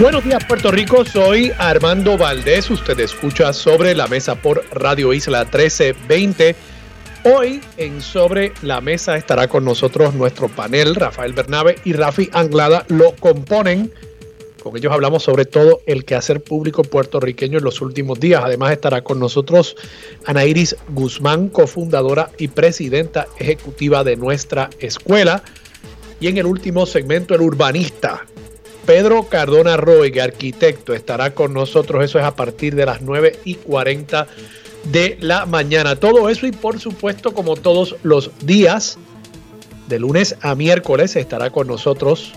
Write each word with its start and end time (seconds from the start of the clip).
Buenos 0.00 0.24
días 0.24 0.42
Puerto 0.46 0.70
Rico, 0.70 1.04
soy 1.04 1.52
Armando 1.58 2.16
Valdés, 2.16 2.70
usted 2.70 2.98
escucha 2.98 3.52
sobre 3.52 3.94
la 3.94 4.06
mesa 4.06 4.34
por 4.34 4.64
Radio 4.72 5.12
Isla 5.12 5.44
1320. 5.44 6.56
Hoy 7.24 7.60
en 7.76 8.00
Sobre 8.00 8.52
la 8.62 8.80
Mesa 8.80 9.16
estará 9.16 9.48
con 9.48 9.64
nosotros 9.64 10.14
nuestro 10.14 10.48
panel, 10.48 10.94
Rafael 10.94 11.34
Bernabe 11.34 11.76
y 11.84 11.92
Rafi 11.92 12.30
Anglada 12.32 12.84
lo 12.88 13.14
componen. 13.16 13.92
Con 14.62 14.76
ellos 14.76 14.92
hablamos 14.92 15.24
sobre 15.24 15.44
todo 15.44 15.82
el 15.86 16.04
quehacer 16.04 16.42
público 16.42 16.82
puertorriqueño 16.82 17.58
en 17.58 17.64
los 17.64 17.80
últimos 17.80 18.18
días. 18.18 18.42
Además 18.42 18.72
estará 18.72 19.04
con 19.04 19.20
nosotros 19.20 19.76
Ana 20.24 20.44
Iris 20.46 20.74
Guzmán, 20.88 21.48
cofundadora 21.48 22.30
y 22.38 22.48
presidenta 22.48 23.26
ejecutiva 23.38 24.04
de 24.04 24.16
nuestra 24.16 24.70
escuela. 24.78 25.42
Y 26.18 26.28
en 26.28 26.38
el 26.38 26.46
último 26.46 26.86
segmento, 26.86 27.34
el 27.34 27.40
urbanista, 27.40 28.24
Pedro 28.86 29.28
Cardona 29.28 29.76
Roy, 29.76 30.18
arquitecto, 30.18 30.92
estará 30.92 31.32
con 31.34 31.54
nosotros. 31.54 32.04
Eso 32.04 32.18
es 32.18 32.24
a 32.24 32.34
partir 32.34 32.74
de 32.74 32.86
las 32.86 33.00
9 33.00 33.40
y 33.44 33.54
40 33.54 34.26
de 34.84 35.16
la 35.20 35.46
mañana. 35.46 35.96
Todo 35.96 36.28
eso 36.28 36.46
y 36.46 36.52
por 36.52 36.80
supuesto, 36.80 37.32
como 37.32 37.56
todos 37.56 37.96
los 38.02 38.30
días, 38.44 38.98
de 39.88 39.98
lunes 39.98 40.36
a 40.40 40.54
miércoles, 40.54 41.16
estará 41.16 41.50
con 41.50 41.66
nosotros 41.66 42.32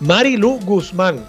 Marilu 0.00 0.58
Guzmán, 0.60 1.28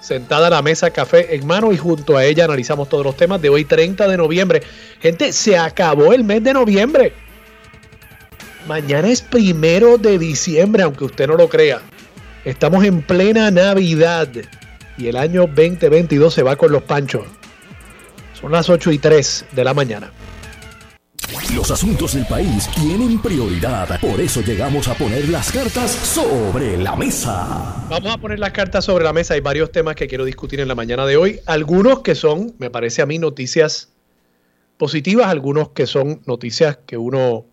sentada 0.00 0.46
a 0.46 0.50
la 0.50 0.62
mesa 0.62 0.90
café 0.90 1.34
en 1.34 1.46
mano 1.46 1.72
y 1.72 1.76
junto 1.76 2.16
a 2.16 2.24
ella 2.24 2.44
analizamos 2.44 2.88
todos 2.88 3.04
los 3.04 3.16
temas 3.16 3.40
de 3.42 3.48
hoy 3.48 3.64
30 3.64 4.08
de 4.08 4.16
noviembre. 4.16 4.62
Gente, 5.00 5.32
se 5.32 5.58
acabó 5.58 6.12
el 6.12 6.24
mes 6.24 6.42
de 6.42 6.54
noviembre. 6.54 7.12
Mañana 8.66 9.08
es 9.08 9.22
primero 9.22 9.96
de 9.98 10.18
diciembre, 10.18 10.82
aunque 10.82 11.04
usted 11.04 11.28
no 11.28 11.36
lo 11.36 11.48
crea. 11.48 11.82
Estamos 12.46 12.84
en 12.84 13.02
plena 13.02 13.50
Navidad 13.50 14.28
y 14.96 15.08
el 15.08 15.16
año 15.16 15.48
2022 15.48 16.32
se 16.32 16.44
va 16.44 16.54
con 16.54 16.70
los 16.70 16.84
panchos. 16.84 17.26
Son 18.40 18.52
las 18.52 18.70
8 18.70 18.92
y 18.92 18.98
3 18.98 19.46
de 19.50 19.64
la 19.64 19.74
mañana. 19.74 20.12
Los 21.52 21.72
asuntos 21.72 22.14
del 22.14 22.24
país 22.26 22.70
tienen 22.76 23.20
prioridad, 23.20 23.98
por 23.98 24.20
eso 24.20 24.42
llegamos 24.42 24.86
a 24.86 24.94
poner 24.94 25.28
las 25.28 25.50
cartas 25.50 25.90
sobre 25.90 26.76
la 26.76 26.94
mesa. 26.94 27.84
Vamos 27.90 28.14
a 28.14 28.18
poner 28.18 28.38
las 28.38 28.52
cartas 28.52 28.84
sobre 28.84 29.02
la 29.02 29.12
mesa. 29.12 29.34
Hay 29.34 29.40
varios 29.40 29.72
temas 29.72 29.96
que 29.96 30.06
quiero 30.06 30.24
discutir 30.24 30.60
en 30.60 30.68
la 30.68 30.76
mañana 30.76 31.04
de 31.04 31.16
hoy. 31.16 31.40
Algunos 31.46 32.02
que 32.02 32.14
son, 32.14 32.54
me 32.58 32.70
parece 32.70 33.02
a 33.02 33.06
mí, 33.06 33.18
noticias 33.18 33.92
positivas, 34.76 35.26
algunos 35.26 35.70
que 35.70 35.88
son 35.88 36.22
noticias 36.26 36.78
que 36.86 36.96
uno 36.96 37.44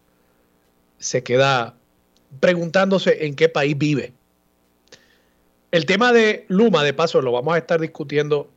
se 1.00 1.24
queda 1.24 1.78
preguntándose 2.40 3.26
en 3.26 3.34
qué 3.34 3.50
país 3.50 3.76
vive. 3.76 4.14
El 5.74 5.88
tema 5.88 6.14
de 6.14 6.46
Luma, 6.50 6.84
de 6.84 6.94
paso, 6.94 7.20
lo 7.20 7.32
vamos 7.32 7.56
a 7.56 7.58
estar 7.58 7.82
discutiendo 7.82 8.48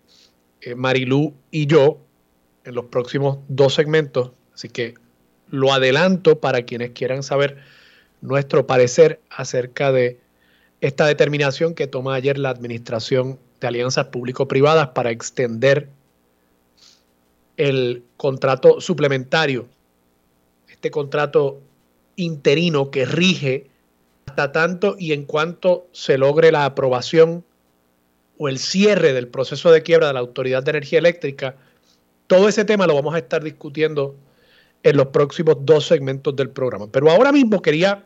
eh, 0.60 0.74
Marilú 0.74 1.32
y 1.50 1.66
yo 1.66 1.96
en 2.62 2.74
los 2.74 2.84
próximos 2.84 3.38
dos 3.48 3.72
segmentos, 3.72 4.32
así 4.52 4.68
que 4.68 4.92
lo 5.48 5.72
adelanto 5.72 6.40
para 6.40 6.66
quienes 6.66 6.90
quieran 6.90 7.22
saber 7.22 7.56
nuestro 8.20 8.66
parecer 8.66 9.18
acerca 9.30 9.92
de 9.92 10.20
esta 10.82 11.06
determinación 11.06 11.74
que 11.74 11.86
toma 11.86 12.16
ayer 12.16 12.36
la 12.36 12.50
Administración 12.50 13.38
de 13.62 13.68
Alianzas 13.68 14.08
Público-Privadas 14.08 14.88
para 14.88 15.10
extender 15.10 15.88
el 17.56 18.02
contrato 18.18 18.82
suplementario, 18.82 19.68
este 20.68 20.90
contrato 20.90 21.62
interino 22.16 22.90
que 22.90 23.06
rige 23.06 23.70
hasta 24.26 24.52
tanto 24.52 24.96
y 24.98 25.12
en 25.12 25.24
cuanto 25.24 25.88
se 25.92 26.18
logre 26.18 26.52
la 26.52 26.64
aprobación 26.64 27.44
o 28.38 28.48
el 28.48 28.58
cierre 28.58 29.12
del 29.12 29.28
proceso 29.28 29.70
de 29.70 29.82
quiebra 29.82 30.08
de 30.08 30.14
la 30.14 30.20
Autoridad 30.20 30.62
de 30.62 30.70
Energía 30.70 30.98
Eléctrica, 30.98 31.56
todo 32.26 32.48
ese 32.48 32.64
tema 32.64 32.86
lo 32.86 32.94
vamos 32.94 33.14
a 33.14 33.18
estar 33.18 33.42
discutiendo 33.42 34.16
en 34.82 34.96
los 34.96 35.06
próximos 35.06 35.56
dos 35.60 35.86
segmentos 35.86 36.34
del 36.36 36.50
programa. 36.50 36.86
Pero 36.88 37.10
ahora 37.10 37.32
mismo 37.32 37.62
quería, 37.62 38.04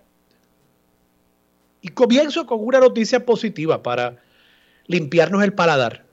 y 1.80 1.88
comienzo 1.88 2.46
con 2.46 2.64
una 2.64 2.80
noticia 2.80 3.24
positiva 3.24 3.82
para 3.82 4.16
limpiarnos 4.86 5.42
el 5.42 5.52
paladar. 5.52 6.04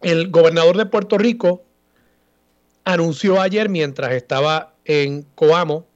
El 0.00 0.30
gobernador 0.30 0.76
de 0.76 0.86
Puerto 0.86 1.18
Rico 1.18 1.62
anunció 2.84 3.40
ayer 3.40 3.68
mientras 3.68 4.12
estaba 4.12 4.74
en 4.84 5.22
Coamo 5.34 5.87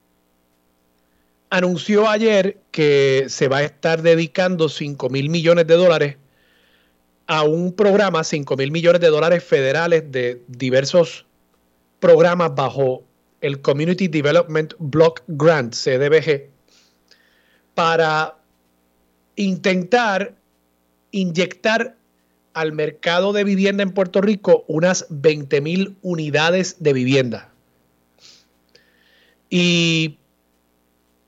anunció 1.52 2.08
ayer 2.08 2.62
que 2.70 3.26
se 3.28 3.46
va 3.46 3.58
a 3.58 3.62
estar 3.62 4.00
dedicando 4.00 4.70
5 4.70 5.10
mil 5.10 5.28
millones 5.28 5.66
de 5.66 5.74
dólares 5.74 6.16
a 7.26 7.42
un 7.42 7.74
programa, 7.74 8.24
5 8.24 8.56
mil 8.56 8.72
millones 8.72 9.02
de 9.02 9.08
dólares 9.08 9.44
federales 9.44 10.10
de 10.10 10.42
diversos 10.48 11.26
programas 12.00 12.54
bajo 12.54 13.04
el 13.42 13.60
Community 13.60 14.08
Development 14.08 14.72
Block 14.78 15.24
Grant, 15.26 15.74
CDBG, 15.74 16.48
para 17.74 18.38
intentar 19.36 20.34
inyectar 21.10 21.96
al 22.54 22.72
mercado 22.72 23.34
de 23.34 23.44
vivienda 23.44 23.82
en 23.82 23.92
Puerto 23.92 24.22
Rico 24.22 24.64
unas 24.68 25.04
20 25.10 25.60
mil 25.60 25.96
unidades 26.00 26.76
de 26.78 26.94
vivienda. 26.94 27.52
Y 29.50 30.16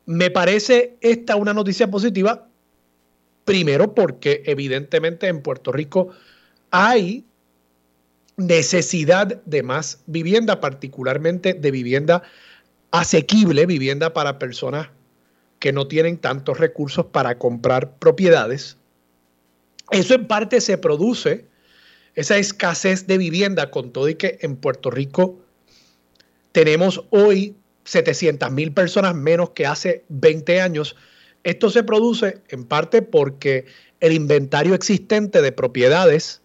me 0.06 0.30
parece 0.30 0.96
esta 1.00 1.36
una 1.36 1.54
noticia 1.54 1.90
positiva, 1.90 2.48
primero 3.44 3.94
porque 3.94 4.42
evidentemente 4.46 5.28
en 5.28 5.42
Puerto 5.42 5.72
Rico 5.72 6.10
hay 6.70 7.24
necesidad 8.36 9.42
de 9.44 9.62
más 9.62 10.02
vivienda, 10.06 10.60
particularmente 10.60 11.54
de 11.54 11.70
vivienda 11.70 12.22
asequible, 12.90 13.66
vivienda 13.66 14.12
para 14.12 14.38
personas 14.38 14.88
que 15.58 15.72
no 15.72 15.88
tienen 15.88 16.18
tantos 16.18 16.58
recursos 16.58 17.06
para 17.06 17.38
comprar 17.38 17.96
propiedades. 17.98 18.76
Eso 19.90 20.14
en 20.14 20.26
parte 20.26 20.60
se 20.60 20.78
produce, 20.78 21.46
esa 22.14 22.36
escasez 22.38 23.06
de 23.06 23.18
vivienda, 23.18 23.70
con 23.70 23.92
todo 23.92 24.08
y 24.08 24.14
que 24.16 24.38
en 24.42 24.56
Puerto 24.56 24.90
Rico 24.90 25.38
tenemos 26.52 27.04
hoy 27.10 27.56
700 27.84 28.50
mil 28.50 28.72
personas 28.72 29.14
menos 29.14 29.50
que 29.50 29.66
hace 29.66 30.04
20 30.08 30.60
años. 30.60 30.96
Esto 31.42 31.70
se 31.70 31.82
produce 31.82 32.42
en 32.48 32.64
parte 32.64 33.02
porque 33.02 33.66
el 34.00 34.12
inventario 34.12 34.74
existente 34.74 35.42
de 35.42 35.52
propiedades 35.52 36.42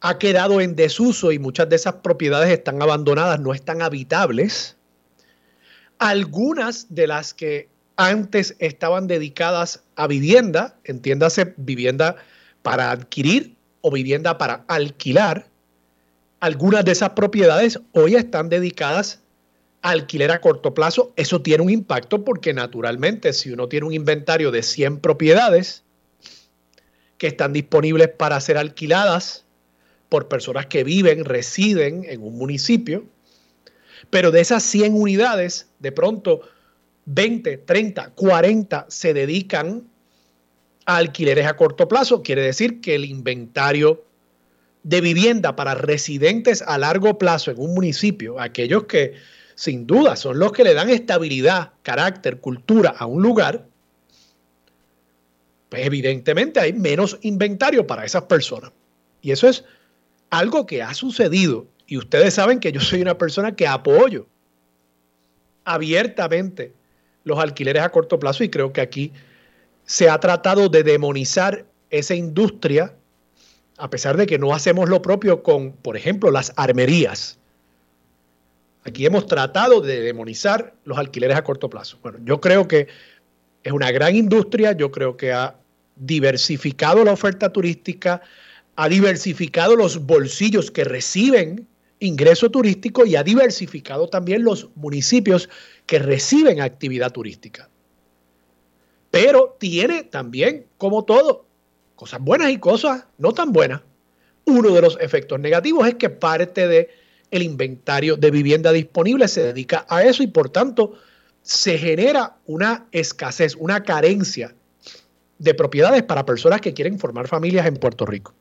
ha 0.00 0.18
quedado 0.18 0.60
en 0.60 0.76
desuso 0.76 1.30
y 1.32 1.38
muchas 1.38 1.68
de 1.68 1.76
esas 1.76 1.94
propiedades 1.96 2.50
están 2.50 2.80
abandonadas, 2.80 3.38
no 3.40 3.52
están 3.52 3.82
habitables. 3.82 4.76
Algunas 5.98 6.86
de 6.88 7.06
las 7.06 7.34
que 7.34 7.68
antes 7.96 8.56
estaban 8.58 9.06
dedicadas 9.06 9.82
a 9.96 10.06
vivienda, 10.06 10.78
entiéndase 10.84 11.52
vivienda 11.58 12.16
para 12.62 12.90
adquirir 12.90 13.56
o 13.82 13.90
vivienda 13.90 14.38
para 14.38 14.64
alquilar, 14.68 15.46
algunas 16.40 16.86
de 16.86 16.92
esas 16.92 17.10
propiedades 17.10 17.78
hoy 17.92 18.14
están 18.14 18.48
dedicadas 18.48 19.20
alquiler 19.82 20.30
a 20.30 20.40
corto 20.40 20.74
plazo, 20.74 21.12
eso 21.16 21.40
tiene 21.40 21.62
un 21.62 21.70
impacto 21.70 22.24
porque 22.24 22.52
naturalmente 22.52 23.32
si 23.32 23.50
uno 23.50 23.68
tiene 23.68 23.86
un 23.86 23.92
inventario 23.92 24.50
de 24.50 24.62
100 24.62 25.00
propiedades 25.00 25.84
que 27.18 27.26
están 27.26 27.52
disponibles 27.52 28.08
para 28.08 28.40
ser 28.40 28.58
alquiladas 28.58 29.44
por 30.08 30.28
personas 30.28 30.66
que 30.66 30.84
viven, 30.84 31.24
residen 31.24 32.04
en 32.08 32.22
un 32.22 32.36
municipio, 32.36 33.04
pero 34.10 34.30
de 34.30 34.40
esas 34.40 34.62
100 34.64 34.94
unidades, 34.94 35.68
de 35.78 35.92
pronto 35.92 36.42
20, 37.06 37.58
30, 37.58 38.10
40 38.10 38.86
se 38.88 39.14
dedican 39.14 39.88
a 40.84 40.96
alquileres 40.96 41.46
a 41.46 41.56
corto 41.56 41.88
plazo, 41.88 42.22
quiere 42.22 42.42
decir 42.42 42.80
que 42.80 42.94
el 42.94 43.04
inventario 43.04 44.04
de 44.82 45.00
vivienda 45.00 45.56
para 45.56 45.74
residentes 45.74 46.62
a 46.62 46.78
largo 46.78 47.18
plazo 47.18 47.50
en 47.50 47.58
un 47.60 47.74
municipio, 47.74 48.40
aquellos 48.40 48.84
que 48.84 49.14
sin 49.60 49.86
duda, 49.86 50.16
son 50.16 50.38
los 50.38 50.52
que 50.52 50.64
le 50.64 50.72
dan 50.72 50.88
estabilidad, 50.88 51.72
carácter, 51.82 52.40
cultura 52.40 52.94
a 52.98 53.04
un 53.04 53.22
lugar, 53.22 53.66
pues 55.68 55.84
evidentemente 55.84 56.60
hay 56.60 56.72
menos 56.72 57.18
inventario 57.20 57.86
para 57.86 58.06
esas 58.06 58.22
personas. 58.22 58.72
Y 59.20 59.32
eso 59.32 59.50
es 59.50 59.62
algo 60.30 60.64
que 60.64 60.82
ha 60.82 60.94
sucedido 60.94 61.66
Y 61.86 61.98
ustedes 61.98 62.32
saben 62.32 62.58
que 62.58 62.72
yo 62.72 62.80
soy 62.80 63.02
una 63.02 63.18
persona 63.18 63.54
que 63.54 63.66
apoyo 63.66 64.26
abiertamente 65.66 66.72
los 67.24 67.38
alquileres 67.38 67.82
a 67.82 67.90
corto 67.90 68.18
plazo 68.18 68.42
y 68.42 68.48
creo 68.48 68.72
que 68.72 68.80
aquí 68.80 69.12
se 69.84 70.08
ha 70.08 70.18
tratado 70.20 70.70
de 70.70 70.84
demonizar 70.84 71.66
esa 71.90 72.14
industria 72.14 72.94
a 73.76 73.90
pesar 73.90 74.16
de 74.16 74.26
que 74.26 74.38
no 74.38 74.54
hacemos 74.54 74.88
lo 74.88 75.02
propio 75.02 75.42
con, 75.42 75.72
por 75.72 75.98
ejemplo, 75.98 76.30
las 76.30 76.54
armerías. 76.56 77.39
Aquí 78.84 79.04
hemos 79.04 79.26
tratado 79.26 79.80
de 79.80 80.00
demonizar 80.00 80.74
los 80.84 80.98
alquileres 80.98 81.36
a 81.36 81.44
corto 81.44 81.68
plazo. 81.68 81.98
Bueno, 82.02 82.18
yo 82.24 82.40
creo 82.40 82.66
que 82.66 82.88
es 83.62 83.72
una 83.72 83.90
gran 83.90 84.16
industria, 84.16 84.72
yo 84.72 84.90
creo 84.90 85.16
que 85.16 85.32
ha 85.32 85.56
diversificado 85.96 87.04
la 87.04 87.12
oferta 87.12 87.52
turística, 87.52 88.22
ha 88.76 88.88
diversificado 88.88 89.76
los 89.76 90.06
bolsillos 90.06 90.70
que 90.70 90.84
reciben 90.84 91.66
ingreso 91.98 92.50
turístico 92.50 93.04
y 93.04 93.16
ha 93.16 93.22
diversificado 93.22 94.08
también 94.08 94.42
los 94.42 94.70
municipios 94.74 95.50
que 95.84 95.98
reciben 95.98 96.62
actividad 96.62 97.12
turística. 97.12 97.68
Pero 99.10 99.56
tiene 99.58 100.04
también, 100.04 100.66
como 100.78 101.04
todo, 101.04 101.44
cosas 101.96 102.20
buenas 102.20 102.50
y 102.50 102.58
cosas 102.58 103.04
no 103.18 103.32
tan 103.32 103.52
buenas. 103.52 103.82
Uno 104.46 104.70
de 104.70 104.80
los 104.80 104.96
efectos 105.00 105.38
negativos 105.38 105.86
es 105.86 105.96
que 105.96 106.08
parte 106.08 106.66
del 106.66 106.88
el 107.30 107.42
inventario 107.42 108.16
de 108.16 108.30
vivienda 108.30 108.72
disponible 108.72 109.28
se 109.28 109.42
dedica 109.42 109.86
a 109.88 110.02
eso 110.02 110.22
y 110.22 110.26
por 110.26 110.50
tanto 110.50 110.94
se 111.42 111.78
genera 111.78 112.36
una 112.46 112.86
escasez, 112.92 113.56
una 113.56 113.82
carencia 113.82 114.54
de 115.38 115.54
propiedades 115.54 116.02
para 116.02 116.26
personas 116.26 116.60
que 116.60 116.74
quieren 116.74 116.98
formar 116.98 117.28
familias 117.28 117.66
en 117.66 117.76
Puerto 117.76 118.04
Rico. 118.04 118.34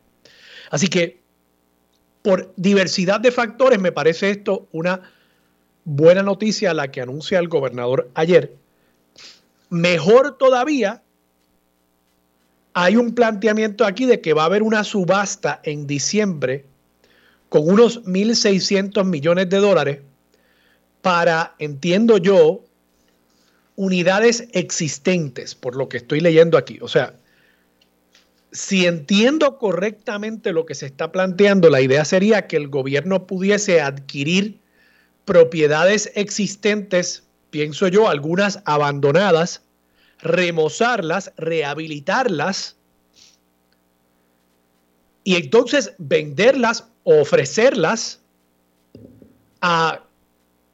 Así 0.69 0.88
que 0.88 1.21
por 2.21 2.53
diversidad 2.57 3.19
de 3.19 3.31
factores 3.31 3.80
me 3.80 3.91
parece 3.91 4.30
esto 4.30 4.68
una 4.71 5.01
buena 5.85 6.21
noticia 6.21 6.74
la 6.74 6.92
que 6.92 7.01
anuncia 7.01 7.39
el 7.39 7.47
gobernador 7.47 8.12
ayer. 8.13 8.56
Mejor 9.69 10.38
todavía, 10.38 11.01
hay 12.74 12.97
un 12.97 13.15
planteamiento 13.15 13.85
aquí 13.85 14.06
de 14.06 14.19
que 14.19 14.33
va 14.33 14.44
a 14.44 14.45
haber 14.45 14.63
una 14.63 14.83
subasta 14.83 15.62
en 15.63 15.88
diciembre 15.88 16.65
con 17.50 17.68
unos 17.68 18.04
1.600 18.06 19.04
millones 19.06 19.50
de 19.50 19.57
dólares 19.57 20.00
para, 21.01 21.56
entiendo 21.60 22.18
yo, 22.18 22.63
unidades 23.75 24.48
existentes, 24.51 25.56
por 25.56 25.75
lo 25.75 25.90
que 25.90 25.98
estoy 25.98 26.19
leyendo 26.19 26.57
aquí. 26.57 26.80
O 26.81 26.88
sea, 26.88 27.16
si 28.51 28.86
entiendo 28.86 29.57
correctamente 29.57 30.54
lo 30.54 30.66
que 30.66 30.75
se 30.75 30.86
está 30.86 31.12
planteando, 31.12 31.69
la 31.69 31.81
idea 31.81 32.06
sería 32.06 32.48
que 32.48 32.57
el 32.57 32.68
gobierno 32.68 33.25
pudiese 33.25 33.81
adquirir 33.81 34.60
propiedades 35.25 36.12
existentes, 36.16 37.24
pienso 37.52 37.88
yo, 37.88 38.10
algunas 38.10 38.62
abandonadas, 38.66 39.62
remozarlas, 40.19 41.31
rehabilitarlas 41.38 42.75
y 45.24 45.36
entonces 45.36 45.94
venderlas 46.00 46.90
ofrecerlas 47.17 48.19
a 49.61 50.03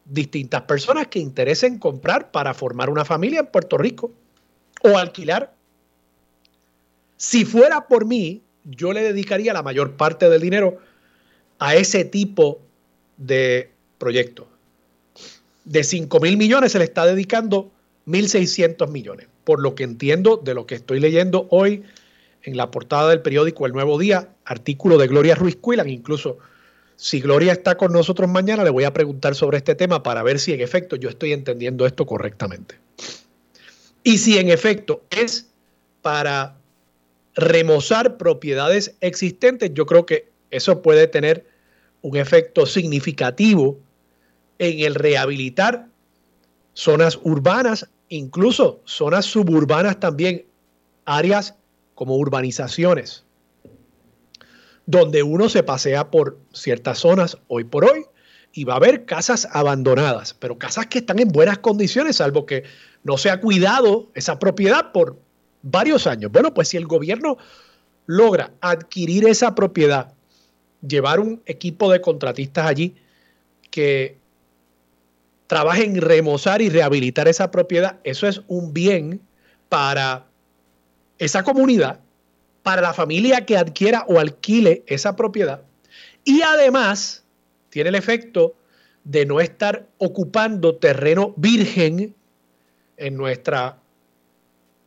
distintas 0.03 0.63
personas 0.63 1.07
que 1.07 1.19
interesen 1.19 1.79
comprar 1.79 2.31
para 2.31 2.53
formar 2.53 2.89
una 2.89 3.05
familia 3.05 3.39
en 3.39 3.47
Puerto 3.47 3.77
Rico 3.77 4.11
o 4.83 4.97
alquilar. 4.97 5.53
Si 7.15 7.45
fuera 7.45 7.87
por 7.87 8.05
mí, 8.05 8.41
yo 8.65 8.91
le 8.91 9.01
dedicaría 9.01 9.53
la 9.53 9.63
mayor 9.63 9.95
parte 9.95 10.29
del 10.29 10.41
dinero 10.41 10.79
a 11.57 11.75
ese 11.75 12.03
tipo 12.03 12.59
de 13.15 13.71
proyecto. 13.97 14.47
De 15.63 15.83
5 15.83 16.19
mil 16.19 16.35
millones 16.35 16.73
se 16.73 16.79
le 16.79 16.85
está 16.85 17.05
dedicando 17.05 17.71
1.600 18.07 18.89
millones. 18.89 19.27
Por 19.45 19.61
lo 19.61 19.73
que 19.73 19.85
entiendo 19.85 20.37
de 20.37 20.53
lo 20.53 20.67
que 20.67 20.75
estoy 20.75 20.99
leyendo 20.99 21.47
hoy 21.49 21.83
en 22.45 22.57
la 22.57 22.71
portada 22.71 23.09
del 23.09 23.21
periódico 23.21 23.65
El 23.65 23.73
Nuevo 23.73 23.97
Día, 23.97 24.29
artículo 24.45 24.97
de 24.97 25.07
Gloria 25.07 25.35
Ruiz 25.35 25.55
Cuilan, 25.55 25.89
incluso 25.89 26.37
si 26.95 27.19
Gloria 27.19 27.51
está 27.51 27.75
con 27.75 27.91
nosotros 27.91 28.29
mañana, 28.29 28.63
le 28.63 28.69
voy 28.69 28.83
a 28.85 28.93
preguntar 28.93 29.35
sobre 29.35 29.57
este 29.57 29.75
tema 29.75 30.03
para 30.03 30.23
ver 30.23 30.39
si 30.39 30.53
en 30.53 30.61
efecto 30.61 30.95
yo 30.95 31.09
estoy 31.09 31.33
entendiendo 31.33 31.85
esto 31.85 32.05
correctamente. 32.05 32.75
Y 34.03 34.19
si 34.19 34.37
en 34.37 34.49
efecto 34.49 35.03
es 35.09 35.47
para 36.01 36.55
remozar 37.33 38.17
propiedades 38.17 38.95
existentes, 39.01 39.71
yo 39.73 39.85
creo 39.85 40.05
que 40.05 40.29
eso 40.51 40.81
puede 40.81 41.07
tener 41.07 41.45
un 42.01 42.15
efecto 42.15 42.65
significativo 42.65 43.77
en 44.59 44.85
el 44.85 44.95
rehabilitar 44.95 45.87
zonas 46.73 47.19
urbanas, 47.23 47.89
incluso 48.09 48.79
zonas 48.85 49.25
suburbanas 49.25 49.99
también, 49.99 50.45
áreas 51.05 51.55
como 51.95 52.15
urbanizaciones 52.15 53.25
donde 54.85 55.23
uno 55.23 55.49
se 55.49 55.63
pasea 55.63 56.11
por 56.11 56.39
ciertas 56.53 56.99
zonas 56.99 57.37
hoy 57.47 57.63
por 57.63 57.85
hoy 57.85 58.05
y 58.53 58.63
va 58.63 58.73
a 58.73 58.77
haber 58.77 59.05
casas 59.05 59.47
abandonadas, 59.51 60.33
pero 60.33 60.57
casas 60.57 60.87
que 60.87 60.99
están 60.99 61.19
en 61.19 61.27
buenas 61.27 61.57
condiciones, 61.57 62.17
salvo 62.17 62.45
que 62.45 62.63
no 63.03 63.17
se 63.17 63.29
ha 63.29 63.41
cuidado 63.41 64.09
esa 64.13 64.39
propiedad 64.39 64.91
por 64.91 65.19
varios 65.61 66.07
años. 66.07 66.31
Bueno, 66.31 66.53
pues 66.53 66.69
si 66.69 66.77
el 66.77 66.87
gobierno 66.87 67.37
logra 68.05 68.53
adquirir 68.61 69.27
esa 69.27 69.55
propiedad, 69.55 70.13
llevar 70.87 71.19
un 71.19 71.41
equipo 71.45 71.91
de 71.91 71.99
contratistas 71.99 72.67
allí 72.67 72.95
que 73.71 74.19
trabajen 75.47 75.95
en 75.95 76.01
remozar 76.01 76.61
y 76.61 76.69
rehabilitar 76.69 77.27
esa 77.27 77.51
propiedad, 77.51 77.99
eso 78.03 78.27
es 78.27 78.41
un 78.47 78.73
bien 78.73 79.21
para 79.67 80.24
esa 81.17 81.43
comunidad 81.43 81.99
para 82.63 82.81
la 82.81 82.93
familia 82.93 83.45
que 83.45 83.57
adquiera 83.57 84.05
o 84.07 84.19
alquile 84.19 84.83
esa 84.87 85.15
propiedad. 85.15 85.61
Y 86.23 86.41
además 86.41 87.23
tiene 87.69 87.89
el 87.89 87.95
efecto 87.95 88.55
de 89.03 89.25
no 89.25 89.39
estar 89.39 89.87
ocupando 89.99 90.75
terreno 90.75 91.33
virgen 91.37 92.15
en 92.97 93.17
nuestra 93.17 93.77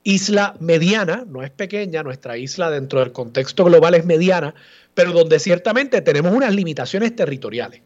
isla 0.02 0.56
mediana, 0.58 1.25
no 1.28 1.42
es 1.42 1.50
pequeña, 1.50 2.02
nuestra 2.02 2.36
isla 2.36 2.70
dentro 2.70 3.00
del 3.00 3.12
contexto 3.12 3.64
global 3.64 3.94
es 3.94 4.04
mediana, 4.04 4.54
pero 4.94 5.12
donde 5.12 5.38
ciertamente 5.38 6.00
tenemos 6.00 6.32
unas 6.32 6.54
limitaciones 6.54 7.14
territoriales. 7.14 7.82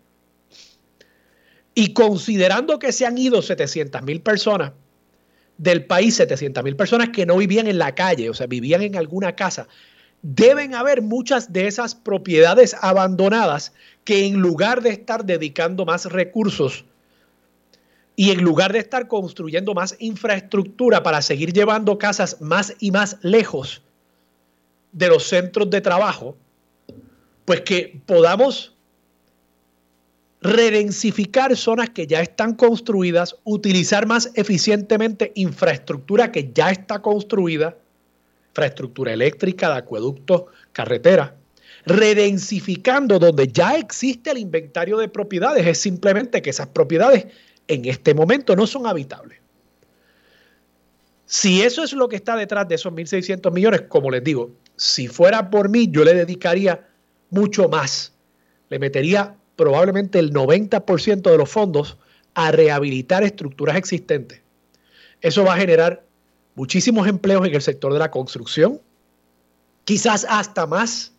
Y 1.75 1.93
considerando 1.93 2.79
que 2.79 2.93
se 2.93 3.07
han 3.07 3.19
ido 3.19 3.43
700 3.43 4.03
mil 4.03 4.21
personas 4.21 4.73
del 5.63 5.85
país, 5.85 6.17
700 6.17 6.65
mil 6.65 6.75
personas 6.75 7.11
que 7.11 7.25
no 7.25 7.37
vivían 7.37 7.69
en 7.69 7.79
la 7.79 7.95
calle, 7.95 8.29
o 8.29 8.35
sea, 8.35 8.49
vivían 8.49 8.83
en 8.83 8.97
alguna 8.97 9.37
casa, 9.37 9.69
deben 10.21 10.75
haber 10.75 11.03
muchas 11.03 11.53
de 11.53 11.69
esas 11.69 11.95
propiedades 11.95 12.75
abandonadas 12.81 13.73
que 14.03 14.27
en 14.27 14.41
lugar 14.41 14.83
de 14.83 14.91
estar 14.91 15.25
dedicando 15.25 15.85
más 15.85 16.07
recursos 16.07 16.85
y 18.17 18.33
en 18.33 18.43
lugar 18.43 18.73
de 18.73 18.81
estar 18.81 19.07
construyendo 19.07 19.73
más 19.73 19.95
infraestructura 20.01 21.05
para 21.05 21.23
seguir 21.23 21.53
llevando 21.53 21.97
casas 21.97 22.41
más 22.41 22.75
y 22.81 22.91
más 22.91 23.19
lejos 23.23 23.83
de 24.91 25.09
los 25.09 25.23
centros 25.29 25.71
de 25.71 25.81
trabajo, 25.81 26.37
pues 27.45 27.61
que 27.61 28.03
podamos 28.05 28.72
redensificar 30.43 31.57
zonas 31.57 31.91
que 31.91 32.07
ya 32.07 32.21
están 32.21 32.55
construidas, 32.55 33.37
utilizar 33.45 34.07
más 34.07 34.31
eficientemente 34.35 35.33
infraestructura 35.37 36.33
que 36.33 36.51
ya 36.53 36.71
está 36.71 37.01
construida, 37.01 37.77
infraestructura 38.49 39.13
eléctrica, 39.13 39.71
de 39.71 39.79
acueductos, 39.79 40.45
carreteras, 40.73 41.33
redensificando 41.87 43.19
donde 43.19 43.49
ya 43.49 43.77
existe 43.77 44.31
el 44.31 44.39
inventario 44.39 44.99
de 44.99 45.09
propiedades. 45.09 45.67
Es 45.67 45.79
simplemente 45.79 46.43
que 46.43 46.51
esas 46.51 46.69
propiedades 46.69 47.27
en 47.69 47.85
este 47.85 48.13
momento 48.13 48.57
no 48.57 48.67
son 48.67 48.87
habitables. 48.87 49.39
Si 51.25 51.63
eso 51.63 51.85
es 51.85 51.93
lo 51.93 52.09
que 52.09 52.17
está 52.17 52.37
detrás 52.37 52.69
de 52.69 52.75
esos 52.75 52.93
1.600 52.93 53.51
millones, 53.53 53.83
como 53.83 54.11
les 54.11 54.23
digo, 54.23 54.51
si 54.77 55.07
fuera 55.07 55.51
por 55.51 55.69
mí, 55.69 55.89
yo 55.91 56.05
le 56.05 56.15
dedicaría 56.15 56.89
mucho 57.31 57.69
más. 57.69 58.13
Le 58.69 58.79
metería 58.79 59.37
probablemente 59.57 60.19
el 60.19 60.33
90% 60.33 61.23
de 61.23 61.39
los 61.39 61.51
fondos 61.51 61.99
a 62.35 62.51
rehabilitar 62.51 63.23
estructuras 63.23 63.77
existentes. 63.77 64.41
Eso 65.21 65.45
va 65.45 65.55
a 65.55 65.59
generar 65.59 66.05
muchísimos 66.55 67.07
empleos 67.07 67.47
en 67.47 67.55
el 67.55 67.63
sector 67.63 67.93
de 67.93 67.99
la 67.99 68.11
construcción, 68.11 68.81
quizás 69.85 70.27
hasta 70.29 70.67
más 70.67 71.13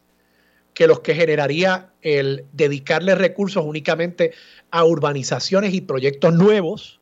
que 0.73 0.87
los 0.87 1.01
que 1.01 1.13
generaría 1.13 1.91
el 2.01 2.45
dedicarle 2.51 3.15
recursos 3.15 3.63
únicamente 3.63 4.33
a 4.71 4.83
urbanizaciones 4.85 5.73
y 5.73 5.81
proyectos 5.81 6.33
nuevos. 6.33 6.99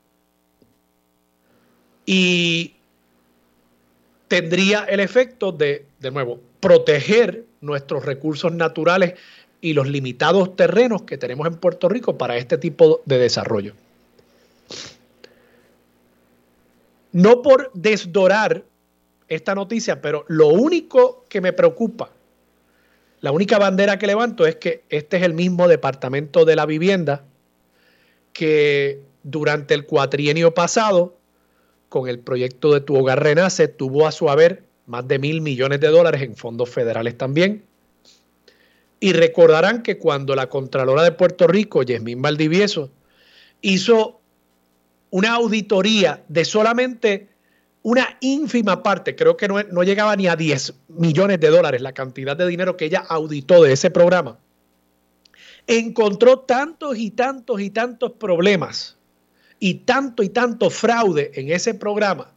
Y 2.05 2.75
tendría 4.27 4.83
el 4.83 4.99
efecto 4.99 5.51
de, 5.51 5.85
de 5.99 6.11
nuevo, 6.11 6.41
proteger 6.59 7.45
nuestros 7.61 8.05
recursos 8.05 8.51
naturales 8.51 9.13
y 9.61 9.73
los 9.73 9.87
limitados 9.87 10.55
terrenos 10.55 11.03
que 11.03 11.17
tenemos 11.17 11.47
en 11.47 11.55
Puerto 11.55 11.87
Rico 11.87 12.17
para 12.17 12.35
este 12.35 12.57
tipo 12.57 13.01
de 13.05 13.19
desarrollo. 13.19 13.73
No 17.11 17.41
por 17.41 17.71
desdorar 17.73 18.63
esta 19.27 19.53
noticia, 19.53 20.01
pero 20.01 20.25
lo 20.27 20.47
único 20.47 21.25
que 21.29 21.41
me 21.41 21.53
preocupa, 21.53 22.11
la 23.21 23.31
única 23.31 23.59
bandera 23.59 23.99
que 23.99 24.07
levanto 24.07 24.47
es 24.47 24.55
que 24.55 24.83
este 24.89 25.17
es 25.17 25.23
el 25.23 25.33
mismo 25.33 25.67
departamento 25.67 26.43
de 26.43 26.55
la 26.55 26.65
vivienda 26.65 27.23
que 28.33 29.01
durante 29.23 29.73
el 29.73 29.85
cuatrienio 29.85 30.53
pasado, 30.53 31.17
con 31.89 32.07
el 32.07 32.19
proyecto 32.19 32.73
de 32.73 32.81
Tu 32.81 32.95
Hogar 32.95 33.21
Renace, 33.21 33.67
tuvo 33.67 34.07
a 34.07 34.11
su 34.11 34.29
haber 34.29 34.63
más 34.85 35.07
de 35.07 35.19
mil 35.19 35.41
millones 35.41 35.79
de 35.81 35.89
dólares 35.89 36.21
en 36.21 36.35
fondos 36.35 36.69
federales 36.69 37.17
también. 37.17 37.63
Y 39.01 39.13
recordarán 39.13 39.81
que 39.81 39.97
cuando 39.97 40.35
la 40.35 40.47
Contralora 40.47 41.03
de 41.03 41.11
Puerto 41.11 41.47
Rico, 41.47 41.81
Yasmín 41.81 42.21
Valdivieso, 42.21 42.91
hizo 43.61 44.21
una 45.09 45.33
auditoría 45.33 46.23
de 46.29 46.45
solamente 46.45 47.27
una 47.81 48.17
ínfima 48.21 48.83
parte, 48.83 49.15
creo 49.15 49.35
que 49.35 49.47
no, 49.47 49.61
no, 49.63 49.81
llegaba 49.81 50.15
ni 50.15 50.27
a 50.27 50.35
10 50.35 50.75
millones 50.89 51.39
de 51.39 51.49
dólares 51.49 51.81
la 51.81 51.93
cantidad 51.93 52.37
de 52.37 52.47
dinero 52.47 52.77
que 52.77 52.85
ella 52.85 53.03
auditó 53.09 53.63
de 53.63 53.73
ese 53.73 53.89
programa, 53.89 54.37
encontró 55.65 56.39
tantos 56.39 56.95
y 56.95 57.09
tantos 57.09 57.59
y 57.59 57.71
tantos 57.71 58.11
problemas 58.13 58.97
y 59.59 59.75
tanto 59.75 60.21
y 60.21 60.29
tanto 60.29 60.69
fraude 60.69 61.31
en 61.33 61.51
ese 61.51 61.73
programa, 61.73 62.31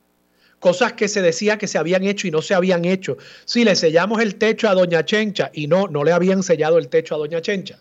cosas 0.64 0.94
que 0.94 1.08
se 1.08 1.20
decía 1.20 1.58
que 1.58 1.66
se 1.66 1.76
habían 1.76 2.04
hecho 2.04 2.26
y 2.26 2.30
no 2.30 2.40
se 2.40 2.54
habían 2.54 2.86
hecho. 2.86 3.18
Si 3.44 3.66
le 3.66 3.76
sellamos 3.76 4.22
el 4.22 4.36
techo 4.36 4.66
a 4.66 4.74
Doña 4.74 5.04
Chencha 5.04 5.50
y 5.52 5.66
no, 5.66 5.88
no 5.88 6.04
le 6.04 6.12
habían 6.12 6.42
sellado 6.42 6.78
el 6.78 6.88
techo 6.88 7.14
a 7.14 7.18
Doña 7.18 7.42
Chencha. 7.42 7.78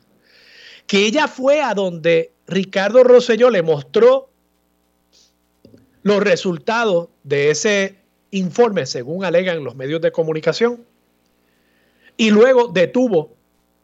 Que 0.85 1.05
ella 1.05 1.29
fue 1.29 1.61
a 1.61 1.73
donde 1.75 2.33
Ricardo 2.45 3.05
Rosselló 3.05 3.49
le 3.49 3.61
mostró 3.61 4.31
los 6.01 6.21
resultados 6.21 7.07
de 7.23 7.51
ese 7.51 7.99
informe, 8.31 8.85
según 8.85 9.23
alegan 9.23 9.63
los 9.63 9.77
medios 9.77 10.01
de 10.01 10.11
comunicación, 10.11 10.83
y 12.17 12.31
luego 12.31 12.67
detuvo, 12.67 13.17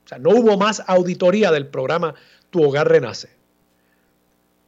o 0.04 0.08
sea, 0.10 0.20
no 0.20 0.32
hubo 0.32 0.58
más 0.58 0.84
auditoría 0.88 1.54
del 1.54 1.68
programa 1.68 2.16
Tu 2.50 2.62
Hogar 2.62 2.90
Renace. 2.90 3.30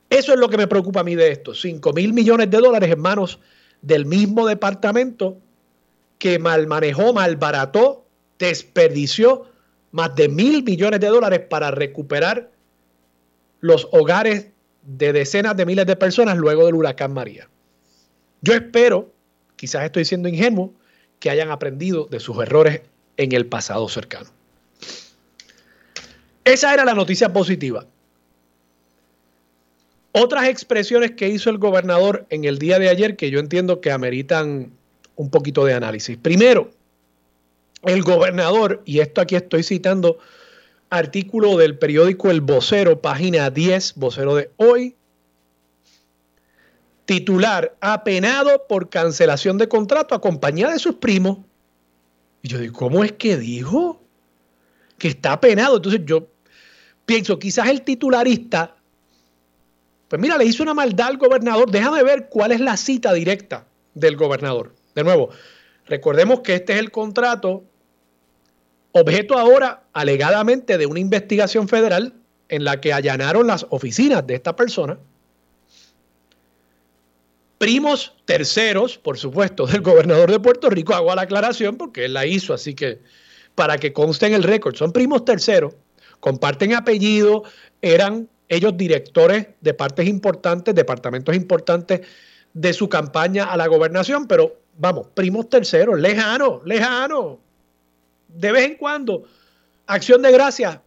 Eso 0.09 0.31
es 0.31 0.39
lo 0.39 0.47
que 0.47 0.57
me 0.57 0.67
preocupa 0.67 1.01
a 1.01 1.03
mí 1.03 1.15
de 1.15 1.33
esto, 1.33 1.53
5 1.53 1.91
mil 1.91 2.13
millones 2.13 2.49
de 2.49 2.59
dólares 2.59 2.89
en 2.89 3.01
manos 3.01 3.37
del 3.81 4.05
mismo 4.05 4.47
departamento 4.47 5.37
que 6.19 6.39
mal 6.39 6.67
manejó, 6.67 7.13
malbarató, 7.13 8.05
desperdició 8.37 9.45
más 9.91 10.15
de 10.15 10.29
mil 10.29 10.63
millones 10.63 10.99
de 10.99 11.07
dólares 11.07 11.41
para 11.49 11.71
recuperar 11.71 12.51
los 13.59 13.87
hogares 13.91 14.47
de 14.83 15.13
decenas 15.13 15.55
de 15.57 15.65
miles 15.65 15.85
de 15.85 15.95
personas 15.95 16.37
luego 16.37 16.65
del 16.65 16.75
huracán 16.75 17.13
María. 17.13 17.49
Yo 18.41 18.53
espero, 18.53 19.11
quizás 19.55 19.83
estoy 19.83 20.05
siendo 20.05 20.29
ingenuo, 20.29 20.73
que 21.19 21.29
hayan 21.29 21.51
aprendido 21.51 22.05
de 22.05 22.19
sus 22.19 22.41
errores 22.41 22.81
en 23.17 23.31
el 23.33 23.45
pasado 23.45 23.87
cercano. 23.89 24.29
Esa 26.43 26.73
era 26.73 26.83
la 26.85 26.95
noticia 26.95 27.31
positiva. 27.31 27.85
Otras 30.13 30.49
expresiones 30.49 31.11
que 31.11 31.29
hizo 31.29 31.49
el 31.49 31.57
gobernador 31.57 32.25
en 32.29 32.43
el 32.43 32.59
día 32.59 32.79
de 32.79 32.89
ayer 32.89 33.15
que 33.15 33.31
yo 33.31 33.39
entiendo 33.39 33.79
que 33.79 33.91
ameritan 33.91 34.71
un 35.15 35.29
poquito 35.29 35.63
de 35.65 35.73
análisis. 35.73 36.17
Primero, 36.17 36.71
el 37.83 38.03
gobernador, 38.03 38.81
y 38.85 38.99
esto 38.99 39.21
aquí 39.21 39.35
estoy 39.35 39.63
citando 39.63 40.19
artículo 40.89 41.57
del 41.57 41.77
periódico 41.77 42.29
El 42.29 42.41
Vocero, 42.41 43.01
página 43.01 43.49
10, 43.49 43.95
vocero 43.95 44.35
de 44.35 44.51
hoy. 44.57 44.95
Titular, 47.05 47.75
apenado 47.79 48.67
por 48.67 48.89
cancelación 48.89 49.57
de 49.57 49.67
contrato 49.67 50.13
a 50.13 50.21
compañía 50.21 50.69
de 50.69 50.79
sus 50.79 50.95
primos. 50.95 51.39
Y 52.41 52.49
yo 52.49 52.57
digo, 52.59 52.77
¿cómo 52.77 53.03
es 53.03 53.13
que 53.13 53.37
dijo? 53.37 54.01
Que 54.97 55.07
está 55.07 55.33
apenado. 55.33 55.77
Entonces 55.77 56.01
yo 56.05 56.27
pienso, 57.05 57.39
quizás 57.39 57.69
el 57.69 57.81
titularista, 57.81 58.75
pues 60.11 60.21
mira, 60.21 60.37
le 60.37 60.43
hizo 60.43 60.61
una 60.61 60.73
maldad 60.73 61.07
al 61.07 61.17
gobernador. 61.17 61.71
Déjame 61.71 62.03
ver 62.03 62.27
cuál 62.27 62.51
es 62.51 62.59
la 62.59 62.75
cita 62.75 63.13
directa 63.13 63.65
del 63.93 64.17
gobernador. 64.17 64.75
De 64.93 65.05
nuevo, 65.05 65.29
recordemos 65.85 66.41
que 66.41 66.55
este 66.55 66.73
es 66.73 66.79
el 66.79 66.91
contrato 66.91 67.63
objeto 68.91 69.37
ahora 69.37 69.83
alegadamente 69.93 70.77
de 70.77 70.85
una 70.85 70.99
investigación 70.99 71.69
federal 71.69 72.13
en 72.49 72.65
la 72.65 72.81
que 72.81 72.91
allanaron 72.91 73.47
las 73.47 73.65
oficinas 73.69 74.27
de 74.27 74.35
esta 74.35 74.53
persona. 74.53 74.99
Primos 77.57 78.13
terceros, 78.25 78.97
por 78.97 79.17
supuesto, 79.17 79.65
del 79.65 79.79
gobernador 79.79 80.29
de 80.29 80.41
Puerto 80.41 80.69
Rico, 80.69 80.93
hago 80.93 81.15
la 81.15 81.21
aclaración 81.21 81.77
porque 81.77 82.03
él 82.03 82.15
la 82.15 82.25
hizo, 82.25 82.53
así 82.53 82.73
que 82.73 82.99
para 83.55 83.77
que 83.77 83.93
conste 83.93 84.25
en 84.25 84.33
el 84.33 84.43
récord, 84.43 84.75
son 84.75 84.91
primos 84.91 85.23
terceros, 85.23 85.73
comparten 86.19 86.73
apellido, 86.73 87.43
eran 87.81 88.27
ellos 88.51 88.75
directores 88.75 89.47
de 89.61 89.73
partes 89.73 90.05
importantes, 90.05 90.75
departamentos 90.75 91.33
importantes 91.33 92.01
de 92.53 92.73
su 92.73 92.89
campaña 92.89 93.45
a 93.45 93.55
la 93.55 93.65
gobernación, 93.67 94.27
pero 94.27 94.57
vamos, 94.77 95.07
primos 95.13 95.49
terceros, 95.49 95.97
lejanos, 95.97 96.61
lejanos, 96.65 97.37
de 98.27 98.51
vez 98.51 98.65
en 98.65 98.75
cuando, 98.75 99.23
acción 99.87 100.21
de 100.21 100.33
gracias, 100.33 100.79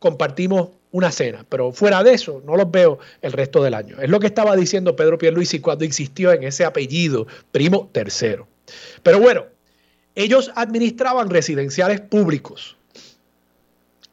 compartimos 0.00 0.70
una 0.90 1.12
cena, 1.12 1.46
pero 1.48 1.70
fuera 1.70 2.02
de 2.02 2.14
eso 2.14 2.42
no 2.44 2.56
los 2.56 2.68
veo 2.68 2.98
el 3.22 3.30
resto 3.30 3.62
del 3.62 3.74
año. 3.74 4.00
Es 4.00 4.10
lo 4.10 4.18
que 4.18 4.26
estaba 4.26 4.56
diciendo 4.56 4.96
Pedro 4.96 5.16
Pierluisi 5.16 5.60
cuando 5.60 5.84
insistió 5.84 6.32
en 6.32 6.42
ese 6.42 6.64
apellido, 6.64 7.28
primo 7.52 7.88
tercero. 7.92 8.48
Pero 9.04 9.20
bueno, 9.20 9.44
ellos 10.16 10.50
administraban 10.56 11.30
residenciales 11.30 12.00
públicos 12.00 12.76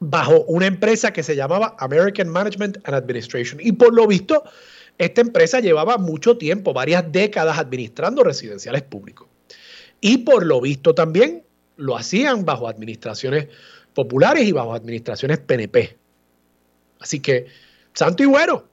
bajo 0.02 0.44
una 0.46 0.66
empresa 0.66 1.14
que 1.14 1.22
se 1.22 1.36
llamaba 1.36 1.76
American 1.78 2.28
Management 2.28 2.80
and 2.86 2.96
Administration. 2.96 3.60
Y 3.64 3.72
por 3.74 3.94
lo 3.94 4.08
visto, 4.08 4.44
esta 4.98 5.22
empresa 5.22 5.60
llevaba 5.60 6.00
mucho 6.00 6.38
tiempo, 6.38 6.74
varias 6.74 7.12
décadas 7.12 7.60
administrando 7.60 8.24
residenciales 8.24 8.82
públicos. 8.82 9.28
Y 10.02 10.18
por 10.20 10.44
lo 10.44 10.60
visto 10.60 10.96
también 10.96 11.44
lo 11.78 11.96
hacían 11.96 12.46
bajo 12.46 12.68
administraciones 12.68 13.48
populares 13.94 14.48
y 14.48 14.52
bajo 14.52 14.74
administraciones 14.74 15.38
PNP. 15.38 15.96
Así 17.00 17.20
que, 17.20 17.46
santo 17.94 18.24
y 18.24 18.26
bueno, 18.26 18.64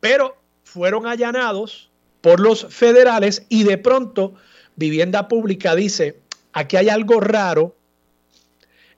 pero 0.00 0.38
fueron 0.64 1.06
allanados 1.06 1.90
por 2.22 2.40
los 2.40 2.66
federales 2.66 3.44
y 3.50 3.64
de 3.64 3.76
pronto 3.76 4.34
Vivienda 4.76 5.28
Pública 5.28 5.74
dice, 5.74 6.18
aquí 6.54 6.78
hay 6.78 6.88
algo 6.88 7.20
raro 7.20 7.76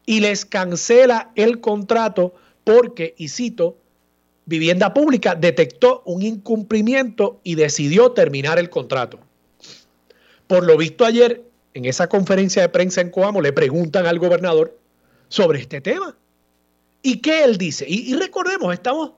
y 0.07 0.21
les 0.21 0.45
cancela 0.45 1.31
el 1.35 1.61
contrato 1.61 2.35
porque, 2.65 3.15
y 3.17 3.29
cito, 3.29 3.77
Vivienda 4.45 4.93
Pública 4.93 5.35
detectó 5.35 6.03
un 6.05 6.23
incumplimiento 6.23 7.41
y 7.45 7.55
decidió 7.55 8.13
terminar 8.13 8.59
el 8.59 8.71
contrato. 8.71 9.21
Por 10.47 10.65
lo 10.65 10.77
visto 10.77 11.05
ayer, 11.05 11.43
en 11.75 11.85
esa 11.85 12.09
conferencia 12.09 12.63
de 12.63 12.69
prensa 12.69 13.01
en 13.01 13.11
Coamo 13.11 13.41
le 13.41 13.53
preguntan 13.53 14.07
al 14.07 14.19
gobernador 14.19 14.79
sobre 15.29 15.61
este 15.61 15.81
tema. 15.81 16.17
¿Y 17.03 17.19
qué 17.19 17.45
él 17.45 17.57
dice? 17.57 17.85
Y, 17.89 18.15
recordemos, 18.15 18.73
estamos 18.73 19.13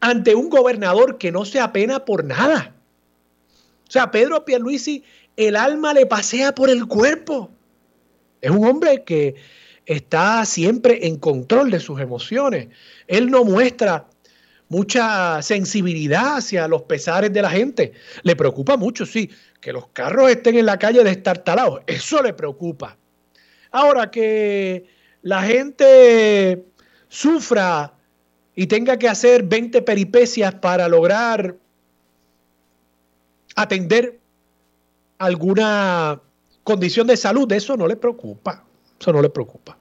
ante 0.00 0.34
un 0.34 0.48
gobernador 0.48 1.18
que 1.18 1.32
no 1.32 1.44
se 1.44 1.60
apena 1.60 2.04
por 2.04 2.24
nada. 2.24 2.74
O 3.88 3.90
sea, 3.90 4.10
Pedro 4.10 4.44
Pierluisi, 4.44 5.04
el 5.36 5.56
alma 5.56 5.92
le 5.94 6.06
pasea 6.06 6.54
por 6.54 6.70
el 6.70 6.86
cuerpo. 6.86 7.50
Es 8.40 8.50
un 8.50 8.64
hombre 8.64 9.04
que 9.04 9.34
está 9.86 10.44
siempre 10.44 11.06
en 11.06 11.16
control 11.16 11.70
de 11.70 11.80
sus 11.80 12.00
emociones. 12.00 12.68
Él 13.06 13.30
no 13.30 13.44
muestra 13.44 14.06
mucha 14.68 15.42
sensibilidad 15.42 16.36
hacia 16.38 16.66
los 16.66 16.82
pesares 16.82 17.32
de 17.32 17.42
la 17.42 17.50
gente. 17.50 17.92
Le 18.22 18.34
preocupa 18.36 18.76
mucho, 18.76 19.04
sí, 19.04 19.30
que 19.60 19.72
los 19.72 19.88
carros 19.88 20.30
estén 20.30 20.56
en 20.56 20.66
la 20.66 20.78
calle 20.78 21.04
destartalados, 21.04 21.82
eso 21.86 22.22
le 22.22 22.32
preocupa. 22.32 22.96
Ahora 23.70 24.10
que 24.10 24.86
la 25.22 25.42
gente 25.42 26.64
sufra 27.08 27.94
y 28.54 28.66
tenga 28.66 28.98
que 28.98 29.08
hacer 29.08 29.42
20 29.42 29.82
peripecias 29.82 30.54
para 30.54 30.88
lograr 30.88 31.56
atender 33.54 34.18
alguna 35.18 36.20
condición 36.64 37.06
de 37.06 37.16
salud, 37.16 37.50
eso 37.52 37.76
no 37.76 37.86
le 37.86 37.96
preocupa, 37.96 38.64
eso 39.02 39.12
no 39.12 39.20
le 39.20 39.30
preocupa. 39.30 39.76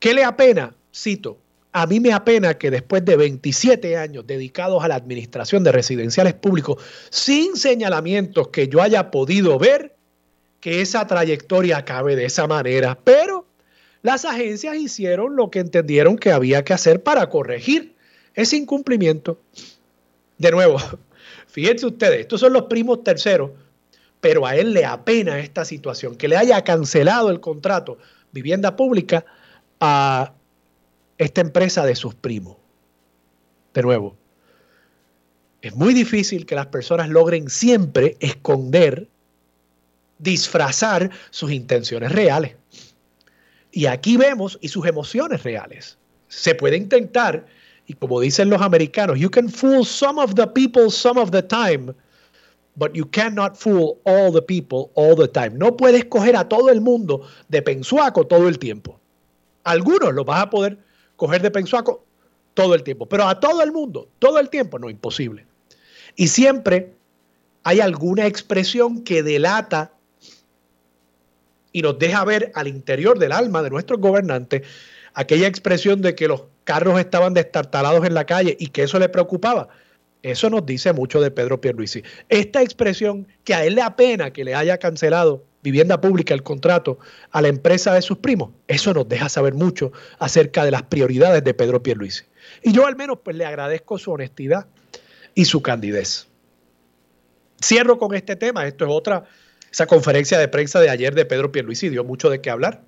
¿Qué 0.00 0.12
le 0.12 0.24
apena? 0.24 0.74
Cito, 0.94 1.38
a 1.72 1.86
mí 1.86 2.00
me 2.00 2.12
apena 2.12 2.58
que 2.58 2.70
después 2.70 3.04
de 3.04 3.16
27 3.16 3.96
años 3.96 4.26
dedicados 4.26 4.82
a 4.82 4.88
la 4.88 4.96
administración 4.96 5.62
de 5.62 5.72
residenciales 5.72 6.34
públicos, 6.34 6.82
sin 7.10 7.56
señalamientos 7.56 8.48
que 8.48 8.68
yo 8.68 8.82
haya 8.82 9.10
podido 9.10 9.58
ver, 9.58 9.94
que 10.60 10.80
esa 10.80 11.06
trayectoria 11.06 11.78
acabe 11.78 12.16
de 12.16 12.24
esa 12.24 12.48
manera. 12.48 12.98
Pero 13.04 13.46
las 14.02 14.24
agencias 14.24 14.76
hicieron 14.76 15.36
lo 15.36 15.50
que 15.50 15.60
entendieron 15.60 16.16
que 16.16 16.32
había 16.32 16.64
que 16.64 16.72
hacer 16.72 17.02
para 17.02 17.28
corregir 17.28 17.94
ese 18.34 18.56
incumplimiento. 18.56 19.40
De 20.38 20.50
nuevo, 20.50 20.78
fíjense 21.46 21.86
ustedes, 21.86 22.20
estos 22.20 22.40
son 22.40 22.52
los 22.52 22.64
primos 22.64 23.04
terceros, 23.04 23.52
pero 24.20 24.46
a 24.46 24.56
él 24.56 24.72
le 24.72 24.84
apena 24.84 25.38
esta 25.38 25.64
situación, 25.64 26.16
que 26.16 26.28
le 26.28 26.36
haya 26.36 26.62
cancelado 26.64 27.30
el 27.30 27.40
contrato 27.40 27.98
vivienda 28.32 28.76
pública 28.76 29.24
a 29.80 30.32
esta 31.16 31.40
empresa 31.40 31.84
de 31.84 31.96
sus 31.96 32.14
primos. 32.14 32.56
De 33.74 33.82
nuevo, 33.82 34.16
es 35.60 35.74
muy 35.74 35.94
difícil 35.94 36.46
que 36.46 36.54
las 36.54 36.66
personas 36.66 37.08
logren 37.08 37.50
siempre 37.50 38.16
esconder, 38.20 39.08
disfrazar 40.18 41.10
sus 41.30 41.50
intenciones 41.52 42.12
reales. 42.12 42.56
Y 43.72 43.86
aquí 43.86 44.16
vemos 44.16 44.58
y 44.60 44.68
sus 44.68 44.86
emociones 44.86 45.42
reales. 45.42 45.98
Se 46.28 46.54
puede 46.54 46.76
intentar, 46.76 47.46
y 47.86 47.94
como 47.94 48.20
dicen 48.20 48.50
los 48.50 48.62
americanos, 48.62 49.18
you 49.18 49.30
can 49.30 49.48
fool 49.48 49.84
some 49.84 50.20
of 50.20 50.34
the 50.34 50.46
people 50.46 50.90
some 50.90 51.20
of 51.20 51.30
the 51.30 51.42
time, 51.42 51.92
but 52.78 52.94
you 52.94 53.04
cannot 53.04 53.56
fool 53.56 54.00
all 54.04 54.30
the 54.30 54.40
people 54.40 54.90
all 54.94 55.16
the 55.16 55.28
time. 55.28 55.58
No 55.58 55.76
puedes 55.76 56.04
coger 56.04 56.36
a 56.36 56.48
todo 56.48 56.70
el 56.70 56.80
mundo 56.80 57.26
de 57.48 57.60
pensuaco 57.60 58.26
todo 58.26 58.48
el 58.48 58.58
tiempo. 58.58 59.00
Algunos 59.64 60.14
lo 60.14 60.24
vas 60.24 60.42
a 60.42 60.50
poder 60.50 60.78
coger 61.16 61.42
de 61.42 61.50
pensuaco 61.50 62.04
todo 62.54 62.74
el 62.74 62.82
tiempo, 62.82 63.06
pero 63.06 63.24
a 63.28 63.38
todo 63.38 63.62
el 63.62 63.72
mundo, 63.72 64.08
todo 64.18 64.38
el 64.38 64.48
tiempo, 64.48 64.78
no, 64.78 64.88
imposible. 64.88 65.46
Y 66.16 66.28
siempre 66.28 66.94
hay 67.64 67.80
alguna 67.80 68.26
expresión 68.26 69.02
que 69.02 69.22
delata 69.22 69.92
y 71.72 71.82
nos 71.82 71.98
deja 71.98 72.24
ver 72.24 72.50
al 72.54 72.68
interior 72.68 73.18
del 73.18 73.32
alma 73.32 73.62
de 73.62 73.70
nuestros 73.70 74.00
gobernantes 74.00 74.62
aquella 75.14 75.48
expresión 75.48 76.00
de 76.00 76.14
que 76.14 76.28
los 76.28 76.44
carros 76.64 76.98
estaban 77.00 77.34
destartalados 77.34 78.04
en 78.06 78.14
la 78.14 78.24
calle 78.24 78.56
y 78.58 78.68
que 78.68 78.84
eso 78.84 78.98
le 78.98 79.08
preocupaba. 79.08 79.68
Eso 80.22 80.50
nos 80.50 80.66
dice 80.66 80.92
mucho 80.92 81.20
de 81.20 81.30
Pedro 81.30 81.60
Pierluisi. 81.60 82.02
Esta 82.28 82.62
expresión 82.62 83.28
que 83.44 83.54
a 83.54 83.64
él 83.64 83.76
le 83.76 83.82
apena 83.82 84.32
que 84.32 84.44
le 84.44 84.54
haya 84.54 84.78
cancelado 84.78 85.44
vivienda 85.62 86.00
pública 86.00 86.34
el 86.34 86.42
contrato 86.42 86.98
a 87.30 87.42
la 87.42 87.48
empresa 87.48 87.94
de 87.94 88.02
sus 88.02 88.18
primos, 88.18 88.50
eso 88.68 88.94
nos 88.94 89.08
deja 89.08 89.28
saber 89.28 89.54
mucho 89.54 89.92
acerca 90.18 90.64
de 90.64 90.70
las 90.70 90.84
prioridades 90.84 91.42
de 91.44 91.54
Pedro 91.54 91.82
Pierluisi. 91.82 92.24
Y 92.62 92.72
yo 92.72 92.86
al 92.86 92.96
menos 92.96 93.18
pues 93.22 93.36
le 93.36 93.44
agradezco 93.44 93.98
su 93.98 94.12
honestidad 94.12 94.66
y 95.34 95.44
su 95.44 95.62
candidez. 95.62 96.26
Cierro 97.62 97.98
con 97.98 98.14
este 98.14 98.36
tema, 98.36 98.66
esto 98.66 98.84
es 98.84 98.90
otra 98.92 99.24
esa 99.70 99.86
conferencia 99.86 100.38
de 100.38 100.48
prensa 100.48 100.80
de 100.80 100.90
ayer 100.90 101.14
de 101.14 101.24
Pedro 101.24 101.52
Pierluisi 101.52 101.88
dio 101.88 102.04
mucho 102.04 102.30
de 102.30 102.40
qué 102.40 102.50
hablar. 102.50 102.82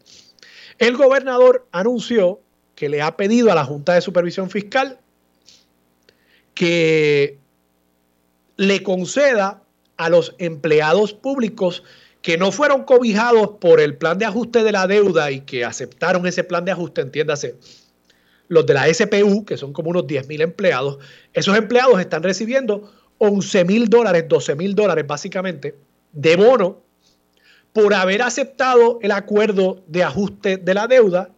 El 0.78 0.96
gobernador 0.96 1.68
anunció 1.72 2.40
que 2.74 2.88
le 2.88 3.02
ha 3.02 3.16
pedido 3.16 3.52
a 3.52 3.54
la 3.54 3.64
Junta 3.64 3.94
de 3.94 4.00
Supervisión 4.00 4.48
Fiscal 4.48 4.99
que 6.54 7.38
le 8.56 8.82
conceda 8.82 9.62
a 9.96 10.08
los 10.08 10.34
empleados 10.38 11.12
públicos 11.12 11.82
que 12.22 12.36
no 12.36 12.52
fueron 12.52 12.84
cobijados 12.84 13.52
por 13.60 13.80
el 13.80 13.96
plan 13.96 14.18
de 14.18 14.26
ajuste 14.26 14.62
de 14.62 14.72
la 14.72 14.86
deuda 14.86 15.30
y 15.30 15.40
que 15.40 15.64
aceptaron 15.64 16.26
ese 16.26 16.44
plan 16.44 16.64
de 16.64 16.72
ajuste, 16.72 17.00
entiéndase, 17.00 17.56
los 18.48 18.66
de 18.66 18.74
la 18.74 18.92
SPU, 18.92 19.44
que 19.44 19.56
son 19.56 19.72
como 19.72 19.90
unos 19.90 20.06
10 20.06 20.28
mil 20.28 20.40
empleados, 20.40 20.98
esos 21.32 21.56
empleados 21.56 22.00
están 22.00 22.22
recibiendo 22.22 22.92
11 23.18 23.64
mil 23.64 23.88
dólares, 23.88 24.24
12 24.28 24.56
mil 24.56 24.74
dólares 24.74 25.06
básicamente, 25.06 25.76
de 26.12 26.36
bono 26.36 26.82
por 27.72 27.94
haber 27.94 28.22
aceptado 28.22 28.98
el 29.02 29.12
acuerdo 29.12 29.82
de 29.86 30.02
ajuste 30.02 30.56
de 30.56 30.74
la 30.74 30.88
deuda 30.88 31.30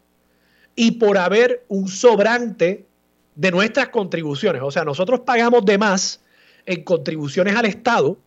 y 0.75 0.93
por 0.93 1.19
haber 1.19 1.65
un 1.69 1.89
sobrante 1.89 2.87
de 3.35 3.51
nuestras 3.51 3.89
contribuciones. 3.89 4.63
O 4.63 4.71
sea, 4.71 4.85
nosotros 4.85 5.21
pagamos 5.21 5.65
de 5.65 5.79
más 5.79 6.21
en 6.67 6.85
contribuciones 6.85 7.57
al 7.57 7.67
Estado 7.67 8.19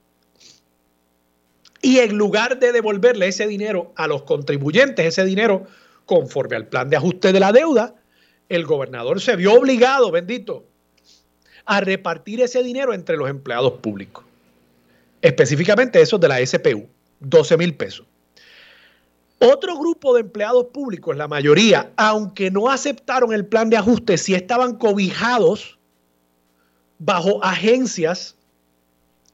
y 1.81 1.99
en 1.99 2.17
lugar 2.17 2.59
de 2.59 2.71
devolverle 2.71 3.27
ese 3.27 3.47
dinero 3.47 3.93
a 3.95 4.07
los 4.07 4.23
contribuyentes, 4.23 5.05
ese 5.05 5.23
dinero 5.25 5.65
conforme 6.05 6.55
al 6.55 6.67
plan 6.67 6.89
de 6.89 6.97
ajuste 6.97 7.31
de 7.31 7.39
la 7.39 7.51
deuda, 7.51 7.95
el 8.49 8.65
gobernador 8.65 9.21
se 9.21 9.35
vio 9.35 9.53
obligado, 9.53 10.11
bendito, 10.11 10.65
a 11.65 11.81
repartir 11.81 12.41
ese 12.41 12.61
dinero 12.61 12.93
entre 12.93 13.17
los 13.17 13.29
empleados 13.29 13.73
públicos 13.73 14.25
específicamente 15.25 15.99
esos 15.99 16.19
de 16.19 16.27
la 16.27 16.45
SPU, 16.45 16.87
12 17.19 17.57
mil 17.57 17.73
pesos. 17.73 18.05
Otro 19.47 19.77
grupo 19.77 20.15
de 20.15 20.21
empleados 20.21 20.65
públicos, 20.73 21.15
la 21.15 21.27
mayoría, 21.27 21.91
aunque 21.97 22.49
no 22.49 22.71
aceptaron 22.71 23.31
el 23.31 23.45
plan 23.45 23.69
de 23.69 23.77
ajuste, 23.77 24.17
sí 24.17 24.34
estaban 24.34 24.75
cobijados 24.77 25.77
bajo 26.97 27.43
agencias 27.43 28.36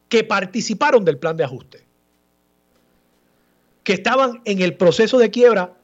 que 0.10 0.26
participaron 0.26 1.06
del 1.06 1.17
plan 1.17 1.38
de 1.38 1.45
ajuste, 1.45 1.86
que 3.86 3.93
estaban 3.93 4.41
en 4.43 4.62
el 4.62 4.76
proceso 4.76 5.17
de 5.17 5.32
quiebra 5.32 5.78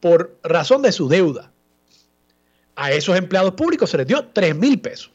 por 0.00 0.38
razón 0.42 0.80
de 0.80 0.92
su 0.92 1.06
deuda. 1.06 1.52
A 2.74 2.92
esos 2.92 3.18
empleados 3.18 3.52
públicos 3.52 3.90
se 3.90 3.98
les 3.98 4.06
dio 4.06 4.28
3 4.28 4.56
mil 4.56 4.80
pesos. 4.80 5.10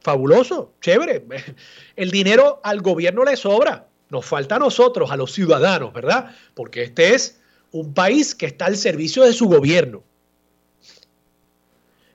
Fabuloso, 0.00 0.72
chévere. 0.80 1.26
El 1.96 2.10
dinero 2.10 2.60
al 2.62 2.80
gobierno 2.80 3.24
le 3.24 3.36
sobra. 3.36 3.88
Nos 4.08 4.24
falta 4.24 4.56
a 4.56 4.58
nosotros, 4.58 5.10
a 5.10 5.16
los 5.16 5.32
ciudadanos, 5.32 5.92
¿verdad? 5.92 6.34
Porque 6.54 6.84
este 6.84 7.14
es 7.14 7.39
un 7.72 7.94
país 7.94 8.34
que 8.34 8.46
está 8.46 8.66
al 8.66 8.76
servicio 8.76 9.24
de 9.24 9.32
su 9.32 9.46
gobierno. 9.46 10.02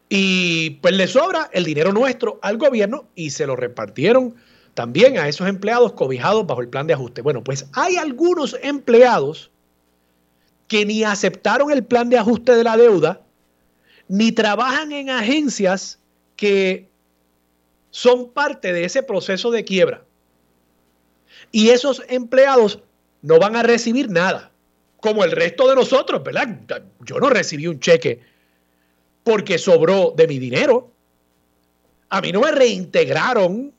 Y 0.09 0.71
pues 0.81 0.95
le 0.95 1.07
sobra 1.07 1.49
el 1.51 1.63
dinero 1.63 1.91
nuestro 1.91 2.39
al 2.41 2.57
gobierno 2.57 3.07
y 3.15 3.31
se 3.31 3.47
lo 3.47 3.55
repartieron 3.55 4.35
también 4.73 5.17
a 5.17 5.27
esos 5.27 5.47
empleados 5.47 5.93
cobijados 5.93 6.45
bajo 6.45 6.61
el 6.61 6.69
plan 6.69 6.85
de 6.85 6.93
ajuste. 6.93 7.21
Bueno, 7.21 7.43
pues 7.43 7.65
hay 7.73 7.95
algunos 7.95 8.55
empleados 8.61 9.49
que 10.67 10.85
ni 10.85 11.03
aceptaron 11.03 11.71
el 11.71 11.83
plan 11.83 12.09
de 12.09 12.17
ajuste 12.17 12.55
de 12.55 12.63
la 12.63 12.77
deuda, 12.77 13.21
ni 14.07 14.31
trabajan 14.31 14.91
en 14.91 15.09
agencias 15.09 15.99
que 16.35 16.87
son 17.89 18.29
parte 18.29 18.73
de 18.73 18.83
ese 18.83 19.01
proceso 19.01 19.51
de 19.51 19.63
quiebra. 19.63 20.03
Y 21.51 21.69
esos 21.69 22.03
empleados 22.09 22.79
no 23.21 23.39
van 23.39 23.55
a 23.55 23.63
recibir 23.63 24.09
nada, 24.09 24.51
como 25.05 25.23
el 25.23 25.33
resto 25.33 25.69
de 25.69 25.75
nosotros, 25.75 26.23
¿verdad? 26.23 26.81
Yo 27.01 27.19
no 27.19 27.29
recibí 27.29 27.67
un 27.67 27.79
cheque 27.79 28.21
porque 29.23 29.59
sobró 29.59 30.15
de 30.17 30.27
mi 30.27 30.39
dinero. 30.39 30.89
A 32.09 32.21
mí 32.21 32.31
no 32.31 32.41
me 32.41 32.51
reintegraron 32.51 33.71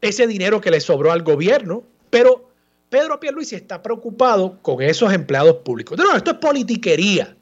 ese 0.00 0.28
dinero 0.28 0.60
que 0.60 0.70
le 0.70 0.80
sobró 0.80 1.10
al 1.10 1.24
gobierno, 1.24 1.82
pero 2.08 2.48
Pedro 2.88 3.18
Pierluisi 3.18 3.56
está 3.56 3.82
preocupado 3.82 4.62
con 4.62 4.80
esos 4.80 5.12
empleados 5.12 5.56
públicos. 5.64 5.98
No, 5.98 6.14
esto 6.14 6.30
es 6.30 6.36
politiquería. 6.36 7.36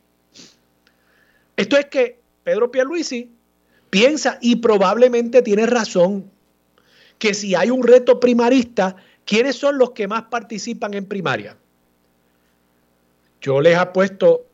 Esto 1.59 1.77
es 1.77 1.85
que 1.85 2.18
Pedro 2.44 2.70
Pierluisi 2.70 3.31
piensa 3.90 4.38
y 4.40 4.57
probablemente 4.57 5.42
tiene 5.42 5.66
razón 5.66 6.31
que 7.18 7.35
si 7.35 7.55
hay 7.55 7.68
un 7.68 7.83
reto 7.83 8.18
primarista, 8.18 8.96
¿quiénes 9.27 9.55
son 9.55 9.77
los 9.77 9.90
que 9.90 10.09
más 10.09 10.22
participan 10.31 10.94
en 10.94 11.05
primaria? 11.05 11.59
Yo 13.44 13.61
les 13.61 13.78
puesto 13.92 14.46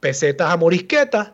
pesetas 0.00 0.50
a 0.50 0.56
morisquetas 0.56 1.32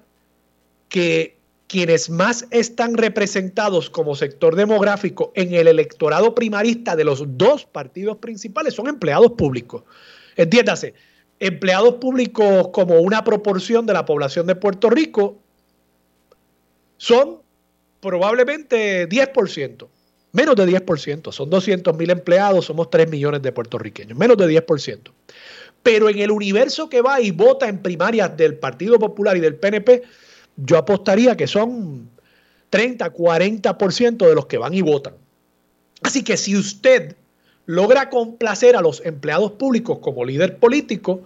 que 0.88 1.38
quienes 1.68 2.11
más 2.11 2.44
están 2.50 2.96
representados 2.96 3.88
como 3.88 4.16
sector 4.16 4.57
demográfico 4.57 5.31
en 5.37 5.55
el 5.55 5.68
electorado 5.68 6.35
primarista 6.35 6.96
de 6.96 7.05
los 7.05 7.22
dos 7.38 7.66
partidos 7.66 8.16
principales 8.16 8.74
son 8.74 8.88
empleados 8.88 9.31
públicos. 9.38 9.85
Entiéndase, 10.35 10.94
empleados 11.38 11.94
públicos 11.94 12.70
como 12.72 12.98
una 12.98 13.22
proporción 13.22 13.87
de 13.87 13.92
la 13.92 14.05
población 14.05 14.48
de 14.48 14.57
Puerto 14.57 14.90
Rico 14.90 15.38
son 16.96 17.42
probablemente 18.00 19.09
10%, 19.09 19.87
menos 20.33 20.57
de 20.57 20.66
10%, 20.66 21.31
son 21.31 21.48
200 21.48 21.96
mil 21.96 22.11
empleados, 22.11 22.64
somos 22.64 22.90
3 22.90 23.09
millones 23.09 23.40
de 23.40 23.53
puertorriqueños, 23.53 24.18
menos 24.18 24.37
de 24.37 24.48
10%. 24.48 25.12
Pero 25.85 26.09
en 26.09 26.18
el 26.18 26.33
universo 26.33 26.88
que 26.88 27.01
va 27.01 27.20
y 27.20 27.31
vota 27.31 27.68
en 27.68 27.79
primarias 27.79 28.37
del 28.37 28.57
Partido 28.59 28.99
Popular 28.99 29.37
y 29.37 29.40
del 29.40 29.55
PNP, 29.55 30.03
yo 30.57 30.79
apostaría 30.79 31.37
que 31.37 31.47
son 31.47 32.11
30, 32.70 33.12
40% 33.12 34.27
de 34.27 34.35
los 34.35 34.47
que 34.47 34.59
van 34.59 34.75
y 34.75 34.83
votan. 34.83 35.14
Así 36.03 36.25
que 36.25 36.37
si 36.37 36.57
usted 36.57 37.16
logra 37.66 38.11
complacer 38.11 38.77
a 38.77 38.81
los 38.81 39.01
empleados 39.05 39.53
públicos 39.53 39.99
como 40.01 40.25
líder 40.25 40.59
político, 40.59 41.20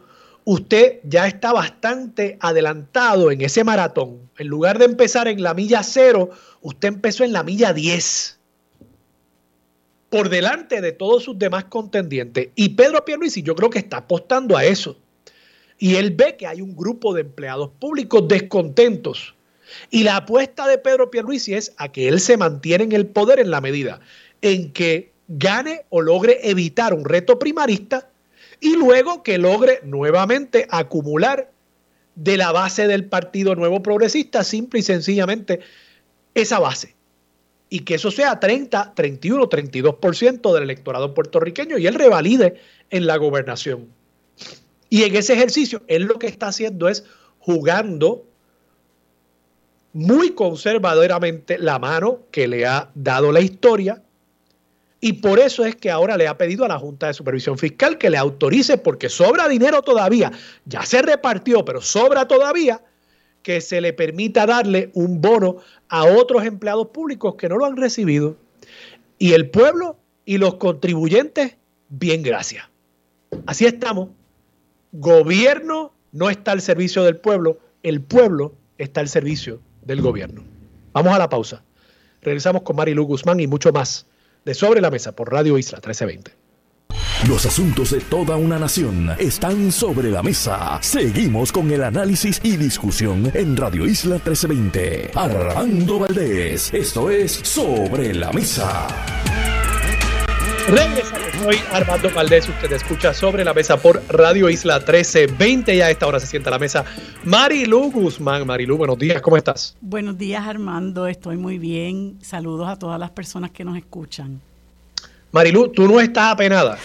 usted 0.44 1.01
ya 1.05 1.27
está 1.27 1.53
bastante 1.53 2.37
adelantado 2.40 3.31
en 3.31 3.40
ese 3.40 3.64
maratón. 3.64 4.29
En 4.38 4.49
lugar 4.49 4.79
de 4.79 4.87
empezar 4.87 5.29
en 5.29 5.42
la 5.42 5.55
milla 5.55 5.83
cero, 5.83 6.31
usted 6.62 6.88
empezó 6.88 7.25
en 7.25 7.33
la 7.33 7.42
milla 7.42 7.73
10. 7.73 8.38
Por 10.11 10.29
delante 10.29 10.81
de 10.81 10.92
todos 10.92 11.25
sus 11.25 11.38
demás 11.38 11.64
contendientes. 11.64 12.49
Y 12.55 12.71
Pedro 12.71 13.05
Pierluisi 13.05 13.42
yo 13.42 13.55
creo 13.55 13.71
que 13.71 13.79
está 13.79 13.99
apostando 13.99 14.57
a 14.57 14.64
eso. 14.64 14.99
Y 15.79 15.97
él 15.97 16.12
ve 16.12 16.37
que 16.37 16.47
hay 16.47 16.61
un 16.61 16.75
grupo 16.75 17.14
de 17.14 17.21
empleados 17.21 17.71
públicos 17.79 18.27
descontentos. 18.27 19.35
Y 19.90 20.03
la 20.03 20.16
apuesta 20.16 20.66
de 20.66 20.79
Pedro 20.79 21.11
Pierluisi 21.11 21.55
es 21.55 21.75
a 21.77 21.92
que 21.92 22.09
él 22.09 22.21
se 22.21 22.37
mantiene 22.37 22.85
en 22.85 22.92
el 22.92 23.07
poder 23.07 23.38
en 23.38 23.51
la 23.51 23.61
medida 23.61 24.01
en 24.42 24.73
que 24.73 25.12
gane 25.29 25.85
o 25.90 26.01
logre 26.01 26.38
evitar 26.42 26.94
un 26.94 27.05
reto 27.05 27.38
primarista 27.38 28.09
y 28.61 28.77
luego 28.77 29.23
que 29.23 29.38
logre 29.38 29.81
nuevamente 29.85 30.66
acumular 30.71 31.51
de 32.14 32.37
la 32.37 32.51
base 32.51 32.88
del 32.88 33.05
Partido 33.05 33.55
Nuevo 33.55 33.83
Progresista, 33.83 34.42
simple 34.42 34.81
y 34.81 34.83
sencillamente 34.83 35.61
esa 36.35 36.59
base. 36.59 36.94
Y 37.70 37.81
que 37.81 37.94
eso 37.94 38.11
sea 38.11 38.40
30, 38.40 38.94
31, 38.94 39.48
32% 39.48 40.54
del 40.54 40.62
electorado 40.62 41.14
puertorriqueño 41.14 41.78
y 41.78 41.87
él 41.87 41.94
revalide 41.94 42.61
en 42.90 43.07
la 43.07 43.16
gobernación. 43.16 43.88
Y 44.88 45.02
en 45.02 45.14
ese 45.16 45.35
ejercicio, 45.35 45.83
él 45.87 46.04
lo 46.04 46.18
que 46.18 46.28
está 46.28 46.48
haciendo 46.48 46.88
es 46.88 47.04
jugando 47.38 48.24
muy 49.92 50.31
conservadoramente 50.31 51.59
la 51.59 51.78
mano 51.78 52.20
que 52.31 52.48
le 52.48 52.64
ha 52.64 52.90
dado 52.94 53.33
la 53.33 53.40
historia 53.40 54.02
y 55.00 55.14
por 55.14 55.38
eso 55.38 55.64
es 55.64 55.76
que 55.76 55.90
ahora 55.90 56.16
le 56.16 56.26
ha 56.26 56.37
pedido 56.37 56.64
a 56.64 56.68
la 56.68 56.78
Junta 56.78 57.07
de 57.07 57.14
Supervisión 57.14 57.57
Fiscal 57.57 57.98
que 57.98 58.11
le 58.11 58.16
autorice, 58.16 58.78
porque 58.78 59.09
sobra 59.09 59.48
dinero 59.48 59.83
todavía, 59.83 60.33
ya 60.64 60.85
se 60.85 61.02
repartió, 61.02 61.64
pero 61.64 61.81
sobra 61.81 62.26
todavía, 62.26 62.83
que 63.48 63.62
se 63.62 63.80
le 63.80 63.94
permita 63.94 64.44
darle 64.44 64.90
un 64.92 65.22
bono 65.22 65.56
a 65.88 66.04
otros 66.04 66.44
empleados 66.44 66.88
públicos 66.88 67.37
que 67.37 67.48
no 67.48 67.56
lo 67.56 67.64
han 67.64 67.78
recibido. 67.78 68.37
Y 69.18 69.32
el 69.32 69.48
pueblo 69.48 69.96
y 70.26 70.37
los 70.37 70.56
contribuyentes, 70.56 71.56
bien 71.88 72.22
gracias. 72.22 72.66
Así 73.46 73.64
estamos. 73.64 74.11
Gobierno 74.92 75.94
no 76.12 76.28
está 76.28 76.52
al 76.52 76.61
servicio 76.61 77.04
del 77.04 77.16
pueblo, 77.16 77.58
el 77.82 78.02
pueblo 78.02 78.52
está 78.76 79.00
al 79.00 79.08
servicio 79.08 79.62
del 79.80 80.02
gobierno. 80.02 80.44
Vamos 80.92 81.14
a 81.14 81.18
la 81.18 81.30
pausa. 81.30 81.62
Regresamos 82.20 82.61
con 82.61 82.76
Marilu 82.76 83.06
Guzmán 83.06 83.40
y 83.40 83.46
mucho 83.46 83.72
más 83.72 84.04
de 84.44 84.52
Sobre 84.52 84.82
la 84.82 84.90
Mesa 84.90 85.12
por 85.12 85.32
Radio 85.32 85.56
Isla 85.56 85.78
1320. 85.78 86.47
Los 87.26 87.44
asuntos 87.46 87.90
de 87.90 88.00
toda 88.00 88.37
una 88.37 88.61
nación 88.61 89.11
están 89.18 89.72
sobre 89.72 90.09
la 90.11 90.22
mesa. 90.22 90.78
Seguimos 90.81 91.50
con 91.50 91.68
el 91.72 91.83
análisis 91.83 92.40
y 92.44 92.57
discusión 92.57 93.31
en 93.35 93.57
Radio 93.57 93.87
Isla 93.87 94.14
1320. 94.14 95.11
Armando 95.16 95.98
Valdés, 95.98 96.72
esto 96.72 97.11
es 97.11 97.33
Sobre 97.33 98.14
la 98.14 98.33
Mesa. 98.33 98.87
Regresamos 100.68 101.44
hoy, 101.44 101.57
Armando 101.72 102.09
Valdés. 102.14 102.48
Usted 102.48 102.72
escucha 102.72 103.12
sobre 103.12 103.44
la 103.44 103.52
mesa 103.52 103.78
por 103.78 104.00
Radio 104.09 104.48
Isla 104.48 104.76
1320. 104.76 105.74
Y 105.74 105.81
a 105.81 105.90
esta 105.90 106.07
hora 106.07 106.20
se 106.20 106.28
sienta 106.28 106.50
a 106.50 106.52
la 106.52 106.59
mesa 106.61 106.85
Marilu 107.24 107.90
Guzmán. 107.90 108.46
Marilu, 108.46 108.76
buenos 108.76 108.96
días, 108.96 109.20
¿cómo 109.20 109.37
estás? 109.37 109.76
Buenos 109.81 110.16
días, 110.16 110.46
Armando. 110.46 111.09
Estoy 111.09 111.37
muy 111.37 111.59
bien. 111.59 112.18
Saludos 112.22 112.68
a 112.68 112.76
todas 112.76 113.00
las 113.00 113.11
personas 113.11 113.50
que 113.50 113.64
nos 113.64 113.76
escuchan. 113.76 114.40
Marilu, 115.33 115.68
tú 115.68 115.88
no 115.88 116.00
estás 116.00 116.33
apenada. 116.33 116.78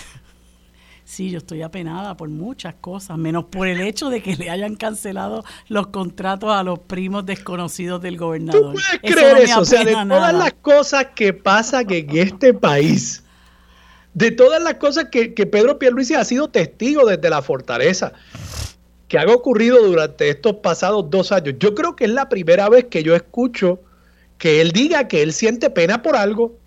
Sí, 1.13 1.29
yo 1.29 1.37
estoy 1.37 1.61
apenada 1.61 2.17
por 2.17 2.27
muchas 2.27 2.73
cosas, 2.81 3.19
menos 3.19 3.45
por 3.45 3.67
el 3.67 3.81
hecho 3.81 4.09
de 4.09 4.23
que 4.23 4.35
le 4.35 4.49
hayan 4.49 4.75
cancelado 4.75 5.43
los 5.67 5.87
contratos 5.87 6.49
a 6.51 6.63
los 6.63 6.79
primos 6.79 7.23
desconocidos 7.23 8.01
del 8.01 8.17
gobernador. 8.17 8.73
¿Tú 8.73 8.81
puedes 8.81 9.15
creer 9.15 9.37
eso? 9.37 9.59
o 9.59 9.65
sea, 9.65 9.83
de 9.83 9.91
todas 9.91 10.33
las 10.33 10.53
cosas 10.53 11.09
que 11.13 11.31
pasan 11.31 11.85
en 11.91 12.17
este 12.17 12.55
país, 12.55 13.23
de 14.15 14.31
todas 14.31 14.59
las 14.63 14.73
cosas 14.75 15.09
que, 15.11 15.35
que 15.35 15.45
Pedro 15.45 15.77
Pierluisi 15.77 16.15
ha 16.15 16.25
sido 16.25 16.49
testigo 16.49 17.05
desde 17.05 17.29
la 17.29 17.43
fortaleza, 17.43 18.13
que 19.07 19.19
han 19.19 19.29
ocurrido 19.29 19.83
durante 19.83 20.29
estos 20.29 20.55
pasados 20.63 21.11
dos 21.11 21.31
años. 21.31 21.53
Yo 21.59 21.75
creo 21.75 21.95
que 21.95 22.05
es 22.05 22.11
la 22.11 22.27
primera 22.27 22.69
vez 22.69 22.85
que 22.85 23.03
yo 23.03 23.15
escucho 23.15 23.81
que 24.39 24.61
él 24.61 24.71
diga 24.71 25.07
que 25.07 25.21
él 25.21 25.31
siente 25.31 25.69
pena 25.69 26.01
por 26.01 26.15
algo. 26.15 26.57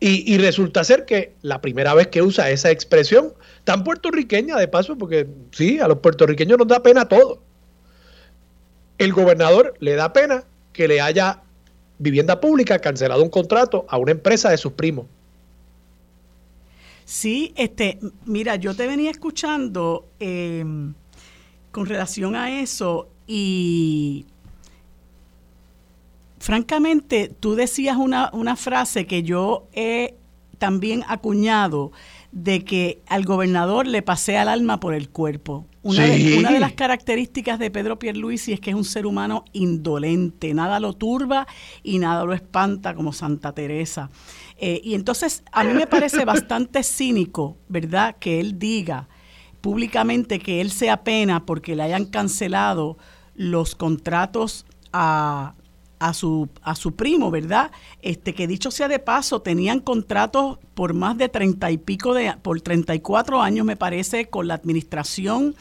Y, 0.00 0.36
resulta 0.36 0.84
ser 0.84 1.06
que 1.06 1.32
la 1.40 1.62
primera 1.62 1.94
vez 1.94 2.08
que 2.08 2.20
usa 2.20 2.50
esa 2.50 2.70
expresión, 2.70 3.32
tan 3.64 3.84
puertorriqueña 3.84 4.56
de 4.56 4.68
paso, 4.68 4.98
porque 4.98 5.26
sí, 5.52 5.78
a 5.78 5.88
los 5.88 6.00
puertorriqueños 6.00 6.58
nos 6.58 6.68
da 6.68 6.82
pena 6.82 7.08
todo. 7.08 7.40
El 8.98 9.14
gobernador 9.14 9.74
le 9.80 9.94
da 9.94 10.12
pena 10.12 10.44
que 10.74 10.88
le 10.88 11.00
haya 11.00 11.40
vivienda 11.98 12.38
pública 12.38 12.80
cancelado 12.80 13.22
un 13.22 13.30
contrato 13.30 13.86
a 13.88 13.96
una 13.96 14.10
empresa 14.10 14.50
de 14.50 14.58
sus 14.58 14.72
primos. 14.72 15.06
Sí, 17.06 17.54
este, 17.56 17.98
mira, 18.26 18.56
yo 18.56 18.74
te 18.74 18.86
venía 18.86 19.10
escuchando 19.10 20.06
eh, 20.20 20.64
con 21.70 21.86
relación 21.86 22.36
a 22.36 22.60
eso 22.60 23.08
y 23.26 24.26
francamente 26.44 27.34
tú 27.40 27.54
decías 27.54 27.96
una, 27.96 28.28
una 28.34 28.54
frase 28.54 29.06
que 29.06 29.22
yo 29.22 29.66
he 29.72 30.14
también 30.58 31.02
acuñado 31.08 31.90
de 32.32 32.64
que 32.64 33.00
al 33.06 33.24
gobernador 33.24 33.86
le 33.86 34.02
pasea 34.02 34.42
el 34.42 34.48
alma 34.48 34.78
por 34.78 34.92
el 34.92 35.08
cuerpo. 35.08 35.64
Una, 35.82 36.06
sí. 36.06 36.32
de, 36.32 36.38
una, 36.38 36.50
de, 36.50 36.60
las 36.60 36.74
características 36.74 37.58
de 37.58 37.70
Pedro 37.70 37.98
Pierluisi 37.98 38.52
es 38.52 38.60
que 38.60 38.68
es 38.68 38.76
un 38.76 38.84
ser 38.84 39.06
humano 39.06 39.46
indolente, 39.54 40.52
nada 40.52 40.80
lo 40.80 40.92
turba 40.92 41.46
y 41.82 41.98
nada 41.98 42.26
lo 42.26 42.34
espanta 42.34 42.94
como 42.94 43.14
Santa 43.14 43.52
Teresa. 43.52 44.10
Eh, 44.58 44.82
y 44.84 44.92
entonces 44.96 45.44
a 45.50 45.64
mí 45.64 45.72
me 45.72 45.86
parece 45.86 46.24
bastante 46.26 46.82
cínico, 46.82 47.56
¿verdad?, 47.68 48.16
que 48.20 48.38
él 48.38 48.58
diga 48.58 49.08
públicamente 49.62 50.40
que 50.40 50.60
él 50.60 50.70
se 50.70 50.90
apena 50.90 51.46
porque 51.46 51.74
le 51.74 51.84
hayan 51.84 52.04
cancelado 52.04 52.98
los 53.34 53.74
contratos 53.74 54.66
a, 54.92 55.54
a 55.98 56.14
su, 56.14 56.48
a 56.62 56.74
su 56.74 56.94
primo, 56.94 57.30
¿verdad? 57.30 57.70
Este, 58.02 58.34
que 58.34 58.46
dicho 58.46 58.70
sea 58.70 58.88
de 58.88 58.98
paso, 58.98 59.42
tenían 59.42 59.80
contratos 59.80 60.58
por 60.74 60.94
más 60.94 61.16
de 61.16 61.28
treinta 61.28 61.70
y 61.70 61.78
pico 61.78 62.14
de, 62.14 62.34
por 62.42 62.60
34 62.60 63.40
años, 63.40 63.64
me 63.64 63.76
parece, 63.76 64.26
con 64.26 64.48
la 64.48 64.54
administración 64.54 65.54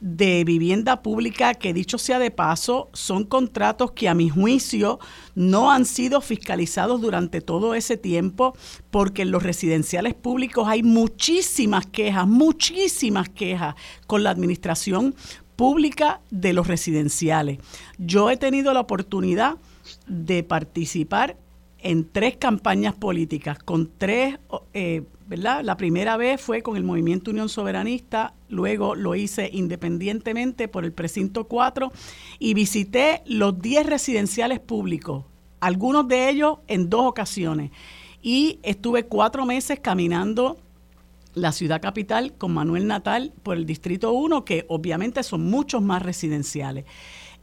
de 0.00 0.44
vivienda 0.44 1.02
pública 1.02 1.54
que 1.54 1.72
dicho 1.72 1.96
sea 1.96 2.18
de 2.18 2.30
paso 2.30 2.90
son 2.92 3.24
contratos 3.24 3.92
que 3.92 4.08
a 4.08 4.14
mi 4.14 4.28
juicio 4.28 4.98
no 5.34 5.70
han 5.70 5.86
sido 5.86 6.20
fiscalizados 6.20 7.00
durante 7.00 7.40
todo 7.40 7.74
ese 7.74 7.96
tiempo 7.96 8.54
porque 8.90 9.22
en 9.22 9.30
los 9.30 9.42
residenciales 9.42 10.14
públicos 10.14 10.68
hay 10.68 10.82
muchísimas 10.82 11.86
quejas, 11.86 12.26
muchísimas 12.26 13.30
quejas 13.30 13.74
con 14.06 14.22
la 14.22 14.30
administración 14.30 15.14
pública 15.56 16.20
de 16.30 16.52
los 16.52 16.66
residenciales. 16.66 17.58
Yo 17.96 18.30
he 18.30 18.36
tenido 18.36 18.74
la 18.74 18.80
oportunidad 18.80 19.56
de 20.06 20.42
participar 20.42 21.36
en 21.78 22.10
tres 22.10 22.36
campañas 22.36 22.94
políticas, 22.94 23.58
con 23.58 23.90
tres, 23.96 24.38
eh, 24.72 25.02
¿verdad? 25.26 25.62
La 25.62 25.76
primera 25.76 26.16
vez 26.16 26.40
fue 26.40 26.62
con 26.62 26.76
el 26.76 26.84
Movimiento 26.84 27.30
Unión 27.30 27.48
Soberanista, 27.48 28.34
luego 28.48 28.94
lo 28.94 29.14
hice 29.14 29.50
independientemente 29.52 30.68
por 30.68 30.84
el 30.84 30.92
Precinto 30.92 31.44
4 31.44 31.92
y 32.38 32.54
visité 32.54 33.22
los 33.26 33.60
10 33.60 33.86
residenciales 33.86 34.58
públicos, 34.60 35.24
algunos 35.60 36.08
de 36.08 36.28
ellos 36.28 36.58
en 36.66 36.90
dos 36.90 37.02
ocasiones. 37.02 37.70
Y 38.22 38.58
estuve 38.62 39.06
cuatro 39.06 39.46
meses 39.46 39.78
caminando 39.78 40.56
la 41.34 41.52
ciudad 41.52 41.82
capital 41.82 42.32
con 42.32 42.52
Manuel 42.52 42.86
Natal 42.86 43.32
por 43.42 43.56
el 43.56 43.66
Distrito 43.66 44.12
1, 44.12 44.44
que 44.44 44.64
obviamente 44.68 45.22
son 45.22 45.44
muchos 45.44 45.82
más 45.82 46.02
residenciales. 46.02 46.86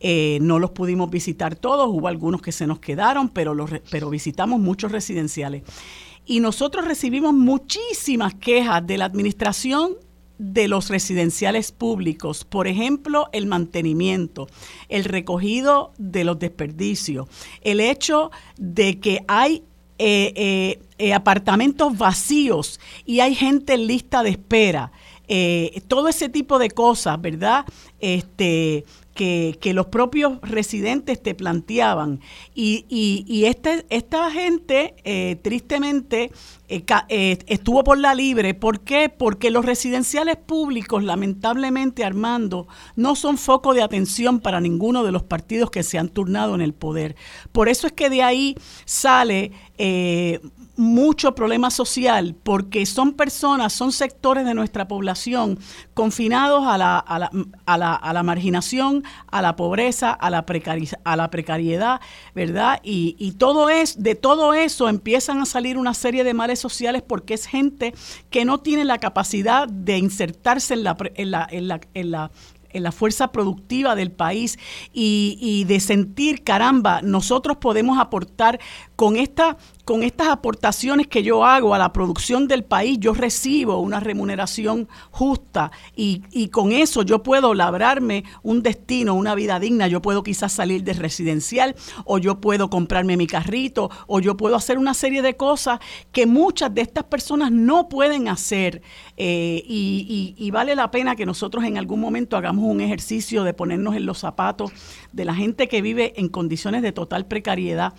Eh, 0.06 0.38
no 0.42 0.60
los 0.60 0.72
pudimos 0.72 1.10
visitar 1.10 1.56
todos, 1.56 1.88
hubo 1.88 2.10
algunos 2.10 2.42
que 2.42 2.52
se 2.52 2.68
nos 2.68 2.80
quedaron, 2.80 3.30
pero, 3.30 3.56
los, 3.56 3.72
pero 3.90 4.10
visitamos 4.10 4.60
muchos 4.60 4.92
residenciales. 4.92 5.64
Y 6.26 6.42
nosotros 6.42 6.86
recibimos 6.86 7.34
muchísimas 7.34 8.36
quejas 8.36 8.86
de 8.86 8.98
la 8.98 9.06
administración 9.06 9.96
de 10.38 10.68
los 10.68 10.90
residenciales 10.90 11.72
públicos, 11.72 12.44
por 12.44 12.68
ejemplo, 12.68 13.30
el 13.32 13.46
mantenimiento, 13.46 14.48
el 14.90 15.06
recogido 15.06 15.94
de 15.98 16.26
los 16.26 16.38
desperdicios, 16.38 17.28
el 17.62 17.80
hecho 17.80 18.30
de 18.58 19.00
que 19.00 19.24
hay 19.28 19.64
eh, 20.00 20.34
eh, 20.36 20.80
eh, 20.98 21.14
apartamentos 21.14 21.98
vacíos 21.98 22.80
y 23.06 23.20
hay 23.20 23.36
gente 23.36 23.74
en 23.74 23.88
lista 23.88 24.24
de 24.24 24.32
espera. 24.32 24.92
Eh, 25.28 25.82
todo 25.88 26.10
ese 26.10 26.30
tipo 26.30 26.60
de 26.60 26.70
cosas, 26.70 27.22
¿verdad? 27.22 27.66
Este, 28.00 28.84
que, 29.14 29.74
los 29.74 29.88
propios 29.88 30.40
residentes 30.42 31.22
te 31.22 31.36
planteaban. 31.36 32.20
Y, 32.54 32.86
y, 32.90 33.26
y 33.28 33.46
este, 33.46 33.86
esta 33.90 34.30
gente, 34.32 34.96
eh, 35.04 35.38
tristemente, 35.42 36.32
eh, 36.70 36.84
eh, 37.10 37.38
estuvo 37.48 37.84
por 37.84 37.98
la 37.98 38.16
libre. 38.16 38.54
¿Por 38.54 38.80
qué? 38.80 39.10
Porque 39.10 39.52
los 39.52 39.66
residenciales 39.66 40.38
públicos, 40.38 41.04
lamentablemente, 41.04 42.04
Armando, 42.04 42.68
no 42.96 43.16
son 43.16 43.38
foco 43.38 43.74
de 43.74 43.84
atención 43.84 44.40
para 44.40 44.60
ninguno 44.60 45.04
de 45.04 45.12
los 45.12 45.24
partidos 45.24 45.70
que 45.70 45.84
se 45.84 46.00
han 46.00 46.10
turnado 46.10 46.56
en 46.56 46.62
el 46.62 46.74
poder. 46.74 47.16
Por 47.52 47.70
eso 47.70 47.86
es 47.86 47.94
que 47.94 48.10
de 48.10 48.24
ahí 48.24 48.56
sale 48.86 49.52
eh, 49.78 50.40
mucho 50.76 51.36
problema 51.36 51.70
social 51.70 52.36
porque 52.42 52.86
son 52.86 53.14
personas, 53.14 53.74
son 53.74 53.92
sectores 53.92 54.46
de 54.46 54.54
nuestra 54.54 54.88
población 54.88 55.60
confinados 55.94 56.66
a 56.66 56.78
la, 56.78 56.98
a 56.98 57.20
la, 57.20 57.32
a 57.66 57.78
la, 57.78 57.94
a 57.94 58.14
la 58.14 58.24
marginación, 58.24 59.04
a 59.32 59.42
la 59.42 59.56
pobreza, 59.56 60.12
a 60.12 60.30
la, 60.30 60.46
a 61.04 61.16
la 61.16 61.30
precariedad, 61.30 62.02
¿verdad? 62.34 62.80
Y, 62.84 63.16
y 63.20 63.34
todo 63.34 63.70
es, 63.70 64.02
de 64.02 64.16
todo 64.16 64.54
eso 64.54 64.90
empiezan 64.90 65.42
a 65.42 65.46
salir 65.46 65.78
una 65.78 65.94
serie 65.94 66.24
de 66.24 66.34
males 66.34 66.60
sociales 66.60 67.04
porque 67.06 67.36
es 67.36 67.46
gente 67.46 67.94
que 68.30 68.46
no 68.46 68.60
tiene 68.60 68.86
la 68.86 68.98
capacidad 68.98 69.68
de 69.68 69.98
insertarse 69.98 70.74
en 70.74 70.84
la, 70.84 70.98
en 71.16 71.32
la, 71.32 71.48
en 71.50 71.68
la, 71.68 71.82
en 71.94 72.12
la 72.12 72.32
en 72.74 72.84
la 72.84 72.92
fuerza 72.92 73.32
productiva 73.32 73.96
del 73.96 74.12
país 74.12 74.60
y, 74.92 75.38
y, 75.40 75.64
de 75.66 75.80
sentir, 75.80 76.44
caramba, 76.44 77.02
nosotros 77.02 77.58
podemos 77.58 78.00
aportar 78.00 78.60
con 78.96 79.16
esta 79.16 79.58
con 79.86 80.04
estas 80.04 80.30
aportaciones 80.30 81.08
que 81.08 81.24
yo 81.24 81.44
hago 81.46 81.74
a 81.74 81.78
la 81.78 81.92
producción 81.92 82.48
del 82.48 82.64
país, 82.64 82.98
yo 83.00 83.14
recibo 83.14 83.80
una 83.80 84.00
remuneración 84.00 84.88
justa 85.12 85.72
y, 85.96 86.24
y, 86.32 86.48
con 86.50 86.72
eso 86.72 87.04
yo 87.04 87.24
puedo 87.24 87.54
labrarme 87.54 88.24
un 88.44 88.64
destino, 88.64 89.14
una 89.14 89.36
vida 89.36 89.60
digna. 89.60 89.88
Yo 89.88 90.02
puedo 90.02 90.24
quizás 90.24 90.54
salir 90.54 90.84
de 90.84 90.94
residencial 90.94 91.76
o 92.06 92.18
yo 92.18 92.40
puedo 92.40 92.70
comprarme 92.70 93.18
mi 93.18 93.28
carrito 93.28 93.90
o 94.08 94.20
yo 94.20 94.38
puedo 94.38 94.56
hacer 94.56 94.78
una 94.78 94.94
serie 94.94 95.22
de 95.22 95.36
cosas 95.36 95.80
que 96.12 96.26
muchas 96.26 96.74
de 96.74 96.82
estas 96.82 97.04
personas 97.04 97.52
no 97.52 97.90
pueden 97.90 98.30
hacer 98.30 98.82
eh, 99.18 99.64
y, 99.68 100.36
y, 100.38 100.46
y 100.46 100.52
vale 100.52 100.76
la 100.76 100.92
pena 100.92 101.16
que 101.16 101.26
nosotros 101.26 101.64
en 101.66 101.78
algún 101.78 102.00
momento 102.00 102.38
hagamos 102.38 102.66
un 102.66 102.82
ejercicio 102.82 103.44
de 103.44 103.54
ponernos 103.54 103.96
en 103.96 104.06
los 104.06 104.20
zapatos 104.20 104.72
de 105.12 105.26
la 105.26 105.36
gente 105.36 105.68
que 105.68 105.82
vive 105.82 106.14
en 106.18 106.30
condiciones 106.30 106.82
de 106.82 106.92
total 106.92 107.26
precariedad. 107.26 107.94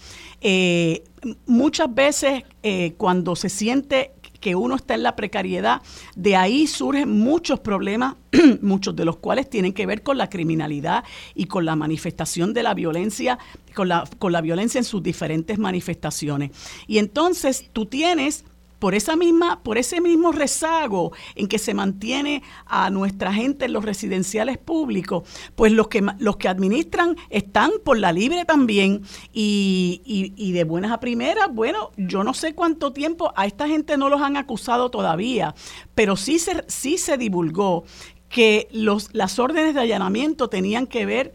Eh, 0.46 1.04
muchas 1.46 1.92
veces 1.94 2.42
eh, 2.62 2.92
cuando 2.98 3.35
se 3.35 3.48
siente 3.48 4.12
que 4.40 4.54
uno 4.54 4.76
está 4.76 4.92
en 4.92 5.02
la 5.02 5.16
precariedad, 5.16 5.80
de 6.16 6.37
ahí 6.37 6.66
surgen 6.66 7.18
muchos 7.18 7.61
problemas, 7.61 8.16
muchos 8.61 8.94
de 8.94 9.07
los 9.07 9.16
cuales 9.16 9.48
tienen 9.48 9.72
que 9.72 9.87
ver 9.87 10.02
con 10.02 10.18
la 10.18 10.28
criminalidad 10.28 11.02
y 11.35 11.46
con 11.46 11.64
la 11.64 11.76
manifestación 11.76 12.52
de 12.52 12.62
la 12.62 12.74
violencia, 12.74 13.38
con 13.74 13.88
la, 13.88 14.04
con 14.18 14.33
la 14.33 14.42
violencia 14.42 14.78
en 14.78 14.85
sus 14.85 15.02
diferentes 15.02 15.59
manifestaciones. 15.59 16.50
Y 16.87 16.98
entonces 16.98 17.70
tú 17.72 17.87
tienes 17.87 18.44
por 18.85 18.94
esa 18.94 19.16
misma, 19.16 19.62
por 19.62 19.79
ese 19.79 20.03
mismo 20.03 20.31
rezago 20.31 21.12
en 21.37 21.49
que 21.49 21.59
se 21.59 21.73
mantiene 21.73 22.42
a 22.66 22.90
nuestra 22.90 23.33
gente 23.33 23.64
en 23.64 23.73
los 23.73 23.83
residenciales 23.83 24.59
públicos, 24.59 25.27
pues 25.57 25.73
los 25.73 25.88
que 25.88 26.07
los 26.18 26.37
que 26.37 26.49
administran 26.49 27.16
están 27.31 27.70
por 27.83 27.97
la 27.97 28.12
libre 28.12 28.44
también. 28.44 29.01
Y, 29.33 30.53
de 30.53 30.64
buenas 30.64 30.92
a 30.92 31.01
primeras, 31.01 31.49
bueno, 31.51 31.92
yo 31.97 32.25
no 32.25 32.35
sé 32.35 32.55
cuánto 32.55 32.92
tiempo 32.92 33.33
a 33.37 33.47
esta 33.47 33.66
gente 33.66 33.97
no 33.97 34.11
los 34.11 34.20
han 34.20 34.37
acusado 34.37 34.90
todavía, 34.90 35.55
pero 35.94 36.14
sí 36.14 36.38
se, 36.38 36.62
sí 36.66 36.99
se 36.99 37.16
divulgó 37.16 37.85
que 38.29 38.68
las 38.70 39.38
órdenes 39.38 39.73
de 39.73 39.81
allanamiento 39.81 40.51
tenían 40.51 40.87
que 40.87 41.07
ver 41.07 41.35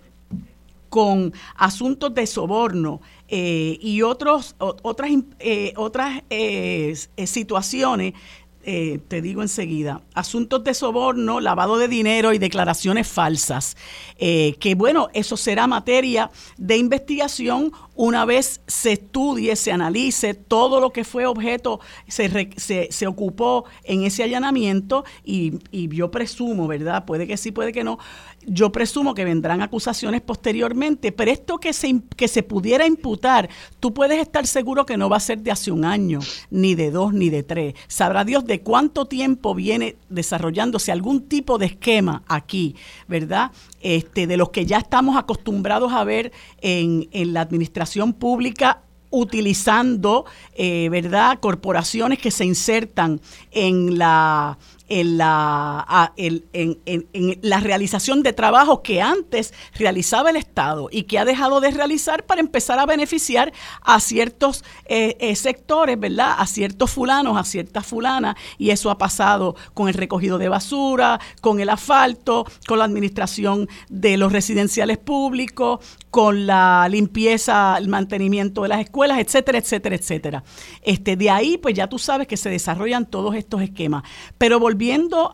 con 0.89 1.33
asuntos 1.55 2.13
de 2.13 2.27
soborno 2.27 3.01
eh, 3.31 3.77
y 3.79 4.01
otros, 4.01 4.55
otras, 4.57 5.11
eh, 5.39 5.73
otras 5.75 6.23
eh, 6.31 6.95
situaciones 7.25 8.13
te 8.61 9.21
digo 9.23 9.41
enseguida, 9.41 10.03
asuntos 10.13 10.63
de 10.63 10.75
soborno, 10.75 11.39
lavado 11.39 11.79
de 11.79 11.87
dinero 11.87 12.33
y 12.33 12.37
declaraciones 12.37 13.07
falsas, 13.07 13.75
que 14.19 14.75
bueno, 14.77 15.07
eso 15.13 15.37
será 15.37 15.65
materia 15.65 16.29
de 16.55 16.77
investigación 16.77 17.71
una 17.99 18.23
vez 18.23 18.61
se 18.65 18.93
estudie, 18.93 19.57
se 19.57 19.73
analice 19.73 20.33
todo 20.33 20.79
lo 20.79 20.93
que 20.93 21.03
fue 21.03 21.25
objeto, 21.25 21.81
se, 22.07 22.49
se, 22.55 22.87
se 22.89 23.07
ocupó 23.07 23.65
en 23.83 24.03
ese 24.03 24.23
allanamiento 24.23 25.03
y, 25.25 25.59
y 25.69 25.89
yo 25.89 26.09
presumo, 26.09 26.65
¿verdad? 26.65 27.03
Puede 27.03 27.27
que 27.27 27.35
sí, 27.35 27.51
puede 27.51 27.73
que 27.73 27.83
no, 27.83 27.99
yo 28.47 28.71
presumo 28.71 29.13
que 29.13 29.25
vendrán 29.25 29.61
acusaciones 29.61 30.21
posteriormente, 30.21 31.11
pero 31.11 31.29
esto 31.29 31.57
que 31.57 31.73
se, 31.73 32.01
que 32.15 32.29
se 32.29 32.41
pudiera 32.41 32.87
imputar, 32.87 33.49
tú 33.81 33.93
puedes 33.93 34.21
estar 34.21 34.47
seguro 34.47 34.85
que 34.85 34.95
no 34.95 35.09
va 35.09 35.17
a 35.17 35.19
ser 35.19 35.39
de 35.39 35.51
hace 35.51 35.69
un 35.69 35.83
año, 35.83 36.19
ni 36.49 36.75
de 36.75 36.91
dos, 36.91 37.13
ni 37.13 37.29
de 37.29 37.43
tres. 37.43 37.73
Sabrá 37.89 38.23
Dios 38.23 38.45
de 38.45 38.61
cuánto 38.61 39.07
tiempo 39.07 39.55
viene 39.55 39.97
desarrollándose 40.07 40.93
algún 40.93 41.27
tipo 41.27 41.57
de 41.57 41.65
esquema 41.65 42.23
aquí, 42.27 42.77
¿verdad? 43.09 43.51
Este, 43.81 44.25
de 44.25 44.37
los 44.37 44.51
que 44.51 44.65
ya 44.65 44.77
estamos 44.77 45.17
acostumbrados 45.17 45.91
a 45.91 46.05
ver 46.05 46.31
en, 46.61 47.09
en 47.11 47.33
la 47.33 47.41
administración 47.41 47.88
pública 48.13 48.81
utilizando, 49.11 50.25
eh, 50.55 50.87
¿verdad?, 50.89 51.39
corporaciones 51.39 52.19
que 52.19 52.31
se 52.31 52.45
insertan 52.45 53.21
en 53.51 53.97
la 53.97 54.57
en 54.89 55.17
la, 55.17 56.13
en, 56.17 57.39
la 57.41 57.59
realización 57.59 58.23
de 58.23 58.33
trabajos 58.33 58.81
que 58.83 59.01
antes 59.01 59.53
realizaba 59.75 60.31
el 60.31 60.35
Estado 60.35 60.89
y 60.91 61.03
que 61.03 61.19
ha 61.19 61.25
dejado 61.25 61.61
de 61.61 61.71
realizar 61.71 62.25
para 62.25 62.41
empezar 62.41 62.79
a 62.79 62.85
beneficiar 62.85 63.53
a 63.81 63.99
ciertos 63.99 64.65
eh, 64.85 65.15
eh, 65.19 65.35
sectores, 65.35 65.99
¿verdad? 65.99 66.35
A 66.37 66.47
ciertos 66.47 66.89
fulanos, 66.89 67.37
a 67.37 67.43
ciertas 67.43 67.85
fulanas, 67.85 68.35
y 68.57 68.71
eso 68.71 68.89
ha 68.89 68.97
pasado 68.97 69.55
con 69.75 69.87
el 69.87 69.93
recogido 69.93 70.39
de 70.39 70.49
basura, 70.49 71.19
con 71.41 71.59
el 71.59 71.69
asfalto, 71.69 72.45
con 72.67 72.79
la 72.79 72.85
administración 72.85 73.69
de 73.89 74.17
los 74.17 74.31
residenciales 74.31 74.97
públicos, 74.97 75.79
con 76.09 76.47
la 76.47 76.87
limpieza, 76.89 77.77
el 77.77 77.87
mantenimiento 77.87 78.63
de 78.63 78.69
las 78.69 78.79
escuelas, 78.81 79.19
etcétera, 79.19 79.59
etcétera, 79.59 79.95
etcétera. 79.95 80.43
Este, 80.81 81.15
de 81.15 81.29
ahí, 81.29 81.57
pues 81.59 81.75
ya 81.75 81.87
tú 81.87 81.99
sabes 81.99 82.27
que 82.27 82.37
se 82.37 82.49
desarrollan 82.49 83.05
todos 83.05 83.35
estos 83.35 83.61
esquemas. 83.61 84.03
Pero 84.39 84.59
volviendo 84.59 84.78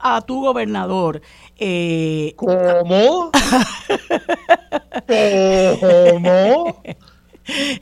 a 0.01 0.21
tu 0.21 0.41
gobernador. 0.41 1.21
Eh, 1.57 2.33
¿Cómo? 2.35 3.31
¿Cómo? 5.79 6.81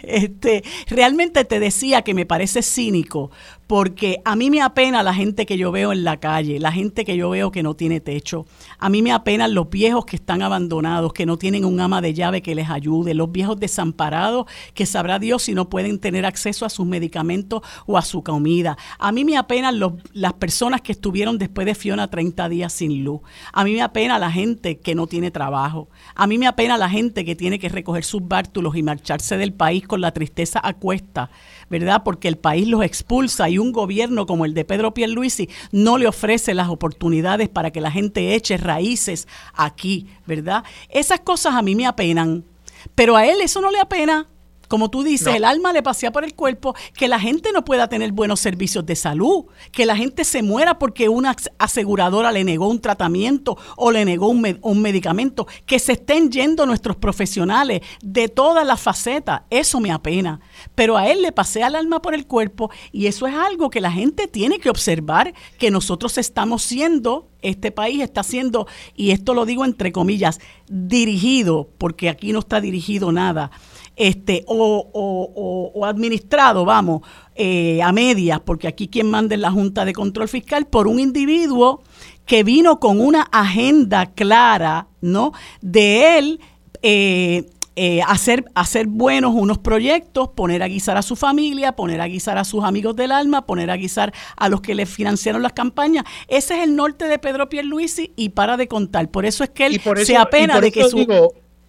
Este, 0.01 0.63
realmente 0.87 1.45
te 1.45 1.59
decía 1.59 2.01
que 2.01 2.13
me 2.13 2.25
parece 2.25 2.61
cínico 2.61 3.31
porque 3.73 4.21
a 4.23 4.35
mí 4.35 4.51
me 4.51 4.61
apena 4.61 5.01
la 5.01 5.15
gente 5.15 5.47
que 5.47 5.57
yo 5.57 5.71
veo 5.71 5.93
en 5.93 6.03
la 6.03 6.17
calle, 6.17 6.59
la 6.59 6.71
gente 6.71 7.03
que 7.05 7.17
yo 7.17 7.31
veo 7.31 7.49
que 7.49 7.63
no 7.63 7.73
tiene 7.73 8.01
techo. 8.01 8.45
A 8.77 8.87
mí 8.87 9.01
me 9.01 9.11
apenan 9.11 9.55
los 9.55 9.67
viejos 9.71 10.05
que 10.05 10.15
están 10.15 10.43
abandonados, 10.43 11.11
que 11.11 11.25
no 11.25 11.37
tienen 11.37 11.65
un 11.65 11.79
ama 11.79 11.99
de 11.99 12.13
llave 12.13 12.43
que 12.43 12.53
les 12.53 12.69
ayude, 12.69 13.15
los 13.15 13.31
viejos 13.31 13.59
desamparados 13.59 14.45
que 14.75 14.85
sabrá 14.85 15.17
Dios 15.17 15.41
si 15.41 15.55
no 15.55 15.69
pueden 15.69 15.97
tener 15.97 16.23
acceso 16.23 16.67
a 16.67 16.69
sus 16.69 16.85
medicamentos 16.85 17.63
o 17.87 17.97
a 17.97 18.03
su 18.03 18.21
comida. 18.21 18.77
A 18.99 19.11
mí 19.11 19.25
me 19.25 19.37
apenan 19.37 19.79
los, 19.79 19.93
las 20.11 20.33
personas 20.33 20.81
que 20.81 20.91
estuvieron 20.91 21.39
después 21.39 21.65
de 21.65 21.73
Fiona 21.73 22.11
30 22.11 22.49
días 22.49 22.73
sin 22.73 23.03
luz. 23.03 23.21
A 23.53 23.63
mí 23.63 23.73
me 23.73 23.81
apena 23.81 24.19
la 24.19 24.29
gente 24.29 24.77
que 24.77 24.93
no 24.93 25.07
tiene 25.07 25.31
trabajo. 25.31 25.89
A 26.13 26.27
mí 26.27 26.37
me 26.37 26.45
apena 26.45 26.77
la 26.77 26.91
gente 26.91 27.25
que 27.25 27.35
tiene 27.35 27.57
que 27.57 27.69
recoger 27.69 28.03
sus 28.03 28.27
bártulos 28.27 28.75
y 28.75 28.83
marcharse 28.83 29.35
del 29.35 29.51
país 29.51 29.87
con 29.87 29.99
la 29.99 30.11
tristeza 30.11 30.61
a 30.63 30.73
cuesta, 30.73 31.31
¿verdad? 31.73 32.03
Porque 32.05 32.27
el 32.27 32.37
país 32.37 32.67
los 32.67 32.83
expulsa 32.83 33.49
y 33.49 33.57
un 33.57 33.71
gobierno 33.71 34.27
como 34.27 34.45
el 34.45 34.53
de 34.53 34.63
Pedro 34.63 34.93
Pierluisi 34.93 35.49
no 35.71 35.97
le 35.97 36.07
ofrece 36.07 36.53
las 36.53 36.69
oportunidades 36.69 37.49
para 37.49 37.71
que 37.71 37.81
la 37.81 37.89
gente 37.89 38.35
eche 38.35 38.57
raíces 38.57 39.27
aquí, 39.55 40.05
¿verdad? 40.27 40.63
Esas 40.89 41.21
cosas 41.21 41.55
a 41.55 41.63
mí 41.63 41.73
me 41.73 41.87
apenan, 41.87 42.45
pero 42.93 43.15
a 43.15 43.25
él 43.25 43.41
eso 43.41 43.59
no 43.59 43.71
le 43.71 43.79
apena 43.79 44.27
como 44.73 44.89
tú 44.89 45.03
dices, 45.03 45.35
el 45.35 45.45
alma 45.45 45.71
le 45.71 45.83
pasea 45.83 46.11
por 46.11 46.23
el 46.23 46.33
cuerpo, 46.33 46.73
que 46.95 47.07
la 47.07 47.19
gente 47.19 47.51
no 47.51 47.63
pueda 47.63 47.89
tener 47.89 48.11
buenos 48.11 48.39
servicios 48.39 48.83
de 48.83 48.95
salud, 48.95 49.45
que 49.71 49.85
la 49.85 49.95
gente 49.95 50.23
se 50.23 50.41
muera 50.41 50.79
porque 50.79 51.09
una 51.09 51.35
aseguradora 51.59 52.31
le 52.31 52.43
negó 52.43 52.67
un 52.67 52.81
tratamiento 52.81 53.55
o 53.77 53.91
le 53.91 54.03
negó 54.03 54.29
un, 54.29 54.57
un 54.63 54.81
medicamento, 54.81 55.45
que 55.67 55.77
se 55.77 55.91
estén 55.91 56.31
yendo 56.31 56.65
nuestros 56.65 56.95
profesionales 56.95 57.81
de 58.01 58.29
todas 58.29 58.65
las 58.65 58.81
facetas, 58.81 59.43
eso 59.51 59.79
me 59.79 59.91
apena. 59.91 60.39
Pero 60.73 60.97
a 60.97 61.07
él 61.07 61.21
le 61.21 61.31
pasea 61.31 61.67
el 61.67 61.75
alma 61.75 62.01
por 62.01 62.15
el 62.15 62.25
cuerpo 62.25 62.71
y 62.91 63.05
eso 63.05 63.27
es 63.27 63.35
algo 63.35 63.69
que 63.69 63.79
la 63.79 63.91
gente 63.91 64.27
tiene 64.27 64.57
que 64.57 64.71
observar, 64.71 65.35
que 65.59 65.69
nosotros 65.69 66.17
estamos 66.17 66.63
siendo 66.63 67.29
este 67.43 67.71
país 67.71 68.01
está 68.01 68.23
siendo, 68.23 68.67
y 68.95 69.11
esto 69.11 69.33
lo 69.33 69.45
digo 69.45 69.65
entre 69.65 69.91
comillas, 69.91 70.39
dirigido, 70.67 71.69
porque 71.77 72.09
aquí 72.09 72.31
no 72.31 72.39
está 72.39 72.61
dirigido 72.61 73.11
nada, 73.11 73.51
este, 73.95 74.43
o, 74.47 75.83
administrado, 75.85 76.65
vamos, 76.65 77.01
eh, 77.35 77.81
a 77.81 77.91
medias, 77.91 78.39
porque 78.39 78.67
aquí 78.67 78.87
quien 78.87 79.09
manda 79.09 79.35
es 79.35 79.41
la 79.41 79.51
Junta 79.51 79.85
de 79.85 79.93
Control 79.93 80.27
Fiscal, 80.27 80.65
por 80.67 80.87
un 80.87 80.99
individuo 80.99 81.81
que 82.25 82.43
vino 82.43 82.79
con 82.79 83.01
una 83.01 83.23
agenda 83.23 84.07
clara, 84.07 84.87
¿no? 85.01 85.33
De 85.61 86.17
él 86.17 86.39
eh, 86.81 87.45
eh, 87.75 88.01
hacer, 88.07 88.45
hacer 88.53 88.85
buenos 88.85 89.33
unos 89.33 89.57
proyectos, 89.57 90.29
poner 90.29 90.61
a 90.61 90.67
guisar 90.67 90.95
a 90.95 91.01
su 91.01 91.15
familia, 91.15 91.75
poner 91.75 92.01
a 92.01 92.07
guisar 92.07 92.37
a 92.37 92.43
sus 92.43 92.63
amigos 92.63 92.95
del 92.95 93.11
alma, 93.11 93.47
poner 93.47 93.71
a 93.71 93.77
guisar 93.77 94.13
a 94.37 94.47
los 94.47 94.61
que 94.61 94.75
le 94.75 94.85
financiaron 94.85 95.41
las 95.41 95.53
campañas. 95.53 96.05
Ese 96.27 96.55
es 96.55 96.63
el 96.63 96.75
norte 96.75 97.05
de 97.05 97.17
Pedro 97.17 97.49
Pierluisi 97.49 98.13
y 98.15 98.29
para 98.29 98.57
de 98.57 98.67
contar. 98.67 99.09
Por 99.09 99.25
eso 99.25 99.43
es 99.43 99.49
que 99.49 99.65
él 99.65 99.81
se 100.05 100.15
apena 100.15 100.61
de 100.61 100.71
que, 100.71 100.87
su, 100.87 101.03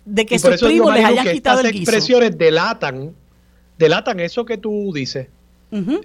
de 0.05 0.27
que 0.27 0.39
sus 0.39 0.61
primos 0.61 0.95
les 0.95 1.05
hayan 1.05 1.27
quitado 1.27 1.61
el 1.61 1.73
guiso. 1.73 1.83
expresiones 1.83 2.37
delatan, 2.37 3.15
delatan 3.79 4.21
eso 4.21 4.45
que 4.45 4.59
tú 4.59 4.93
dices. 4.95 5.29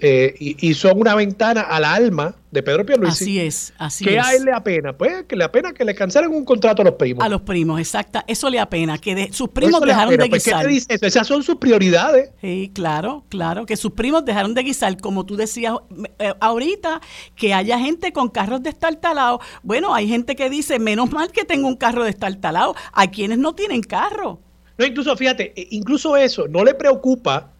Eh, 0.00 0.34
y, 0.38 0.74
son 0.74 0.98
una 0.98 1.14
ventana 1.14 1.60
al 1.60 1.84
alma 1.84 2.34
de 2.50 2.60
Pedro 2.62 2.84
Pierluisi. 2.84 3.24
Así 3.24 3.40
es, 3.40 3.72
así 3.78 4.04
¿Qué 4.04 4.16
es. 4.16 4.26
a 4.26 4.34
él 4.34 4.44
le 4.44 4.52
apena? 4.52 4.92
Pues 4.92 5.24
que 5.28 5.36
le 5.36 5.44
apena 5.44 5.72
que 5.72 5.84
le 5.84 5.94
cancelen 5.94 6.32
un 6.32 6.44
contrato 6.44 6.82
a 6.82 6.86
los 6.86 6.94
primos. 6.94 7.24
A 7.24 7.28
los 7.28 7.42
primos, 7.42 7.78
exacta. 7.78 8.24
Eso 8.26 8.50
le 8.50 8.58
apena, 8.58 8.98
que 8.98 9.32
sus 9.32 9.48
primos 9.50 9.80
dejaron 9.80 10.16
de 10.16 10.28
pues, 10.28 10.44
guisar. 10.44 10.62
¿Qué 10.62 10.68
te 10.68 10.74
dice 10.74 10.98
Esas 11.00 11.26
son 11.26 11.44
sus 11.44 11.56
prioridades. 11.56 12.30
Sí, 12.40 12.72
claro, 12.74 13.24
claro, 13.28 13.64
que 13.64 13.76
sus 13.76 13.92
primos 13.92 14.24
dejaron 14.24 14.54
de 14.54 14.62
guisar, 14.64 14.96
como 15.00 15.24
tú 15.24 15.36
decías 15.36 15.74
eh, 16.18 16.34
ahorita, 16.40 17.00
que 17.36 17.54
haya 17.54 17.78
gente 17.78 18.12
con 18.12 18.28
carros 18.28 18.62
destartalados. 18.64 19.40
Bueno, 19.62 19.94
hay 19.94 20.08
gente 20.08 20.34
que 20.34 20.50
dice, 20.50 20.80
menos 20.80 21.12
mal 21.12 21.30
que 21.30 21.44
tengo 21.44 21.68
un 21.68 21.76
carro 21.76 22.02
destartalado. 22.02 22.74
Hay 22.92 23.08
quienes 23.08 23.38
no 23.38 23.54
tienen 23.54 23.82
carro. 23.82 24.40
No, 24.78 24.84
incluso, 24.84 25.16
fíjate, 25.16 25.52
e, 25.54 25.68
incluso 25.70 26.16
eso, 26.16 26.48
no 26.48 26.64
le 26.64 26.74
preocupa 26.74 27.52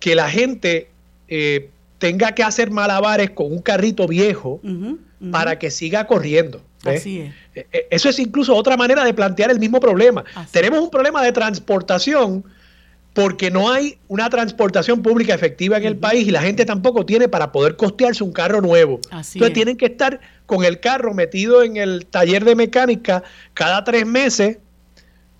que 0.00 0.14
la 0.14 0.28
gente 0.30 0.90
eh, 1.30 1.70
tenga 1.98 2.32
que 2.32 2.42
hacer 2.42 2.70
malabares 2.70 3.30
con 3.30 3.52
un 3.52 3.62
carrito 3.62 4.06
viejo 4.08 4.60
para 5.30 5.58
que 5.58 5.70
siga 5.70 6.06
corriendo. 6.06 6.62
Así 6.84 7.20
es. 7.20 7.34
Eh, 7.54 7.66
eh, 7.72 7.86
eso 7.90 8.08
es 8.08 8.18
incluso 8.18 8.54
otra 8.54 8.76
manera 8.76 9.04
de 9.04 9.14
plantear 9.14 9.50
el 9.50 9.60
mismo 9.60 9.80
problema. 9.80 10.24
Tenemos 10.50 10.80
un 10.80 10.90
problema 10.90 11.22
de 11.22 11.30
transportación 11.32 12.44
porque 13.12 13.50
no 13.50 13.70
hay 13.70 13.98
una 14.08 14.30
transportación 14.30 15.02
pública 15.02 15.34
efectiva 15.34 15.76
en 15.76 15.84
el 15.84 15.96
país 15.96 16.26
y 16.26 16.30
la 16.30 16.42
gente 16.42 16.64
tampoco 16.64 17.04
tiene 17.04 17.28
para 17.28 17.52
poder 17.52 17.76
costearse 17.76 18.24
un 18.24 18.32
carro 18.32 18.60
nuevo. 18.60 19.00
Entonces 19.10 19.52
tienen 19.52 19.76
que 19.76 19.86
estar 19.86 20.20
con 20.46 20.64
el 20.64 20.80
carro 20.80 21.12
metido 21.12 21.62
en 21.62 21.76
el 21.76 22.06
taller 22.06 22.44
de 22.44 22.54
mecánica 22.54 23.22
cada 23.52 23.84
tres 23.84 24.06
meses 24.06 24.58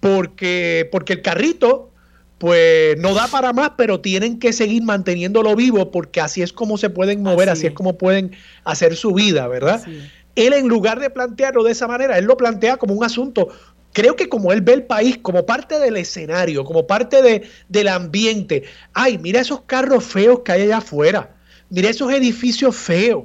porque, 0.00 0.88
porque 0.90 1.14
el 1.14 1.22
carrito 1.22 1.89
pues 2.40 2.96
no 2.96 3.12
da 3.12 3.28
para 3.28 3.52
más, 3.52 3.72
pero 3.76 4.00
tienen 4.00 4.38
que 4.38 4.54
seguir 4.54 4.82
manteniéndolo 4.82 5.54
vivo 5.54 5.90
porque 5.90 6.22
así 6.22 6.40
es 6.40 6.54
como 6.54 6.78
se 6.78 6.88
pueden 6.88 7.22
mover, 7.22 7.50
así, 7.50 7.66
es. 7.66 7.74
como 7.74 7.98
pueden 7.98 8.34
hacer 8.64 8.96
su 8.96 9.12
vida, 9.12 9.46
¿verdad? 9.46 9.82
Él 10.36 10.54
en 10.54 10.66
lugar 10.66 11.00
de 11.00 11.10
plantearlo 11.10 11.62
de 11.62 11.72
esa 11.72 11.86
manera, 11.86 12.16
él 12.16 12.24
lo 12.24 12.38
plantea 12.38 12.78
como 12.78 12.94
un 12.94 13.04
asunto, 13.04 13.48
creo 13.92 14.16
que 14.16 14.30
como 14.30 14.52
él 14.52 14.62
ve 14.62 14.72
el 14.72 14.84
país, 14.84 15.18
como 15.18 15.44
parte 15.44 15.78
del 15.78 15.98
escenario, 15.98 16.64
como 16.64 16.86
parte 16.86 17.20
de, 17.20 17.42
del 17.68 17.88
ambiente. 17.88 18.62
Ay, 18.94 19.18
mira 19.18 19.42
esos 19.42 19.60
carros 19.66 20.02
feos 20.02 20.40
que 20.40 20.52
hay 20.52 20.62
allá 20.62 20.78
afuera, 20.78 21.36
mira 21.68 21.90
esos 21.90 22.10
edificios 22.10 22.74
feos, 22.74 23.24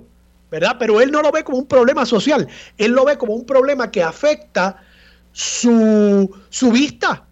¿verdad? 0.51 0.75
Pero 0.77 0.99
él 0.99 1.09
no 1.09 1.21
lo 1.21 1.31
ve 1.31 1.45
como 1.45 1.59
un 1.59 1.67
problema 1.67 2.05
social, 2.05 2.49
él 2.77 2.91
lo 2.91 3.05
ve 3.05 3.17
como 3.17 3.33
un 3.33 3.45
problema 3.45 3.89
que 3.89 4.03
afecta 4.03 4.83
su, 5.31 6.35
su 6.49 6.71
vista 6.73 7.24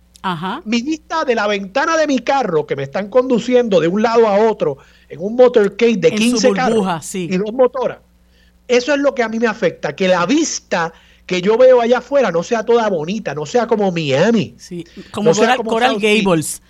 mi 0.66 0.82
vista 0.82 1.26
de 1.26 1.36
la 1.36 1.48
ventana 1.48 1.98
de 1.98 2.08
mi 2.08 2.20
carro 2.20 2.66
que 2.66 2.76
me 2.76 2.84
están 2.84 3.10
conduciendo 3.10 3.80
de 3.80 3.88
un 3.88 4.02
lado 4.02 4.28
a 4.28 4.38
otro 4.50 4.78
en 5.10 5.20
un 5.20 5.36
motorcade 5.36 5.98
de 5.98 6.12
15 6.12 6.52
carros 6.54 7.16
y 7.16 7.38
dos 7.38 7.54
motoras. 7.54 8.00
Eso 8.68 8.94
es 8.94 9.00
lo 9.00 9.14
que 9.14 9.24
a 9.24 9.30
mí 9.30 9.40
me 9.40 9.48
afecta, 9.48 9.96
que 9.96 10.08
la 10.08 10.26
vista 10.26 10.94
que 11.26 11.42
yo 11.42 11.58
veo 11.58 11.82
allá 11.82 12.00
afuera 12.00 12.32
no 12.32 12.44
sea 12.44 12.64
toda 12.64 12.90
bonita, 12.90 13.34
no 13.34 13.46
sea 13.46 13.68
como 13.68 13.92
Miami. 13.92 14.56
como, 15.12 15.34
Coral, 15.34 15.98
Gables. 16.00 16.62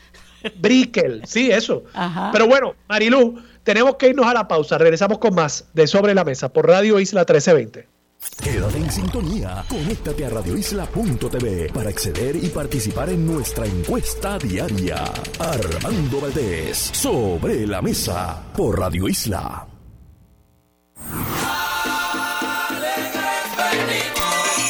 Brickell, 0.60 1.22
sí, 1.26 1.50
eso. 1.52 1.84
Pero 2.32 2.48
bueno, 2.48 2.76
Marilu, 2.88 3.42
tenemos 3.64 3.96
que 3.96 4.10
irnos 4.10 4.26
a 4.26 4.34
la 4.34 4.48
pausa. 4.48 4.78
Regresamos 4.78 5.20
con 5.20 5.34
más 5.34 5.66
de 5.74 5.88
Sobre 5.88 6.14
la 6.14 6.24
Mesa 6.24 6.52
por 6.52 6.68
Radio 6.68 7.00
Isla 7.00 7.22
1320. 7.22 7.93
Quédate 8.42 8.78
en 8.78 8.92
sintonía. 8.92 9.66
Conéctate 9.68 10.26
a 10.26 10.30
radioisla.tv 10.30 11.72
para 11.74 11.90
acceder 11.90 12.36
y 12.36 12.50
participar 12.50 13.10
en 13.10 13.26
nuestra 13.26 13.66
encuesta 13.66 14.38
diaria. 14.38 15.04
Armando 15.40 16.22
Valdés, 16.22 16.78
sobre 16.78 17.66
la 17.68 17.82
mesa, 17.82 18.44
por 18.56 18.80
Radio 18.80 19.08
Isla. 19.08 19.68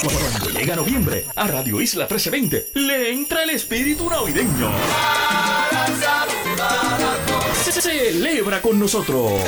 Cuando 0.04 0.50
llega 0.60 0.76
noviembre, 0.76 1.26
a 1.36 1.48
Radio 1.48 1.82
Isla 1.82 2.04
1320 2.04 2.72
le 2.76 3.12
entra 3.12 3.44
el 3.44 3.52
espíritu 3.52 4.10
navideño. 4.10 4.72
Celebra 7.82 8.62
con 8.62 8.80
nosotros. 8.80 9.42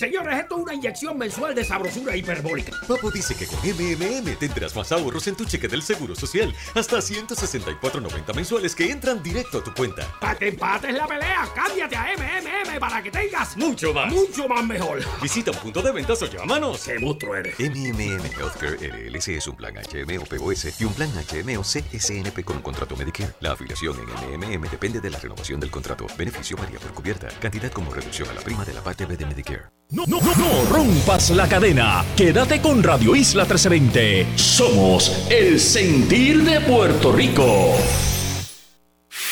Señores, 0.00 0.38
esto 0.38 0.56
es 0.56 0.62
una 0.62 0.72
inyección 0.72 1.18
mensual 1.18 1.54
de 1.54 1.62
sabrosura 1.62 2.16
hiperbólica. 2.16 2.72
Papo 2.88 3.10
dice 3.10 3.34
que 3.34 3.46
con 3.46 3.58
MMM 3.58 4.34
tendrás 4.38 4.74
más 4.74 4.90
ahorros 4.92 5.26
en 5.26 5.34
tu 5.36 5.44
cheque 5.44 5.68
del 5.68 5.82
Seguro 5.82 6.16
Social. 6.16 6.54
Hasta 6.74 7.00
164.90 7.00 8.34
mensuales 8.34 8.74
que 8.74 8.90
entran 8.90 9.22
directo 9.22 9.58
a 9.58 9.62
tu 9.62 9.74
cuenta. 9.74 10.10
Para 10.18 10.38
que 10.38 10.48
empates 10.48 10.94
la 10.94 11.06
pelea, 11.06 11.46
cámbiate 11.54 11.96
a 11.96 12.16
MMM 12.16 12.80
para 12.80 13.02
que 13.02 13.10
tengas 13.10 13.54
mucho 13.58 13.92
más. 13.92 14.10
Mucho 14.10 14.48
más 14.48 14.64
mejor. 14.64 15.00
Visita 15.20 15.50
un 15.50 15.58
punto 15.58 15.82
de 15.82 15.92
ventas 15.92 16.22
o 16.22 16.30
llámanos. 16.30 16.82
¡Qué 16.82 16.98
monstruo 16.98 17.36
eres! 17.36 17.60
MMM 17.60 18.24
Healthcare 18.38 18.78
LLC 18.80 19.28
es 19.36 19.48
un 19.48 19.56
plan 19.56 19.74
HMO 19.74 20.24
POS 20.24 20.80
y 20.80 20.84
un 20.86 20.94
plan 20.94 21.10
HMO 21.10 21.60
CSNP 21.60 22.42
con 22.42 22.56
un 22.56 22.62
contrato 22.62 22.96
Medicare. 22.96 23.34
La 23.40 23.52
afiliación 23.52 23.98
en 23.98 24.40
MMM 24.40 24.70
depende 24.70 24.98
de 24.98 25.10
la 25.10 25.18
renovación 25.18 25.60
del 25.60 25.70
contrato. 25.70 26.06
Beneficio 26.16 26.56
varía 26.56 26.78
por 26.78 26.94
cubierta. 26.94 27.28
Cantidad 27.38 27.70
como 27.70 27.92
reducción 27.92 28.30
a 28.30 28.32
la 28.32 28.40
prima 28.40 28.64
de 28.64 28.72
la 28.72 28.80
parte 28.82 29.04
B 29.04 29.14
de 29.18 29.26
Medicare. 29.26 29.64
No, 29.92 30.04
no, 30.06 30.20
no, 30.20 30.34
no 30.36 30.70
rompas 30.70 31.30
la 31.30 31.48
cadena. 31.48 32.04
Quédate 32.16 32.60
con 32.60 32.80
Radio 32.80 33.16
Isla 33.16 33.42
1320. 33.42 34.38
Somos 34.38 35.26
el 35.28 35.58
sentir 35.58 36.44
de 36.44 36.60
Puerto 36.60 37.10
Rico. 37.10 37.74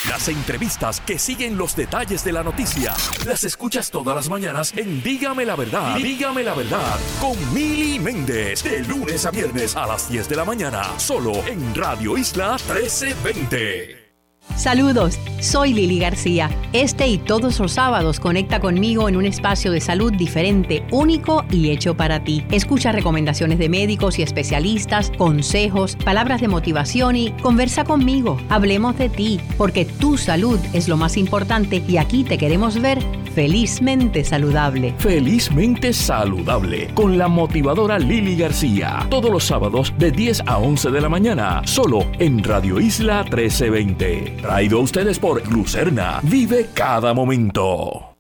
Las 0.09 0.27
entrevistas 0.27 1.01
que 1.01 1.16
siguen 1.16 1.57
los 1.57 1.77
detalles 1.77 2.25
de 2.25 2.33
la 2.33 2.42
noticia 2.42 2.92
las 3.25 3.44
escuchas 3.44 3.90
todas 3.92 4.16
las 4.16 4.29
mañanas 4.29 4.73
en 4.77 5.01
Dígame 5.01 5.44
la 5.44 5.55
verdad. 5.55 5.97
Dígame 5.97 6.42
la 6.42 6.55
verdad 6.55 6.99
con 7.21 7.37
Mili 7.55 8.01
Méndez 8.01 8.64
de 8.64 8.81
lunes 8.81 9.27
a 9.27 9.31
viernes 9.31 9.77
a 9.77 9.87
las 9.87 10.11
10 10.11 10.29
de 10.29 10.37
la 10.37 10.44
mañana 10.44 10.99
solo 10.99 11.35
en 11.47 11.73
Radio 11.73 12.18
Isla 12.18 12.57
1320. 12.57 14.08
Saludos, 14.56 15.18
soy 15.40 15.72
Lili 15.72 16.00
García. 16.00 16.50
Este 16.72 17.06
y 17.06 17.18
todos 17.18 17.61
los 17.61 17.72
sábados 17.72 18.18
conecta 18.18 18.61
conmigo 18.61 19.08
en 19.08 19.16
un 19.16 19.24
espacio 19.24 19.70
de 19.70 19.80
salud 19.80 20.12
diferente, 20.12 20.84
único 20.90 21.44
y 21.50 21.70
hecho 21.70 21.96
para 21.96 22.24
ti. 22.24 22.44
Escucha 22.50 22.90
recomendaciones 22.90 23.58
de 23.58 23.68
médicos 23.68 24.18
y 24.18 24.22
especialistas, 24.22 25.12
consejos, 25.16 25.96
palabras 25.96 26.40
de 26.40 26.48
motivación 26.48 27.16
y 27.16 27.30
conversa 27.42 27.84
conmigo. 27.84 28.37
Hablemos 28.48 28.98
de 28.98 29.08
ti, 29.08 29.40
porque 29.56 29.84
tu 29.84 30.18
salud 30.18 30.58
es 30.72 30.88
lo 30.88 30.96
más 30.96 31.16
importante 31.16 31.82
y 31.87 31.98
aquí 31.98 32.24
te 32.24 32.37
queremos 32.37 32.80
ver 32.80 32.98
felizmente 33.38 34.24
saludable. 34.24 34.94
Felizmente 34.98 35.92
saludable 35.92 36.88
con 36.94 37.16
la 37.16 37.28
motivadora 37.28 37.96
Lili 37.96 38.37
García. 38.37 39.06
Todos 39.11 39.30
los 39.30 39.44
sábados 39.44 39.94
de 39.96 40.11
10 40.11 40.42
a 40.46 40.58
11 40.58 40.90
de 40.90 41.00
la 41.00 41.08
mañana, 41.08 41.62
solo 41.64 42.04
en 42.18 42.42
Radio 42.42 42.80
Isla 42.80 43.22
1320. 43.22 44.38
Traído 44.40 44.79
a 44.79 44.83
ustedes 44.83 45.18
por 45.18 45.46
Lucerna. 45.53 46.20
Vive 46.22 46.68
cada 46.72 47.12
momento. 47.12 48.14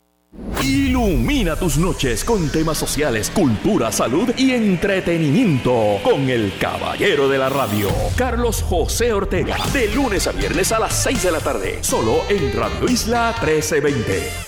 Ilumina 0.62 1.56
tus 1.56 1.78
noches 1.78 2.24
con 2.24 2.50
temas 2.50 2.76
sociales, 2.76 3.30
cultura, 3.30 3.90
salud 3.90 4.30
y 4.36 4.50
entretenimiento 4.50 5.98
con 6.02 6.28
el 6.28 6.52
caballero 6.60 7.28
de 7.28 7.38
la 7.38 7.48
radio, 7.48 7.88
Carlos 8.16 8.62
José 8.62 9.12
Ortega, 9.12 9.56
de 9.72 9.88
lunes 9.94 10.26
a 10.26 10.32
viernes 10.32 10.72
a 10.72 10.80
las 10.80 10.94
6 10.94 11.22
de 11.22 11.32
la 11.32 11.40
tarde, 11.40 11.78
solo 11.82 12.20
en 12.28 12.52
Radio 12.52 12.88
Isla 12.88 13.34
1320. 13.40 14.47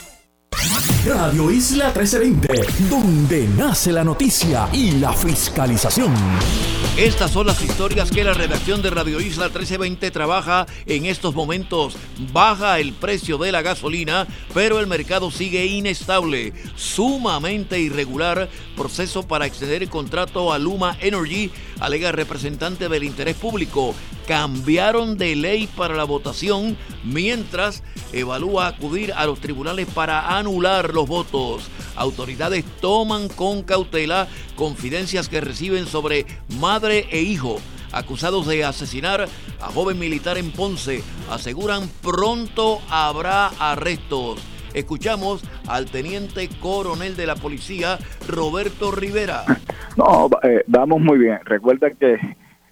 Radio 1.07 1.51
Isla 1.51 1.87
1320, 1.87 2.89
donde 2.91 3.49
nace 3.57 3.91
la 3.91 4.05
noticia 4.05 4.69
y 4.73 4.93
la 4.93 5.13
fiscalización. 5.15 6.13
Estas 6.99 7.31
son 7.31 7.47
las 7.47 7.63
historias 7.63 8.11
que 8.11 8.25
la 8.25 8.35
redacción 8.35 8.83
de 8.83 8.91
Radio 8.91 9.21
Isla 9.21 9.47
1320 9.47 10.11
trabaja 10.11 10.67
en 10.85 11.07
estos 11.07 11.35
momentos. 11.35 11.97
Baja 12.33 12.79
el 12.79 12.93
precio 12.93 13.39
de 13.39 13.53
la 13.53 13.63
gasolina, 13.63 14.27
pero 14.53 14.81
el 14.81 14.87
mercado 14.87 15.31
sigue 15.31 15.65
inestable, 15.65 16.53
sumamente 16.77 17.81
irregular. 17.81 18.51
Proceso 18.77 19.27
para 19.27 19.47
exceder 19.47 19.83
el 19.83 19.89
contrato 19.89 20.53
a 20.53 20.59
Luma 20.59 20.99
Energy, 21.01 21.51
alega 21.81 22.13
representante 22.13 22.89
del 22.89 23.05
interés 23.05 23.37
público. 23.37 23.95
Cambiaron 24.27 25.19
de 25.19 25.35
ley 25.35 25.67
para 25.67 25.97
la 25.97 26.05
votación 26.05 26.77
mientras 27.03 27.83
evalúa 28.13 28.69
acudir 28.69 29.13
a 29.13 29.27
los 29.27 29.41
tribunales 29.41 29.89
para 29.89 30.39
anular 30.39 30.95
los 30.95 31.09
votos. 31.09 31.65
Autoridades 31.97 32.65
toman 32.81 33.29
con 33.29 33.63
cautela 33.63 34.29
confidencias 34.55 35.29
que 35.29 35.41
reciben 35.41 35.87
sobre 35.87 36.27
madre 36.61 37.09
e 37.11 37.23
hijo 37.23 37.59
acusados 37.93 38.47
de 38.47 38.65
asesinar 38.65 39.29
a 39.61 39.67
joven 39.67 39.99
militar 39.99 40.39
en 40.39 40.53
Ponce. 40.53 41.03
Aseguran 41.31 41.91
pronto 42.03 42.81
habrá 42.89 43.49
arrestos. 43.59 44.39
Escuchamos 44.75 45.43
al 45.69 45.87
teniente 45.87 46.49
coronel 46.61 47.17
de 47.17 47.27
la 47.27 47.35
policía, 47.35 47.99
Roberto 48.29 48.93
Rivera. 48.93 49.43
No, 49.97 50.31
eh, 50.43 50.63
vamos 50.69 51.01
muy 51.01 51.19
bien. 51.19 51.41
Recuerda 51.45 51.91
que 51.91 52.15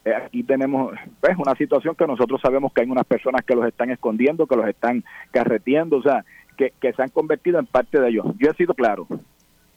eh, 0.05 0.15
aquí 0.15 0.45
tenemos 0.45 0.95
pues, 1.21 1.37
una 1.37 1.55
situación 1.57 1.97
que 1.97 2.07
nosotros 2.07 2.41
sabemos 2.41 2.73
que 2.73 2.83
hay 2.83 2.89
unas 2.89 3.05
personas 3.05 3.45
que 3.45 3.57
los 3.57 3.67
están 3.67 3.91
escondiendo, 3.91 4.47
que 4.47 4.57
los 4.57 4.69
están 4.69 5.05
carreteando, 5.33 5.97
o 5.97 6.03
sea, 6.03 6.25
que, 6.57 6.73
se 6.81 7.03
han 7.03 7.11
convertido 7.11 7.59
en 7.59 7.67
parte 7.67 8.01
de 8.01 8.09
ellos. 8.09 8.27
Yo 8.39 8.51
he 8.51 8.55
sido 8.55 8.75
claro, 8.75 9.07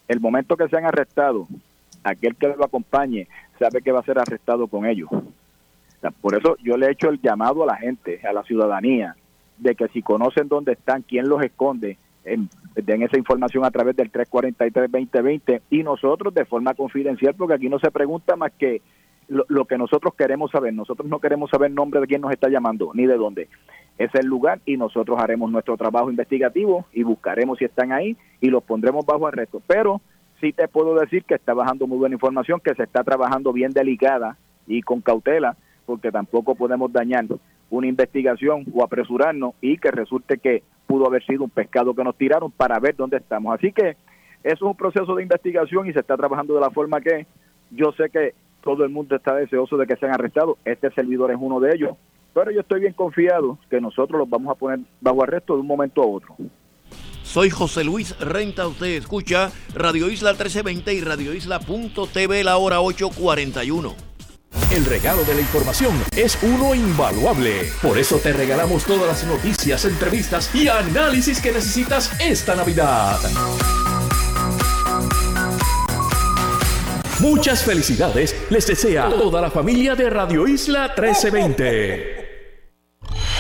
el 0.08 0.20
momento 0.20 0.56
que 0.56 0.68
se 0.68 0.78
han 0.78 0.86
arrestado, 0.86 1.48
aquel 2.04 2.36
que 2.36 2.48
lo 2.48 2.64
acompañe 2.64 3.28
sabe 3.60 3.82
que 3.82 3.92
va 3.92 4.00
a 4.00 4.06
ser 4.06 4.20
arrestado 4.20 4.68
con 4.68 4.86
ellos. 4.86 5.10
por 6.22 6.36
eso 6.36 6.56
yo 6.64 6.78
le 6.78 6.88
he 6.88 6.92
hecho 6.92 7.10
el 7.10 7.20
llamado 7.22 7.64
a 7.64 7.68
la 7.68 7.78
gente, 7.78 8.22
a 8.28 8.32
la 8.32 8.44
ciudadanía, 8.44 9.16
de 9.58 9.76
que 9.76 9.88
si 9.90 10.02
conocen 10.02 10.48
dónde 10.48 10.74
están, 10.74 11.04
quién 11.04 11.28
los 11.28 11.44
esconde, 11.44 11.98
den 12.24 13.02
esa 13.02 13.18
información 13.18 13.66
a 13.66 13.72
través 13.72 13.96
del 13.96 14.12
343-2020 14.12 15.62
y 15.70 15.84
nosotros 15.84 16.34
de 16.34 16.46
forma 16.46 16.74
confidencial, 16.74 17.34
porque 17.36 17.56
aquí 17.56 17.70
no 17.70 17.80
se 17.80 17.92
pregunta 17.92 18.36
más 18.36 18.52
que 18.54 18.82
lo, 19.28 19.66
que 19.66 19.78
nosotros 19.78 20.14
queremos 20.16 20.52
saber. 20.52 20.74
Nosotros 20.74 21.08
no 21.08 21.20
queremos 21.20 21.50
saber 21.50 21.70
el 21.70 21.76
nombre 21.76 22.02
de 22.02 22.08
quién 22.08 22.22
nos 22.22 22.32
está 22.32 22.50
llamando, 22.50 22.92
ni 22.94 23.06
de 23.06 23.16
dónde. 23.16 23.48
Es 23.98 24.14
el 24.16 24.26
lugar 24.26 24.60
y 24.66 24.78
nosotros 24.78 25.20
haremos 25.20 25.50
nuestro 25.52 25.78
trabajo 25.78 26.10
investigativo 26.10 26.86
y 26.92 27.04
buscaremos 27.04 27.58
si 27.58 27.66
están 27.66 27.92
ahí 27.92 28.18
y 28.42 28.50
los 28.50 28.64
pondremos 28.64 29.06
bajo 29.06 29.28
arresto. 29.28 29.62
Pero 29.68 30.02
sí 30.42 30.52
te 30.52 30.68
puedo 30.68 30.96
decir 30.96 31.24
que 31.24 31.36
está 31.36 31.54
bajando 31.54 31.88
muy 31.88 31.98
buena 31.98 32.16
información, 32.16 32.60
que 32.60 32.76
se 32.76 32.84
está 32.84 33.04
trabajando 33.04 33.54
bien 33.54 33.72
delicada 33.72 34.38
y 34.68 34.82
con 34.82 35.02
cautela, 35.02 35.56
porque 35.86 36.12
tampoco 36.12 36.56
podemos 36.56 36.92
dañar 36.92 37.26
una 37.70 37.88
investigación 37.88 38.66
o 38.74 38.84
apresurarnos 38.84 39.54
y 39.62 39.78
que 39.78 39.92
resulte 39.92 40.38
que 40.38 40.64
pudo 40.92 41.08
haber 41.08 41.26
sido 41.26 41.46
un 41.46 41.50
pescado 41.50 41.94
que 41.94 42.04
nos 42.04 42.18
tiraron 42.18 42.52
para 42.52 42.78
ver 42.78 42.98
dónde 42.98 43.16
estamos. 43.16 43.56
Así 43.56 43.72
que 43.72 43.92
eso 44.44 44.56
es 44.56 44.62
un 44.62 44.76
proceso 44.76 45.16
de 45.16 45.24
investigación 45.24 45.88
y 45.88 45.94
se 45.94 46.02
está 46.02 46.18
trabajando 46.18 46.54
de 46.54 46.60
la 46.60 46.70
forma 46.70 47.00
que 47.00 47.26
yo 47.70 47.94
sé 47.94 48.10
que 48.10 48.34
todo 48.62 48.84
el 48.84 48.90
mundo 48.90 49.16
está 49.16 49.34
deseoso 49.36 49.78
de 49.78 49.88
que 49.88 49.96
sean 49.96 50.14
arrestados. 50.14 50.58
Este 50.66 50.92
servidor 50.92 51.32
es 51.32 51.38
uno 51.40 51.62
de 51.62 51.74
ellos. 51.74 51.96
Pero 52.34 52.52
yo 52.52 52.60
estoy 52.60 52.82
bien 52.82 52.94
confiado 52.94 53.58
que 53.70 53.80
nosotros 53.80 54.20
los 54.20 54.30
vamos 54.30 54.52
a 54.52 54.60
poner 54.60 54.80
bajo 55.00 55.24
arresto 55.24 55.54
de 55.54 55.62
un 55.62 55.68
momento 55.68 56.04
a 56.04 56.08
otro. 56.08 56.36
Soy 57.24 57.50
José 57.50 57.86
Luis 57.86 58.20
Renta, 58.20 58.68
usted 58.68 58.88
escucha 58.88 59.50
Radio 59.74 60.10
Isla 60.10 60.32
1320 60.32 60.94
y 60.94 61.02
Radio 61.02 61.34
Isla.tv 61.34 62.44
la 62.44 62.58
hora 62.58 62.82
841. 62.82 64.11
El 64.72 64.86
regalo 64.86 65.24
de 65.26 65.36
la 65.36 65.42
información 65.42 66.02
es 66.16 66.38
uno 66.42 66.74
invaluable. 66.74 67.72
Por 67.82 67.98
eso 67.98 68.18
te 68.20 68.32
regalamos 68.32 68.86
todas 68.86 69.06
las 69.06 69.24
noticias, 69.26 69.84
entrevistas 69.84 70.50
y 70.56 70.70
análisis 70.70 71.42
que 71.42 71.52
necesitas 71.52 72.10
esta 72.22 72.56
Navidad. 72.56 73.20
Muchas 77.20 77.64
felicidades 77.64 78.34
les 78.50 78.66
desea 78.66 79.10
toda 79.10 79.42
la 79.42 79.52
familia 79.52 79.94
de 79.96 80.10
Radio 80.10 80.48
Isla 80.48 80.94
1320. 80.98 82.31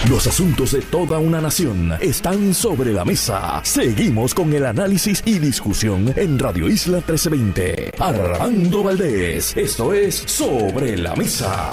Los 0.10 0.26
asuntos 0.26 0.72
de 0.72 0.82
toda 0.82 1.20
una 1.20 1.40
nación 1.40 1.94
están 2.02 2.56
sobre 2.56 2.92
la 2.92 3.06
mesa. 3.06 3.62
Seguimos 3.64 4.34
con 4.34 4.52
el 4.52 4.66
análisis 4.66 5.22
y 5.26 5.38
discusión 5.38 6.12
en 6.18 6.40
Radio 6.40 6.68
Isla 6.68 6.98
1320. 6.98 7.92
Armando 8.00 8.84
Valdés, 8.84 9.56
esto 9.56 9.94
es 9.94 10.16
Sobre 10.16 10.98
la 10.98 11.16
Mesa. 11.16 11.70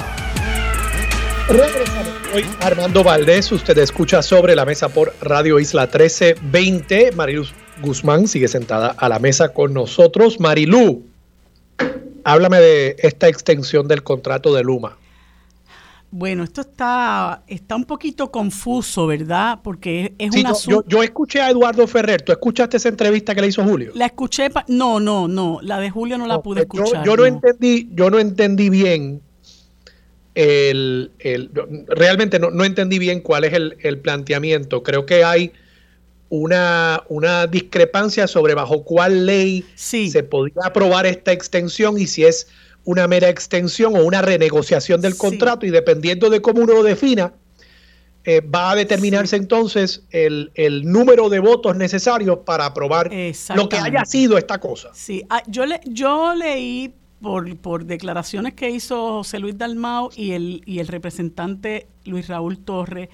Regresamos 1.48 2.08
hoy 2.34 2.44
Armando 2.60 3.02
Valdés, 3.02 3.50
usted 3.50 3.78
escucha 3.78 4.20
Sobre 4.22 4.54
la 4.54 4.66
Mesa 4.66 4.90
por 4.90 5.14
Radio 5.22 5.58
Isla 5.58 5.86
1320. 5.86 7.12
Mariluz 7.12 7.54
Guzmán 7.80 8.28
sigue 8.28 8.48
sentada 8.48 8.88
a 8.88 9.08
la 9.08 9.18
mesa 9.18 9.54
con 9.54 9.72
nosotros. 9.72 10.38
Marilú, 10.38 11.02
háblame 12.24 12.58
de 12.58 12.96
esta 12.98 13.26
extensión 13.26 13.88
del 13.88 14.02
contrato 14.02 14.54
de 14.54 14.62
Luma. 14.62 14.98
Bueno, 16.10 16.42
esto 16.42 16.62
está, 16.62 17.42
está 17.46 17.76
un 17.76 17.84
poquito 17.84 18.30
confuso, 18.30 19.06
¿verdad? 19.06 19.60
Porque 19.62 20.14
es, 20.18 20.34
un 20.34 20.46
asunto... 20.46 20.84
Yo, 20.88 21.02
escuché 21.02 21.40
a 21.42 21.50
Eduardo 21.50 21.86
Ferrer. 21.86 22.22
¿Tú 22.22 22.32
escuchaste 22.32 22.78
esa 22.78 22.88
entrevista 22.88 23.34
que 23.34 23.42
le 23.42 23.48
hizo 23.48 23.62
Julio? 23.62 23.92
La 23.94 24.06
escuché. 24.06 24.48
No, 24.68 25.00
no, 25.00 25.28
no. 25.28 25.58
La 25.62 25.78
de 25.78 25.90
Julio 25.90 26.16
no 26.16 26.26
la 26.26 26.40
pude 26.40 26.62
escuchar. 26.62 27.04
Yo, 27.04 27.14
no, 27.14 27.26
entendí, 27.26 27.90
yo 27.92 28.08
no 28.08 28.18
entendí 28.18 28.70
bien 28.70 29.20
el, 30.34 31.10
realmente 31.88 32.38
no, 32.38 32.64
entendí 32.64 32.98
bien 32.98 33.20
cuál 33.20 33.44
es 33.44 33.52
el, 33.52 33.98
planteamiento. 33.98 34.82
Creo 34.82 35.04
que 35.04 35.24
hay 35.24 35.52
una, 36.30 37.02
una 37.08 37.46
discrepancia 37.46 38.26
sobre 38.28 38.54
bajo 38.54 38.84
cuál 38.84 39.26
ley 39.26 39.64
se 39.74 40.22
podría 40.22 40.62
aprobar 40.64 41.04
esta 41.06 41.32
extensión 41.32 41.98
y 41.98 42.06
si 42.06 42.24
es 42.24 42.46
una 42.88 43.06
mera 43.06 43.28
extensión 43.28 43.94
o 43.96 44.02
una 44.02 44.22
renegociación 44.22 45.02
del 45.02 45.14
contrato 45.14 45.66
y 45.66 45.70
dependiendo 45.70 46.30
de 46.30 46.40
cómo 46.40 46.62
uno 46.62 46.72
lo 46.72 46.82
defina, 46.82 47.34
eh, 48.24 48.40
va 48.40 48.70
a 48.70 48.76
determinarse 48.76 49.36
entonces 49.36 50.04
el, 50.10 50.50
número 50.90 51.28
de 51.28 51.38
votos 51.38 51.76
necesarios 51.76 52.38
para 52.46 52.64
aprobar 52.64 53.10
lo 53.54 53.68
que 53.68 53.76
haya 53.76 54.06
sido 54.06 54.38
esta 54.38 54.58
cosa. 54.58 54.88
Sí, 54.94 55.22
ah, 55.28 55.42
yo, 55.46 55.66
le, 55.66 55.82
yo 55.84 56.34
leí 56.34 56.94
por, 57.20 57.54
por 57.58 57.84
declaraciones 57.84 58.54
que 58.54 58.70
hizo 58.70 59.18
José 59.18 59.38
Luis 59.38 59.58
Dalmau 59.58 60.08
y 60.16 60.32
el, 60.32 60.62
y 60.64 60.78
el 60.78 60.88
representante 60.88 61.88
Luis 62.06 62.26
Raúl 62.26 62.56
Torres, 62.56 63.10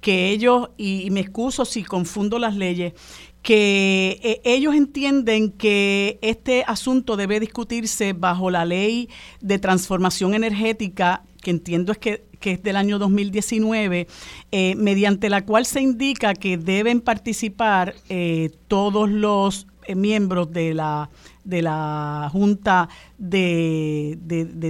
que 0.00 0.30
ellos, 0.30 0.70
y 0.78 1.10
me 1.10 1.20
excuso 1.20 1.66
si 1.66 1.84
confundo 1.84 2.38
las 2.38 2.56
leyes, 2.56 2.94
que 3.42 4.20
eh, 4.22 4.40
ellos 4.44 4.74
entienden 4.74 5.50
que 5.50 6.18
este 6.22 6.64
asunto 6.66 7.16
debe 7.16 7.40
discutirse 7.40 8.12
bajo 8.12 8.50
la 8.50 8.64
ley 8.64 9.08
de 9.40 9.58
transformación 9.58 10.34
energética, 10.34 11.22
que 11.42 11.50
entiendo 11.50 11.92
es 11.92 11.98
que, 11.98 12.24
es 12.42 12.62
del 12.62 12.76
año 12.76 12.98
2019, 12.98 14.06
eh, 14.52 14.74
mediante 14.76 15.28
la 15.28 15.44
cual 15.44 15.66
se 15.66 15.80
indica 15.80 16.34
que 16.34 16.56
deben 16.56 17.00
participar 17.00 17.94
eh, 18.08 18.50
todos 18.68 19.10
los 19.10 19.66
miembros 19.94 20.52
de 20.52 20.74
la, 20.74 21.10
de 21.50 21.62
la 21.62 22.28
Junta 22.32 22.88
de, 23.18 24.18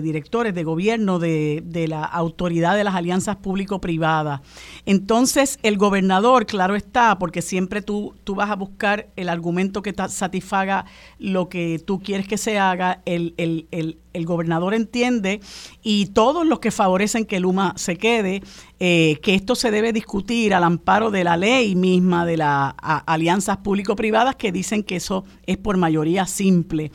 directores 0.03 0.55
de 0.55 0.65
gobierno 0.65 1.19
de, 1.19 1.87
la 1.89 2.05
autoridad 2.05 2.75
de 2.75 2.85
las 2.85 2.95
alianzas 2.95 3.37
público-privadas. 3.37 4.41
Entonces, 4.87 5.59
el 5.63 5.77
gobernador, 5.77 6.47
claro 6.47 6.75
está, 6.75 7.19
porque 7.19 7.43
siempre 7.43 7.83
tú, 7.83 8.15
tú 8.25 8.35
vas 8.35 8.51
a 8.51 8.57
buscar 8.57 9.09
el 9.17 9.29
argumento 9.29 9.83
que 9.83 9.95
satisfaga 10.09 10.87
lo 11.19 11.49
que 11.49 11.79
tú 11.79 12.01
quieres 12.01 12.27
que 12.27 12.39
se 12.39 12.59
haga, 12.59 13.03
el, 13.05 13.35
el, 13.37 13.69
el, 13.71 13.99
el 14.13 14.27
gobernador 14.27 14.75
entiende 14.75 15.41
y 15.83 16.07
todos 16.07 16.47
los 16.47 16.59
que 16.59 16.71
favorecen 16.71 17.25
que 17.25 17.41
Luma 17.41 17.75
se 17.77 17.97
quede, 17.97 18.43
eh, 18.79 19.19
que 19.23 19.35
esto 19.35 19.55
se 19.55 19.71
debe 19.71 19.93
discutir 19.93 20.55
al 20.55 20.65
amparo 20.65 21.11
de 21.11 21.25
la 21.25 21.37
ley 21.37 21.75
misma 21.75 22.27
de 22.27 22.37
las 22.37 22.75
alianzas 22.81 23.59
público-privadas 23.59 24.37
que 24.37 24.53
dicen 24.53 24.83
que 24.83 24.97
eso 24.97 25.25
es 25.47 25.57
por 25.57 25.77
mayoría 25.77 26.27
simple. 26.27 26.91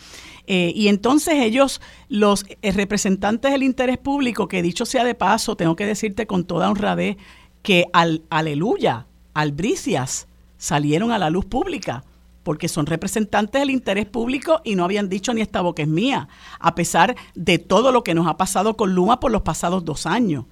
Eh, 0.47 0.71
y 0.75 0.89
entonces 0.89 1.35
ellos, 1.35 1.81
los 2.07 2.45
eh, 2.61 2.71
representantes 2.71 3.51
del 3.51 3.63
interés 3.63 3.97
público, 3.97 4.47
que 4.47 4.61
dicho 4.61 4.85
sea 4.85 5.03
de 5.03 5.15
paso, 5.15 5.55
tengo 5.55 5.75
que 5.75 5.85
decirte 5.85 6.27
con 6.27 6.45
toda 6.45 6.69
honradez 6.69 7.17
que 7.63 7.85
al, 7.93 8.23
aleluya, 8.29 9.07
albricias, 9.33 10.27
salieron 10.57 11.11
a 11.11 11.17
la 11.17 11.29
luz 11.29 11.45
pública 11.45 12.03
porque 12.45 12.69
son 12.69 12.85
representantes 12.85 13.59
del 13.59 13.71
interés 13.71 14.05
público 14.05 14.61
y 14.63 14.75
no 14.75 14.85
habían 14.85 15.09
dicho 15.09 15.33
ni 15.33 15.41
esta 15.41 15.59
boca 15.59 15.81
es 15.81 15.89
mía, 15.89 16.29
a 16.59 16.75
pesar 16.75 17.17
de 17.33 17.57
todo 17.59 17.91
lo 17.91 18.05
que 18.05 18.13
nos 18.13 18.27
ha 18.27 18.37
pasado 18.37 18.77
con 18.77 18.95
Luma 18.95 19.19
por 19.19 19.33
los 19.33 19.41
pasados 19.41 19.83
dos 19.83 20.05
años. 20.05 20.45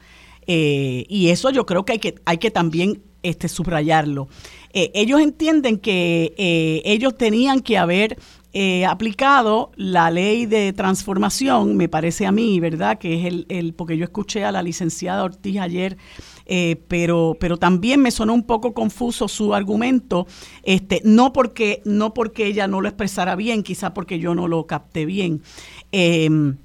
Eh, 0.45 1.05
y 1.07 1.29
eso 1.29 1.51
yo 1.51 1.65
creo 1.65 1.85
que 1.85 1.93
hay 1.93 1.99
que, 1.99 2.15
hay 2.25 2.37
que 2.37 2.51
también 2.51 3.01
este, 3.21 3.47
subrayarlo. 3.47 4.27
ellos 4.73 5.21
entienden 5.21 5.77
que 5.77 6.33
ellos 6.83 7.15
tenían 7.15 7.61
que 7.61 7.77
haber 7.77 8.17
eh, 8.55 8.85
aplicado 8.85 9.71
la 9.77 10.11
ley 10.11 10.45
de 10.45 10.73
transformación, 10.73 11.75
me 11.75 11.89
parece 11.89 12.27
a 12.27 12.31
mí, 12.31 12.59
¿verdad? 12.59 12.99
Que 12.99 13.19
es 13.19 13.25
el, 13.25 13.47
el 13.49 13.73
porque 13.73 13.97
yo 13.97 14.03
escuché 14.03 14.45
a 14.45 14.51
la 14.51 14.61
licenciada 14.61 15.23
Ortiz 15.23 15.59
ayer, 15.59 15.97
eh, 16.45 16.81
pero, 16.87 17.37
pero 17.39 17.57
también 17.57 18.01
me 18.01 18.11
sonó 18.11 18.33
un 18.33 18.43
poco 18.43 18.73
confuso 18.73 19.27
su 19.27 19.53
argumento, 19.53 20.27
este, 20.63 21.01
no 21.03 21.33
porque, 21.33 21.81
no 21.85 22.13
porque 22.13 22.47
ella 22.47 22.67
no 22.67 22.81
lo 22.81 22.87
expresara 22.87 23.35
bien, 23.35 23.63
quizá 23.63 23.93
porque 23.93 24.19
yo 24.19 24.35
no 24.35 24.47
lo 24.47 24.65
capté 24.65 25.05
bien. 25.05 25.41
Em, 25.91 26.57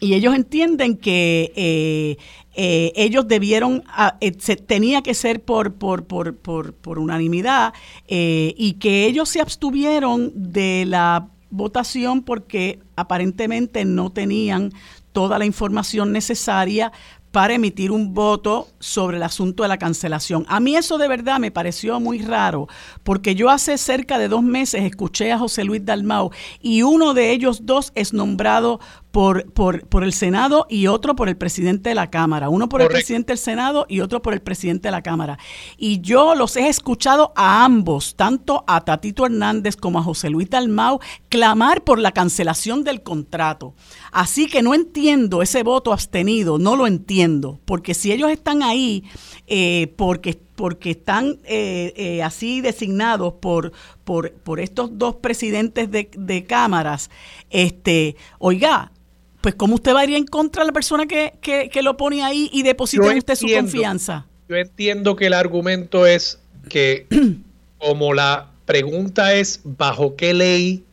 y 0.00 0.14
ellos 0.14 0.34
entienden 0.34 0.96
que 0.96 1.52
eh, 1.56 2.92
ellos 2.94 3.26
debieron, 3.26 3.82
ah, 3.88 4.18
se, 4.38 4.56
tenía 4.56 5.02
que 5.02 5.14
ser 5.14 5.42
por, 5.42 5.74
por, 5.74 6.04
por, 6.04 6.36
por 6.36 6.98
unanimidad 6.98 7.72
y 8.06 8.74
que 8.74 9.06
ellos 9.06 9.28
se 9.30 9.40
abstuvieron 9.40 10.32
de 10.34 10.84
la 10.86 11.28
votación 11.54 12.22
porque 12.22 12.80
aparentemente 12.96 13.84
no 13.84 14.10
tenían 14.10 14.72
toda 15.12 15.38
la 15.38 15.46
información 15.46 16.12
necesaria 16.12 16.92
para 17.34 17.54
emitir 17.54 17.90
un 17.90 18.14
voto 18.14 18.68
sobre 18.78 19.16
el 19.16 19.24
asunto 19.24 19.64
de 19.64 19.68
la 19.68 19.76
cancelación. 19.76 20.46
A 20.48 20.60
mí 20.60 20.76
eso 20.76 20.98
de 20.98 21.08
verdad 21.08 21.40
me 21.40 21.50
pareció 21.50 21.98
muy 21.98 22.20
raro, 22.20 22.68
porque 23.02 23.34
yo 23.34 23.50
hace 23.50 23.76
cerca 23.76 24.18
de 24.18 24.28
dos 24.28 24.44
meses 24.44 24.84
escuché 24.84 25.32
a 25.32 25.38
José 25.40 25.64
Luis 25.64 25.84
Dalmau 25.84 26.30
y 26.60 26.82
uno 26.82 27.12
de 27.12 27.32
ellos 27.32 27.66
dos 27.66 27.90
es 27.96 28.12
nombrado 28.12 28.78
por, 29.10 29.52
por, 29.52 29.86
por, 29.86 30.02
el 30.02 30.12
Senado 30.12 30.66
y 30.68 30.88
otro 30.88 31.14
por 31.14 31.28
el 31.28 31.36
presidente 31.36 31.90
de 31.90 31.94
la 31.94 32.10
Cámara. 32.10 32.48
Uno 32.48 32.68
por 32.68 32.82
el 32.82 32.88
presidente 32.88 33.32
del 33.32 33.38
Senado 33.38 33.86
y 33.88 34.00
otro 34.00 34.20
por 34.22 34.32
el 34.32 34.42
presidente 34.42 34.88
de 34.88 34.92
la 34.92 35.02
Cámara. 35.02 35.38
Y 35.76 36.00
yo 36.00 36.34
los 36.34 36.56
he 36.56 36.68
escuchado 36.68 37.32
a 37.36 37.64
ambos, 37.64 38.16
tanto 38.16 38.64
a 38.66 38.80
Tatito 38.80 39.24
Hernández 39.24 39.76
como 39.76 40.00
a 40.00 40.02
José 40.02 40.30
Luis 40.30 40.50
Dalmau, 40.50 40.98
clamar 41.28 41.84
por 41.84 42.00
la 42.00 42.10
cancelación 42.10 42.82
del 42.82 43.04
contrato. 43.04 43.74
Así 44.14 44.46
que 44.46 44.62
no 44.62 44.74
entiendo 44.74 45.42
ese 45.42 45.64
voto 45.64 45.92
abstenido, 45.92 46.56
no 46.56 46.76
lo 46.76 46.86
entiendo, 46.86 47.58
porque 47.64 47.94
si 47.94 48.12
ellos 48.12 48.30
están 48.30 48.62
ahí 48.62 49.02
eh, 49.48 49.92
porque 49.96 50.38
porque 50.54 50.92
están 50.92 51.40
eh, 51.42 51.92
eh, 51.96 52.22
así 52.22 52.60
designados 52.60 53.34
por, 53.40 53.72
por, 54.04 54.30
por, 54.30 54.60
estos 54.60 54.96
dos 54.96 55.16
presidentes 55.16 55.90
de, 55.90 56.08
de 56.16 56.44
cámaras, 56.44 57.10
este, 57.50 58.14
oiga, 58.38 58.92
pues 59.40 59.56
¿cómo 59.56 59.74
usted 59.74 59.92
va 59.92 60.02
a 60.02 60.04
ir 60.04 60.14
en 60.14 60.26
contra 60.26 60.62
de 60.62 60.68
la 60.68 60.72
persona 60.72 61.06
que, 61.06 61.68
lo 61.82 61.96
pone 61.96 62.22
ahí 62.22 62.48
y 62.52 62.62
deposita 62.62 63.10
en 63.10 63.18
usted 63.18 63.34
su 63.34 63.48
confianza? 63.48 64.28
Yo 64.48 64.54
entiendo 64.54 65.16
que 65.16 65.26
el 65.26 65.32
argumento 65.32 66.06
es 66.06 66.38
que 66.68 67.08
como 67.78 68.14
la 68.14 68.52
pregunta 68.64 69.34
es 69.34 69.60
bajo 69.64 70.14
qué 70.14 70.34
ley 70.34 70.84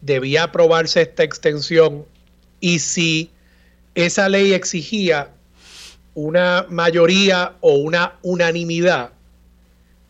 debía 0.00 0.44
aprobarse 0.44 1.02
esta 1.02 1.24
extensión 1.24 2.06
y 2.60 2.78
si 2.78 3.30
esa 3.94 4.28
ley 4.28 4.52
exigía 4.52 5.30
una 6.14 6.66
mayoría 6.68 7.54
o 7.60 7.74
una 7.74 8.14
unanimidad, 8.22 9.10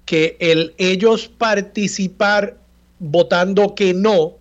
que 0.05 0.37
el 0.41 0.75
ellos 0.79 1.29
participar 1.29 2.57
votando 2.99 3.75
que 3.75 3.93
no 3.93 4.39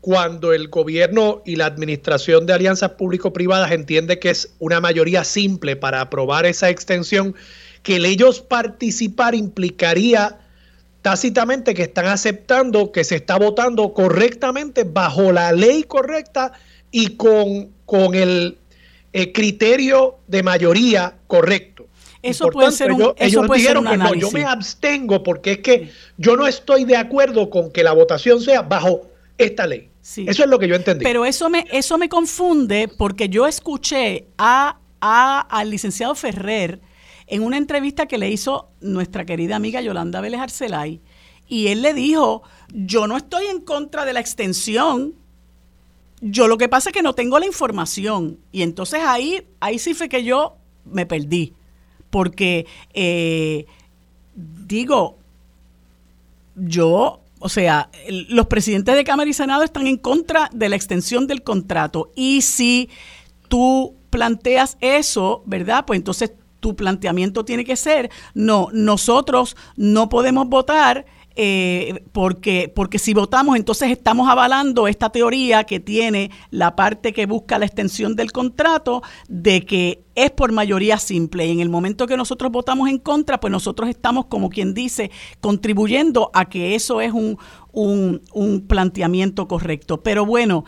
cuando 0.00 0.52
el 0.52 0.68
gobierno 0.68 1.42
y 1.44 1.56
la 1.56 1.66
administración 1.66 2.46
de 2.46 2.52
alianzas 2.52 2.90
público-privadas 2.92 3.70
entiende 3.70 4.18
que 4.18 4.30
es 4.30 4.52
una 4.58 4.80
mayoría 4.80 5.22
simple 5.22 5.76
para 5.76 6.00
aprobar 6.00 6.44
esa 6.44 6.70
extensión, 6.70 7.34
que 7.84 7.96
el 7.96 8.04
ellos 8.04 8.40
participar 8.40 9.34
implicaría 9.34 10.38
tácitamente 11.02 11.74
que 11.74 11.82
están 11.82 12.06
aceptando 12.06 12.92
que 12.92 13.04
se 13.04 13.16
está 13.16 13.36
votando 13.36 13.92
correctamente 13.92 14.84
bajo 14.84 15.32
la 15.32 15.52
ley 15.52 15.82
correcta 15.84 16.52
y 16.92 17.16
con, 17.16 17.70
con 17.84 18.14
el, 18.14 18.58
criterio 19.34 20.18
de 20.28 20.42
mayoría 20.42 21.16
correcto. 21.26 21.86
Eso 22.22 22.48
puede 22.48 22.70
ser 22.70 22.92
un, 22.92 23.12
eso 23.16 23.42
puede 23.42 23.62
ser 23.62 23.76
un 23.76 23.88
análisis. 23.88 24.22
yo 24.22 24.30
me 24.30 24.44
abstengo 24.44 25.24
porque 25.24 25.52
es 25.52 25.58
que 25.58 25.90
yo 26.16 26.36
no 26.36 26.46
estoy 26.46 26.84
de 26.84 26.96
acuerdo 26.96 27.50
con 27.50 27.72
que 27.72 27.82
la 27.82 27.92
votación 27.92 28.40
sea 28.40 28.62
bajo 28.62 29.08
esta 29.36 29.66
ley. 29.66 29.90
Eso 30.02 30.44
es 30.44 30.48
lo 30.48 30.58
que 30.58 30.68
yo 30.68 30.74
entendí. 30.74 31.04
Pero 31.04 31.24
eso 31.24 31.48
me, 31.48 31.66
eso 31.72 31.98
me 31.98 32.08
confunde 32.08 32.88
porque 32.96 33.28
yo 33.28 33.46
escuché 33.46 34.26
a, 34.38 34.78
al 35.00 35.70
licenciado 35.70 36.14
Ferrer 36.14 36.80
en 37.26 37.42
una 37.42 37.56
entrevista 37.56 38.06
que 38.06 38.18
le 38.18 38.30
hizo 38.30 38.68
nuestra 38.80 39.24
querida 39.24 39.56
amiga 39.56 39.80
Yolanda 39.80 40.20
Vélez 40.20 40.40
Arcelay 40.40 41.00
y 41.48 41.68
él 41.68 41.82
le 41.82 41.92
dijo, 41.92 42.42
yo 42.72 43.06
no 43.06 43.16
estoy 43.16 43.46
en 43.46 43.60
contra 43.60 44.04
de 44.04 44.12
la 44.12 44.20
extensión, 44.20 45.14
yo 46.22 46.48
lo 46.48 46.56
que 46.56 46.70
pasa 46.70 46.88
es 46.88 46.94
que 46.94 47.02
no 47.02 47.14
tengo 47.14 47.38
la 47.38 47.46
información. 47.46 48.38
Y 48.50 48.62
entonces 48.62 49.00
ahí, 49.04 49.46
ahí 49.60 49.78
sí 49.78 49.92
fue 49.92 50.08
que 50.08 50.24
yo 50.24 50.56
me 50.84 51.04
perdí. 51.04 51.52
Porque, 52.08 52.66
eh, 52.94 53.66
digo, 54.34 55.18
yo 56.54 57.22
o 57.44 57.48
sea, 57.48 57.90
los 58.28 58.46
presidentes 58.46 58.94
de 58.94 59.02
Cámara 59.02 59.28
y 59.28 59.32
Senado 59.32 59.64
están 59.64 59.88
en 59.88 59.96
contra 59.96 60.48
de 60.52 60.68
la 60.68 60.76
extensión 60.76 61.26
del 61.26 61.42
contrato. 61.42 62.12
Y 62.14 62.42
si 62.42 62.88
tú 63.48 63.96
planteas 64.10 64.76
eso, 64.80 65.42
¿verdad? 65.44 65.84
Pues 65.84 65.98
entonces 65.98 66.32
tu 66.60 66.76
planteamiento 66.76 67.44
tiene 67.44 67.64
que 67.64 67.74
ser, 67.74 68.10
no, 68.34 68.68
nosotros 68.72 69.56
no 69.74 70.08
podemos 70.08 70.48
votar 70.48 71.04
eh, 71.36 72.04
porque, 72.12 72.70
porque 72.74 72.98
si 72.98 73.14
votamos, 73.14 73.56
entonces 73.56 73.90
estamos 73.90 74.28
avalando 74.28 74.88
esta 74.88 75.10
teoría 75.10 75.64
que 75.64 75.80
tiene 75.80 76.30
la 76.50 76.76
parte 76.76 77.12
que 77.12 77.26
busca 77.26 77.58
la 77.58 77.66
extensión 77.66 78.16
del 78.16 78.32
contrato 78.32 79.02
de 79.28 79.64
que 79.64 80.02
es 80.14 80.30
por 80.30 80.52
mayoría 80.52 80.98
simple. 80.98 81.46
Y 81.46 81.52
en 81.52 81.60
el 81.60 81.68
momento 81.68 82.06
que 82.06 82.16
nosotros 82.16 82.52
votamos 82.52 82.88
en 82.88 82.98
contra, 82.98 83.40
pues 83.40 83.50
nosotros 83.50 83.88
estamos, 83.88 84.26
como 84.26 84.50
quien 84.50 84.74
dice, 84.74 85.10
contribuyendo 85.40 86.30
a 86.34 86.48
que 86.48 86.74
eso 86.74 87.00
es 87.00 87.12
un, 87.12 87.38
un, 87.72 88.66
planteamiento 88.66 89.48
correcto. 89.48 90.02
Pero 90.02 90.26
bueno. 90.26 90.64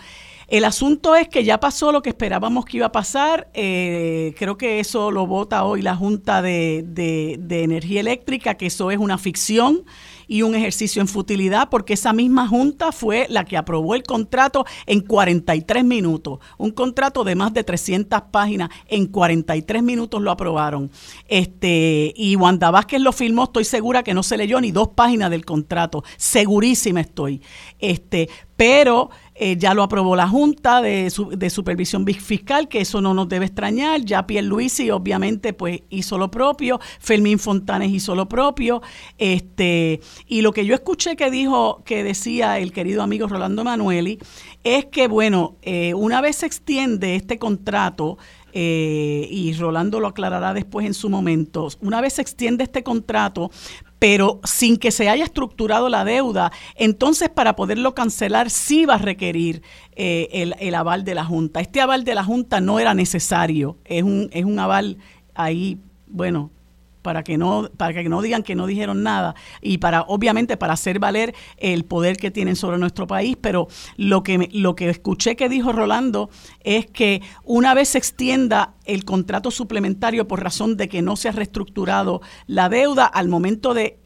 El 0.49 0.65
asunto 0.65 1.15
es 1.17 1.29
que 1.29 1.45
ya 1.45 1.59
pasó 1.59 1.93
lo 1.93 2.03
que 2.03 2.11
esperábamos 2.11 2.65
que 2.65 2.79
iba 2.79 2.87
a 2.87 2.93
pasar. 2.93 3.49
Eh, 3.55 4.35
creo 4.39 4.57
que 4.59 4.81
eso 4.81 5.11
lo 5.11 5.27
vota 5.27 5.65
hoy 5.65 5.83
la 5.83 5.97
Junta 5.97 6.43
de, 6.43 6.85
de, 6.87 7.63
Energía 7.63 8.01
Eléctrica, 8.01 8.55
que 8.55 8.67
eso 8.67 8.91
es 8.91 8.99
una 8.99 9.17
ficción 9.17 9.85
y 10.27 10.43
un 10.43 10.55
ejercicio 10.55 11.03
en 11.03 11.09
futilidad 11.09 11.69
porque 11.71 11.95
esa 11.95 12.13
misma 12.13 12.49
junta 12.49 12.93
fue 12.93 13.27
la 13.29 13.45
que 13.45 13.57
aprobó 13.57 13.95
el 13.95 14.03
contrato 14.03 14.65
en 14.87 15.01
43 15.01 15.85
minutos. 15.85 16.39
Un 16.59 16.71
contrato 16.73 17.25
de 17.25 17.35
más 17.35 17.53
de 17.53 17.65
300 17.65 18.23
páginas, 18.31 18.71
en 18.89 19.07
43 19.07 19.83
minutos 19.83 20.21
lo 20.21 20.31
aprobaron. 20.31 20.91
Este, 21.29 22.13
y 22.17 22.37
Wanda 22.37 22.71
Vázquez 22.71 23.01
lo 23.01 23.13
firmó, 23.13 23.45
estoy 23.45 23.65
segura 23.65 24.03
que 24.03 24.15
no 24.15 24.23
se 24.23 24.37
leyó 24.37 24.61
ni 24.61 24.73
dos 24.73 24.89
páginas 24.89 25.31
del 25.31 25.45
contrato, 25.45 26.05
segurísima 26.17 27.01
estoy. 27.01 27.43
Este, 27.79 28.29
pero 28.57 29.11
eh, 29.35 29.57
ya 29.59 29.75
lo 29.75 29.83
aprobó 29.83 30.15
la 30.15 30.29
Junta 30.29 30.81
de, 30.81 31.13
de, 31.37 31.51
Supervisión 31.51 32.07
Fiscal, 32.07 32.69
que 32.69 32.81
eso 32.81 33.01
no 33.01 33.15
nos 33.15 33.29
debe 33.29 33.47
extrañar. 33.47 34.03
Ya 34.03 34.25
Luisi 34.43 34.91
obviamente 34.91 35.53
pues 35.53 35.83
hizo 35.91 36.19
lo 36.19 36.31
propio, 36.31 36.81
Fermín 37.01 37.39
Fontanes 37.39 37.91
hizo 37.91 38.15
lo 38.15 38.29
propio. 38.29 38.81
Este, 39.19 40.01
y 40.27 40.43
lo 40.43 40.53
que 40.53 40.65
yo 40.65 40.75
escuché 40.75 41.17
que 41.17 41.31
dijo, 41.31 41.83
que 41.85 42.05
decía 42.05 42.59
el 42.59 42.73
querido 42.73 43.03
amigo 43.03 43.27
Rolando 43.27 43.65
Manueli, 43.65 44.19
es 44.63 44.87
que 44.87 45.09
bueno, 45.09 45.57
eh, 45.63 45.95
una 45.95 46.21
vez 46.21 46.37
se 46.37 46.47
extiende 46.47 47.17
este 47.17 47.39
contrato, 47.39 48.19
eh, 48.57 49.27
y 49.33 49.53
Rolando 49.55 49.99
lo 49.99 50.07
aclarará 50.07 50.55
después 50.55 50.87
en 50.87 50.95
su 50.95 51.11
momento, 51.11 51.69
una 51.81 52.01
vez 52.01 52.15
se 52.15 52.23
extiende 52.23 52.63
este 52.63 52.85
contrato, 52.85 53.51
pero 54.05 54.39
sin 54.45 54.77
que 54.77 54.91
se 54.91 55.09
haya 55.09 55.25
estructurado 55.25 55.89
la 55.89 56.05
deuda, 56.05 56.53
entonces 56.75 57.31
para 57.31 57.57
poderlo 57.57 57.95
cancelar 57.95 58.51
sí 58.51 58.85
va 58.85 58.97
a 58.97 58.99
requerir 58.99 59.63
eh, 59.97 60.29
el, 60.31 60.55
el, 60.59 60.75
aval 60.75 61.05
de 61.05 61.15
la 61.15 61.25
Junta. 61.25 61.61
Este 61.61 61.81
aval 61.81 62.05
de 62.05 62.15
la 62.15 62.23
Junta 62.23 62.61
no 62.61 62.79
era 62.79 62.93
necesario, 62.93 63.79
es 63.87 64.03
un, 64.03 64.29
es 64.31 64.45
un 64.45 64.59
aval 64.59 64.99
ahí, 65.35 65.79
bueno, 66.07 66.51
para 67.05 67.23
que 67.23 67.37
no 67.37 67.71
para 67.77 67.93
que 67.93 68.09
no 68.09 68.23
digan 68.23 68.43
que 68.43 68.55
no 68.55 68.67
dijeron 68.67 69.03
nada 69.03 69.35
y 69.61 69.79
para 69.79 70.03
obviamente 70.09 70.57
para 70.57 70.73
hacer 70.73 70.99
valer 70.99 71.35
el 71.59 71.85
poder 71.85 72.17
que 72.17 72.31
tienen 72.31 72.57
sobre 72.57 72.79
nuestro 72.79 73.07
país. 73.07 73.37
Pero 73.39 73.69
lo 73.97 74.23
que 74.25 74.49
lo 74.53 74.75
que 74.75 74.89
escuché 74.89 75.37
que 75.37 75.51
dijo 75.51 75.71
Rolando 75.71 76.31
es 76.61 76.87
que 76.87 77.21
una 77.45 77.75
vez 77.75 77.91
se 77.91 77.99
extienda 77.99 78.75
el 78.87 79.05
contrato 79.05 79.51
suplementario 79.51 80.27
por 80.27 80.43
razón 80.43 80.79
de 80.79 80.89
que 80.89 81.03
no 81.03 81.17
se 81.17 81.29
ha 81.29 81.33
reestructurado 81.33 82.23
la 82.47 82.71
deuda 82.71 83.05
al 83.05 83.29
momento 83.29 83.75
de 83.75 83.99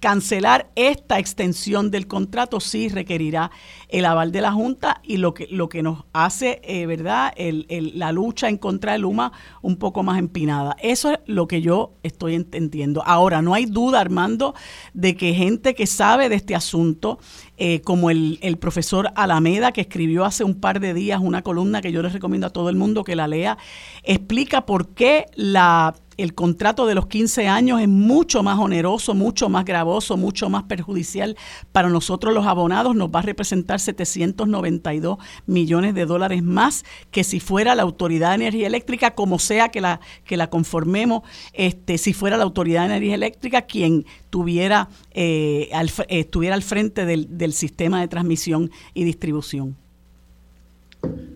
cancelar 0.00 0.70
esta 0.76 1.18
extensión 1.18 1.90
del 1.90 2.06
contrato 2.06 2.60
sí 2.60 2.88
requerirá 2.88 3.50
el 3.88 4.04
aval 4.04 4.32
de 4.32 4.40
la 4.40 4.52
Junta 4.52 5.00
y 5.02 5.18
lo 5.18 5.34
que, 5.34 5.46
lo 5.48 5.68
que 5.68 5.82
nos 5.82 6.04
hace, 6.12 6.60
eh, 6.64 6.86
¿verdad?, 6.86 7.32
la 7.36 8.12
lucha 8.12 8.48
en 8.48 8.56
contra 8.56 8.92
del 8.92 9.02
Luma 9.02 9.32
un 9.60 9.76
poco 9.76 10.02
más 10.02 10.18
empinada. 10.18 10.76
Eso 10.80 11.12
es 11.12 11.18
lo 11.26 11.46
que 11.46 11.60
yo 11.60 11.92
estoy 12.02 12.34
entendiendo. 12.34 13.02
Ahora, 13.04 13.42
no 13.42 13.54
hay 13.54 13.66
duda, 13.66 14.00
Armando, 14.00 14.54
de 14.94 15.16
que 15.16 15.34
gente 15.34 15.74
que 15.74 15.86
sabe 15.86 16.28
de 16.28 16.36
este 16.36 16.54
asunto, 16.54 17.18
eh, 17.56 17.80
como 17.82 18.10
el, 18.10 18.38
el 18.42 18.56
profesor 18.56 19.10
Alameda, 19.14 19.72
que 19.72 19.82
escribió 19.82 20.24
hace 20.24 20.44
un 20.44 20.60
par 20.60 20.80
de 20.80 20.94
días 20.94 21.20
una 21.20 21.42
columna 21.42 21.80
que 21.80 21.92
yo 21.92 22.02
les 22.02 22.12
recomiendo 22.12 22.46
a 22.46 22.50
todo 22.50 22.68
el 22.68 22.76
mundo 22.76 23.04
que 23.04 23.16
la 23.16 23.28
lea, 23.28 23.58
explica 24.02 24.66
por 24.66 24.88
qué 24.88 25.26
la 25.34 25.94
el 26.16 26.34
contrato 26.34 26.86
de 26.86 26.94
los 26.94 27.06
15 27.06 27.48
años 27.48 27.80
es 27.80 27.88
mucho 27.88 28.42
más 28.42 28.58
oneroso, 28.58 29.14
mucho 29.14 29.48
más 29.48 29.64
gravoso, 29.64 30.16
mucho 30.16 30.48
más 30.48 30.64
perjudicial 30.64 31.36
para 31.72 31.88
nosotros 31.88 32.34
los 32.34 32.46
abonados. 32.46 32.94
Nos 32.94 33.10
va 33.10 33.20
a 33.20 33.22
representar 33.22 33.80
792 33.80 35.18
millones 35.46 35.94
de 35.94 36.06
dólares 36.06 36.42
más 36.42 36.84
que 37.10 37.24
si 37.24 37.40
fuera 37.40 37.74
la 37.74 37.82
Autoridad 37.82 38.30
de 38.30 38.34
Energía 38.36 38.66
Eléctrica, 38.66 39.12
como 39.12 39.38
sea 39.38 39.70
que 39.70 39.80
la, 39.80 40.00
que 40.24 40.36
la 40.36 40.50
conformemos, 40.50 41.22
este, 41.52 41.98
si 41.98 42.12
fuera 42.12 42.36
la 42.36 42.44
Autoridad 42.44 42.82
de 42.82 42.86
Energía 42.86 43.14
Eléctrica 43.14 43.62
quien 43.62 44.06
tuviera, 44.30 44.88
eh, 45.12 45.70
estuviera 46.08 46.54
al 46.54 46.62
frente 46.62 47.06
del, 47.06 47.38
del 47.38 47.52
sistema 47.52 48.00
de 48.00 48.08
transmisión 48.08 48.70
y 48.94 49.04
distribución. 49.04 49.76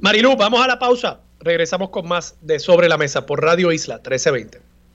Marilu, 0.00 0.36
vamos 0.36 0.60
a 0.60 0.68
la 0.68 0.78
pausa. 0.78 1.20
Regresamos 1.40 1.90
con 1.90 2.08
más 2.08 2.36
de 2.40 2.58
Sobre 2.58 2.88
la 2.88 2.96
Mesa 2.96 3.26
por 3.26 3.42
Radio 3.42 3.72
Isla 3.72 3.96
1320. 3.96 4.65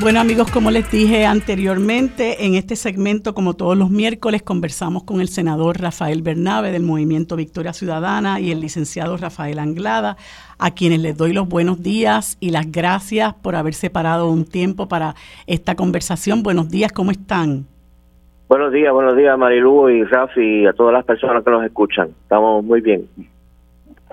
Bueno 0.00 0.20
amigos, 0.20 0.48
como 0.52 0.70
les 0.70 0.88
dije 0.92 1.26
anteriormente, 1.26 2.46
en 2.46 2.54
este 2.54 2.76
segmento, 2.76 3.34
como 3.34 3.54
todos 3.54 3.76
los 3.76 3.90
miércoles, 3.90 4.44
conversamos 4.44 5.02
con 5.02 5.20
el 5.20 5.26
senador 5.26 5.80
Rafael 5.80 6.22
Bernabe 6.22 6.70
del 6.70 6.84
Movimiento 6.84 7.34
Victoria 7.34 7.72
Ciudadana 7.72 8.38
y 8.38 8.52
el 8.52 8.60
licenciado 8.60 9.16
Rafael 9.16 9.58
Anglada, 9.58 10.16
a 10.56 10.70
quienes 10.70 11.00
les 11.00 11.16
doy 11.16 11.32
los 11.32 11.48
buenos 11.48 11.82
días 11.82 12.36
y 12.38 12.50
las 12.50 12.70
gracias 12.70 13.34
por 13.34 13.56
haber 13.56 13.74
separado 13.74 14.30
un 14.30 14.44
tiempo 14.44 14.86
para 14.86 15.16
esta 15.48 15.74
conversación. 15.74 16.44
Buenos 16.44 16.70
días, 16.70 16.92
¿cómo 16.92 17.10
están? 17.10 17.66
Buenos 18.48 18.72
días, 18.72 18.92
buenos 18.92 19.16
días 19.16 19.36
Marilu 19.36 19.88
y 19.90 20.04
Rafi 20.04 20.62
y 20.62 20.66
a 20.66 20.74
todas 20.74 20.92
las 20.92 21.04
personas 21.04 21.42
que 21.42 21.50
nos 21.50 21.64
escuchan. 21.64 22.10
Estamos 22.22 22.64
muy 22.64 22.80
bien. 22.80 23.08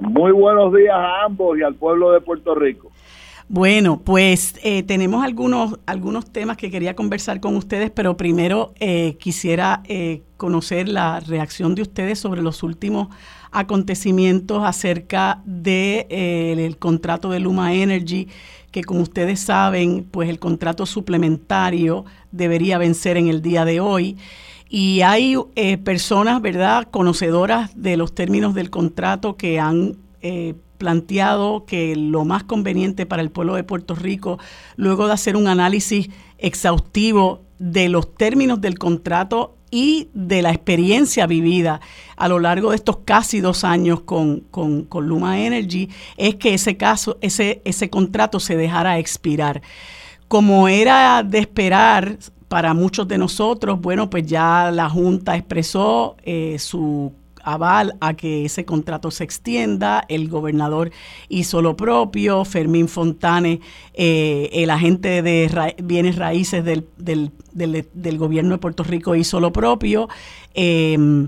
Muy 0.01 0.31
buenos 0.31 0.73
días 0.73 0.95
a 0.95 1.25
ambos 1.25 1.59
y 1.59 1.61
al 1.61 1.75
pueblo 1.75 2.11
de 2.11 2.21
Puerto 2.21 2.55
Rico. 2.55 2.89
Bueno, 3.47 4.01
pues 4.03 4.55
eh, 4.63 4.81
tenemos 4.81 5.23
algunos, 5.23 5.77
algunos 5.85 6.31
temas 6.31 6.57
que 6.57 6.71
quería 6.71 6.95
conversar 6.95 7.39
con 7.39 7.55
ustedes, 7.55 7.91
pero 7.91 8.17
primero 8.17 8.73
eh, 8.79 9.17
quisiera 9.19 9.83
eh, 9.85 10.23
conocer 10.37 10.89
la 10.89 11.19
reacción 11.19 11.75
de 11.75 11.83
ustedes 11.83 12.17
sobre 12.17 12.41
los 12.41 12.63
últimos 12.63 13.09
acontecimientos 13.51 14.63
acerca 14.65 15.43
del 15.45 16.07
de, 16.09 16.65
el 16.65 16.77
contrato 16.77 17.29
de 17.29 17.39
Luma 17.39 17.75
Energy, 17.75 18.27
que 18.71 18.83
como 18.83 19.01
ustedes 19.01 19.41
saben, 19.41 20.07
pues 20.09 20.27
el 20.27 20.39
contrato 20.39 20.87
suplementario 20.87 22.03
debería 22.31 22.79
vencer 22.79 23.15
en 23.15 23.27
el 23.27 23.43
día 23.43 23.63
de 23.63 23.79
hoy. 23.79 24.17
Y 24.67 25.01
hay 25.01 25.37
personas, 25.83 26.41
¿verdad?, 26.41 26.87
conocedoras 26.89 27.71
de 27.81 27.95
los 27.95 28.15
términos 28.15 28.55
del 28.55 28.71
contrato 28.71 29.37
que 29.37 29.59
han 29.59 29.95
planteado 30.77 31.65
que 31.65 31.95
lo 31.95 32.25
más 32.25 32.43
conveniente 32.43 33.05
para 33.05 33.21
el 33.21 33.31
pueblo 33.31 33.55
de 33.55 33.63
Puerto 33.63 33.95
Rico, 33.95 34.39
luego 34.75 35.07
de 35.07 35.13
hacer 35.13 35.35
un 35.35 35.47
análisis 35.47 36.09
exhaustivo 36.37 37.41
de 37.59 37.89
los 37.89 38.15
términos 38.15 38.61
del 38.61 38.77
contrato 38.77 39.55
y 39.71 40.09
de 40.13 40.41
la 40.41 40.51
experiencia 40.51 41.27
vivida 41.27 41.81
a 42.15 42.27
lo 42.27 42.39
largo 42.39 42.69
de 42.69 42.77
estos 42.77 42.99
casi 43.03 43.41
dos 43.41 43.63
años 43.63 44.01
con, 44.01 44.41
con, 44.51 44.87
Luma 45.07 45.39
Energy, 45.39 45.89
es 46.17 46.35
que 46.35 46.53
ese 46.53 46.77
caso, 46.77 47.17
ese, 47.21 47.61
ese 47.65 47.89
contrato 47.89 48.39
se 48.39 48.55
dejara 48.55 48.99
expirar. 48.99 49.61
Como 50.27 50.67
era 50.67 51.23
de 51.23 51.39
esperar 51.39 52.17
para 52.47 52.73
muchos 52.73 53.07
de 53.07 53.17
nosotros, 53.17 53.81
bueno, 53.81 54.09
pues 54.09 54.25
ya 54.25 54.71
la 54.71 54.89
Junta 54.89 55.35
expresó 55.35 56.15
eh, 56.23 56.57
su 56.59 57.11
aval 57.45 57.95
a 58.01 58.15
que 58.15 58.43
ese 58.43 58.65
contrato 58.65 59.11
se 59.11 59.23
extienda. 59.23 60.03
El 60.09 60.27
gobernador 60.27 60.91
hizo 61.29 61.61
lo 61.61 61.77
propio. 61.77 62.43
Fermín 62.43 62.89
Fontane, 62.89 63.61
eh, 63.93 64.49
el 64.51 64.69
agente 64.69 65.21
de 65.21 65.75
bienes 65.81 66.17
raíces 66.17 66.65
del, 66.65 66.87
del, 66.97 67.31
del, 67.53 68.17
gobierno 68.17 68.55
de 68.55 68.57
Puerto 68.57 68.83
Rico, 68.83 69.15
hizo 69.15 69.39
lo 69.39 69.53
propio. 69.53 70.09
Eh, 70.53 71.27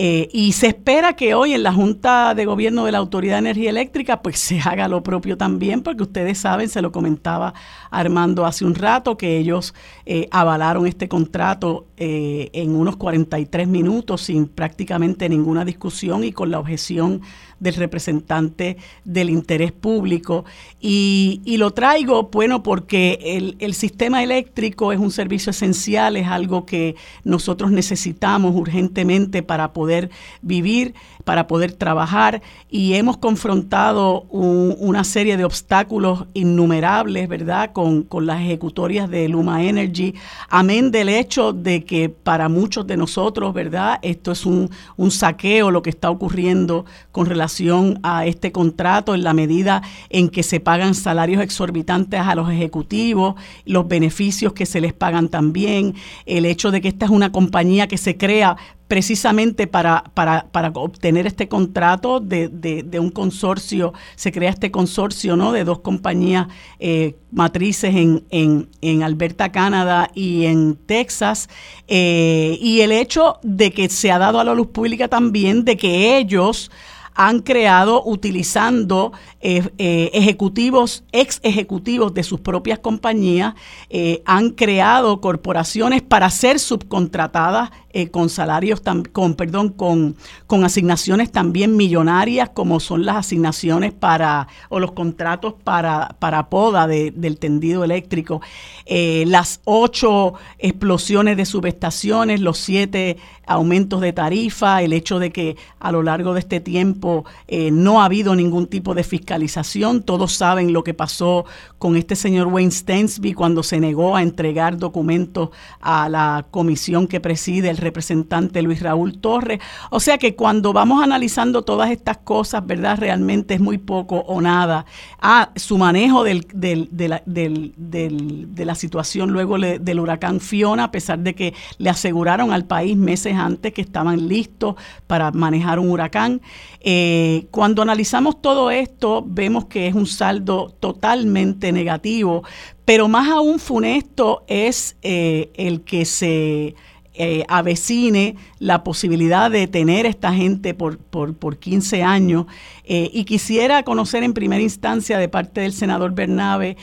eh, 0.00 0.28
y 0.32 0.52
se 0.52 0.68
espera 0.68 1.16
que 1.16 1.34
hoy 1.34 1.54
en 1.54 1.64
la 1.64 1.72
Junta 1.72 2.32
de 2.36 2.44
Gobierno 2.44 2.84
de 2.84 2.92
la 2.92 2.98
Autoridad 2.98 3.34
de 3.34 3.50
Energía 3.50 3.70
Eléctrica 3.70 4.22
pues 4.22 4.38
se 4.38 4.60
haga 4.60 4.86
lo 4.86 5.02
propio 5.02 5.36
también, 5.36 5.82
porque 5.82 6.04
ustedes 6.04 6.38
saben, 6.38 6.68
se 6.68 6.80
lo 6.80 6.92
comentaba 6.92 7.52
Armando 7.90 8.46
hace 8.46 8.64
un 8.64 8.76
rato, 8.76 9.16
que 9.16 9.38
ellos 9.38 9.74
eh, 10.06 10.28
avalaron 10.30 10.86
este 10.86 11.08
contrato 11.08 11.87
eh, 12.00 12.50
en 12.52 12.76
unos 12.76 12.96
43 12.96 13.66
minutos 13.66 14.22
sin 14.22 14.46
prácticamente 14.46 15.28
ninguna 15.28 15.64
discusión 15.64 16.22
y 16.22 16.30
con 16.30 16.50
la 16.50 16.60
objeción 16.60 17.22
del 17.58 17.74
representante 17.74 18.76
del 19.04 19.30
interés 19.30 19.72
público. 19.72 20.44
Y, 20.80 21.40
y 21.44 21.56
lo 21.56 21.72
traigo, 21.72 22.30
bueno, 22.32 22.62
porque 22.62 23.18
el, 23.20 23.56
el, 23.58 23.74
sistema 23.74 24.22
eléctrico 24.22 24.92
es 24.92 25.00
un 25.00 25.10
servicio 25.10 25.50
esencial, 25.50 26.16
es 26.16 26.28
algo 26.28 26.66
que 26.66 26.94
nosotros 27.24 27.72
necesitamos 27.72 28.54
urgentemente 28.54 29.42
para 29.42 29.72
poder 29.72 30.10
vivir 30.40 30.94
para 31.28 31.46
poder 31.46 31.72
trabajar 31.72 32.40
y 32.70 32.94
hemos 32.94 33.18
confrontado 33.18 34.22
una 34.30 35.04
serie 35.04 35.36
de 35.36 35.44
obstáculos 35.44 36.24
innumerables, 36.32 37.28
¿verdad?, 37.28 37.72
con, 37.74 38.04
con, 38.04 38.24
las 38.24 38.40
ejecutorias 38.40 39.10
de 39.10 39.28
Luma 39.28 39.62
Energy, 39.62 40.14
amén 40.48 40.90
del 40.90 41.10
hecho 41.10 41.52
de 41.52 41.84
que 41.84 42.08
para 42.08 42.48
muchos 42.48 42.86
de 42.86 42.96
nosotros, 42.96 43.52
¿verdad?, 43.52 43.98
esto 44.00 44.32
es 44.32 44.46
un, 44.46 44.70
un 44.96 45.10
saqueo 45.10 45.70
lo 45.70 45.82
que 45.82 45.90
está 45.90 46.08
ocurriendo 46.08 46.86
con 47.12 47.26
relación 47.26 48.00
a 48.02 48.24
este 48.24 48.50
contrato 48.50 49.14
en 49.14 49.22
la 49.22 49.34
medida 49.34 49.82
en 50.08 50.30
que 50.30 50.42
se 50.42 50.60
pagan 50.60 50.94
salarios 50.94 51.42
exorbitantes 51.42 52.20
a 52.20 52.34
los 52.36 52.50
ejecutivos, 52.50 53.34
los 53.66 53.86
beneficios 53.86 54.54
que 54.54 54.64
se 54.64 54.80
les 54.80 54.94
pagan 54.94 55.28
también, 55.28 55.94
el 56.24 56.46
hecho 56.46 56.70
de 56.70 56.80
que 56.80 56.88
esta 56.88 57.04
es 57.04 57.10
una 57.10 57.32
compañía 57.32 57.86
que 57.86 57.98
se 57.98 58.16
crea 58.16 58.56
precisamente 58.88 59.66
para, 59.66 60.04
para, 60.14 60.46
para 60.50 60.68
obtener 60.68 61.26
este 61.26 61.46
contrato 61.46 62.20
de, 62.20 62.48
de, 62.48 62.98
un 62.98 63.10
consorcio, 63.10 63.92
se 64.16 64.32
crea 64.32 64.50
este 64.50 64.70
consorcio 64.70 65.36
¿no? 65.36 65.52
de 65.52 65.64
dos 65.64 65.80
compañías 65.80 66.48
eh, 66.80 67.14
matrices 67.30 67.94
en, 67.94 68.24
en, 68.30 68.68
en, 68.80 69.02
Alberta, 69.02 69.52
Canadá 69.52 70.10
y 70.14 70.46
en 70.46 70.74
Texas, 70.74 71.50
eh, 71.86 72.58
y 72.60 72.80
el 72.80 72.92
hecho 72.92 73.38
de 73.42 73.70
que 73.72 73.90
se 73.90 74.10
ha 74.10 74.18
dado 74.18 74.40
a 74.40 74.44
la 74.44 74.54
luz 74.54 74.68
pública 74.68 75.06
también 75.06 75.64
de 75.64 75.76
que 75.76 76.16
ellos 76.16 76.70
han 77.18 77.40
creado 77.40 78.04
utilizando 78.04 79.12
eh, 79.40 79.68
eh, 79.76 80.10
ejecutivos, 80.14 81.02
ex 81.10 81.40
ejecutivos 81.42 82.14
de 82.14 82.22
sus 82.22 82.38
propias 82.38 82.78
compañías, 82.78 83.54
eh, 83.90 84.22
han 84.24 84.50
creado 84.50 85.20
corporaciones 85.20 86.00
para 86.00 86.30
ser 86.30 86.60
subcontratadas 86.60 87.70
con 88.12 88.28
salarios, 88.28 88.80
con, 89.10 89.34
perdón, 89.34 89.70
con, 89.70 90.14
con 90.46 90.62
asignaciones 90.62 91.32
también 91.32 91.76
millonarias, 91.76 92.50
como 92.50 92.78
son 92.78 93.04
las 93.04 93.16
asignaciones 93.16 93.92
para, 93.92 94.46
o 94.68 94.78
los 94.78 94.92
contratos 94.92 95.54
para, 95.64 96.14
para 96.20 96.48
poda 96.48 96.86
del 96.86 97.38
tendido 97.40 97.82
eléctrico, 97.82 98.40
las 98.86 99.60
ocho 99.64 100.34
explosiones 100.58 101.36
de 101.36 101.44
subestaciones, 101.44 102.40
los 102.40 102.58
siete 102.58 103.16
aumentos 103.48 104.00
de 104.00 104.12
tarifa, 104.12 104.82
el 104.82 104.92
hecho 104.92 105.18
de 105.18 105.32
que 105.32 105.56
a 105.80 105.90
lo 105.90 106.02
largo 106.02 106.34
de 106.34 106.40
este 106.40 106.60
tiempo 106.60 107.24
eh, 107.48 107.70
no 107.70 108.02
ha 108.02 108.04
habido 108.04 108.36
ningún 108.36 108.66
tipo 108.66 108.94
de 108.94 109.02
fiscalización. 109.02 110.02
Todos 110.02 110.34
saben 110.34 110.72
lo 110.72 110.84
que 110.84 110.94
pasó 110.94 111.46
con 111.78 111.96
este 111.96 112.14
señor 112.14 112.48
Wayne 112.48 112.70
Stensby 112.70 113.32
cuando 113.32 113.62
se 113.62 113.80
negó 113.80 114.16
a 114.16 114.22
entregar 114.22 114.76
documentos 114.76 115.48
a 115.80 116.08
la 116.08 116.46
comisión 116.50 117.06
que 117.06 117.20
preside 117.20 117.70
el 117.70 117.78
representante 117.78 118.60
Luis 118.62 118.82
Raúl 118.82 119.18
Torres. 119.18 119.60
O 119.90 119.98
sea 119.98 120.18
que 120.18 120.34
cuando 120.36 120.72
vamos 120.72 121.02
analizando 121.02 121.62
todas 121.62 121.90
estas 121.90 122.18
cosas, 122.18 122.66
¿verdad? 122.66 122.98
Realmente 122.98 123.54
es 123.54 123.60
muy 123.60 123.78
poco 123.78 124.18
o 124.18 124.40
nada. 124.42 124.84
Ah, 125.20 125.50
su 125.56 125.78
manejo 125.78 126.22
del, 126.22 126.46
del, 126.52 126.88
de, 126.92 127.08
la, 127.08 127.22
del, 127.24 127.72
de 127.76 128.64
la 128.64 128.74
situación 128.74 129.30
luego 129.30 129.58
del 129.58 130.00
huracán 130.00 130.40
Fiona, 130.40 130.84
a 130.84 130.90
pesar 130.90 131.20
de 131.20 131.34
que 131.34 131.54
le 131.78 131.88
aseguraron 131.88 132.52
al 132.52 132.66
país 132.66 132.96
meses 132.96 133.37
antes 133.38 133.72
que 133.72 133.80
estaban 133.80 134.28
listos 134.28 134.74
para 135.06 135.30
manejar 135.30 135.78
un 135.78 135.90
huracán. 135.90 136.40
Eh, 136.80 137.46
cuando 137.50 137.82
analizamos 137.82 138.40
todo 138.42 138.70
esto, 138.70 139.24
vemos 139.26 139.66
que 139.66 139.86
es 139.86 139.94
un 139.94 140.06
saldo 140.06 140.74
totalmente 140.80 141.72
negativo, 141.72 142.42
pero 142.84 143.08
más 143.08 143.28
aún 143.28 143.58
funesto 143.58 144.44
es 144.46 144.96
eh, 145.02 145.50
el 145.54 145.82
que 145.82 146.04
se 146.04 146.74
eh, 147.14 147.44
avecine 147.48 148.36
la 148.58 148.84
posibilidad 148.84 149.50
de 149.50 149.66
tener 149.66 150.06
esta 150.06 150.32
gente 150.32 150.74
por, 150.74 150.98
por, 150.98 151.34
por 151.34 151.58
15 151.58 152.02
años. 152.02 152.46
y 152.84 153.24
quisiera 153.24 153.82
conocer 153.82 154.22
en 154.22 154.32
primera 154.32 154.62
instancia 154.62 155.18
de 155.18 155.28
parte 155.28 155.60
del 155.60 155.72
senador 155.72 156.14
Bernabe 156.14 156.76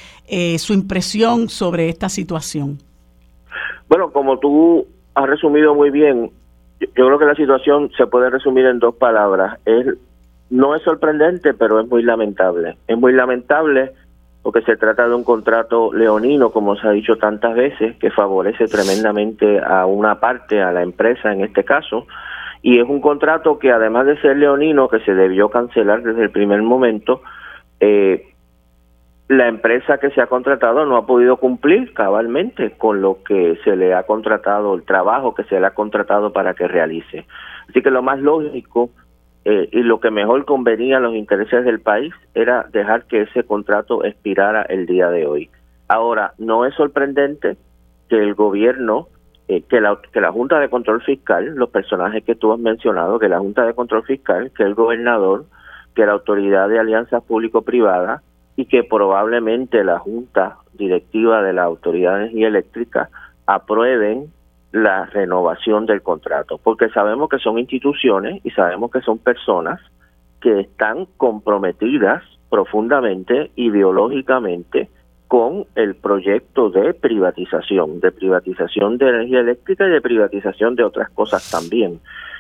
su 0.57 0.73
impresión 0.73 1.49
sobre 1.49 1.89
esta 1.89 2.09
situación. 2.09 2.77
Bueno, 3.87 4.11
como 4.11 4.39
tú 4.39 4.87
has 5.13 5.27
resumido 5.27 5.75
muy 5.75 5.89
bien, 5.91 6.31
yo 6.79 7.05
creo 7.05 7.19
que 7.19 7.25
la 7.25 7.35
situación 7.35 7.91
se 7.97 8.07
puede 8.07 8.29
resumir 8.29 8.65
en 8.65 8.79
dos 8.79 8.95
palabras. 8.95 9.59
Es, 9.65 9.87
no 10.49 10.75
es 10.75 10.81
sorprendente, 10.83 11.53
pero 11.53 11.79
es 11.79 11.87
muy 11.87 12.03
lamentable. 12.03 12.77
Es 12.87 12.97
muy 12.97 13.13
lamentable 13.13 13.93
porque 14.45 14.61
se 14.61 14.77
trata 14.77 15.07
de 15.07 15.15
un 15.15 15.23
contrato 15.23 15.91
leonino, 15.91 16.51
como 16.51 16.75
se 16.75 16.87
ha 16.87 16.91
dicho 16.91 17.17
tantas 17.17 17.55
veces, 17.55 17.95
que 17.97 18.11
favorece 18.11 18.67
tremendamente 18.67 19.59
a 19.59 19.87
una 19.87 20.19
parte, 20.19 20.61
a 20.61 20.71
la 20.71 20.83
empresa 20.83 21.33
en 21.33 21.41
este 21.41 21.63
caso, 21.63 22.05
Y 22.61 22.79
es 22.79 22.87
un 22.87 23.01
contrato 23.01 23.57
que 23.57 23.71
además 23.71 24.05
de 24.05 24.21
ser 24.21 24.37
leonino, 24.37 24.87
que 24.87 24.99
se 24.99 25.13
debió 25.13 25.49
cancelar 25.49 26.03
desde 26.03 26.23
el 26.23 26.29
primer 26.29 26.61
momento, 26.61 27.21
eh, 27.79 28.34
la 29.27 29.47
empresa 29.47 29.97
que 29.97 30.11
se 30.11 30.21
ha 30.21 30.27
contratado 30.27 30.85
no 30.85 30.97
ha 30.97 31.05
podido 31.07 31.37
cumplir 31.37 31.93
cabalmente 31.93 32.71
con 32.77 33.01
lo 33.01 33.23
que 33.23 33.57
se 33.63 33.75
le 33.75 33.93
ha 33.93 34.03
contratado, 34.03 34.75
el 34.75 34.83
trabajo 34.83 35.33
que 35.33 35.43
se 35.45 35.59
le 35.59 35.65
ha 35.65 35.71
contratado 35.71 36.31
para 36.31 36.53
que 36.53 36.67
realice. 36.67 37.25
Así 37.67 37.81
que 37.81 37.89
lo 37.89 38.03
más 38.03 38.19
lógico 38.19 38.91
eh, 39.43 39.67
y 39.71 39.81
lo 39.81 39.99
que 39.99 40.11
mejor 40.11 40.45
convenía 40.45 40.97
a 40.97 40.99
los 40.99 41.15
intereses 41.15 41.65
del 41.65 41.79
país 41.79 42.13
era 42.35 42.67
dejar 42.71 43.05
que 43.05 43.21
ese 43.21 43.43
contrato 43.43 44.03
expirara 44.03 44.61
el 44.63 44.85
día 44.85 45.09
de 45.09 45.25
hoy. 45.25 45.49
Ahora, 45.87 46.33
no 46.37 46.65
es 46.65 46.75
sorprendente 46.75 47.57
que 48.09 48.17
el 48.17 48.35
gobierno, 48.35 49.07
eh, 49.47 49.63
que, 49.63 49.81
la, 49.81 49.99
que 50.11 50.21
la 50.21 50.31
Junta 50.31 50.59
de 50.59 50.69
Control 50.69 51.01
Fiscal, 51.01 51.55
los 51.55 51.69
personajes 51.69 52.23
que 52.23 52.35
tú 52.35 52.53
has 52.53 52.59
mencionado, 52.59 53.17
que 53.17 53.29
la 53.29 53.39
Junta 53.39 53.65
de 53.65 53.73
Control 53.73 54.03
Fiscal, 54.03 54.51
que 54.55 54.63
el 54.63 54.75
gobernador, 54.75 55.45
que 55.95 56.05
la 56.05 56.13
Autoridad 56.13 56.69
de 56.69 56.79
Alianzas 56.79 57.23
Público-Privada, 57.23 58.21
y 58.55 58.65
que 58.65 58.83
probablemente 58.83 59.83
la 59.83 59.99
Junta 59.99 60.57
Directiva 60.73 61.41
de 61.41 61.53
la 61.53 61.63
Autoridad 61.63 62.15
de 62.15 62.23
Energía 62.23 62.47
Eléctrica 62.47 63.09
aprueben 63.45 64.31
la 64.71 65.05
renovación 65.05 65.85
del 65.85 66.01
contrato, 66.01 66.59
porque 66.61 66.89
sabemos 66.89 67.29
que 67.29 67.39
son 67.39 67.57
instituciones 67.59 68.41
y 68.43 68.51
sabemos 68.51 68.91
que 68.91 69.01
son 69.01 69.19
personas 69.19 69.79
que 70.41 70.61
están 70.61 71.05
comprometidas 71.17 72.23
profundamente, 72.49 73.51
ideológicamente, 73.55 74.89
con 75.27 75.65
el 75.75 75.95
proyecto 75.95 76.69
de 76.69 76.93
privatización, 76.93 77.99
de 77.99 78.11
privatización 78.11 78.97
de 78.97 79.09
energía 79.09 79.39
eléctrica 79.39 79.87
y 79.87 79.91
de 79.91 80.01
privatización 80.01 80.75
de 80.75 80.83
otras 80.83 81.09
cosas 81.09 81.49
también. 81.49 81.99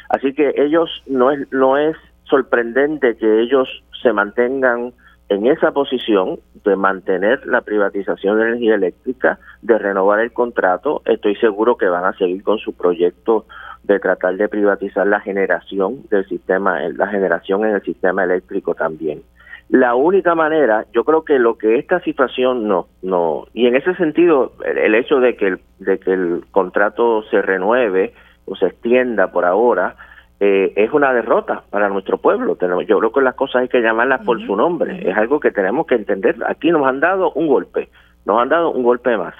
Así 0.09 0.33
que 0.33 0.53
ellos 0.57 1.03
no 1.07 1.31
es 1.31 1.51
no 1.51 1.77
es 1.77 1.97
sorprendente 2.25 3.17
que 3.17 3.41
ellos 3.41 3.67
se 4.01 4.13
mantengan 4.13 4.93
en 5.29 5.47
esa 5.47 5.71
posición 5.71 6.39
de 6.63 6.75
mantener 6.75 7.45
la 7.47 7.61
privatización 7.61 8.37
de 8.37 8.43
energía 8.49 8.75
eléctrica, 8.75 9.39
de 9.61 9.77
renovar 9.77 10.19
el 10.19 10.31
contrato, 10.31 11.01
estoy 11.05 11.35
seguro 11.37 11.77
que 11.77 11.87
van 11.87 12.05
a 12.05 12.13
seguir 12.13 12.43
con 12.43 12.59
su 12.59 12.73
proyecto 12.73 13.45
de 13.83 13.99
tratar 13.99 14.35
de 14.35 14.47
privatizar 14.47 15.07
la 15.07 15.19
generación 15.19 16.03
del 16.09 16.27
sistema, 16.27 16.79
la 16.89 17.07
generación 17.07 17.65
en 17.65 17.75
el 17.75 17.81
sistema 17.81 18.23
eléctrico 18.23 18.75
también. 18.75 19.23
La 19.69 19.95
única 19.95 20.35
manera, 20.35 20.85
yo 20.93 21.03
creo 21.03 21.23
que 21.23 21.39
lo 21.39 21.57
que 21.57 21.79
esta 21.79 21.99
situación 22.01 22.67
no, 22.67 22.87
no, 23.01 23.47
y 23.53 23.65
en 23.65 23.75
ese 23.75 23.95
sentido, 23.95 24.53
el, 24.63 24.93
hecho 24.93 25.19
de 25.19 25.35
que 25.35 25.47
el, 25.47 25.59
de 25.79 25.97
que 25.99 26.13
el 26.13 26.43
contrato 26.51 27.23
se 27.31 27.41
renueve 27.41 28.13
o 28.45 28.55
se 28.55 28.67
extienda 28.67 29.31
por 29.31 29.43
ahora, 29.43 29.95
eh, 30.39 30.73
es 30.75 30.91
una 30.91 31.13
derrota 31.13 31.63
para 31.69 31.89
nuestro 31.89 32.17
pueblo. 32.17 32.55
Tenemos, 32.55 32.85
yo 32.87 32.99
creo 32.99 33.11
que 33.11 33.21
las 33.21 33.35
cosas 33.35 33.63
hay 33.63 33.69
que 33.69 33.81
llamarlas 33.81 34.25
por 34.25 34.45
su 34.45 34.55
nombre. 34.55 35.09
Es 35.09 35.17
algo 35.17 35.39
que 35.39 35.51
tenemos 35.51 35.87
que 35.87 35.95
entender. 35.95 36.35
Aquí 36.47 36.71
nos 36.71 36.85
han 36.85 36.99
dado 36.99 37.31
un 37.33 37.47
golpe, 37.47 37.89
nos 38.25 38.41
han 38.41 38.49
dado 38.49 38.71
un 38.71 38.83
golpe 38.83 39.17
más. 39.17 39.33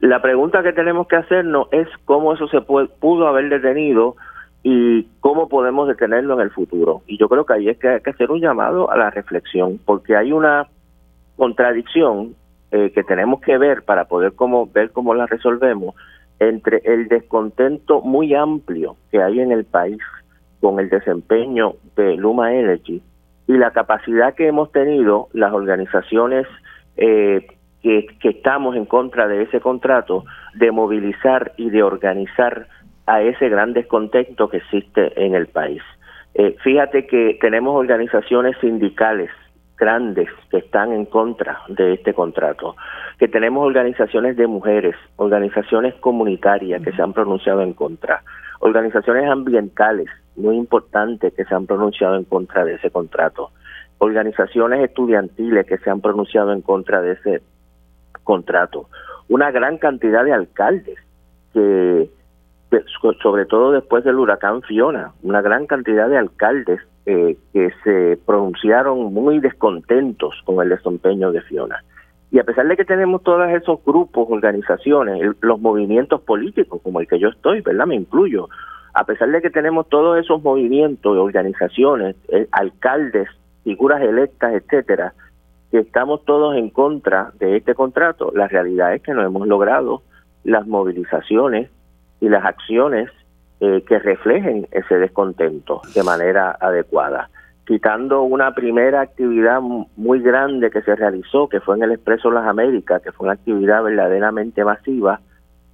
La 0.00 0.22
pregunta 0.22 0.62
que 0.62 0.72
tenemos 0.72 1.08
que 1.08 1.16
hacernos 1.16 1.68
es 1.72 1.88
cómo 2.04 2.32
eso 2.32 2.46
se 2.48 2.60
pudo 2.60 3.26
haber 3.26 3.48
detenido 3.48 4.14
y 4.62 5.04
cómo 5.20 5.48
podemos 5.48 5.88
detenerlo 5.88 6.34
en 6.34 6.40
el 6.40 6.50
futuro. 6.50 7.02
Y 7.06 7.18
yo 7.18 7.28
creo 7.28 7.44
que 7.44 7.54
ahí 7.54 7.68
es 7.68 7.78
que 7.78 7.88
hay 7.88 8.00
que 8.00 8.10
hacer 8.10 8.30
un 8.30 8.40
llamado 8.40 8.90
a 8.90 8.96
la 8.96 9.10
reflexión, 9.10 9.80
porque 9.84 10.14
hay 10.14 10.32
una 10.32 10.68
contradicción 11.36 12.34
eh, 12.70 12.92
que 12.94 13.02
tenemos 13.02 13.40
que 13.40 13.58
ver 13.58 13.82
para 13.82 14.04
poder 14.04 14.34
cómo, 14.34 14.66
ver 14.66 14.92
cómo 14.92 15.14
la 15.14 15.26
resolvemos 15.26 15.96
entre 16.38 16.80
el 16.84 17.08
descontento 17.08 18.00
muy 18.00 18.34
amplio 18.34 18.96
que 19.10 19.20
hay 19.22 19.40
en 19.40 19.50
el 19.50 19.64
país 19.64 19.98
con 20.60 20.80
el 20.80 20.88
desempeño 20.88 21.74
de 21.96 22.16
Luma 22.16 22.54
Energy 22.54 23.02
y 23.46 23.52
la 23.56 23.70
capacidad 23.70 24.34
que 24.34 24.46
hemos 24.46 24.70
tenido 24.72 25.28
las 25.32 25.52
organizaciones 25.52 26.46
eh, 26.96 27.46
que, 27.82 28.06
estamos 28.22 28.76
en 28.76 28.84
contra 28.84 29.26
de 29.26 29.42
ese 29.42 29.60
contrato 29.60 30.24
de 30.54 30.70
movilizar 30.70 31.52
y 31.56 31.70
de 31.70 31.82
organizar 31.82 32.66
a 33.06 33.22
ese 33.22 33.48
gran 33.48 33.72
descontento 33.72 34.48
que 34.48 34.58
existe 34.58 35.24
en 35.24 35.34
el 35.34 35.46
país. 35.46 35.82
Eh, 36.34 36.56
fíjate 36.62 37.06
que 37.06 37.38
tenemos 37.40 37.74
organizaciones 37.74 38.56
sindicales 38.60 39.30
grandes 39.78 40.28
que 40.50 40.58
están 40.58 40.92
en 40.92 41.06
contra 41.06 41.60
de 41.68 41.94
este 41.94 42.12
contrato, 42.12 42.76
que 43.18 43.28
tenemos 43.28 43.64
organizaciones 43.64 44.36
de 44.36 44.46
mujeres, 44.46 44.96
organizaciones 45.16 45.94
comunitarias 45.94 46.82
que 46.82 46.92
se 46.92 47.00
han 47.00 47.12
pronunciado 47.12 47.62
en 47.62 47.72
contra, 47.72 48.22
organizaciones 48.60 49.30
ambientales 49.30 50.08
muy 50.38 50.56
importantes 50.56 51.34
que 51.34 51.44
se 51.44 51.54
han 51.54 51.66
pronunciado 51.66 52.16
en 52.16 52.24
contra 52.24 52.64
de 52.64 52.74
ese 52.74 52.90
contrato, 52.90 53.50
organizaciones 53.98 54.82
estudiantiles 54.84 55.66
que 55.66 55.78
se 55.78 55.90
han 55.90 56.00
pronunciado 56.00 56.52
en 56.52 56.62
contra 56.62 57.02
de 57.02 57.12
ese 57.12 57.42
contrato, 58.22 58.88
una 59.28 59.50
gran 59.50 59.78
cantidad 59.78 60.24
de 60.24 60.32
alcaldes 60.32 60.98
que, 61.52 62.10
sobre 63.22 63.46
todo 63.46 63.72
después 63.72 64.04
del 64.04 64.18
huracán 64.18 64.62
Fiona, 64.62 65.12
una 65.22 65.40
gran 65.40 65.66
cantidad 65.66 66.08
de 66.08 66.18
alcaldes 66.18 66.80
eh, 67.06 67.36
que 67.52 67.72
se 67.84 68.18
pronunciaron 68.26 69.12
muy 69.12 69.40
descontentos 69.40 70.34
con 70.44 70.62
el 70.62 70.68
desempeño 70.68 71.32
de 71.32 71.40
Fiona. 71.42 71.82
Y 72.30 72.38
a 72.38 72.44
pesar 72.44 72.66
de 72.66 72.76
que 72.76 72.84
tenemos 72.84 73.22
todos 73.22 73.48
esos 73.50 73.82
grupos, 73.84 74.28
organizaciones, 74.30 75.34
los 75.40 75.60
movimientos 75.60 76.20
políticos, 76.20 76.80
como 76.82 77.00
el 77.00 77.08
que 77.08 77.18
yo 77.18 77.28
estoy, 77.28 77.62
¿verdad? 77.62 77.86
Me 77.86 77.94
incluyo. 77.94 78.48
A 78.94 79.04
pesar 79.04 79.30
de 79.30 79.42
que 79.42 79.50
tenemos 79.50 79.88
todos 79.88 80.18
esos 80.18 80.42
movimientos, 80.42 81.16
organizaciones, 81.16 82.16
eh, 82.28 82.48
alcaldes, 82.52 83.28
figuras 83.64 84.00
electas, 84.02 84.54
etcétera, 84.54 85.12
que 85.70 85.78
estamos 85.80 86.24
todos 86.24 86.56
en 86.56 86.70
contra 86.70 87.32
de 87.38 87.56
este 87.56 87.74
contrato, 87.74 88.32
la 88.34 88.48
realidad 88.48 88.94
es 88.94 89.02
que 89.02 89.12
no 89.12 89.22
hemos 89.22 89.46
logrado 89.46 90.02
las 90.44 90.66
movilizaciones 90.66 91.70
y 92.20 92.28
las 92.28 92.44
acciones 92.44 93.10
eh, 93.60 93.82
que 93.86 93.98
reflejen 93.98 94.66
ese 94.70 94.98
descontento 94.98 95.82
de 95.94 96.02
manera 96.02 96.56
adecuada. 96.60 97.28
Quitando 97.66 98.22
una 98.22 98.54
primera 98.54 99.02
actividad 99.02 99.60
muy 99.60 100.20
grande 100.22 100.70
que 100.70 100.80
se 100.80 100.96
realizó, 100.96 101.48
que 101.48 101.60
fue 101.60 101.76
en 101.76 101.82
el 101.82 101.92
Expreso 101.92 102.30
Las 102.30 102.46
Américas, 102.46 103.02
que 103.02 103.12
fue 103.12 103.26
una 103.26 103.34
actividad 103.34 103.82
verdaderamente 103.82 104.64
masiva, 104.64 105.20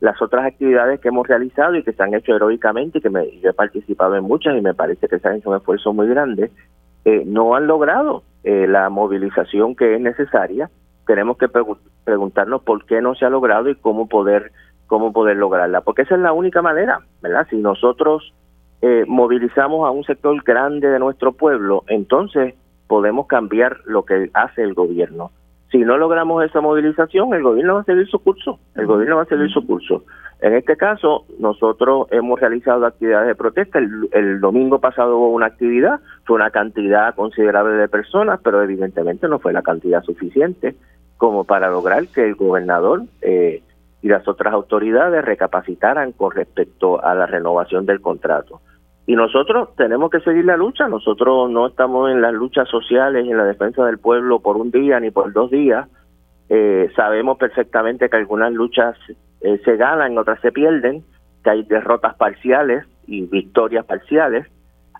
las 0.04 0.20
otras 0.20 0.44
actividades 0.44 1.00
que 1.00 1.08
hemos 1.08 1.26
realizado 1.26 1.74
y 1.76 1.82
que 1.82 1.94
se 1.94 2.02
han 2.02 2.12
hecho 2.12 2.36
heroicamente 2.36 3.00
que 3.00 3.08
me, 3.08 3.38
yo 3.40 3.48
he 3.48 3.54
participado 3.54 4.14
en 4.16 4.24
muchas 4.24 4.54
y 4.54 4.60
me 4.60 4.74
parece 4.74 5.08
que 5.08 5.18
se 5.18 5.26
han 5.26 5.36
hecho 5.36 5.48
un 5.48 5.56
esfuerzo 5.56 5.94
muy 5.94 6.06
grande, 6.08 6.50
eh, 7.06 7.22
no 7.24 7.54
han 7.54 7.66
logrado 7.66 8.22
eh, 8.42 8.66
la 8.68 8.90
movilización 8.90 9.74
que 9.74 9.94
es 9.94 10.00
necesaria. 10.02 10.68
Tenemos 11.06 11.38
que 11.38 11.48
preguntarnos 12.04 12.62
por 12.64 12.84
qué 12.84 13.00
no 13.00 13.14
se 13.14 13.24
ha 13.24 13.30
logrado 13.30 13.70
y 13.70 13.76
cómo 13.76 14.06
poder 14.06 14.52
cómo 14.86 15.10
poder 15.14 15.38
lograrla, 15.38 15.80
porque 15.80 16.02
esa 16.02 16.16
es 16.16 16.20
la 16.20 16.34
única 16.34 16.60
manera, 16.60 17.00
¿verdad? 17.22 17.46
Si 17.48 17.56
nosotros 17.56 18.34
eh, 18.82 19.04
movilizamos 19.08 19.88
a 19.88 19.90
un 19.90 20.04
sector 20.04 20.38
grande 20.44 20.88
de 20.88 20.98
nuestro 20.98 21.32
pueblo, 21.32 21.82
entonces 21.88 22.54
podemos 22.86 23.26
cambiar 23.26 23.78
lo 23.86 24.04
que 24.04 24.30
hace 24.34 24.62
el 24.62 24.74
gobierno. 24.74 25.30
Si 25.74 25.80
no 25.80 25.98
logramos 25.98 26.44
esa 26.44 26.60
movilización, 26.60 27.34
el 27.34 27.42
gobierno 27.42 27.74
va 27.74 27.80
a 27.80 27.84
seguir 27.84 28.06
su 28.06 28.20
curso, 28.20 28.60
el 28.76 28.86
gobierno 28.86 29.16
va 29.16 29.22
a 29.22 29.26
seguir 29.26 29.50
su 29.50 29.66
curso. 29.66 30.04
En 30.40 30.54
este 30.54 30.76
caso, 30.76 31.24
nosotros 31.40 32.06
hemos 32.12 32.38
realizado 32.38 32.86
actividades 32.86 33.26
de 33.26 33.34
protesta. 33.34 33.80
El, 33.80 34.08
el, 34.12 34.40
domingo 34.40 34.78
pasado 34.78 35.18
hubo 35.18 35.30
una 35.30 35.46
actividad, 35.46 35.98
fue 36.26 36.36
una 36.36 36.50
cantidad 36.50 37.12
considerable 37.16 37.74
de 37.74 37.88
personas, 37.88 38.38
pero 38.44 38.62
evidentemente 38.62 39.26
no 39.26 39.40
fue 39.40 39.52
la 39.52 39.62
cantidad 39.62 40.00
suficiente 40.04 40.76
como 41.16 41.42
para 41.42 41.68
lograr 41.70 42.06
que 42.06 42.24
el 42.24 42.36
gobernador 42.36 43.02
eh, 43.20 43.64
y 44.00 44.06
las 44.06 44.28
otras 44.28 44.54
autoridades 44.54 45.24
recapacitaran 45.24 46.12
con 46.12 46.30
respecto 46.30 47.04
a 47.04 47.16
la 47.16 47.26
renovación 47.26 47.84
del 47.84 48.00
contrato. 48.00 48.60
Y 49.06 49.16
nosotros 49.16 49.74
tenemos 49.76 50.10
que 50.10 50.20
seguir 50.20 50.46
la 50.46 50.56
lucha, 50.56 50.88
nosotros 50.88 51.50
no 51.50 51.66
estamos 51.66 52.10
en 52.10 52.22
las 52.22 52.32
luchas 52.32 52.68
sociales 52.68 53.26
en 53.26 53.36
la 53.36 53.44
defensa 53.44 53.84
del 53.84 53.98
pueblo 53.98 54.40
por 54.40 54.56
un 54.56 54.70
día 54.70 54.98
ni 54.98 55.10
por 55.10 55.32
dos 55.32 55.50
días. 55.50 55.88
Eh, 56.48 56.90
sabemos 56.96 57.36
perfectamente 57.36 58.08
que 58.08 58.16
algunas 58.16 58.52
luchas 58.52 58.96
eh, 59.42 59.60
se 59.64 59.76
ganan, 59.76 60.16
otras 60.16 60.40
se 60.40 60.52
pierden, 60.52 61.04
que 61.42 61.50
hay 61.50 61.62
derrotas 61.64 62.14
parciales 62.14 62.86
y 63.06 63.26
victorias 63.26 63.84
parciales. 63.84 64.46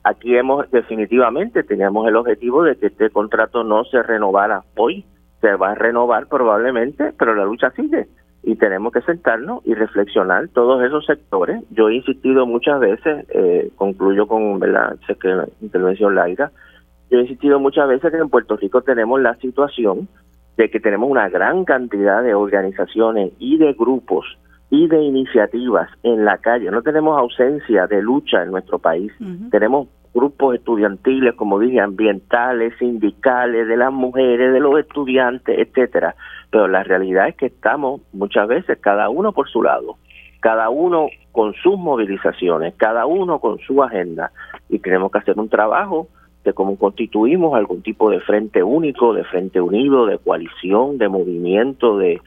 Aquí 0.03 0.37
hemos 0.37 0.71
definitivamente 0.71 1.63
teníamos 1.63 2.07
el 2.07 2.17
objetivo 2.17 2.63
de 2.63 2.77
que 2.77 2.89
este 2.89 3.09
contrato 3.09 3.65
no 3.65 3.85
se 3.85 4.03
renovara 4.03 4.65
hoy, 4.77 5.07
se 5.41 5.55
va 5.55 5.71
a 5.71 5.75
renovar 5.75 6.27
probablemente, 6.29 7.15
pero 7.19 7.35
la 7.35 7.45
lucha 7.45 7.71
sigue 7.71 8.07
y 8.47 8.57
tenemos 8.57 8.92
que 8.92 9.01
sentarnos 9.03 9.64
y 9.64 9.74
reflexionar 9.74 10.49
todos 10.49 10.82
esos 10.84 11.07
sectores. 11.07 11.62
Yo 11.70 11.88
he 11.88 11.97
insistido 11.97 12.47
muchas 12.47 12.78
veces, 12.78 13.26
eh, 13.30 13.70
concluyo 13.76 14.26
con 14.26 14.61
la 14.61 14.97
intervención 15.61 16.14
larga, 16.14 16.53
yo 17.11 17.18
he 17.18 17.22
insistido 17.22 17.59
muchas 17.59 17.88
veces 17.88 18.11
que 18.11 18.18
en 18.18 18.28
Puerto 18.28 18.57
Rico 18.57 18.82
tenemos 18.82 19.20
la 19.20 19.34
situación 19.36 20.09
de 20.57 20.70
que 20.70 20.80
tenemos 20.80 21.11
una 21.11 21.28
gran 21.28 21.64
cantidad 21.64 22.22
de 22.22 22.34
organizaciones 22.34 23.32
y 23.38 23.57
de 23.59 23.72
grupos 23.72 24.26
y 24.70 24.88
de 24.88 25.03
iniciativas 25.03 25.88
en 26.03 26.24
la 26.24 26.38
calle. 26.38 26.70
No 26.70 26.82
tenemos 26.82 27.18
ausencia 27.18 27.86
de 27.86 28.03
lucha 28.03 28.42
en 28.42 28.51
nuestro 28.51 28.78
país. 28.78 29.12
Tenemos 29.51 29.88
grupos 30.12 30.55
estudiantiles, 30.55 31.34
como 31.34 31.59
dije, 31.59 31.80
ambientales, 31.80 32.74
sindicales, 32.78 33.68
de 33.68 33.76
las 33.76 33.92
mujeres, 33.92 34.53
de 34.53 34.61
los 34.61 34.78
estudiantes, 34.78 35.59
etcétera. 35.59 36.14
Pero 36.55 36.69
la 36.69 36.85
realidad 36.85 37.27
es 37.27 37.35
que 37.35 37.47
estamos 37.47 38.01
muchas 38.13 38.47
veces 38.47 38.79
cada 38.81 39.09
uno 39.09 39.33
por 39.33 39.49
su 39.49 39.61
lado, 39.61 39.97
cada 40.39 40.69
uno 40.69 41.09
con 41.33 41.53
sus 41.55 41.77
movilizaciones, 41.77 42.75
cada 42.77 43.07
uno 43.07 43.41
con 43.41 43.59
su 43.59 43.83
agenda 43.83 44.31
y 44.69 44.79
tenemos 44.79 45.11
que 45.11 45.19
hacer 45.19 45.37
un 45.37 45.49
trabajo 45.49 46.07
de 46.45 46.53
cómo 46.53 46.79
constituimos 46.79 47.57
algún 47.57 47.83
tipo 47.83 48.09
de 48.09 48.21
frente 48.21 48.63
único, 48.63 49.15
de 49.15 49.25
frente 49.25 49.61
unido, 49.61 50.07
de 50.07 50.19
coalición, 50.19 50.97
de 50.97 51.09
movimiento, 51.09 51.99
de, 51.99 52.21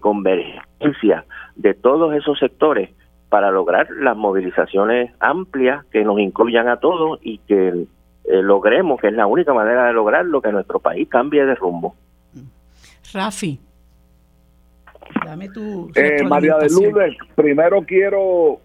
convergencia 0.00 1.24
de 1.54 1.74
todos 1.74 2.12
esos 2.16 2.40
sectores 2.40 2.90
para 3.28 3.52
lograr 3.52 3.88
las 4.00 4.16
movilizaciones 4.16 5.12
amplias 5.20 5.84
que 5.92 6.02
nos 6.02 6.18
incluyan 6.18 6.66
a 6.66 6.78
todos 6.78 7.20
y 7.22 7.38
que 7.38 7.68
eh, 7.68 8.42
logremos, 8.42 9.00
que 9.00 9.06
es 9.06 9.14
la 9.14 9.28
única 9.28 9.54
manera 9.54 9.86
de 9.86 9.92
lograrlo, 9.92 10.42
que 10.42 10.50
nuestro 10.50 10.80
país 10.80 11.08
cambie 11.08 11.46
de 11.46 11.54
rumbo. 11.54 11.94
Rafi, 13.12 13.60
dame 15.24 15.48
tu... 15.48 15.90
Eh, 15.94 16.22
María 16.24 16.56
de 16.58 16.68
Lourdes, 16.68 17.16
primero 17.34 17.82
quiero 17.82 18.60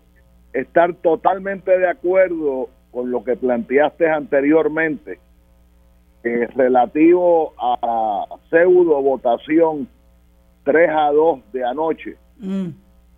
estar 0.53 0.93
totalmente 0.95 1.77
de 1.77 1.87
acuerdo 1.87 2.69
con 2.91 3.11
lo 3.11 3.23
que 3.23 3.35
planteaste 3.35 4.09
anteriormente, 4.09 5.19
eh, 6.23 6.47
relativo 6.55 7.53
a 7.59 8.25
pseudo 8.49 9.01
votación 9.01 9.87
3 10.63 10.89
a 10.89 11.11
2 11.11 11.39
de 11.51 11.63
anoche. 11.63 12.15
Mm. 12.39 12.67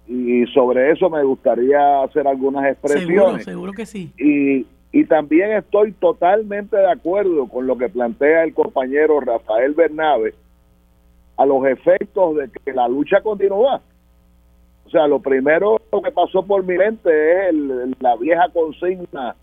Y 0.08 0.46
sobre 0.48 0.92
eso 0.92 1.10
me 1.10 1.24
gustaría 1.24 2.04
hacer 2.04 2.28
algunas 2.28 2.66
expresiones. 2.66 3.44
Seguro, 3.44 3.74
que 3.74 3.86
sí. 3.86 4.12
Y, 4.18 4.66
y 4.92 5.06
también 5.06 5.52
estoy 5.52 5.92
totalmente 5.94 6.78
de 6.78 6.90
acuerdo 6.90 7.48
con 7.48 7.68
lo 7.68 7.78
que 7.78 7.90
plantea 7.90 8.44
el 8.44 8.54
compañero 8.54 9.20
Rafael 9.20 9.74
Bernabe 9.74 10.34
a 11.38 11.46
los 11.46 11.66
efectos 11.66 12.36
de 12.36 12.50
que 12.50 12.74
la 12.74 12.88
lucha 12.88 13.22
continúa. 13.22 13.82
O 14.86 14.90
sea, 14.90 15.08
lo 15.08 15.20
primero 15.20 15.82
que 16.04 16.12
pasó 16.12 16.44
por 16.44 16.64
mi 16.64 16.78
mente 16.78 17.50
es 17.50 17.56
la 18.00 18.16
vieja 18.16 18.50
consigna 18.54 19.36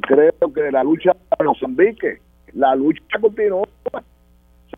creo 0.00 0.32
que 0.54 0.70
la 0.70 0.82
lucha 0.82 1.12
para 1.28 1.50
Mozambique, 1.50 2.20
la 2.54 2.74
lucha 2.74 3.02
continúa. 3.20 3.66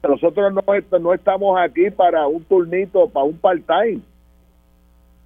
nosotros 0.03 0.53
no, 0.53 0.99
no 0.99 1.15
estamos 1.15 1.59
aquí 1.61 1.91
para 1.91 2.27
un 2.27 2.45
turnito, 2.45 3.09
para 3.09 3.25
un 3.25 3.39
part-time. 3.39 4.01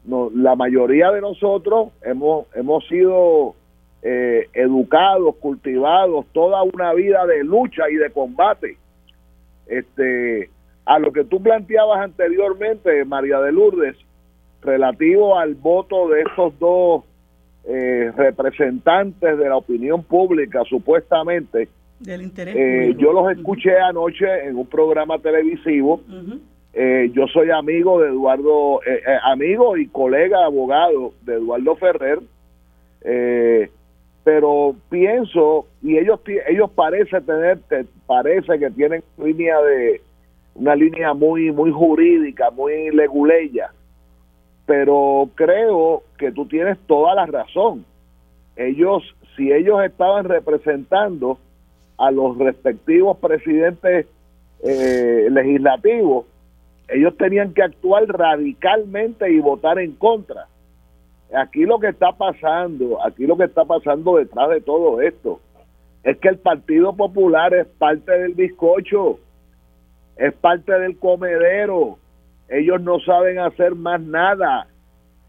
No, 0.05 0.31
la 0.35 0.55
mayoría 0.55 1.11
de 1.11 1.21
nosotros 1.21 1.89
hemos, 2.03 2.47
hemos 2.55 2.87
sido 2.87 3.55
eh, 4.03 4.49
educados, 4.55 5.37
cultivados 5.37 6.27
toda 6.33 6.63
una 6.63 6.95
vida 6.95 7.27
de 7.27 7.45
lucha 7.45 7.91
y 7.91 7.97
de 7.97 8.11
combate. 8.11 8.79
Este, 9.67 10.51
a 10.89 10.99
lo 10.99 11.13
que 11.13 11.25
tú 11.25 11.43
planteabas 11.43 12.01
anteriormente, 12.01 13.05
María 13.05 13.41
de 13.41 13.53
Lourdes, 13.53 13.95
relativo 14.63 15.39
al 15.39 15.55
voto 15.55 16.09
de 16.09 16.23
estos 16.23 16.59
dos 16.59 17.05
eh, 17.69 18.11
representantes 18.17 19.37
de 19.37 19.49
la 19.51 19.59
opinión 19.59 20.03
pública, 20.03 20.63
supuestamente, 20.65 21.69
del 22.01 22.23
interés 22.23 22.57
eh, 22.57 22.95
yo 22.97 23.13
los 23.13 23.31
escuché 23.31 23.77
anoche 23.79 24.47
en 24.47 24.57
un 24.57 24.67
programa 24.67 25.19
televisivo. 25.19 26.01
Eh, 26.73 27.11
yo 27.13 27.27
soy 27.27 27.51
amigo 27.51 28.01
de 28.01 28.09
Eduardo, 28.09 28.81
amigo 29.25 29.77
y 29.77 29.89
colega 29.89 30.47
abogado 30.47 31.13
de 31.23 31.35
Eduardo 31.35 31.77
Ferrer, 31.77 32.21
pero 34.25 34.75
pienso 34.89 35.67
y 35.83 35.99
ellos 35.99 36.21
ellos 36.49 36.71
parece 36.71 37.21
tener, 37.21 37.59
parece 38.07 38.59
que 38.59 38.71
tienen 38.71 39.03
línea 39.19 39.61
de 39.61 40.01
una 40.59 40.75
línea 40.75 41.15
muy 41.15 41.51
muy 41.53 41.71
jurídica, 41.71 42.51
muy 42.51 42.91
leguleya 42.91 43.71
pero 44.69 45.31
creo 45.35 46.03
que 46.19 46.31
tú 46.31 46.45
tienes 46.45 46.77
toda 46.81 47.15
la 47.15 47.25
razón. 47.25 47.87
Ellos, 48.55 49.03
si 49.35 49.51
ellos 49.51 49.83
estaban 49.83 50.27
representando 50.27 51.39
a 51.97 52.11
los 52.11 52.37
respectivos 52.37 53.17
presidentes 53.17 54.07
eh, 54.63 55.29
legislativos, 55.31 56.27
ellos 56.87 57.17
tenían 57.17 57.55
que 57.55 57.63
actuar 57.63 58.05
radicalmente 58.09 59.33
y 59.33 59.41
votar 59.41 59.79
en 59.79 59.93
contra. 59.93 60.49
Aquí 61.35 61.63
lo 61.63 61.79
que 61.79 61.89
está 61.89 62.13
pasando, 62.13 63.03
aquí 63.03 63.27
lo 63.27 63.39
que 63.39 63.45
está 63.45 63.65
pasando 63.65 64.17
detrás 64.17 64.51
de 64.51 64.61
todo 64.61 65.01
esto, 65.01 65.41
es 66.03 66.19
que 66.19 66.29
el 66.29 66.37
Partido 66.37 66.95
Popular 66.95 67.55
es 67.55 67.67
parte 67.79 68.13
del 68.13 68.35
bizcocho, 68.35 69.19
es 70.19 70.35
parte 70.35 70.73
del 70.79 70.99
comedero, 70.99 71.99
ellos 72.49 72.81
no 72.83 72.99
saben 73.01 73.39
hacer 73.39 73.75
más 73.75 74.01
nada, 74.01 74.67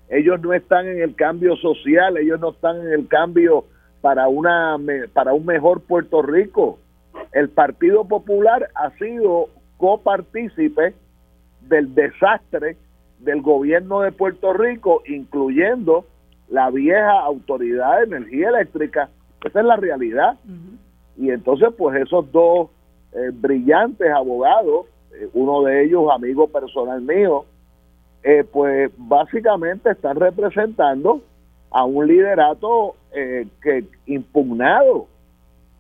ellos 0.10 0.42
no 0.42 0.54
están 0.54 0.88
en 0.88 1.02
el 1.02 1.16
cambio 1.16 1.56
social, 1.58 2.18
ellos 2.18 2.40
no 2.40 2.52
están 2.52 2.82
en 2.82 2.94
el 2.94 3.08
cambio 3.08 3.66
para 4.02 4.28
una 4.28 4.78
para 5.14 5.34
un 5.34 5.46
mejor 5.46 5.82
Puerto 5.82 6.22
Rico. 6.22 6.80
El 7.32 7.50
Partido 7.50 8.06
Popular 8.06 8.70
ha 8.74 8.90
sido 8.98 9.50
copartícipe 9.78 10.96
del 11.62 11.94
desastre 11.94 12.78
del 13.20 13.42
gobierno 13.42 14.02
de 14.02 14.12
Puerto 14.12 14.54
Rico, 14.54 15.04
incluyendo 15.06 16.06
la 16.48 16.72
vieja 16.72 17.20
autoridad 17.20 18.00
de 18.00 18.16
energía 18.16 18.50
eléctrica. 18.50 19.10
Esa 19.44 19.60
es 19.60 19.66
la 19.66 19.76
realidad. 19.76 20.38
Y 21.18 21.30
entonces, 21.30 21.70
pues 21.78 22.02
esos 22.02 22.32
dos 22.32 22.70
eh, 23.14 23.32
brillantes 23.34 24.10
abogados 24.12 24.86
eh, 25.14 25.28
uno 25.34 25.64
de 25.64 25.84
ellos 25.84 26.10
amigo 26.12 26.47
personal 26.47 27.01
mío, 27.01 27.45
eh, 28.24 28.43
pues 28.43 28.91
básicamente 28.97 29.91
están 29.91 30.18
representando 30.18 31.22
a 31.72 31.86
un 31.86 32.07
liderato 32.07 32.95
eh, 33.14 33.47
que 33.62 33.86
impugnado. 34.05 35.07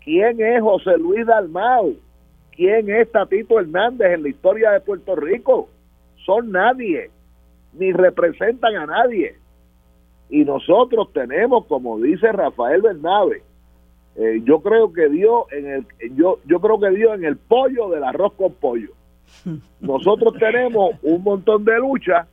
¿Quién 0.03 0.41
es 0.41 0.61
José 0.61 0.97
Luis 0.97 1.25
Dalmau? 1.25 1.95
¿Quién 2.51 2.89
es 2.89 3.11
Tatito 3.11 3.59
Hernández 3.59 4.13
en 4.13 4.23
la 4.23 4.29
historia 4.29 4.71
de 4.71 4.81
Puerto 4.81 5.15
Rico? 5.15 5.69
Son 6.25 6.51
nadie, 6.51 7.09
ni 7.73 7.91
representan 7.91 8.75
a 8.75 8.85
nadie. 8.85 9.35
Y 10.29 10.43
nosotros 10.43 11.11
tenemos, 11.13 11.65
como 11.65 11.99
dice 11.99 12.31
Rafael 12.31 12.81
Bernabe, 12.81 13.41
yo 14.43 14.61
creo 14.61 14.91
que 14.91 15.07
dio 15.07 15.45
en 15.51 15.67
el 15.67 15.85
yo 16.15 16.39
yo 16.45 16.59
creo 16.59 16.79
que 16.79 16.89
dio 16.89 17.13
en 17.13 17.23
el 17.23 17.37
pollo 17.37 17.89
del 17.89 18.03
arroz 18.03 18.33
con 18.33 18.53
pollo 18.53 18.89
nosotros 19.79 20.33
tenemos 20.37 20.95
un 21.03 21.23
montón 21.23 21.63
de 21.63 21.77
luchas 21.77 22.27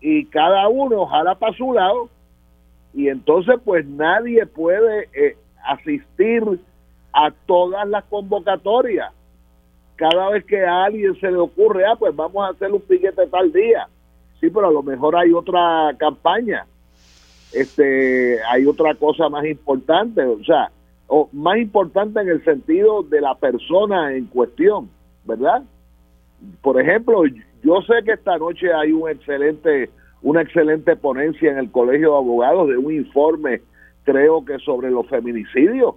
y 0.00 0.24
cada 0.26 0.68
uno 0.68 1.06
jala 1.06 1.34
para 1.34 1.56
su 1.56 1.72
lado 1.72 2.08
y 2.94 3.08
entonces 3.08 3.56
pues 3.64 3.84
nadie 3.86 4.46
puede 4.46 5.08
eh, 5.12 5.36
asistir 5.64 6.42
a 7.12 7.30
todas 7.46 7.88
las 7.88 8.04
convocatorias. 8.04 9.12
Cada 9.96 10.30
vez 10.30 10.44
que 10.44 10.64
a 10.64 10.84
alguien 10.84 11.18
se 11.20 11.30
le 11.30 11.36
ocurre, 11.36 11.84
ah, 11.86 11.96
pues 11.96 12.14
vamos 12.14 12.44
a 12.44 12.50
hacer 12.50 12.72
un 12.72 12.80
piquete 12.80 13.26
tal 13.28 13.52
día. 13.52 13.88
Sí, 14.40 14.50
pero 14.50 14.68
a 14.68 14.72
lo 14.72 14.82
mejor 14.82 15.16
hay 15.16 15.32
otra 15.32 15.94
campaña. 15.96 16.66
Este, 17.52 18.42
hay 18.44 18.66
otra 18.66 18.94
cosa 18.96 19.28
más 19.28 19.44
importante, 19.44 20.24
o 20.24 20.42
sea, 20.42 20.72
o 21.06 21.28
más 21.32 21.58
importante 21.58 22.20
en 22.20 22.28
el 22.28 22.44
sentido 22.44 23.02
de 23.02 23.20
la 23.20 23.34
persona 23.34 24.14
en 24.14 24.26
cuestión, 24.26 24.90
¿verdad? 25.24 25.62
por 26.62 26.80
ejemplo, 26.80 27.22
yo 27.62 27.80
sé 27.82 28.04
que 28.04 28.12
esta 28.12 28.36
noche 28.38 28.72
hay 28.72 28.92
un 28.92 29.08
excelente, 29.08 29.90
una 30.22 30.42
excelente 30.42 30.96
ponencia 30.96 31.50
en 31.50 31.58
el 31.58 31.70
Colegio 31.70 32.12
de 32.12 32.16
Abogados 32.18 32.68
de 32.68 32.76
un 32.76 32.92
informe, 32.92 33.62
creo 34.04 34.44
que 34.44 34.58
sobre 34.58 34.90
los 34.90 35.06
feminicidios, 35.08 35.94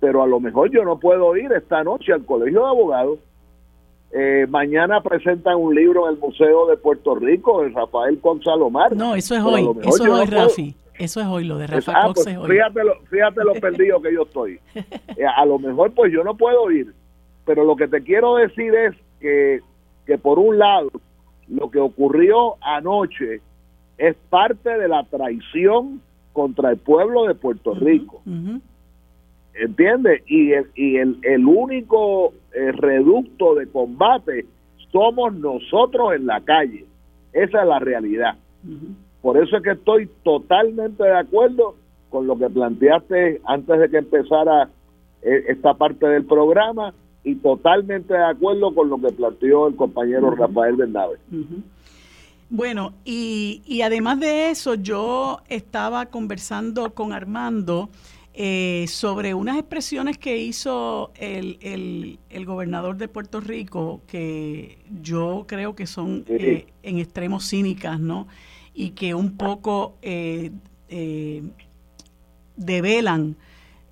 pero 0.00 0.22
a 0.22 0.26
lo 0.26 0.40
mejor 0.40 0.70
yo 0.70 0.84
no 0.84 0.98
puedo 0.98 1.36
ir 1.36 1.52
esta 1.52 1.82
noche 1.84 2.12
al 2.12 2.24
Colegio 2.24 2.60
de 2.60 2.68
Abogados. 2.68 3.18
Eh, 4.16 4.46
mañana 4.48 5.02
presentan 5.02 5.56
un 5.56 5.74
libro 5.74 6.06
en 6.06 6.14
el 6.14 6.20
Museo 6.20 6.66
de 6.66 6.76
Puerto 6.76 7.16
Rico, 7.16 7.62
de 7.62 7.70
Rafael 7.70 8.18
Gonzalomar. 8.22 8.94
No, 8.94 9.14
eso 9.14 9.34
es 9.34 9.42
hoy, 9.42 9.68
eso 9.82 10.04
es 10.04 10.10
hoy, 10.10 10.26
Rafi. 10.26 10.76
Eso 10.98 11.20
es 11.20 11.26
hoy, 11.26 11.44
lo 11.44 11.58
de 11.58 11.66
Rafael 11.66 11.96
ah, 12.00 12.12
pues 12.14 12.24
Fíjate 12.26 12.84
lo, 12.84 13.00
fíjate 13.10 13.44
lo 13.44 13.54
perdido 13.60 14.00
que 14.00 14.12
yo 14.12 14.22
estoy. 14.22 14.60
Eh, 14.74 15.26
a 15.26 15.44
lo 15.44 15.58
mejor 15.58 15.92
pues 15.92 16.12
yo 16.12 16.22
no 16.22 16.36
puedo 16.36 16.70
ir, 16.70 16.92
pero 17.44 17.64
lo 17.64 17.76
que 17.76 17.88
te 17.88 18.02
quiero 18.02 18.36
decir 18.36 18.74
es 18.74 18.94
que, 19.20 19.60
por 20.18 20.38
un 20.38 20.58
lado 20.58 20.90
lo 21.48 21.70
que 21.70 21.78
ocurrió 21.78 22.56
anoche 22.60 23.40
es 23.98 24.16
parte 24.28 24.78
de 24.78 24.88
la 24.88 25.04
traición 25.04 26.00
contra 26.32 26.70
el 26.70 26.78
pueblo 26.78 27.24
de 27.26 27.34
Puerto 27.34 27.74
Rico. 27.74 28.22
¿Entiendes? 29.54 30.22
Y, 30.26 30.52
el, 30.52 30.66
y 30.74 30.96
el, 30.96 31.18
el 31.22 31.46
único 31.46 32.32
eh, 32.52 32.72
reducto 32.72 33.54
de 33.54 33.68
combate 33.68 34.46
somos 34.90 35.34
nosotros 35.34 36.14
en 36.14 36.26
la 36.26 36.40
calle. 36.40 36.86
Esa 37.32 37.62
es 37.62 37.68
la 37.68 37.78
realidad. 37.78 38.36
Por 39.24 39.42
eso 39.42 39.56
es 39.56 39.62
que 39.62 39.70
estoy 39.70 40.06
totalmente 40.22 41.02
de 41.02 41.16
acuerdo 41.16 41.76
con 42.10 42.26
lo 42.26 42.36
que 42.36 42.50
planteaste 42.50 43.40
antes 43.46 43.80
de 43.80 43.88
que 43.88 43.96
empezara 43.96 44.68
eh, 45.22 45.44
esta 45.48 45.72
parte 45.72 46.06
del 46.06 46.26
programa 46.26 46.92
y 47.24 47.36
totalmente 47.36 48.12
de 48.12 48.22
acuerdo 48.22 48.74
con 48.74 48.90
lo 48.90 49.00
que 49.00 49.10
planteó 49.14 49.68
el 49.68 49.76
compañero 49.76 50.30
Rafael 50.32 50.76
Bernabe. 50.76 51.16
Bueno, 52.50 52.92
y, 53.02 53.62
y, 53.64 53.80
además 53.80 54.20
de 54.20 54.50
eso, 54.50 54.74
yo 54.74 55.40
estaba 55.48 56.04
conversando 56.04 56.92
con 56.92 57.14
Armando 57.14 57.88
eh, 58.34 58.84
sobre 58.88 59.32
unas 59.32 59.56
expresiones 59.56 60.18
que 60.18 60.36
hizo 60.36 61.12
el, 61.14 62.18
el, 62.28 62.44
gobernador 62.44 62.98
de 62.98 63.08
Puerto 63.08 63.40
Rico, 63.40 64.02
que 64.06 64.80
yo 65.00 65.46
creo 65.48 65.74
que 65.74 65.86
son 65.86 66.26
eh, 66.28 66.66
en 66.82 66.98
extremo 66.98 67.40
cínicas, 67.40 67.98
¿no? 67.98 68.26
Y 68.74 68.90
que 68.90 69.14
un 69.14 69.36
poco 69.36 69.98
develan 72.56 73.36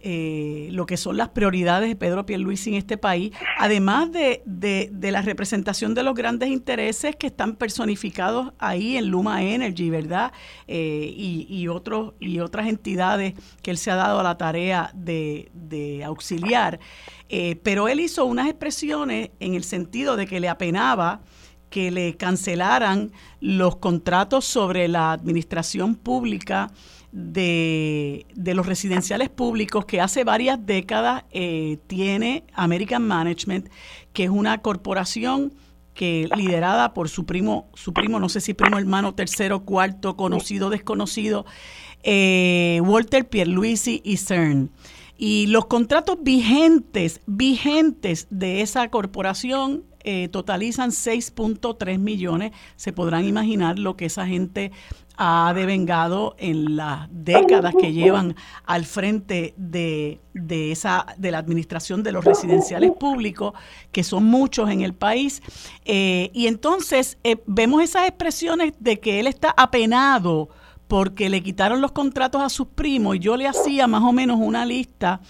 eh, 0.05 0.67
lo 0.73 0.85
que 0.85 0.97
son 0.97 1.17
las 1.17 1.29
prioridades 1.29 1.89
de 1.89 1.95
Pedro 1.95 2.27
Pierluisi 2.27 2.71
en 2.71 2.77
este 2.77 2.99
país, 2.99 3.33
además 3.57 4.11
de, 4.11 4.43
la 5.01 5.23
representación 5.23 5.95
de 5.95 6.03
los 6.03 6.17
grandes 6.17 6.49
intereses 6.49 7.15
que 7.15 7.29
están 7.29 7.55
personificados 7.55 8.53
ahí 8.59 8.97
en 8.97 9.07
Luma 9.07 9.45
Energy, 9.45 9.91
¿verdad? 9.91 10.33
Eh, 10.67 11.15
y, 11.17 11.69
otros, 11.69 12.15
y 12.19 12.41
otras 12.41 12.67
entidades 12.67 13.35
que 13.63 13.71
él 13.71 13.79
se 13.79 13.93
ha 13.93 13.95
dado 13.95 14.19
a 14.19 14.25
la 14.25 14.37
tarea 14.37 14.91
de, 14.93 16.03
auxiliar. 16.05 16.81
Eh, 17.29 17.61
pero 17.63 17.87
él 17.87 18.01
hizo 18.01 18.25
unas 18.25 18.49
expresiones 18.49 19.31
en 19.39 19.55
el 19.55 19.63
sentido 19.63 20.17
de 20.17 20.27
que 20.27 20.41
le 20.41 20.49
apenaba 20.49 21.21
que 21.73 21.91
le 21.91 22.17
cancelaran 22.17 23.11
los 23.41 23.77
contratos 23.77 24.45
sobre 24.45 24.87
la 24.89 25.11
administración 25.13 25.97
pública 25.97 26.71
de, 27.13 28.27
los 28.37 28.67
residenciales 28.67 29.31
públicos 29.31 29.87
que 29.87 30.01
hace 30.01 30.23
varias 30.23 30.65
décadas 30.65 31.25
eh, 31.33 31.79
tiene 31.87 32.45
American 32.53 33.09
Management, 33.09 33.71
que 34.13 34.25
es 34.25 34.31
una 34.31 34.59
corporación 34.59 35.55
que 35.95 36.29
liderada 36.37 36.93
por 36.93 37.09
su 37.09 37.25
primo, 37.25 37.67
su 37.73 37.95
primo, 37.95 38.21
no 38.21 38.29
sé 38.29 38.43
si 38.43 38.53
primo 38.53 38.79
hermano, 38.79 39.15
tercero, 39.15 39.65
cuarto, 39.65 40.15
conocido, 40.15 40.69
desconocido, 40.69 41.47
eh, 42.03 42.83
Walter 42.85 43.27
Pierluisi 43.29 44.03
y 44.05 44.19
CERN. 44.19 44.71
Y 45.17 45.47
los 45.47 45.67
contratos 45.67 46.19
vigentes, 46.23 47.21
vigentes 47.27 48.27
de 48.31 48.61
esa 48.61 48.89
corporación 48.89 49.85
eh, 50.05 50.29
totalizan 50.29 50.91
6.3 50.91 51.99
millones. 51.99 52.53
Se 52.77 52.93
podrán 52.93 53.25
imaginar 53.25 53.79
lo 53.79 53.97
que 53.97 54.07
esa 54.07 54.27
gente 54.27 54.73
ha 55.17 55.53
devengado 55.55 56.35
en 56.39 56.77
las 56.77 57.09
décadas 57.11 57.75
que 57.79 57.93
llevan 57.93 58.35
al 58.65 58.85
frente 58.85 59.55
de, 59.57 60.21
esa, 60.73 61.07
de 61.19 61.31
la 61.31 61.39
administración 61.39 62.03
de 62.03 62.13
los 62.13 62.25
residenciales 62.25 62.91
públicos, 62.99 63.53
que 63.93 64.03
son 64.03 64.25
muchos 64.25 64.71
en 64.71 64.81
el 64.81 64.95
país. 64.95 65.43
Eh, 65.85 66.31
y 66.33 66.47
entonces 66.47 67.19
eh, 67.23 67.37
vemos 67.47 67.83
esas 67.83 68.09
expresiones 68.09 68.73
de 68.81 68.99
que 68.99 69.21
él 69.21 69.27
está 69.27 69.55
apenado 69.57 70.49
porque 70.89 71.31
le 71.31 71.43
quitaron 71.43 71.81
los 71.81 71.93
contratos 71.93 72.43
a 72.43 72.49
sus 72.49 72.67
primos 72.67 73.17
y 73.17 73.19
yo 73.21 73.37
le 73.37 73.47
hacía 73.47 73.87
más 73.87 74.03
o 74.03 74.13
menos 74.13 74.39
una 74.41 74.67
lista 74.67 75.21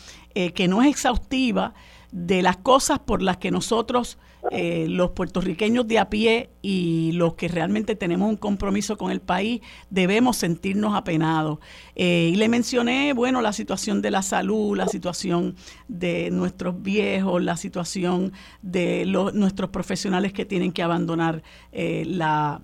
que 0.55 0.67
no 0.67 0.81
es 0.83 0.89
exhaustiva 0.89 1.75
de 2.13 2.43
las 2.43 2.59
cosas 2.59 2.99
por 3.01 3.23
las 3.23 3.39
que 3.39 3.51
nosotros 3.51 4.19
eh, 4.51 4.87
los 4.89 5.13
puertorriqueños 5.13 5.87
de 5.87 6.01
a 6.01 6.11
pie 6.11 6.51
y 6.63 7.13
los 7.13 7.35
que 7.35 7.47
realmente 7.47 7.95
tenemos 7.95 8.29
un 8.29 8.37
compromiso 8.37 8.99
con 8.99 9.13
el 9.13 9.21
país 9.21 9.61
debemos 9.89 10.37
sentirnos 10.37 10.95
apenados. 10.97 11.61
Eh, 11.95 12.31
y 12.33 12.37
le 12.37 12.49
mencioné, 12.49 13.13
bueno, 13.13 13.41
la 13.41 13.53
situación 13.53 14.03
de 14.03 14.11
la 14.11 14.23
salud, 14.23 14.77
la 14.77 14.89
situación 14.89 15.55
de 15.87 16.31
nuestros 16.33 16.83
viejos, 16.83 17.41
la 17.41 17.57
situación 17.57 18.33
de 18.63 19.07
los, 19.07 19.33
nuestros 19.33 19.71
profesionales 19.71 20.33
que 20.33 20.45
tienen 20.45 20.73
que 20.73 20.83
abandonar 20.83 21.45
eh, 21.71 22.03
la, 22.05 22.63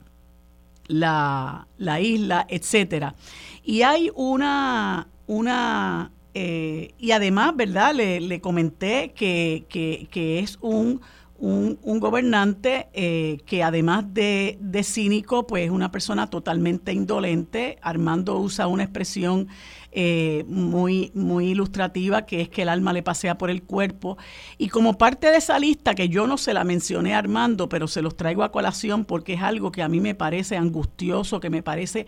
la, 0.89 1.69
la, 1.77 2.01
isla, 2.01 2.45
etcétera. 2.49 3.15
Y 3.63 3.83
hay 3.83 4.11
una, 4.17 5.07
una 5.29 6.11
y 6.35 7.11
además, 7.11 7.57
¿verdad? 7.57 7.95
Le, 7.95 8.21
le 8.21 8.41
comenté 8.41 9.13
que, 9.13 9.65
que, 9.69 10.07
que 10.09 10.39
es 10.39 10.57
un 10.61 11.01
un, 11.39 12.01
gobernante 12.01 12.89
eh, 12.93 13.39
que 13.47 13.63
además 13.63 14.13
de, 14.13 14.59
cínico, 14.83 15.47
pues 15.47 15.67
es 15.67 15.71
una 15.71 15.91
persona 15.93 16.29
totalmente 16.29 16.93
indolente. 16.93 17.79
Armando 17.81 18.39
usa 18.39 18.67
una 18.67 18.83
expresión 18.83 19.49
eh, 19.93 20.45
muy, 20.49 21.13
muy 21.15 21.51
ilustrativa 21.51 22.27
que 22.27 22.41
es 22.43 22.49
que 22.49 22.63
el 22.63 22.69
alma 22.69 22.93
le 22.93 23.03
pasea 23.03 23.39
por 23.39 23.51
el 23.51 23.63
cuerpo. 23.63 24.19
Y 24.59 24.69
como 24.69 24.99
parte 24.99 25.31
de 25.31 25.37
esa 25.37 25.59
lista, 25.59 25.95
que 25.95 26.09
yo 26.09 26.27
no 26.27 26.39
se 26.39 26.53
la 26.53 26.65
mencioné 26.65 27.15
a 27.15 27.19
Armando, 27.19 27.69
pero 27.69 27.87
se 27.87 28.03
los 28.03 28.17
traigo 28.17 28.43
a 28.43 28.51
colación 28.51 29.05
porque 29.05 29.35
es 29.35 29.43
algo 29.43 29.71
que 29.71 29.83
a 29.83 29.89
mí 29.89 30.01
me 30.01 30.15
parece 30.15 30.57
angustioso, 30.57 31.41
que 31.41 31.51
me 31.51 31.63
parece 31.63 32.07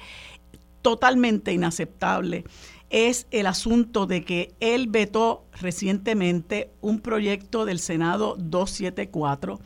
totalmente 0.83 1.53
inaceptable 1.53 2.45
es 2.91 3.27
el 3.31 3.47
asunto 3.47 4.07
de 4.07 4.25
que 4.25 4.55
él 4.61 4.89
vetó 4.89 5.47
recientemente 5.61 6.73
un 6.81 7.01
proyecto 7.01 7.65
del 7.65 7.79
Senado 7.79 8.37
274 8.39 9.61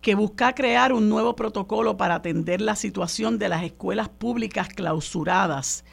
que 0.00 0.14
busca 0.14 0.54
crear 0.54 0.92
un 0.92 1.08
nuevo 1.08 1.34
protocolo 1.34 1.96
para 1.96 2.16
atender 2.16 2.60
la 2.60 2.76
situación 2.76 3.38
de 3.38 3.48
las 3.48 3.64
escuelas 3.64 4.08
públicas 4.08 4.68
clausuradas. 4.68 5.84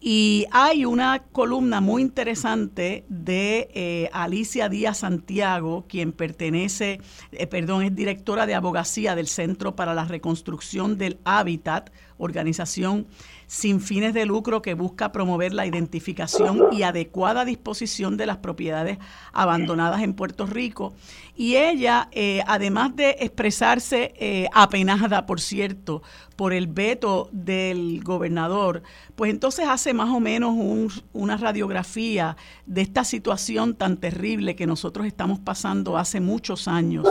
Y 0.00 0.46
hay 0.52 0.84
una 0.84 1.24
columna 1.32 1.80
muy 1.80 2.02
interesante 2.02 3.04
de 3.08 3.68
eh, 3.74 4.08
Alicia 4.12 4.68
Díaz 4.68 4.98
Santiago, 4.98 5.86
quien 5.88 6.12
pertenece, 6.12 7.00
eh, 7.32 7.46
perdón, 7.48 7.82
es 7.82 7.96
directora 7.96 8.46
de 8.46 8.54
abogacía 8.54 9.16
del 9.16 9.26
Centro 9.26 9.74
para 9.74 9.94
la 9.94 10.04
Reconstrucción 10.04 10.98
del 10.98 11.18
Hábitat, 11.24 11.90
organización 12.16 13.08
sin 13.48 13.80
fines 13.80 14.12
de 14.12 14.26
lucro 14.26 14.60
que 14.60 14.74
busca 14.74 15.10
promover 15.10 15.54
la 15.54 15.66
identificación 15.66 16.68
y 16.70 16.82
adecuada 16.82 17.46
disposición 17.46 18.18
de 18.18 18.26
las 18.26 18.36
propiedades 18.36 18.98
abandonadas 19.32 20.02
en 20.02 20.12
Puerto 20.12 20.44
Rico. 20.44 20.94
Y 21.34 21.56
ella, 21.56 22.08
eh, 22.12 22.42
además 22.46 22.94
de 22.94 23.16
expresarse 23.20 24.12
eh, 24.16 24.48
apenada, 24.52 25.24
por 25.24 25.40
cierto, 25.40 26.02
por 26.36 26.52
el 26.52 26.66
veto 26.66 27.30
del 27.32 28.04
gobernador, 28.04 28.82
pues 29.16 29.30
entonces 29.30 29.66
hace 29.66 29.94
más 29.94 30.10
o 30.10 30.20
menos 30.20 31.02
una 31.12 31.36
radiografía 31.38 32.36
de 32.66 32.82
esta 32.82 33.02
situación 33.02 33.74
tan 33.74 33.96
terrible 33.96 34.56
que 34.56 34.66
nosotros 34.66 35.06
estamos 35.06 35.38
pasando 35.38 35.96
hace 35.96 36.20
muchos 36.20 36.68
años 36.68 37.08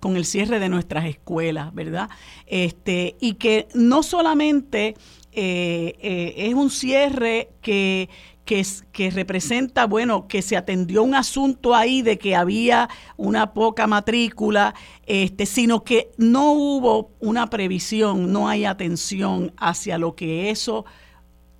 con 0.00 0.16
el 0.16 0.26
cierre 0.26 0.60
de 0.60 0.68
nuestras 0.68 1.06
escuelas, 1.06 1.74
¿verdad? 1.74 2.10
Este, 2.46 3.16
y 3.20 3.34
que 3.34 3.68
no 3.74 4.02
solamente 4.02 4.94
eh, 5.40 5.94
eh, 6.00 6.34
es 6.48 6.54
un 6.54 6.68
cierre 6.68 7.52
que, 7.62 8.08
que, 8.44 9.10
representa, 9.12 9.86
bueno, 9.86 10.26
que 10.26 10.42
se 10.42 10.56
atendió 10.56 11.04
un 11.04 11.14
asunto 11.14 11.76
ahí 11.76 12.02
de 12.02 12.18
que 12.18 12.34
había 12.34 12.88
una 13.16 13.54
poca 13.54 13.86
matrícula, 13.86 14.74
este, 15.06 15.46
sino 15.46 15.84
que 15.84 16.10
no 16.16 16.54
hubo 16.54 17.12
una 17.20 17.50
previsión, 17.50 18.32
no 18.32 18.48
hay 18.48 18.64
atención 18.64 19.52
hacia 19.58 19.96
lo 19.96 20.16
que 20.16 20.50
eso 20.50 20.84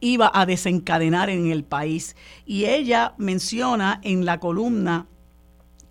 iba 0.00 0.28
a 0.34 0.44
desencadenar 0.44 1.30
en 1.30 1.52
el 1.52 1.62
país. 1.62 2.16
Y 2.46 2.64
ella 2.64 3.14
menciona 3.16 4.00
en 4.02 4.24
la 4.24 4.40
columna 4.40 5.06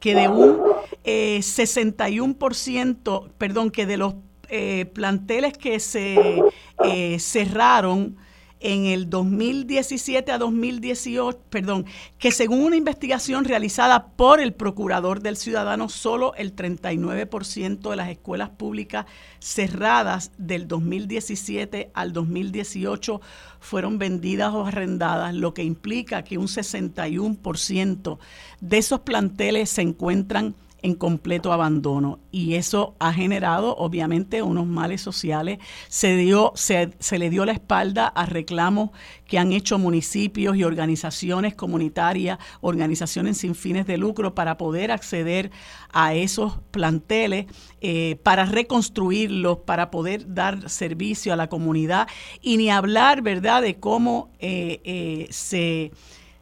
que 0.02 0.14
de 0.14 0.28
un 0.28 0.60
eh, 1.06 1.40
61%, 1.40 3.32
perdón, 3.38 3.72
que 3.72 3.86
de 3.86 3.96
los 3.96 4.16
eh, 4.50 4.86
planteles 4.86 5.58
que 5.58 5.80
se 5.80 6.43
eh, 6.84 7.20
cerraron 7.20 8.18
en 8.60 8.86
el 8.86 9.10
2017 9.10 10.32
a 10.32 10.38
2018, 10.38 11.39
perdón, 11.50 11.86
que 12.18 12.32
según 12.32 12.64
una 12.64 12.76
investigación 12.76 13.45
realizada 13.45 14.08
por 14.08 14.39
el 14.39 14.54
Procurador 14.54 15.22
del 15.22 15.38
Ciudadano, 15.38 15.89
solo 15.89 16.34
el 16.36 16.56
39% 16.56 17.89
de 17.89 17.95
las 17.95 18.10
escuelas 18.10 18.50
públicas 18.50 19.06
cerradas 19.39 20.32
del 20.38 20.68
2017 20.68 21.91
al 21.93 22.14
2018 22.14 23.22
fueron 23.60 24.00
vendidas 24.00 24.54
o 24.54 24.66
arrendadas, 24.66 25.36
lo 25.36 25.54
que 25.54 25.64
implica 25.64 26.24
que 26.24 26.38
un 26.38 26.48
61% 26.48 28.18
de 28.62 28.78
esos 28.78 29.02
planteles 29.02 29.70
se 29.70 29.84
encuentran 29.84 30.56
en 30.82 30.96
completo 30.96 31.52
abandono 31.52 32.20
y 32.32 32.54
eso 32.54 32.96
ha 33.00 33.12
generado 33.12 33.76
obviamente 33.78 34.42
unos 34.42 34.68
males 34.68 35.02
sociales. 35.02 35.60
Se, 35.88 36.16
dio, 36.16 36.52
se, 36.56 36.92
se, 37.00 37.18
le 37.18 37.30
dio 37.30 37.46
la 37.46 37.52
espalda 37.52 38.08
a 38.08 38.26
reclamos 38.26 38.92
que 39.26 39.40
han 39.40 39.52
hecho 39.52 39.80
municipios 39.80 40.56
y 40.56 40.64
organizaciones 40.64 41.56
comunitarias, 41.56 42.38
organizaciones 42.62 43.38
sin 43.40 43.56
fines 43.56 43.88
de 43.88 43.98
lucro 43.98 44.36
para 44.36 44.58
poder 44.58 44.92
acceder 44.92 45.52
a 45.92 46.14
esos 46.14 46.60
planteles, 46.72 47.48
eh, 47.82 48.20
para 48.24 48.46
reconstruirlos, 48.46 49.60
para 49.60 49.90
poder 49.90 50.34
dar 50.34 50.70
servicio 50.70 51.34
a 51.34 51.36
la 51.36 51.48
comunidad 51.48 52.08
y 52.42 52.58
ni 52.58 52.70
hablar, 52.70 53.22
¿verdad?, 53.22 53.62
de 53.62 53.80
cómo 53.80 54.30
eh, 54.40 54.80
eh, 54.84 55.28
se, 55.32 55.92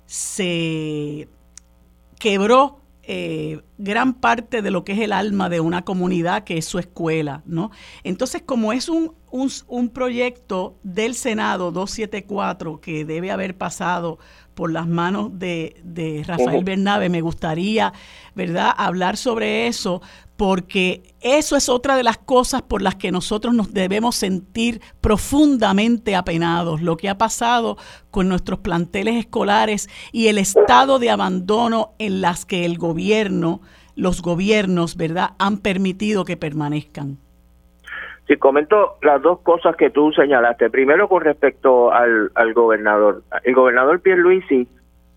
se 0.05 1.29
quebró 2.19 2.84
eh, 3.07 3.61
gran 3.77 4.15
parte 4.15 4.61
de 4.61 4.71
lo 4.71 4.83
que 4.83 4.93
es 4.93 4.99
el 4.99 5.11
alma 5.11 5.47
de 5.49 5.59
una 5.59 5.83
comunidad, 5.83 6.43
que 6.43 6.57
es 6.57 6.65
su 6.65 6.79
escuela, 6.79 7.43
¿no? 7.45 7.71
Entonces, 8.03 8.41
como 8.43 8.73
es 8.73 8.89
un, 8.89 9.13
un, 9.31 9.89
proyecto 9.89 10.79
del 10.81 11.13
Senado 11.13 11.71
274 11.71 12.81
que 12.81 13.05
debe 13.05 13.31
haber 13.31 13.57
pasado 13.57 14.17
por 14.55 14.71
las 14.71 14.87
manos 14.87 15.37
de, 15.37 15.75
de 15.83 16.23
Rafael 16.25 16.63
Bernabe, 16.63 17.09
me 17.09 17.21
gustaría, 17.21 17.93
¿verdad?, 18.33 18.71
hablar 18.75 19.17
sobre 19.17 19.67
eso, 19.67 20.01
porque 20.37 21.03
eso 21.21 21.55
es 21.55 21.69
otra 21.69 21.95
de 21.95 22.03
las 22.03 22.17
cosas 22.17 22.61
por 22.61 22.81
las 22.81 22.95
que 22.95 23.11
nosotros 23.11 23.53
nos 23.53 23.73
debemos 23.73 24.15
sentir 24.15 24.81
profundamente 25.01 26.15
apenados, 26.15 26.81
lo 26.81 26.97
que 26.97 27.09
ha 27.09 27.17
pasado 27.17 27.77
con 28.11 28.27
nuestros 28.27 28.59
planteles 28.59 29.15
escolares 29.15 29.89
y 30.11 30.27
el 30.27 30.37
estado 30.37 30.99
de 30.99 31.09
abandono 31.09 31.93
en 31.99 32.21
las 32.21 32.45
que 32.45 32.65
el 32.65 32.77
gobierno, 32.77 33.61
los 33.95 34.21
gobiernos, 34.21 34.97
¿verdad?, 34.97 35.31
han 35.39 35.59
permitido 35.59 36.25
que 36.25 36.37
permanezcan. 36.37 37.17
Sí, 38.27 38.37
comento 38.37 38.97
las 39.03 39.21
dos 39.21 39.39
cosas 39.41 39.75
que 39.75 39.91
tú 39.91 40.11
señalaste. 40.11 40.71
Primero 40.71 41.07
con 41.07 41.21
respecto 41.21 41.93
al, 41.93 42.31
al 42.33 42.53
gobernador. 42.53 43.21
El 43.43 43.53
gobernador 43.53 44.01
Pierluisi 44.01 44.67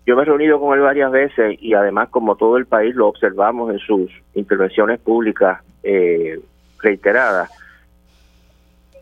yo 0.09 0.15
me 0.15 0.23
he 0.23 0.25
reunido 0.25 0.59
con 0.59 0.75
él 0.75 0.83
varias 0.83 1.11
veces 1.11 1.55
y 1.61 1.75
además 1.75 2.09
como 2.09 2.35
todo 2.35 2.57
el 2.57 2.65
país 2.65 2.95
lo 2.95 3.07
observamos 3.07 3.71
en 3.71 3.77
sus 3.77 4.09
intervenciones 4.33 4.99
públicas 4.99 5.61
eh, 5.83 6.39
reiteradas. 6.81 7.51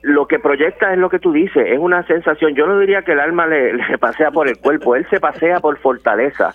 Lo 0.01 0.27
que 0.27 0.37
proyecta 0.37 0.91
es 0.91 0.99
lo 0.99 1.09
que 1.09 1.19
tú 1.19 1.31
dices, 1.31 1.65
es 1.65 1.79
una 1.79 2.05
sensación, 2.07 2.55
yo 2.55 2.67
no 2.67 2.77
diría 2.77 3.03
que 3.03 3.13
el 3.13 3.21
alma 3.21 3.47
le, 3.47 3.97
pasea 4.01 4.31
por 4.31 4.49
el 4.49 4.57
cuerpo, 4.57 4.97
él 4.97 5.07
se 5.09 5.21
pasea 5.21 5.61
por 5.61 5.77
fortaleza, 5.77 6.53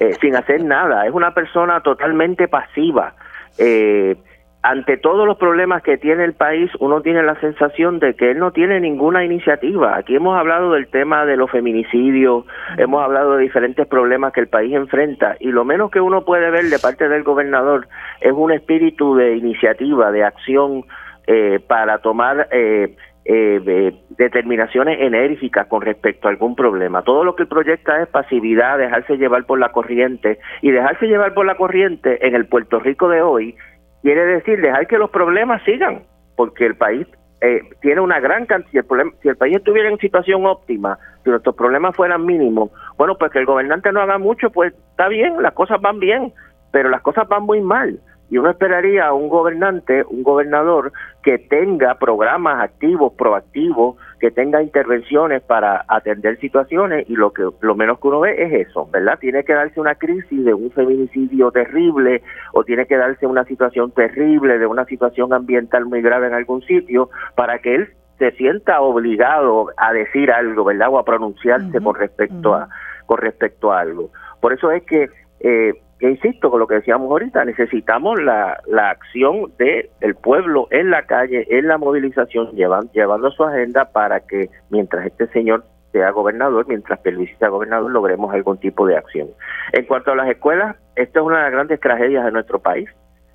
eh, 0.00 0.14
sin 0.20 0.34
hacer 0.34 0.64
nada, 0.64 1.06
es 1.06 1.12
una 1.12 1.32
persona 1.32 1.80
totalmente 1.80 2.48
pasiva. 2.48 3.14
Eh, 3.56 4.16
ante 4.62 4.96
todos 4.96 5.26
los 5.26 5.38
problemas 5.38 5.82
que 5.82 5.98
tiene 5.98 6.24
el 6.24 6.34
país, 6.34 6.70
uno 6.78 7.02
tiene 7.02 7.22
la 7.24 7.38
sensación 7.40 7.98
de 7.98 8.14
que 8.14 8.30
él 8.30 8.38
no 8.38 8.52
tiene 8.52 8.78
ninguna 8.78 9.24
iniciativa. 9.24 9.96
Aquí 9.96 10.14
hemos 10.14 10.38
hablado 10.38 10.72
del 10.72 10.86
tema 10.86 11.26
de 11.26 11.36
los 11.36 11.50
feminicidios, 11.50 12.44
hemos 12.78 13.02
hablado 13.02 13.36
de 13.36 13.42
diferentes 13.42 13.86
problemas 13.88 14.32
que 14.32 14.40
el 14.40 14.46
país 14.46 14.72
enfrenta 14.72 15.36
y 15.40 15.48
lo 15.50 15.64
menos 15.64 15.90
que 15.90 16.00
uno 16.00 16.24
puede 16.24 16.50
ver 16.50 16.66
de 16.66 16.78
parte 16.78 17.08
del 17.08 17.24
gobernador 17.24 17.88
es 18.20 18.32
un 18.32 18.52
espíritu 18.52 19.16
de 19.16 19.36
iniciativa, 19.36 20.12
de 20.12 20.22
acción 20.22 20.84
eh, 21.26 21.58
para 21.66 21.98
tomar 21.98 22.46
eh, 22.52 22.94
eh, 23.24 23.94
determinaciones 24.10 25.00
enérgicas 25.00 25.66
con 25.66 25.82
respecto 25.82 26.28
a 26.28 26.30
algún 26.30 26.54
problema. 26.54 27.02
Todo 27.02 27.24
lo 27.24 27.34
que 27.34 27.46
proyecta 27.46 28.00
es 28.00 28.08
pasividad, 28.08 28.78
dejarse 28.78 29.16
llevar 29.16 29.44
por 29.44 29.58
la 29.58 29.70
corriente 29.70 30.38
y 30.60 30.70
dejarse 30.70 31.06
llevar 31.06 31.34
por 31.34 31.46
la 31.46 31.56
corriente 31.56 32.26
en 32.26 32.36
el 32.36 32.46
Puerto 32.46 32.78
Rico 32.78 33.08
de 33.08 33.22
hoy 33.22 33.56
quiere 34.02 34.26
decir 34.26 34.60
dejar 34.60 34.86
que 34.86 34.98
los 34.98 35.10
problemas 35.10 35.62
sigan, 35.64 36.02
porque 36.36 36.66
el 36.66 36.76
país 36.76 37.06
eh, 37.40 37.60
tiene 37.80 38.00
una 38.00 38.20
gran 38.20 38.46
cantidad, 38.46 38.84
si 39.20 39.28
el 39.28 39.36
país 39.36 39.56
estuviera 39.56 39.88
en 39.88 39.98
situación 39.98 40.46
óptima, 40.46 40.98
si 41.24 41.30
nuestros 41.30 41.56
problemas 41.56 41.96
fueran 41.96 42.24
mínimos, 42.24 42.70
bueno, 42.96 43.16
pues 43.18 43.32
que 43.32 43.40
el 43.40 43.46
gobernante 43.46 43.90
no 43.92 44.00
haga 44.00 44.18
mucho, 44.18 44.50
pues 44.50 44.72
está 44.90 45.08
bien, 45.08 45.42
las 45.42 45.52
cosas 45.52 45.80
van 45.80 45.98
bien, 45.98 46.32
pero 46.70 46.88
las 46.88 47.02
cosas 47.02 47.28
van 47.28 47.44
muy 47.44 47.60
mal. 47.60 47.98
Y 48.30 48.38
uno 48.38 48.48
esperaría 48.48 49.06
a 49.06 49.12
un 49.12 49.28
gobernante, 49.28 50.04
un 50.08 50.22
gobernador 50.22 50.92
que 51.22 51.38
tenga 51.38 51.96
programas 51.96 52.62
activos, 52.62 53.12
proactivos, 53.12 53.96
que 54.22 54.30
tenga 54.30 54.62
intervenciones 54.62 55.42
para 55.42 55.84
atender 55.88 56.38
situaciones 56.38 57.10
y 57.10 57.16
lo 57.16 57.32
que 57.32 57.42
lo 57.60 57.74
menos 57.74 57.98
que 57.98 58.06
uno 58.06 58.20
ve 58.20 58.40
es 58.40 58.68
eso, 58.68 58.88
¿verdad? 58.92 59.18
Tiene 59.18 59.42
que 59.42 59.52
darse 59.52 59.80
una 59.80 59.96
crisis 59.96 60.44
de 60.44 60.54
un 60.54 60.70
feminicidio 60.70 61.50
terrible 61.50 62.22
o 62.52 62.62
tiene 62.62 62.86
que 62.86 62.96
darse 62.96 63.26
una 63.26 63.44
situación 63.46 63.90
terrible 63.90 64.60
de 64.60 64.66
una 64.66 64.84
situación 64.84 65.32
ambiental 65.32 65.86
muy 65.86 66.02
grave 66.02 66.28
en 66.28 66.34
algún 66.34 66.62
sitio 66.62 67.10
para 67.34 67.58
que 67.58 67.74
él 67.74 67.88
se 68.20 68.30
sienta 68.36 68.80
obligado 68.80 69.70
a 69.76 69.92
decir 69.92 70.30
algo, 70.30 70.62
¿verdad? 70.66 70.90
O 70.92 71.00
a 71.00 71.04
pronunciarse 71.04 71.80
con 71.80 71.96
respecto 71.96 72.54
a 72.54 72.68
con 73.06 73.18
respecto 73.18 73.72
a 73.72 73.80
algo. 73.80 74.10
Por 74.40 74.52
eso 74.52 74.70
es 74.70 74.84
que 74.84 75.10
eh, 75.40 75.82
insisto 76.10 76.50
con 76.50 76.60
lo 76.60 76.66
que 76.66 76.76
decíamos 76.76 77.10
ahorita, 77.10 77.44
necesitamos 77.44 78.20
la, 78.20 78.60
la 78.66 78.90
acción 78.90 79.52
del 79.58 79.90
el 80.00 80.14
pueblo 80.14 80.66
en 80.70 80.90
la 80.90 81.02
calle, 81.04 81.46
en 81.50 81.68
la 81.68 81.78
movilización, 81.78 82.52
llevando, 82.52 82.90
llevando 82.92 83.30
su 83.30 83.44
agenda 83.44 83.84
para 83.86 84.20
que 84.20 84.50
mientras 84.70 85.06
este 85.06 85.28
señor 85.28 85.64
sea 85.92 86.10
gobernador, 86.10 86.66
mientras 86.66 86.98
Pelvisi 87.00 87.34
sea 87.36 87.48
gobernador, 87.48 87.90
logremos 87.90 88.32
algún 88.34 88.58
tipo 88.58 88.86
de 88.86 88.96
acción. 88.96 89.28
En 89.72 89.84
cuanto 89.84 90.12
a 90.12 90.16
las 90.16 90.28
escuelas, 90.28 90.76
esta 90.96 91.20
es 91.20 91.24
una 91.24 91.36
de 91.36 91.42
las 91.42 91.52
grandes 91.52 91.80
tragedias 91.80 92.24
de 92.24 92.32
nuestro 92.32 92.58
país 92.58 92.88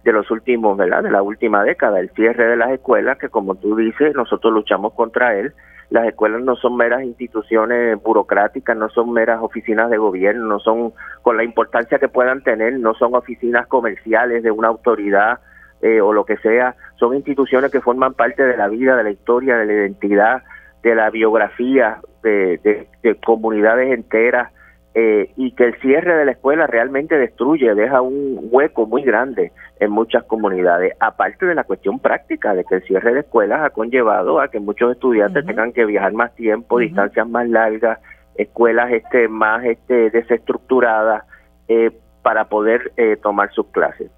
de 0.03 0.13
los 0.13 0.29
últimos, 0.31 0.77
¿verdad? 0.77 1.03
De 1.03 1.11
la 1.11 1.21
última 1.21 1.63
década, 1.63 1.99
el 1.99 2.09
cierre 2.11 2.47
de 2.47 2.55
las 2.55 2.71
escuelas, 2.71 3.17
que 3.17 3.29
como 3.29 3.55
tú 3.55 3.75
dices, 3.75 4.15
nosotros 4.15 4.53
luchamos 4.53 4.93
contra 4.93 5.37
él, 5.37 5.53
las 5.89 6.07
escuelas 6.07 6.41
no 6.41 6.55
son 6.55 6.75
meras 6.75 7.03
instituciones 7.03 8.01
burocráticas, 8.01 8.75
no 8.75 8.89
son 8.89 9.13
meras 9.13 9.41
oficinas 9.41 9.89
de 9.89 9.97
gobierno, 9.97 10.45
no 10.45 10.59
son 10.59 10.93
con 11.21 11.37
la 11.37 11.43
importancia 11.43 11.99
que 11.99 12.09
puedan 12.09 12.43
tener, 12.43 12.77
no 12.79 12.93
son 12.93 13.15
oficinas 13.15 13.67
comerciales 13.67 14.43
de 14.43 14.51
una 14.51 14.67
autoridad 14.67 15.39
eh, 15.81 16.01
o 16.01 16.11
lo 16.11 16.25
que 16.25 16.37
sea, 16.37 16.75
son 16.95 17.15
instituciones 17.15 17.71
que 17.71 17.81
forman 17.81 18.13
parte 18.13 18.43
de 18.43 18.57
la 18.57 18.67
vida, 18.67 18.95
de 18.95 19.03
la 19.03 19.11
historia, 19.11 19.57
de 19.57 19.65
la 19.65 19.73
identidad, 19.73 20.43
de 20.83 20.95
la 20.95 21.09
biografía 21.09 21.99
de 22.21 22.87
comunidades 23.25 23.93
enteras 23.93 24.51
eh, 24.99 25.29
y 25.35 25.51
que 25.51 25.65
el 25.65 25.79
cierre 25.79 26.15
de 26.15 26.25
la 26.25 26.31
escuela 26.31 26.65
realmente 26.65 27.19
destruye, 27.19 27.75
deja 27.75 28.01
un 28.01 28.47
hueco 28.49 28.87
muy 28.87 29.03
grande 29.03 29.51
en 29.79 29.91
muchas 29.91 30.23
comunidades, 30.23 30.95
aparte 30.99 31.45
de 31.45 31.53
la 31.53 31.65
cuestión 31.65 31.99
práctica 31.99 32.55
de 32.55 32.63
que 32.63 32.77
el 32.77 32.81
cierre 32.81 33.13
de 33.13 33.19
escuelas 33.19 33.61
ha 33.61 33.69
conllevado 33.69 34.41
a 34.41 34.47
que 34.47 34.59
muchos 34.59 34.93
estudiantes 34.93 35.45
tengan 35.45 35.71
que 35.71 35.85
viajar 35.85 36.13
más 36.13 36.33
tiempo, 36.33 36.79
distancias 36.79 37.29
más 37.29 37.47
largas, 37.47 37.99
escuelas 38.37 38.91
este 38.91 39.27
más 39.27 39.63
este 39.65 40.09
desestructuradas 40.09 41.25
eh, 41.67 41.91
para 42.23 42.45
poder 42.45 42.91
eh, 42.97 43.17
tomar 43.21 43.51
sus 43.51 43.67
clases. 43.67 44.09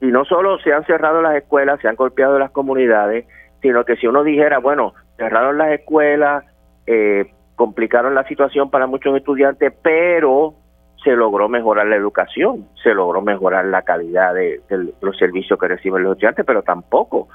Y 0.00 0.06
no 0.06 0.24
solo 0.24 0.58
se 0.60 0.72
han 0.72 0.86
cerrado 0.86 1.20
las 1.20 1.36
escuelas, 1.36 1.78
se 1.80 1.88
han 1.88 1.96
golpeado 1.96 2.38
las 2.38 2.52
comunidades, 2.52 3.26
sino 3.60 3.84
que 3.84 3.96
si 3.96 4.06
uno 4.06 4.24
dijera, 4.24 4.60
bueno, 4.60 4.94
cerraron 5.18 5.58
las 5.58 5.72
escuelas, 5.72 6.42
eh, 6.86 7.34
complicaron 7.62 8.16
la 8.16 8.24
situación 8.24 8.70
para 8.70 8.88
muchos 8.88 9.16
estudiantes, 9.16 9.72
pero 9.84 10.54
se 11.04 11.12
logró 11.12 11.48
mejorar 11.48 11.86
la 11.86 11.94
educación, 11.94 12.66
se 12.82 12.92
logró 12.92 13.22
mejorar 13.22 13.66
la 13.66 13.82
calidad 13.82 14.34
de, 14.34 14.60
los 15.00 15.16
servicios 15.16 15.56
que 15.60 15.68
reciben 15.68 16.02
los 16.02 16.14
estudiantes, 16.14 16.44
pero 16.44 16.64
tampoco, 16.64 17.28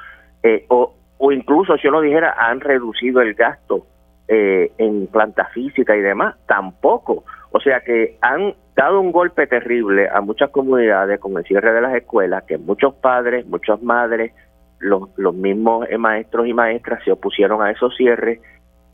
eh, 0.44 0.66
o, 0.68 0.94
o, 1.18 1.32
incluso 1.32 1.78
si 1.78 1.88
uno 1.88 2.02
dijera, 2.02 2.36
han 2.38 2.60
reducido 2.60 3.22
el 3.22 3.36
gasto 3.36 3.86
eh, 4.28 4.74
en 4.78 5.08
planta 5.08 5.46
física 5.54 5.96
y 5.96 6.02
demás, 6.02 6.36
tampoco. 6.46 7.24
O 7.52 7.62
sea 7.62 7.80
que 7.80 8.18
han 8.20 8.54
dado 8.76 9.00
un 9.00 9.14
golpe 9.14 9.48
terrible 9.48 10.10
a 10.10 10.20
muchas 10.20 10.50
comunidades 10.50 11.22
con 11.22 11.38
el 11.38 11.46
cierre 11.46 11.72
de 11.72 11.80
las 11.80 11.96
escuelas, 11.96 12.44
que 12.44 12.58
muchos 12.58 12.96
padres, 12.96 13.48
muchas 13.48 13.82
madres, 13.82 14.34
los 14.80 15.34
mismos 15.34 15.88
maestros 15.98 16.48
y 16.48 16.54
maestras 16.54 17.02
se 17.06 17.14
opusieron 17.14 17.62
a 17.62 17.72
esos 17.72 17.96
cierres 17.96 18.42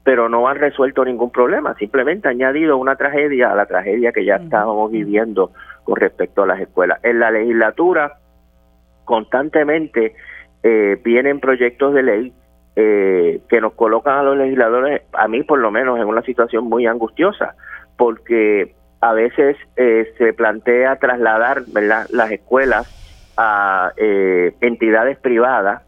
pero 0.04 0.28
no 0.28 0.48
han 0.48 0.58
resuelto 0.58 1.06
ningún 1.06 1.32
problema, 1.32 1.76
simplemente 1.76 2.28
han 2.28 2.36
añadido 2.36 2.78
una 2.78 2.96
tragedia 2.96 3.52
a 3.52 3.56
la 3.56 3.66
tragedia 3.66 4.12
que 4.12 4.26
ya 4.26 4.36
estábamos 4.36 4.92
viviendo 4.92 5.52
con 5.84 5.96
respecto 5.96 6.44
a 6.44 6.48
las 6.48 6.60
escuelas. 6.60 7.00
En 7.04 7.20
la 7.20 7.32
legislatura 7.32 8.18
constantemente 9.06 10.16
eh, 10.62 11.00
vienen 11.04 11.40
proyectos 11.40 11.94
de 11.94 12.04
ley 12.04 12.34
eh, 12.76 13.42
que 13.48 13.62
nos 13.62 13.74
colocan 13.74 14.18
a 14.18 14.24
los 14.24 14.38
legisladores, 14.38 15.04
a 15.14 15.28
mí 15.28 15.44
por 15.44 15.60
lo 15.60 15.72
menos, 15.72 15.98
en 16.00 16.06
una 16.06 16.22
situación 16.24 16.66
muy 16.66 16.86
angustiosa, 16.86 17.56
porque 17.98 18.76
a 19.00 19.14
veces 19.14 19.56
eh, 19.78 20.14
se 20.18 20.34
plantea 20.34 20.98
trasladar 20.98 21.64
las 21.68 22.32
escuelas 22.32 23.00
a 23.38 23.92
entidades 23.98 25.18
privadas 25.18 25.82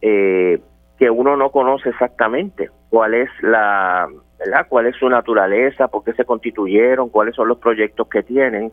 que 0.00 1.10
uno 1.10 1.36
no 1.36 1.50
conoce 1.50 1.88
exactamente 1.88 2.70
cuál 2.92 3.14
es 3.14 3.30
la, 3.40 4.06
¿verdad? 4.38 4.66
cuál 4.68 4.84
es 4.84 4.94
su 4.96 5.08
naturaleza, 5.08 5.88
por 5.88 6.04
qué 6.04 6.12
se 6.12 6.26
constituyeron, 6.26 7.08
cuáles 7.08 7.34
son 7.34 7.48
los 7.48 7.56
proyectos 7.56 8.06
que 8.06 8.22
tienen. 8.22 8.70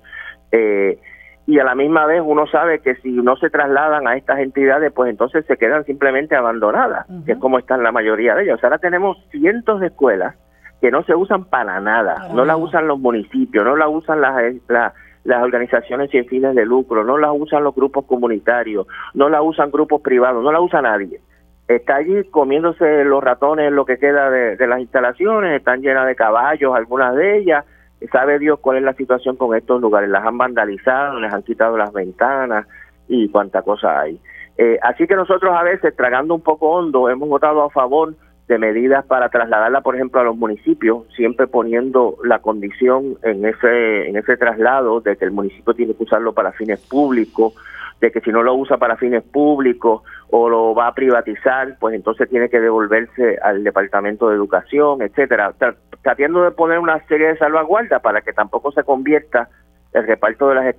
Eh, 0.51 0.99
y 1.47 1.57
a 1.57 1.63
la 1.63 1.73
misma 1.73 2.05
vez 2.05 2.21
uno 2.21 2.45
sabe 2.47 2.79
que 2.79 2.95
si 2.95 3.11
no 3.11 3.37
se 3.37 3.49
trasladan 3.49 4.09
a 4.09 4.17
estas 4.17 4.39
entidades, 4.39 4.91
pues 4.91 5.09
entonces 5.09 5.45
se 5.45 5.55
quedan 5.55 5.85
simplemente 5.85 6.35
abandonadas, 6.35 7.07
que 7.25 7.31
es 7.31 7.37
como 7.37 7.59
están 7.59 7.81
la 7.81 7.93
mayoría 7.93 8.35
de 8.35 8.43
ellas. 8.43 8.61
ahora 8.61 8.77
tenemos 8.77 9.17
cientos 9.31 9.79
de 9.79 9.87
escuelas 9.87 10.35
que 10.81 10.91
no 10.91 11.01
se 11.03 11.15
usan 11.15 11.45
para 11.45 11.79
nada, 11.79 12.27
no 12.33 12.43
las 12.43 12.57
usan 12.57 12.89
los 12.89 12.99
municipios, 12.99 13.63
no 13.63 13.77
las 13.77 13.87
usan 13.89 14.19
las, 14.19 14.35
las 14.67 15.43
organizaciones 15.43 16.11
sin 16.11 16.25
fines 16.25 16.55
de 16.55 16.65
lucro, 16.65 17.05
no 17.05 17.17
las 17.17 17.31
usan 17.33 17.63
los 17.63 17.73
grupos 17.73 18.03
comunitarios, 18.03 18.85
no 19.13 19.29
las 19.29 19.41
usan 19.41 19.71
grupos 19.71 20.01
privados, 20.01 20.43
no 20.43 20.51
la 20.51 20.59
usa 20.59 20.81
nadie. 20.81 21.21
Está 21.69 21.97
allí 21.97 22.23
comiéndose 22.31 23.03
los 23.03 23.23
ratones 23.23 23.71
lo 23.71 23.85
que 23.85 23.99
queda 23.99 24.31
de, 24.31 24.67
las 24.67 24.79
instalaciones, 24.79 25.55
están 25.55 25.81
llenas 25.81 26.07
de 26.07 26.15
caballos, 26.15 26.75
algunas 26.75 27.15
de 27.15 27.37
ellas, 27.37 27.63
sabe 28.11 28.39
Dios 28.39 28.59
cuál 28.59 28.77
es 28.77 28.83
la 28.83 28.95
situación 28.95 29.35
con 29.35 29.55
estos 29.55 29.79
lugares. 29.79 30.09
Las 30.09 30.25
han 30.25 30.35
vandalizado, 30.35 31.19
les 31.19 31.31
han 31.31 31.43
quitado 31.43 31.77
las 31.77 31.93
ventanas 31.93 32.65
y 33.07 33.29
cuánta 33.29 33.61
cosa 33.61 33.99
hay. 33.99 34.19
Eh, 34.57 34.79
así 34.81 35.05
que 35.05 35.15
nosotros 35.15 35.55
a 35.55 35.61
veces, 35.61 35.95
tragando 35.95 36.33
un 36.33 36.41
poco 36.41 36.71
hondo, 36.71 37.07
hemos 37.07 37.29
votado 37.29 37.61
a 37.61 37.69
favor 37.69 38.15
de 38.47 38.57
medidas 38.57 39.05
para 39.05 39.29
trasladarla, 39.29 39.81
por 39.81 39.93
ejemplo, 39.93 40.21
a 40.21 40.23
los 40.23 40.35
municipios, 40.35 41.03
siempre 41.15 41.45
poniendo 41.45 42.17
la 42.23 42.39
condición 42.39 43.19
en 43.21 43.45
ese, 43.45 44.09
en 44.09 44.17
ese 44.17 44.37
traslado 44.37 45.01
de 45.01 45.15
que 45.17 45.25
el 45.25 45.31
municipio 45.31 45.75
tiene 45.75 45.93
que 45.93 46.01
usarlo 46.01 46.33
para 46.33 46.51
fines 46.51 46.79
públicos, 46.87 47.53
de 47.99 48.11
que 48.11 48.21
si 48.21 48.31
no 48.31 48.43
lo 48.43 48.55
usa 48.55 48.77
para 48.77 48.97
fines 48.97 49.23
públicos 49.23 50.03
o 50.29 50.49
lo 50.49 50.73
va 50.73 50.87
a 50.87 50.93
privatizar, 50.93 51.77
pues 51.79 51.95
entonces 51.95 52.29
tiene 52.29 52.49
que 52.49 52.59
devolverse 52.59 53.37
al 53.41 53.63
Departamento 53.63 54.29
de 54.29 54.35
Educación, 54.35 55.01
etcétera, 55.01 55.53
tratando 56.01 56.43
de 56.43 56.51
poner 56.51 56.79
una 56.79 57.05
serie 57.07 57.27
de 57.27 57.37
salvaguardas 57.37 58.01
para 58.01 58.21
que 58.21 58.33
tampoco 58.33 58.71
se 58.71 58.83
convierta 58.83 59.49
el 59.93 60.05
reparto 60.07 60.49
de 60.49 60.55
las 60.55 60.75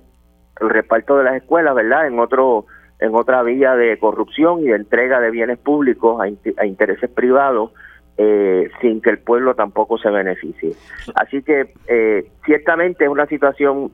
el 0.59 0.69
reparto 0.69 1.17
de 1.17 1.23
las 1.23 1.35
escuelas, 1.35 1.73
¿verdad? 1.75 2.07
En 2.07 2.19
otro 2.19 2.65
en 2.99 3.15
otra 3.15 3.41
vía 3.41 3.75
de 3.75 3.97
corrupción 3.97 4.59
y 4.59 4.67
de 4.67 4.75
entrega 4.75 5.19
de 5.19 5.31
bienes 5.31 5.57
públicos 5.57 6.21
a, 6.21 6.65
intereses 6.65 7.09
privados 7.09 7.71
eh, 8.17 8.69
sin 8.79 9.01
que 9.01 9.09
el 9.09 9.17
pueblo 9.17 9.55
tampoco 9.55 9.97
se 9.97 10.11
beneficie. 10.11 10.73
Así 11.15 11.41
que 11.41 11.73
eh, 11.87 12.31
ciertamente 12.45 13.05
es 13.05 13.09
una 13.09 13.25
situación 13.25 13.91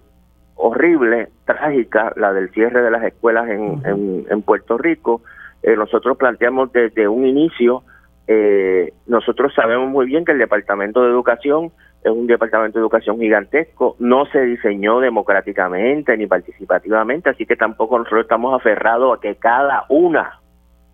horrible, 0.57 1.29
trágica, 1.45 2.13
la 2.15 2.33
del 2.33 2.49
cierre 2.49 2.81
de 2.81 2.91
las 2.91 3.03
escuelas 3.03 3.49
en, 3.49 4.25
en, 4.29 4.41
Puerto 4.41 4.77
Rico. 4.77 5.21
Eh, 5.63 5.75
nosotros 5.75 6.17
planteamos 6.17 6.71
desde 6.73 7.07
un 7.07 7.25
inicio, 7.25 7.83
eh, 8.27 8.93
nosotros 9.05 9.53
sabemos 9.55 9.89
muy 9.89 10.05
bien 10.05 10.25
que 10.25 10.33
el 10.33 10.39
Departamento 10.39 11.01
de 11.03 11.09
Educación 11.09 11.71
es 12.03 12.11
un 12.11 12.27
departamento 12.27 12.77
de 12.77 12.83
educación 12.83 13.19
gigantesco, 13.19 13.95
no 13.99 14.25
se 14.27 14.41
diseñó 14.41 14.99
democráticamente 14.99 16.15
ni 16.15 16.27
participativamente, 16.27 17.29
así 17.29 17.45
que 17.45 17.55
tampoco 17.55 17.97
nosotros 17.97 18.21
estamos 18.21 18.53
aferrados 18.53 19.17
a 19.17 19.21
que 19.21 19.35
cada 19.35 19.85
una 19.89 20.39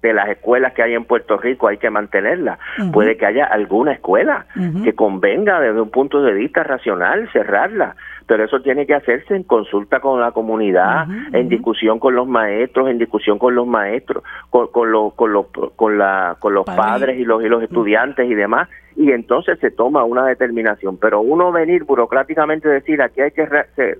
de 0.04 0.14
las 0.14 0.30
escuelas 0.30 0.74
que 0.74 0.84
hay 0.84 0.94
en 0.94 1.06
Puerto 1.06 1.38
Rico 1.38 1.70
hay 1.70 1.78
que 1.78 1.90
mantenerlas. 1.90 2.60
Puede 2.92 3.18
que 3.18 3.26
haya 3.26 3.46
alguna 3.46 3.94
escuela 3.94 4.46
que 4.84 4.94
convenga 4.94 5.60
desde 5.62 5.82
un 5.82 5.90
punto 5.90 6.22
de 6.22 6.34
vista 6.34 6.62
racional 6.62 7.30
cerrarla, 7.32 7.96
pero 8.28 8.44
eso 8.44 8.62
tiene 8.62 8.86
que 8.86 8.94
hacerse 8.94 9.34
en 9.34 9.44
consulta 9.44 10.02
con 10.02 10.20
la 10.20 10.32
comunidad, 10.32 11.08
en 11.32 11.48
discusión 11.48 12.00
con 12.00 12.16
los 12.16 12.28
maestros, 12.28 12.90
en 12.90 12.98
discusión 12.98 13.40
con 13.40 13.56
los 13.56 13.66
maestros, 13.66 14.24
con, 14.50 14.68
con, 14.68 15.12
con, 15.12 15.32
los, 15.32 15.46
con, 15.76 15.98
la, 15.98 16.36
con 16.38 16.54
los 16.54 16.66
padres. 16.66 17.18
y 17.18 17.24
los, 17.24 17.42
y 17.42 17.48
los 17.48 17.64
estudiantes 17.64 18.30
y 18.30 18.36
demás, 18.36 18.68
y 18.98 19.12
entonces 19.12 19.58
se 19.60 19.72
toma 19.72 20.04
una 20.04 20.26
determinación. 20.26 20.98
Pero 20.98 21.22
uno 21.22 21.54
venir 21.54 21.86
burocráticamente 21.86 22.68
decir 22.68 23.02
aquí 23.02 23.22
hay 23.22 23.32
que 23.32 23.48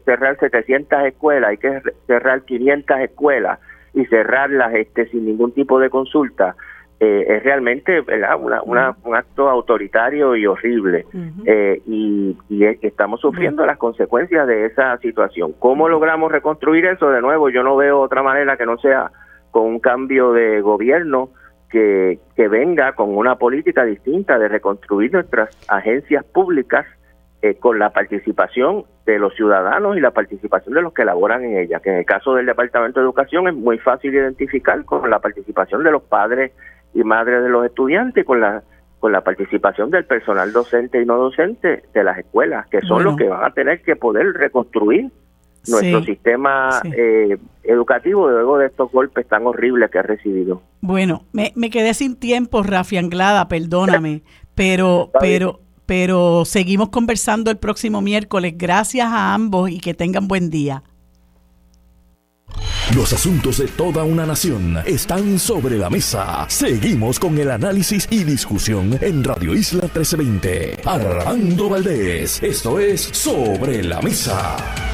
cerrar 0.04 0.38
700 0.38 1.06
escuelas, 1.06 1.52
hay 1.52 1.58
que 1.58 1.82
cerrar 2.08 2.42
500 2.42 3.00
escuelas, 3.00 3.60
y 3.94 4.06
cerrarlas 4.06 4.74
este 4.74 5.08
sin 5.08 5.26
ningún 5.26 5.52
tipo 5.52 5.80
de 5.80 5.90
consulta 5.90 6.56
eh, 7.00 7.26
es 7.28 7.44
realmente 7.44 8.02
Una, 8.66 8.96
un 9.04 9.16
acto 9.16 9.50
autoritario 9.50 10.36
y 10.36 10.46
horrible. 10.46 11.06
Eh, 11.46 11.82
y, 11.86 12.38
y 12.50 12.64
estamos 12.82 13.20
sufriendo 13.20 13.66
las 13.66 13.78
consecuencias 13.78 14.48
de 14.48 14.68
esa 14.68 14.98
situación. 15.00 15.54
¿Cómo 15.60 15.90
logramos 15.90 16.32
reconstruir 16.32 16.86
eso? 16.86 17.10
De 17.10 17.20
nuevo, 17.22 17.50
yo 17.50 17.62
no 17.62 17.76
veo 17.76 18.00
otra 18.00 18.24
manera 18.24 18.56
que 18.56 18.66
no 18.66 18.78
sea 18.78 19.12
con 19.52 19.66
un 19.66 19.80
cambio 19.80 20.32
de 20.32 20.62
gobierno 20.62 21.30
que, 21.70 22.20
que 22.36 22.48
venga 22.48 22.94
con 22.94 23.18
una 23.18 23.36
política 23.36 23.84
distinta 23.84 24.40
de 24.40 24.48
reconstruir 24.48 25.12
nuestras 25.12 25.50
agencias 25.68 26.24
públicas 26.24 26.86
eh, 27.44 27.56
con 27.56 27.78
la 27.78 27.90
participación 27.90 28.86
de 29.06 29.20
los 29.20 29.36
ciudadanos 29.36 29.98
y 29.98 30.00
la 30.00 30.12
participación 30.12 30.76
de 30.76 30.82
los 30.82 30.94
que 30.94 31.04
laboran 31.04 31.44
en 31.44 31.58
ella, 31.58 31.82
que 31.82 31.90
en 31.90 31.98
el 31.98 32.06
caso 32.06 32.34
del 32.36 32.46
Departamento 32.46 33.02
de 33.02 33.04
Educación 33.04 33.50
es 33.50 33.54
muy 33.54 33.78
fácil 33.80 34.16
identificar 34.16 34.86
con 34.86 35.10
la 35.10 35.20
participación 35.20 35.84
de 35.84 35.92
los 35.92 36.04
padres 36.04 36.54
y 36.94 37.04
madres 37.04 37.44
de 37.44 37.50
los 37.50 37.66
estudiantes, 37.66 38.24
con 38.26 38.40
la 38.40 38.64
con 39.02 39.12
la 39.12 39.20
participación 39.20 39.92
del 39.92 40.06
personal 40.06 40.54
docente 40.54 41.02
y 41.02 41.06
no 41.06 41.18
docente 41.18 41.84
de 41.94 42.04
las 42.06 42.18
escuelas, 42.18 42.66
que 42.70 42.80
son 42.80 43.04
los 43.04 43.18
que 43.18 43.28
van 43.28 43.44
a 43.44 43.54
tener 43.54 43.82
que 43.82 43.98
poder 43.98 44.28
reconstruir 44.32 45.12
nuestro 45.68 46.02
sistema 46.04 46.70
Eh, 46.96 47.38
educativo 47.64 48.30
luego 48.30 48.58
de 48.58 48.68
estos 48.68 48.90
golpes 48.90 49.28
tan 49.28 49.46
horribles 49.46 49.92
que 49.92 50.00
ha 50.00 50.04
recibido. 50.04 50.62
Bueno, 50.80 51.24
me, 51.34 51.52
me 51.56 51.70
quedé 51.70 51.94
sin 51.94 52.18
tiempo, 52.18 52.64
Rafi 52.64 52.96
Anglada, 52.96 53.50
perdóname, 53.50 54.22
pero, 54.56 55.10
pero, 55.20 55.60
pero 55.86 56.46
seguimos 56.46 56.90
conversando 56.90 57.52
el 57.52 57.58
próximo 57.58 58.02
miércoles. 58.02 58.54
Gracias 58.58 59.08
a 59.08 59.34
ambos 59.34 59.70
y 59.70 59.80
que 59.80 59.94
tengan 59.94 60.28
buen 60.28 60.50
día. 60.50 60.84
Los 62.96 63.12
asuntos 63.12 63.58
de 63.58 63.68
toda 63.68 64.04
una 64.04 64.26
nación 64.26 64.78
están 64.86 65.40
sobre 65.40 65.78
la 65.78 65.90
mesa. 65.90 66.46
Seguimos 66.50 67.20
con 67.20 67.38
el 67.40 67.50
análisis 67.50 68.08
y 68.12 68.24
discusión 68.24 68.98
en 69.02 69.24
Radio 69.24 69.56
Isla 69.56 69.84
1320. 69.84 70.82
Armando 70.86 71.70
Valdés, 71.70 72.44
esto 72.44 72.80
es 72.80 73.02
Sobre 73.02 73.84
la 73.84 74.00
Mesa. 74.02 74.93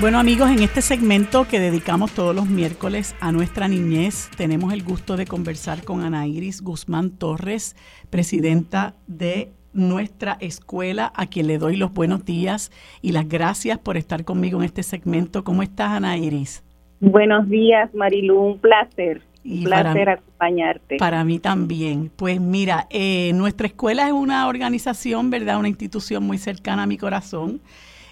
Bueno 0.00 0.18
amigos, 0.18 0.48
en 0.48 0.60
este 0.60 0.80
segmento 0.80 1.46
que 1.46 1.60
dedicamos 1.60 2.12
todos 2.12 2.34
los 2.34 2.48
miércoles 2.48 3.14
a 3.20 3.32
nuestra 3.32 3.68
niñez, 3.68 4.30
tenemos 4.34 4.72
el 4.72 4.82
gusto 4.82 5.18
de 5.18 5.26
conversar 5.26 5.84
con 5.84 6.02
Ana 6.02 6.26
Iris 6.26 6.62
Guzmán 6.62 7.10
Torres, 7.10 7.76
presidenta 8.08 8.94
de 9.06 9.50
nuestra 9.74 10.38
escuela, 10.40 11.12
a 11.14 11.26
quien 11.26 11.48
le 11.48 11.58
doy 11.58 11.76
los 11.76 11.92
buenos 11.92 12.24
días 12.24 12.72
y 13.02 13.12
las 13.12 13.28
gracias 13.28 13.78
por 13.78 13.98
estar 13.98 14.24
conmigo 14.24 14.58
en 14.60 14.64
este 14.64 14.82
segmento. 14.82 15.44
¿Cómo 15.44 15.62
estás, 15.62 15.90
Ana 15.90 16.16
Iris? 16.16 16.64
Buenos 17.00 17.46
días, 17.50 17.94
Marilu, 17.94 18.40
un 18.40 18.58
placer. 18.58 19.20
placer 19.64 20.08
acompañarte. 20.08 20.96
Para 20.96 21.22
mí 21.24 21.38
también. 21.38 22.10
Pues 22.16 22.40
mira, 22.40 22.86
eh, 22.88 23.32
nuestra 23.34 23.66
escuela 23.66 24.06
es 24.06 24.12
una 24.14 24.48
organización, 24.48 25.28
¿verdad? 25.28 25.58
Una 25.58 25.68
institución 25.68 26.22
muy 26.22 26.38
cercana 26.38 26.84
a 26.84 26.86
mi 26.86 26.96
corazón. 26.96 27.60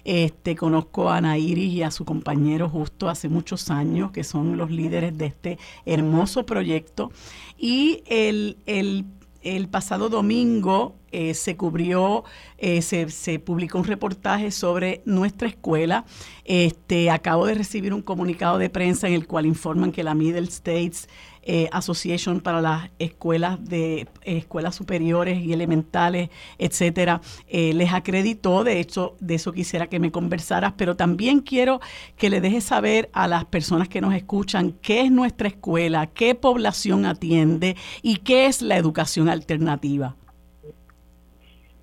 Este, 0.03 0.55
conozco 0.55 1.09
a 1.09 1.17
Ana 1.17 1.37
Iris 1.37 1.73
y 1.73 1.83
a 1.83 1.91
su 1.91 2.05
compañero 2.05 2.69
justo 2.69 3.09
hace 3.09 3.29
muchos 3.29 3.69
años, 3.69 4.11
que 4.11 4.23
son 4.23 4.57
los 4.57 4.71
líderes 4.71 5.17
de 5.17 5.25
este 5.27 5.57
hermoso 5.85 6.45
proyecto. 6.45 7.11
Y 7.57 8.03
el, 8.07 8.57
el, 8.65 9.05
el 9.41 9.67
pasado 9.67 10.09
domingo 10.09 10.98
eh, 11.11 11.33
se 11.33 11.57
cubrió, 11.57 12.23
eh, 12.57 12.81
se, 12.81 13.09
se, 13.09 13.39
publicó 13.39 13.79
un 13.79 13.85
reportaje 13.85 14.51
sobre 14.51 15.01
nuestra 15.05 15.47
escuela. 15.47 16.05
Este, 16.45 17.09
acabo 17.09 17.45
de 17.45 17.55
recibir 17.55 17.93
un 17.93 18.01
comunicado 18.01 18.57
de 18.57 18.69
prensa 18.69 19.07
en 19.07 19.13
el 19.13 19.27
cual 19.27 19.45
informan 19.45 19.91
que 19.91 20.03
la 20.03 20.13
Middle 20.13 20.47
States 20.47 21.07
eh, 21.41 21.67
Association 21.71 22.41
para 22.41 22.61
las 22.61 22.89
escuelas 22.99 23.63
de 23.63 24.07
escuelas 24.23 24.75
superiores 24.75 25.41
y 25.43 25.53
elementales, 25.53 26.29
etcétera, 26.59 27.21
les 27.49 27.93
acreditó. 27.93 28.63
De 28.63 28.79
hecho, 28.79 29.15
de 29.19 29.35
eso 29.35 29.51
quisiera 29.51 29.87
que 29.87 29.99
me 29.99 30.11
conversaras, 30.11 30.73
pero 30.77 30.95
también 30.95 31.39
quiero 31.39 31.79
que 32.17 32.29
le 32.29 32.41
dejes 32.41 32.65
saber 32.65 33.09
a 33.13 33.27
las 33.27 33.45
personas 33.45 33.87
que 33.87 34.01
nos 34.01 34.13
escuchan 34.13 34.73
qué 34.81 35.01
es 35.01 35.11
nuestra 35.11 35.47
escuela, 35.47 36.07
qué 36.07 36.35
población 36.35 37.05
atiende 37.05 37.75
y 38.03 38.17
qué 38.17 38.45
es 38.45 38.61
la 38.61 38.77
educación 38.77 39.29
alternativa. 39.29 40.15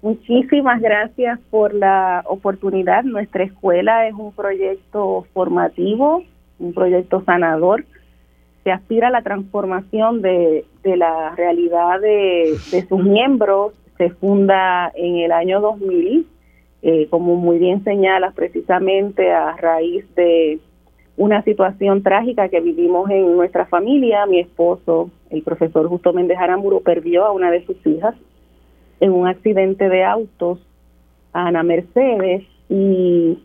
Muchísimas 0.07 0.81
gracias 0.81 1.41
por 1.51 1.75
la 1.75 2.23
oportunidad. 2.29 3.03
Nuestra 3.03 3.43
escuela 3.43 4.07
es 4.07 4.15
un 4.15 4.31
proyecto 4.31 5.27
formativo, 5.35 6.23
un 6.61 6.73
proyecto 6.73 7.25
sanador. 7.25 7.85
Se 8.63 8.71
aspira 8.71 9.09
a 9.09 9.11
la 9.11 9.23
transformación 9.23 10.23
de, 10.23 10.65
la 10.85 11.35
realidad 11.35 12.01
de, 12.01 12.57
sus 12.89 13.03
miembros. 13.03 13.73
Se 13.99 14.11
funda 14.11 14.93
en 14.95 15.17
el 15.17 15.33
año 15.33 15.61
2000, 15.61 16.25
eh, 16.83 17.09
como 17.11 17.35
muy 17.35 17.59
bien 17.59 17.83
señalas, 17.83 18.33
precisamente 18.33 19.33
a 19.33 19.57
raíz 19.57 20.05
de 20.15 20.61
una 21.17 21.43
situación 21.43 22.05
trágica 22.05 22.49
que 22.49 22.61
vivimos 22.61 23.11
en 23.11 23.37
nuestra 23.37 23.67
familia. 23.67 24.25
Mi 24.27 24.39
esposo, 24.39 25.11
el 25.31 25.43
profesor 25.43 25.89
Justo 25.89 26.13
Méndez 26.13 26.39
Aramburu, 26.39 26.81
perdió 26.81 27.25
a 27.25 27.33
una 27.33 27.51
de 27.51 27.67
sus 27.67 27.85
hijas 27.85 28.15
en 29.01 29.13
un 29.13 29.27
accidente 29.27 29.89
de 29.89 30.05
autos 30.05 30.59
a 31.33 31.49
Ana 31.49 31.63
Mercedes 31.63 32.45
y 32.69 33.39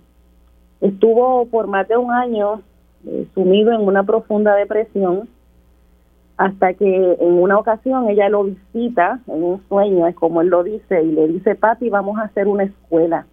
estuvo 0.80 1.46
por 1.48 1.68
más 1.68 1.88
de 1.88 1.98
un 1.98 2.12
año 2.12 2.62
eh, 3.06 3.28
sumido 3.34 3.72
en 3.72 3.82
una 3.82 4.04
profunda 4.04 4.56
depresión 4.56 5.28
hasta 6.38 6.74
que 6.74 7.18
en 7.20 7.34
una 7.34 7.60
ocasión 7.60 8.10
ella 8.10 8.28
lo 8.28 8.46
visita 8.46 9.20
en 9.28 9.44
un 9.44 9.62
sueño, 9.68 10.08
es 10.08 10.16
como 10.16 10.42
él 10.42 10.48
lo 10.48 10.64
dice, 10.64 11.04
y 11.04 11.12
le 11.12 11.28
dice, 11.28 11.54
papi, 11.54 11.90
vamos 11.90 12.18
a 12.18 12.24
hacer 12.24 12.48
una 12.48 12.64
escuela. 12.64 13.28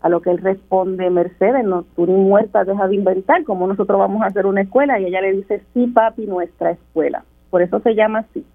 A 0.00 0.08
lo 0.08 0.20
que 0.20 0.30
él 0.30 0.38
responde, 0.38 1.10
Mercedes, 1.10 1.64
no, 1.64 1.84
tú 1.96 2.06
ni 2.06 2.12
muerta 2.12 2.62
deja 2.62 2.86
de 2.86 2.94
inventar, 2.94 3.42
como 3.42 3.66
nosotros 3.66 3.98
vamos 3.98 4.22
a 4.22 4.26
hacer 4.26 4.46
una 4.46 4.60
escuela? 4.60 5.00
Y 5.00 5.06
ella 5.06 5.22
le 5.22 5.32
dice, 5.32 5.62
sí, 5.72 5.88
papi, 5.88 6.26
nuestra 6.26 6.70
escuela. 6.72 7.24
Por 7.50 7.62
eso 7.62 7.80
se 7.80 7.96
llama 7.96 8.20
así. 8.20 8.46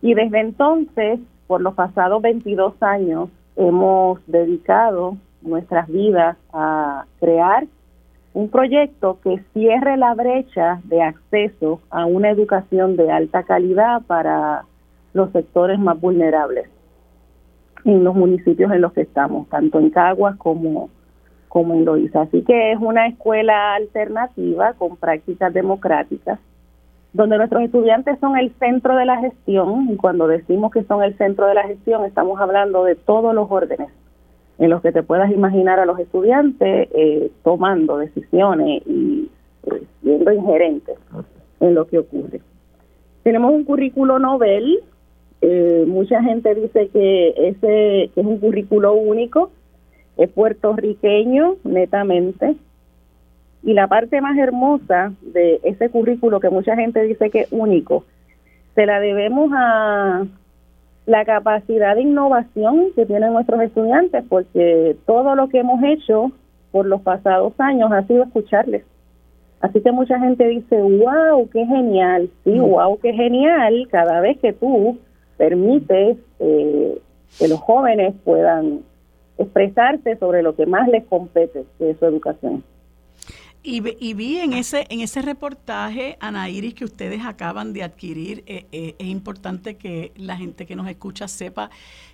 Y 0.00 0.14
desde 0.14 0.40
entonces, 0.40 1.20
por 1.52 1.60
los 1.60 1.74
pasados 1.74 2.22
22 2.22 2.82
años, 2.82 3.28
hemos 3.56 4.26
dedicado 4.26 5.18
nuestras 5.42 5.86
vidas 5.86 6.38
a 6.50 7.04
crear 7.20 7.66
un 8.32 8.48
proyecto 8.48 9.18
que 9.22 9.42
cierre 9.52 9.98
la 9.98 10.14
brecha 10.14 10.80
de 10.84 11.02
acceso 11.02 11.82
a 11.90 12.06
una 12.06 12.30
educación 12.30 12.96
de 12.96 13.12
alta 13.12 13.42
calidad 13.42 14.00
para 14.06 14.64
los 15.12 15.30
sectores 15.32 15.78
más 15.78 16.00
vulnerables 16.00 16.70
en 17.84 18.02
los 18.02 18.14
municipios 18.14 18.72
en 18.72 18.80
los 18.80 18.94
que 18.94 19.02
estamos, 19.02 19.46
tanto 19.50 19.78
en 19.78 19.90
Caguas 19.90 20.36
como, 20.38 20.88
como 21.48 21.74
en 21.74 21.84
Loíza. 21.84 22.22
Así 22.22 22.40
que 22.44 22.72
es 22.72 22.78
una 22.80 23.08
escuela 23.08 23.74
alternativa 23.74 24.72
con 24.72 24.96
prácticas 24.96 25.52
democráticas, 25.52 26.40
donde 27.12 27.36
nuestros 27.36 27.62
estudiantes 27.62 28.18
son 28.20 28.38
el 28.38 28.52
centro 28.58 28.96
de 28.96 29.04
la 29.04 29.18
gestión, 29.20 29.88
y 29.90 29.96
cuando 29.96 30.26
decimos 30.26 30.72
que 30.72 30.82
son 30.84 31.02
el 31.02 31.16
centro 31.18 31.46
de 31.46 31.54
la 31.54 31.64
gestión, 31.64 32.04
estamos 32.04 32.40
hablando 32.40 32.84
de 32.84 32.94
todos 32.94 33.34
los 33.34 33.50
órdenes 33.50 33.90
en 34.58 34.70
los 34.70 34.80
que 34.80 34.92
te 34.92 35.02
puedas 35.02 35.30
imaginar 35.30 35.78
a 35.80 35.86
los 35.86 35.98
estudiantes 35.98 36.88
eh, 36.94 37.30
tomando 37.42 37.98
decisiones 37.98 38.82
y 38.86 39.28
eh, 39.64 39.82
siendo 40.02 40.32
ingerentes 40.32 40.96
en 41.60 41.74
lo 41.74 41.86
que 41.86 41.98
ocurre. 41.98 42.40
Tenemos 43.22 43.52
un 43.52 43.64
currículo 43.64 44.18
novel, 44.18 44.80
eh, 45.40 45.84
mucha 45.86 46.22
gente 46.22 46.54
dice 46.54 46.88
que 46.88 47.28
ese 47.36 48.10
que 48.14 48.20
es 48.20 48.26
un 48.26 48.38
currículo 48.38 48.94
único, 48.94 49.50
es 50.16 50.30
puertorriqueño 50.30 51.56
netamente, 51.64 52.54
y 53.62 53.74
la 53.74 53.86
parte 53.86 54.20
más 54.20 54.36
hermosa 54.36 55.12
de 55.20 55.60
ese 55.62 55.88
currículo 55.88 56.40
que 56.40 56.50
mucha 56.50 56.74
gente 56.76 57.02
dice 57.02 57.30
que 57.30 57.42
es 57.42 57.52
único, 57.52 58.04
se 58.74 58.86
la 58.86 59.00
debemos 59.00 59.50
a 59.54 60.24
la 61.06 61.24
capacidad 61.24 61.94
de 61.94 62.02
innovación 62.02 62.92
que 62.94 63.06
tienen 63.06 63.32
nuestros 63.32 63.60
estudiantes, 63.60 64.24
porque 64.28 64.96
todo 65.06 65.34
lo 65.34 65.48
que 65.48 65.58
hemos 65.58 65.82
hecho 65.82 66.32
por 66.70 66.86
los 66.86 67.02
pasados 67.02 67.52
años 67.58 67.92
ha 67.92 68.02
sido 68.06 68.24
escucharles. 68.24 68.84
Así 69.60 69.80
que 69.80 69.92
mucha 69.92 70.18
gente 70.18 70.46
dice, 70.48 70.76
wow, 70.80 71.48
qué 71.50 71.64
genial, 71.66 72.30
sí, 72.44 72.58
wow, 72.58 72.98
qué 73.00 73.12
genial, 73.12 73.88
cada 73.90 74.20
vez 74.20 74.38
que 74.38 74.52
tú 74.52 74.98
permites 75.36 76.18
eh, 76.40 76.98
que 77.38 77.48
los 77.48 77.60
jóvenes 77.60 78.14
puedan 78.24 78.80
expresarse 79.38 80.16
sobre 80.16 80.42
lo 80.42 80.54
que 80.56 80.66
más 80.66 80.88
les 80.88 81.04
compete, 81.04 81.64
que 81.78 81.90
es 81.90 81.98
su 81.98 82.06
educación. 82.06 82.64
Y, 83.64 83.80
vi 83.80 84.38
en 84.38 84.54
ese, 84.54 84.86
en 84.88 85.00
ese 85.02 85.22
reportaje, 85.22 86.16
Ana 86.18 86.48
Iris, 86.50 86.74
que 86.74 86.84
ustedes 86.84 87.24
acaban 87.24 87.72
de 87.72 87.84
adquirir, 87.84 88.42
eh, 88.46 88.66
eh, 88.72 88.96
es 88.98 89.06
importante 89.06 89.76
que 89.76 90.12
la 90.16 90.36
gente 90.36 90.66
que 90.66 90.74
nos 90.74 90.88
escucha 90.88 91.28
sepa 91.28 91.70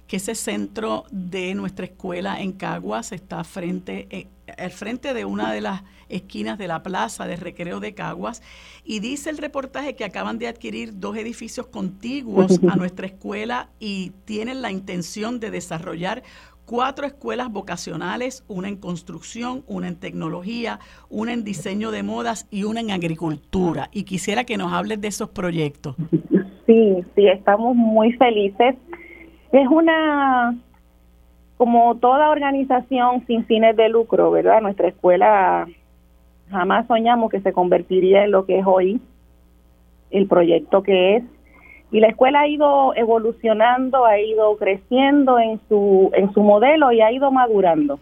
que 0.07 0.17
ese 0.17 0.35
centro 0.35 1.05
de 1.11 1.55
nuestra 1.55 1.87
escuela 1.87 2.41
en 2.41 2.53
Caguas 2.53 3.13
está 3.13 3.45
frente, 3.45 4.09
eh, 4.11 4.27
al 4.59 4.73
frente 4.73 5.15
de 5.15 5.25
una 5.25 5.51
de 5.51 5.63
las 5.63 5.85
esquinas 6.11 6.59
de 6.59 6.69
la 6.69 6.83
plaza 6.83 7.27
de 7.27 7.37
recreo 7.37 7.81
de 7.81 7.95
Caguas. 7.95 8.43
Y 8.85 9.01
dice 9.01 9.31
el 9.31 9.39
reportaje 9.39 9.97
que 9.97 10.05
acaban 10.05 10.39
de 10.39 10.49
adquirir 10.49 10.99
dos 10.99 11.17
edificios 11.17 11.67
contiguos 11.67 12.61
a 12.71 12.77
nuestra 12.77 13.07
escuela 13.07 13.71
y 13.79 14.13
tienen 14.27 14.61
la 14.61 14.71
intención 14.71 15.41
de 15.41 15.51
desarrollar 15.51 16.23
cuatro 16.69 17.07
escuelas 17.07 17.51
vocacionales, 17.51 18.45
una 18.47 18.69
en 18.69 18.77
construcción, 18.77 19.65
una 19.67 19.89
en 19.89 19.99
tecnología, 19.99 20.81
una 21.09 21.33
en 21.33 21.43
diseño 21.43 21.91
de 21.91 22.03
modas 22.03 22.47
y 22.51 22.65
una 22.65 22.81
en 22.81 22.91
agricultura. 22.91 23.89
Y 23.91 24.05
quisiera 24.05 24.45
que 24.45 24.59
nos 24.59 24.73
hables 24.73 25.01
de 25.01 25.09
esos 25.09 25.31
proyectos. 25.31 25.97
Sí, 26.67 27.03
sí, 27.15 27.27
estamos 27.27 27.75
muy 27.75 28.13
felices. 28.13 28.77
Es 29.51 29.67
una, 29.71 30.59
como 31.57 31.97
toda 31.97 32.29
organización 32.29 33.25
sin 33.27 33.47
fines 33.47 33.75
de 33.75 33.89
lucro, 33.89 34.31
¿verdad? 34.31 34.61
Nuestra 34.61 34.89
escuela 34.89 35.67
jamás 36.51 36.87
soñamos 36.87 37.31
que 37.31 37.41
se 37.41 37.55
convertiría 37.55 38.25
en 38.25 38.31
lo 38.31 38.45
que 38.45 38.59
es 38.59 38.67
hoy, 38.67 39.01
el 40.11 40.27
proyecto 40.27 40.83
que 40.83 41.17
es 41.17 41.25
y 41.91 42.01
la 42.01 42.09
escuela 42.09 42.41
ha 42.41 42.49
ido 42.49 42.95
evolucionando, 42.95 44.05
ha 44.05 44.21
ido 44.21 44.57
creciendo 44.57 45.39
en 45.39 45.61
su, 45.69 46.11
en 46.15 46.33
su 46.33 46.43
modelo 46.43 46.93
y 46.93 47.01
ha 47.01 47.11
ido 47.11 47.31
madurando. 47.31 47.99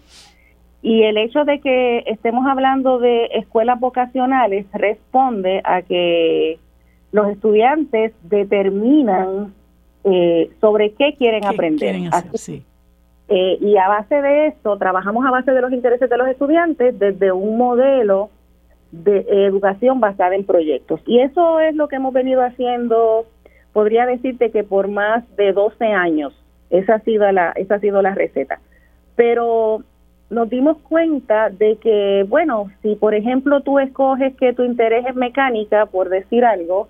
Y 0.82 1.02
el 1.02 1.16
hecho 1.18 1.44
de 1.44 1.60
que 1.60 2.04
estemos 2.06 2.46
hablando 2.46 2.98
de 2.98 3.26
escuelas 3.34 3.78
vocacionales 3.78 4.66
responde 4.72 5.60
a 5.64 5.82
que 5.82 6.58
los 7.12 7.28
estudiantes 7.28 8.12
determinan 8.22 9.54
eh, 10.04 10.50
sobre 10.60 10.92
qué 10.92 11.14
quieren 11.16 11.44
aprender. 11.44 11.96
Eh, 13.28 13.58
y 13.60 13.76
a 13.76 13.88
base 13.88 14.22
de 14.22 14.48
esto, 14.48 14.76
trabajamos 14.78 15.26
a 15.26 15.30
base 15.30 15.50
de 15.50 15.60
los 15.60 15.72
intereses 15.72 16.08
de 16.08 16.16
los 16.16 16.28
estudiantes 16.28 16.96
desde 16.98 17.32
un 17.32 17.58
modelo 17.58 18.30
de 18.92 19.26
educación 19.46 19.98
basada 19.98 20.36
en 20.36 20.44
proyectos. 20.44 21.00
Y 21.06 21.20
eso 21.20 21.58
es 21.60 21.74
lo 21.74 21.88
que 21.88 21.96
hemos 21.96 22.12
venido 22.12 22.42
haciendo 22.42 23.26
podría 23.76 24.06
decirte 24.06 24.50
que 24.50 24.64
por 24.64 24.88
más 24.88 25.22
de 25.36 25.52
12 25.52 25.84
años 25.84 26.32
esa 26.70 26.94
ha 26.94 27.00
sido 27.00 27.30
la, 27.30 27.52
esa 27.56 27.74
ha 27.74 27.78
sido 27.78 28.00
la 28.00 28.14
receta. 28.14 28.58
Pero 29.16 29.82
nos 30.30 30.48
dimos 30.48 30.78
cuenta 30.78 31.50
de 31.50 31.76
que, 31.76 32.24
bueno, 32.26 32.70
si 32.80 32.94
por 32.94 33.14
ejemplo 33.14 33.60
tú 33.60 33.78
escoges 33.78 34.34
que 34.36 34.54
tu 34.54 34.62
interés 34.62 35.04
es 35.04 35.14
mecánica, 35.14 35.84
por 35.84 36.08
decir 36.08 36.42
algo, 36.46 36.88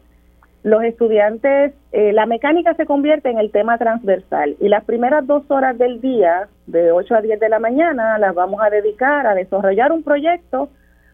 los 0.62 0.84
estudiantes, 0.84 1.74
eh, 1.90 2.12
la 2.12 2.24
mecánica 2.24 2.74
se 2.74 2.86
convierte 2.86 3.30
en 3.30 3.38
el 3.38 3.50
tema 3.50 3.78
transversal 3.78 4.54
y 4.60 4.68
las 4.68 4.84
primeras 4.84 5.26
dos 5.26 5.42
horas 5.48 5.76
del 5.76 6.00
día, 6.00 6.46
de 6.68 6.92
8 6.92 7.16
a 7.16 7.20
10 7.20 7.40
de 7.40 7.48
la 7.48 7.58
mañana, 7.58 8.16
las 8.18 8.32
vamos 8.32 8.60
a 8.62 8.70
dedicar 8.70 9.26
a 9.26 9.34
desarrollar 9.34 9.90
un 9.90 10.04
proyecto 10.04 10.68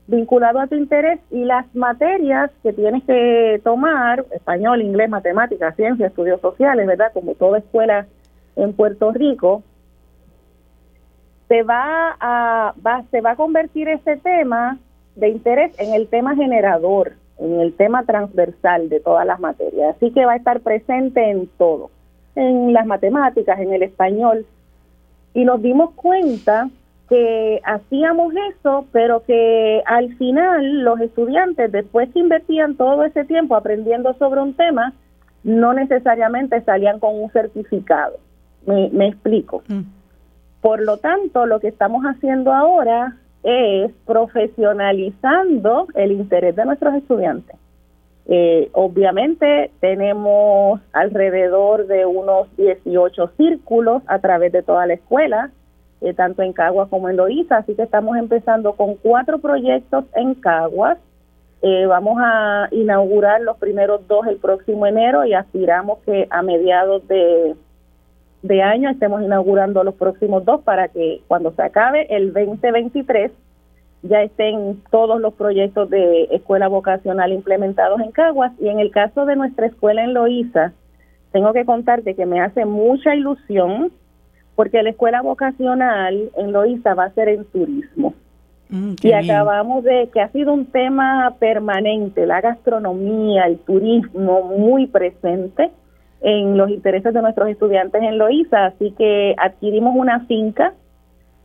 vinculado 0.07 0.61
a 0.61 0.67
tu 0.67 0.75
interés 0.75 1.21
y 1.31 1.45
las 1.45 1.73
materias 1.75 2.51
que 2.63 2.73
tienes 2.73 3.05
que 3.05 3.61
tomar, 3.65 4.25
español, 4.33 4.83
inglés, 4.83 5.09
matemáticas, 5.09 5.77
ciencia, 5.77 6.09
estudios 6.09 6.41
sociales, 6.41 6.87
¿verdad? 6.87 7.13
Como 7.13 7.35
toda 7.35 7.59
escuela 7.59 8.07
en 8.57 8.73
Puerto 8.73 9.13
Rico, 9.13 9.63
se 11.49 11.63
va 11.63 12.17
a, 12.19 12.75
va, 12.85 13.05
se 13.11 13.21
va 13.21 13.33
a 13.33 13.37
convertir 13.37 13.89
ese 13.89 14.17
tema 14.17 14.79
de 15.17 15.29
interés 15.29 15.79
en 15.79 15.95
el 15.95 16.09
tema 16.09 16.35
generador, 16.35 17.13
en 17.39 17.61
el 17.61 17.75
tema 17.75 18.05
transversal 18.05 18.89
de 18.89 19.01
todas 19.01 19.27
las 19.27 19.39
materias. 19.41 19.97
Así 19.97 20.11
que 20.13 20.25
va 20.25 20.33
a 20.33 20.37
estar 20.37 20.61
presente 20.61 21.31
en 21.31 21.49
todo, 21.59 21.91
en 22.35 22.73
las 22.73 22.87
matemáticas, 22.87 23.61
en 23.61 23.73
el 23.73 23.83
español. 23.83 24.47
Y 25.35 25.45
nos 25.45 25.63
dimos 25.63 25.93
cuenta 25.95 26.69
que 27.09 27.61
hacíamos 27.65 28.33
eso, 28.51 28.87
pero 28.93 29.23
que 29.25 29.83
al 29.87 30.17
final 30.17 30.83
los 30.83 31.01
estudiantes, 31.01 31.71
después 31.71 32.11
que 32.13 32.21
invertían 32.21 32.77
todo 32.77 33.05
ese 33.05 33.25
tiempo 33.25 33.57
aprendiendo 33.57 34.15
sobre 34.15 34.41
un 34.41 34.55
tema, 34.55 34.93
no 35.45 35.75
necesariamente 35.75 36.61
salían 36.63 37.01
con 37.01 37.21
un 37.21 37.31
certificado. 37.31 38.19
Me, 38.67 39.09
explico. 39.09 39.63
Mm. 39.69 39.83
Por 40.61 40.83
lo 40.83 40.99
tanto, 40.99 41.47
lo 41.47 41.59
que 41.59 41.69
estamos 41.69 42.05
haciendo 42.05 42.53
ahora 42.53 43.17
es 43.43 43.91
profesionalizando 44.07 45.89
el 45.95 46.13
interés 46.13 46.55
de 46.55 46.65
nuestros 46.65 46.95
estudiantes. 46.95 47.57
Eh, 48.27 48.71
obviamente 48.73 49.73
tenemos 49.81 50.81
alrededor 50.93 51.89
de 51.89 52.07
unos 52.07 52.55
18 52.57 53.33
círculos 53.37 54.03
a 54.07 54.21
través 54.21 54.53
de 54.53 54.63
toda 54.63 54.87
la 54.87 54.95
escuela 54.95 55.51
eh, 56.03 56.15
tanto 56.15 56.43
en 56.43 56.53
Caguas 56.53 56.89
como 56.89 57.09
en 57.09 57.17
Loíza, 57.17 57.59
así 57.59 57.75
que 57.75 57.83
estamos 57.83 58.17
empezando 58.17 58.73
con 58.75 58.97
cuatro 58.97 59.39
proyectos 59.39 60.05
en 60.15 60.35
Caguas. 60.35 60.99
Eh, 61.63 61.87
vamos 61.87 62.19
a 62.21 62.69
inaugurar 62.73 63.41
los 63.41 63.57
primeros 63.59 64.07
dos 64.09 64.27
el 64.27 64.39
próximo 64.39 64.85
enero 64.85 65.25
y 65.25 65.33
aspiramos 65.33 66.01
que 66.01 66.27
a 66.29 66.43
mediados 66.43 67.07
de, 67.07 67.55
de 68.43 68.63
año 68.63 68.91
estemos 68.91 69.23
inaugurando 69.23 69.85
los 69.85 69.95
próximos 69.95 70.45
dos 70.45 70.63
para 70.63 70.89
que 70.89 71.23
cuando 71.29 71.53
se 71.53 71.63
acabe 71.63 72.07
el 72.11 72.33
2023 72.33 73.31
ya 74.03 74.23
estén 74.23 74.83
todos 74.91 75.21
los 75.21 75.35
proyectos 75.35 75.89
de 75.89 76.25
escuela 76.33 76.67
vocacional 76.67 77.33
implementados 77.33 78.01
en 78.01 78.11
Caguas 78.11 78.53
y 78.61 78.67
en 78.69 78.81
el 78.81 78.91
caso 78.91 79.25
de 79.25 79.37
nuestra 79.37 79.67
escuela 79.67 80.03
en 80.03 80.15
Loíza, 80.15 80.73
tengo 81.31 81.53
que 81.53 81.65
contarte 81.65 82.17
que 82.17 82.27
me 82.27 82.41
hace 82.41 82.65
mucha 82.65 83.15
ilusión 83.15 83.93
porque 84.63 84.81
la 84.81 84.91
escuela 84.91 85.23
vocacional 85.23 86.31
en 86.37 86.53
Loíza 86.53 86.95
va 86.95 87.07
a 87.07 87.15
ser 87.15 87.29
en 87.29 87.45
turismo. 87.47 88.15
Mm, 88.69 88.95
y 89.03 89.13
acabamos 89.13 89.83
de 89.83 90.09
que 90.15 90.21
ha 90.21 90.29
sido 90.29 90.53
un 90.53 90.67
tema 90.67 91.35
permanente, 91.41 92.27
la 92.27 92.41
gastronomía, 92.41 93.47
el 93.47 93.59
turismo 93.59 94.45
muy 94.57 94.87
presente 94.87 95.73
en 96.21 96.57
los 96.57 96.71
intereses 96.71 97.13
de 97.13 97.23
nuestros 97.23 97.49
estudiantes 97.49 98.01
en 98.05 98.19
Loíza, 98.19 98.67
así 98.67 98.93
que 98.97 99.35
adquirimos 99.37 99.97
una 99.97 100.21
finca 100.27 100.75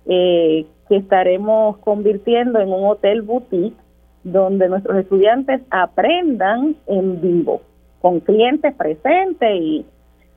eh, 0.06 0.68
que 0.88 0.98
estaremos 0.98 1.78
convirtiendo 1.80 2.60
en 2.60 2.72
un 2.72 2.86
hotel 2.86 3.24
boutique 3.24 3.78
donde 4.24 4.70
nuestros 4.70 4.96
estudiantes 5.00 5.62
aprendan 5.72 6.76
en 6.86 7.20
vivo, 7.20 7.64
con 8.00 8.20
clientes 8.20 8.76
presentes 8.76 9.50
y 9.60 9.86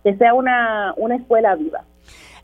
que 0.02 0.16
sea 0.16 0.32
una, 0.32 0.94
una 0.96 1.16
escuela 1.16 1.54
viva. 1.56 1.84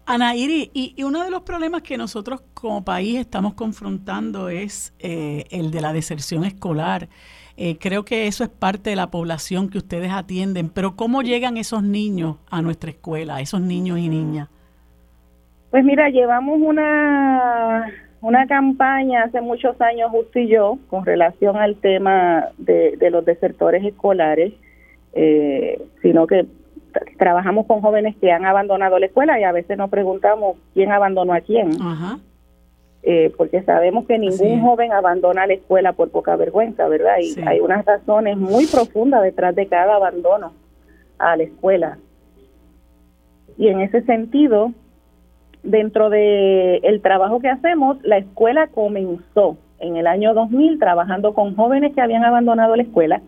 Ana 0.09 0.37
Iri, 0.37 0.71
y, 0.73 1.03
uno 1.03 1.25
de 1.25 1.31
los 1.33 1.43
problemas 1.43 1.83
que 1.83 1.99
nosotros 1.99 2.41
como 2.55 2.85
país 2.85 3.19
estamos 3.19 3.55
confrontando 3.55 4.49
es 4.49 4.95
eh, 5.01 5.45
el 5.51 5.73
de 5.73 5.81
la 5.81 5.93
deserción 5.93 6.45
escolar. 6.45 7.09
Eh, 7.57 7.77
creo 7.81 8.05
que 8.05 8.29
eso 8.29 8.45
es 8.45 8.51
parte 8.51 8.91
de 8.91 8.97
la 8.97 9.11
población 9.11 9.69
que 9.69 9.79
ustedes 9.79 10.13
atienden, 10.13 10.69
pero 10.69 10.95
¿cómo 10.95 11.23
llegan 11.23 11.57
esos 11.57 11.83
niños 11.83 12.37
a 12.49 12.63
nuestra 12.63 12.91
escuela, 12.91 13.41
esos 13.41 13.61
niños 13.61 13.99
y 13.99 14.09
niñas? 14.09 14.49
Pues 15.71 15.85
mira, 15.85 16.09
llevamos 16.09 16.61
una, 16.61 17.87
una 18.21 18.47
campaña 18.47 19.25
hace 19.25 19.41
muchos 19.41 19.81
años, 19.81 20.13
justo 20.13 20.39
y 20.39 20.47
yo, 20.47 20.79
con 20.89 21.05
relación 21.05 21.57
al 21.57 21.77
tema 21.77 22.51
de, 22.59 22.97
los 23.11 23.25
desertores 23.25 23.85
escolares, 23.85 24.53
eh, 25.15 25.83
sino 26.01 26.29
que 26.29 26.47
trabajamos 27.19 27.67
con 27.67 27.81
jóvenes 27.81 28.17
que 28.17 28.33
han 28.33 28.45
abandonado 28.45 28.99
la 28.99 29.07
escuela 29.07 29.39
y 29.41 29.45
a 29.45 29.53
veces 29.53 29.77
nos 29.79 29.91
preguntamos 29.91 30.57
quién 30.75 30.93
abandonó 30.93 31.33
a 31.33 31.41
quién. 31.41 31.71
Eh, 33.03 33.33
porque 33.37 33.63
sabemos 33.63 34.07
que 34.07 34.19
ningún 34.19 34.63
joven 34.63 34.93
abandona 34.93 35.47
la 35.47 35.55
escuela 35.55 35.93
por 35.93 36.11
poca 36.11 36.35
vergüenza, 36.35 36.89
¿verdad? 36.89 37.17
Y 37.21 37.41
hay 37.47 37.61
unas 37.61 37.85
razones 37.85 38.37
muy 38.37 38.67
profundas 38.67 39.23
detrás 39.23 39.55
de 39.55 39.67
cada 39.67 39.95
abandono 39.95 40.53
a 41.19 41.37
la 41.37 41.45
escuela. 41.45 41.99
Y 43.57 43.69
en 43.69 43.81
ese 43.81 44.03
sentido, 44.03 44.73
dentro 45.63 46.11
de 46.11 46.79
el 46.79 47.01
trabajo 47.01 47.41
que 47.41 47.49
hacemos, 47.49 47.99
la 48.03 48.19
escuela 48.19 48.67
comenzó 48.67 49.57
en 49.79 49.97
el 49.97 50.07
año 50.07 50.35
2000 50.35 50.79
trabajando 50.79 51.33
con 51.33 51.55
jóvenes 51.55 51.95
que 51.95 52.01
habían 52.01 52.25
abandonado 52.25 52.77
la 52.77 52.83
escuela 52.83 53.23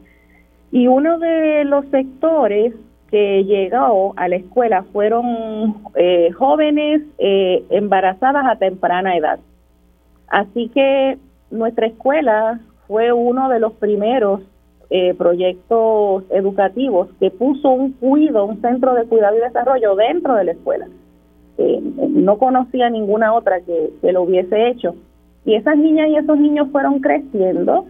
y 0.70 0.86
uno 0.86 1.18
de 1.18 1.64
los 1.64 1.86
sectores 1.86 2.74
que 3.10 3.44
llegó 3.44 4.12
a 4.16 4.28
la 4.28 4.36
escuela 4.36 4.84
fueron 4.92 5.82
eh, 5.94 6.30
jóvenes 6.32 7.02
eh, 7.18 7.64
embarazadas 7.70 8.44
a 8.46 8.56
temprana 8.56 9.16
edad. 9.16 9.38
Así 10.28 10.68
que 10.68 11.18
nuestra 11.50 11.86
escuela 11.86 12.60
fue 12.86 13.12
uno 13.12 13.48
de 13.48 13.60
los 13.60 13.72
primeros 13.74 14.42
eh, 14.90 15.14
proyectos 15.14 16.24
educativos 16.30 17.08
que 17.18 17.30
puso 17.30 17.70
un 17.70 17.92
cuido, 17.92 18.44
un 18.44 18.60
centro 18.60 18.94
de 18.94 19.04
cuidado 19.04 19.36
y 19.36 19.40
desarrollo 19.40 19.94
dentro 19.96 20.34
de 20.34 20.44
la 20.44 20.52
escuela. 20.52 20.86
no 22.08 22.38
conocía 22.38 22.88
ninguna 22.90 23.34
otra 23.34 23.60
que 23.60 24.12
lo 24.12 24.22
hubiese 24.22 24.68
hecho. 24.68 24.94
Y 25.44 25.54
esas 25.54 25.76
niñas 25.78 26.08
y 26.10 26.16
esos 26.16 26.38
niños 26.38 26.68
fueron 26.70 27.00
creciendo 27.00 27.86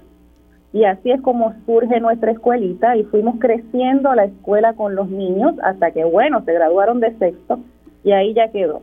y 0.73 0.85
así 0.85 1.11
es 1.11 1.21
como 1.23 1.55
surge 1.65 1.99
nuestra 2.01 2.33
escuelita 2.33 2.97
y 2.97 3.05
fuimos 3.05 3.37
creciendo 3.39 4.15
la 4.15 4.25
escuela 4.25 4.75
con 4.75 4.95
los 4.95 5.09
niños 5.09 5.55
hasta 5.63 5.91
que, 5.93 6.05
bueno, 6.05 6.43
se 6.45 6.53
graduaron 6.53 7.01
de 7.01 7.17
sexto 7.19 7.61
y 8.05 8.13
ahí 8.13 8.35
ya 8.35 8.49
quedó 8.49 8.83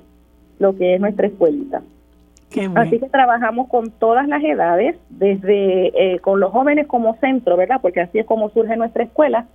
lo 0.59 0.75
que 0.75 0.95
es 0.95 1.01
nuestra 1.01 1.27
escuelita. 1.27 1.81
Así 2.75 2.99
que 2.99 3.09
trabajamos 3.09 3.67
con 3.67 3.91
todas 3.91 4.27
las 4.29 4.41
edades, 4.41 4.95
desde 5.09 6.13
eh, 6.13 6.19
con 6.19 6.39
los 6.39 6.51
jóvenes 6.51 6.87
como 6.87 7.15
centro, 7.17 7.57
¿verdad? 7.57 7.79
Porque 7.81 7.99
así 7.99 8.19
es 8.19 8.25
como 8.25 8.49
surge 8.49 8.77
nuestra 8.77 9.03
escuela. 9.03 9.45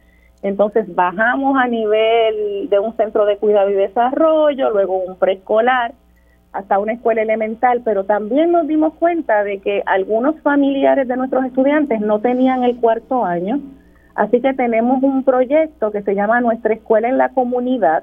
Entonces 0.43 0.95
bajamos 0.95 1.57
a 1.59 1.67
nivel 1.67 2.69
de 2.69 2.79
un 2.79 2.95
centro 2.97 3.25
de 3.25 3.39
cuidado 3.39 3.71
y 3.71 3.75
desarrollo, 3.75 4.71
luego 4.71 4.99
un 4.99 5.17
preescolar, 5.17 5.93
hasta 6.53 6.79
una 6.79 6.95
escuela 6.95 7.23
elemental, 7.23 7.83
pero 7.85 8.05
también 8.05 8.53
nos 8.53 8.67
dimos 8.67 8.95
cuenta 8.95 9.45
de 9.45 9.59
que 9.59 9.83
algunos 9.87 10.41
familiares 10.41 11.07
de 11.07 11.17
nuestros 11.17 11.45
estudiantes 11.45 12.01
no 12.01 12.21
tenían 12.21 12.65
el 12.65 12.77
cuarto 12.77 13.25
año, 13.25 13.61
así 14.15 14.41
que 14.41 14.55
tenemos 14.55 15.03
un 15.03 15.23
proyecto 15.23 15.93
que 15.93 16.03
se 16.03 16.15
llama 16.15 16.41
Nuestra 16.41 16.75
Escuela 16.75 17.09
en 17.09 17.19
la 17.19 17.29
Comunidad, 17.31 18.03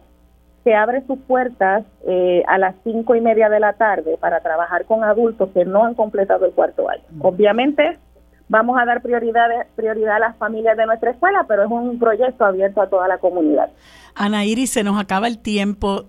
que 0.64 0.76
abre 0.76 1.02
sus 1.08 1.20
puertas 1.20 1.86
eh, 2.06 2.44
a 2.48 2.58
las 2.58 2.76
cinco 2.84 3.16
y 3.16 3.22
media 3.22 3.50
de 3.50 3.60
la 3.60 3.74
tarde 3.74 4.18
para 4.20 4.42
trabajar 4.42 4.86
con 4.86 5.04
adultos 5.04 5.50
que 5.54 5.64
no 5.64 5.86
han 5.86 5.94
completado 5.94 6.46
el 6.46 6.52
cuarto 6.52 6.90
año. 6.90 7.04
Obviamente 7.22 7.98
vamos 8.50 8.80
a 8.80 8.86
dar 8.86 9.02
prioridad, 9.02 9.48
prioridad 9.76 10.16
a 10.16 10.20
las 10.20 10.38
familias 10.38 10.78
de 10.78 10.86
nuestra 10.86 11.12
escuela, 11.12 11.46
pero 11.48 11.64
es 11.64 11.72
un 11.72 12.00
proyecto 12.00 12.46
abierto 12.46 12.82
a 12.82 12.90
toda 12.90 13.08
la 13.08 13.18
comunidad. 13.18 13.70
Ana 14.20 14.46
Iris, 14.46 14.72
se 14.72 14.84
nos 14.84 15.00
acaba 15.00 15.28
el 15.28 15.38
tiempo. 15.38 16.06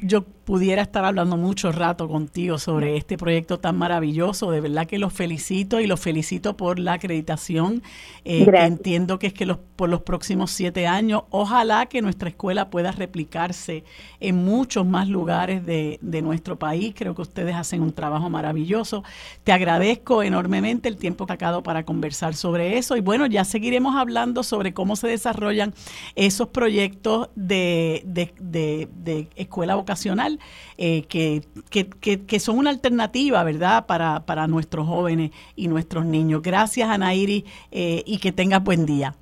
Yo 0.00 0.22
pudiera 0.22 0.82
estar 0.82 1.04
hablando 1.04 1.36
mucho 1.36 1.72
rato 1.72 2.08
contigo 2.08 2.56
sobre 2.58 2.96
este 2.96 3.18
proyecto 3.18 3.58
tan 3.58 3.76
maravilloso. 3.76 4.52
De 4.52 4.60
verdad 4.60 4.86
que 4.86 4.98
los 4.98 5.12
felicito 5.12 5.80
y 5.80 5.88
los 5.88 5.98
felicito 5.98 6.56
por 6.56 6.78
la 6.78 6.94
acreditación. 6.94 7.82
Eh, 8.24 8.46
entiendo 8.54 9.18
que 9.18 9.26
es 9.28 9.34
que 9.34 9.44
los, 9.44 9.58
por 9.58 9.88
los 9.88 10.02
próximos 10.02 10.52
siete 10.52 10.86
años, 10.86 11.24
ojalá 11.30 11.86
que 11.86 12.00
nuestra 12.00 12.28
escuela 12.28 12.70
pueda 12.70 12.92
replicarse 12.92 13.82
en 14.20 14.36
muchos 14.36 14.86
más 14.86 15.08
lugares 15.08 15.66
de, 15.66 15.98
de 16.00 16.22
nuestro 16.22 16.60
país. 16.60 16.94
Creo 16.96 17.16
que 17.16 17.22
ustedes 17.22 17.56
hacen 17.56 17.82
un 17.82 17.92
trabajo 17.92 18.30
maravilloso. 18.30 19.02
Te 19.42 19.50
agradezco 19.50 20.22
enormemente 20.22 20.88
el 20.88 20.96
tiempo 20.96 21.26
para 21.62 21.84
conversar 21.84 22.34
sobre 22.34 22.78
eso. 22.78 22.96
Y 22.96 23.00
bueno, 23.00 23.26
ya 23.26 23.44
seguiremos 23.44 23.96
hablando 23.96 24.42
sobre 24.42 24.72
cómo 24.72 24.96
se 24.96 25.08
desarrollan 25.08 25.72
esos 26.14 26.48
proyectos 26.48 27.30
de, 27.34 28.02
de, 28.04 28.88
de, 28.90 29.28
escuela 29.36 29.74
vocacional 29.74 30.38
eh, 30.78 31.02
que, 31.08 31.42
que, 31.70 32.40
son 32.40 32.58
una 32.58 32.70
alternativa, 32.70 33.42
¿verdad?, 33.44 33.86
para, 33.86 34.20
para 34.26 34.46
nuestros 34.46 34.86
jóvenes 34.86 35.30
y 35.56 35.68
nuestros 35.68 36.04
niños. 36.04 36.42
Gracias, 36.42 36.88
Anairi, 36.88 37.44
eh, 37.70 38.02
y 38.06 38.18
que 38.18 38.32
tengas 38.32 38.62
buen 38.62 38.86
día. 38.86 39.14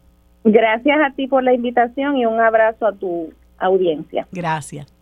Gracias 0.45 0.99
a 1.01 1.15
ti 1.15 1.27
por 1.27 1.43
la 1.43 1.53
invitación 1.53 2.17
y 2.17 2.27
un 2.27 2.41
abrazo 2.41 2.87
a 2.87 2.93
tu 2.93 3.33
audiencia. 3.59 4.27
Gracias. 4.33 5.00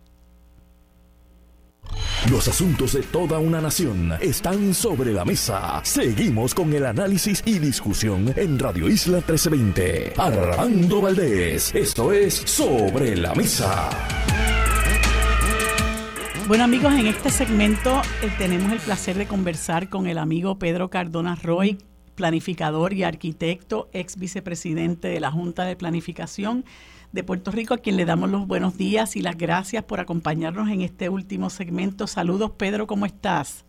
Los 2.29 2.47
asuntos 2.47 2.93
de 2.93 3.01
toda 3.01 3.39
una 3.39 3.61
nación 3.61 4.13
están 4.19 4.73
sobre 4.73 5.13
la 5.13 5.25
mesa. 5.25 5.81
Seguimos 5.83 6.53
con 6.53 6.73
el 6.73 6.85
análisis 6.85 7.41
y 7.45 7.59
discusión 7.59 8.33
en 8.35 8.59
Radio 8.59 8.89
Isla 8.89 9.17
1320. 9.17 10.13
Armando 10.17 11.01
Valdés, 11.01 11.73
esto 11.73 12.11
es 12.11 12.33
Sobre 12.33 13.15
la 13.15 13.33
Mesa. 13.33 13.89
Bueno 16.47 16.63
amigos, 16.63 16.93
en 16.93 17.05
este 17.05 17.29
segmento 17.29 18.01
eh, 18.23 18.31
tenemos 18.37 18.71
el 18.71 18.79
placer 18.79 19.15
de 19.15 19.27
conversar 19.27 19.87
con 19.87 20.07
el 20.07 20.17
amigo 20.17 20.57
Pedro 20.57 20.89
Cardona 20.89 21.35
Roy, 21.35 21.77
planificador 22.15 22.93
y 22.93 23.03
arquitecto, 23.03 23.87
ex 23.93 24.17
vicepresidente 24.17 25.07
de 25.09 25.19
la 25.19 25.31
Junta 25.31 25.63
de 25.63 25.75
Planificación 25.75 26.65
de 27.11 27.23
Puerto 27.23 27.51
Rico, 27.51 27.73
a 27.73 27.77
quien 27.77 27.97
le 27.97 28.05
damos 28.05 28.29
los 28.29 28.47
buenos 28.47 28.77
días 28.77 29.15
y 29.15 29.21
las 29.21 29.37
gracias 29.37 29.83
por 29.83 29.99
acompañarnos 29.99 30.69
en 30.69 30.81
este 30.81 31.09
último 31.09 31.49
segmento. 31.49 32.07
Saludos, 32.07 32.51
Pedro, 32.51 32.87
¿cómo 32.87 33.05
estás? 33.05 33.65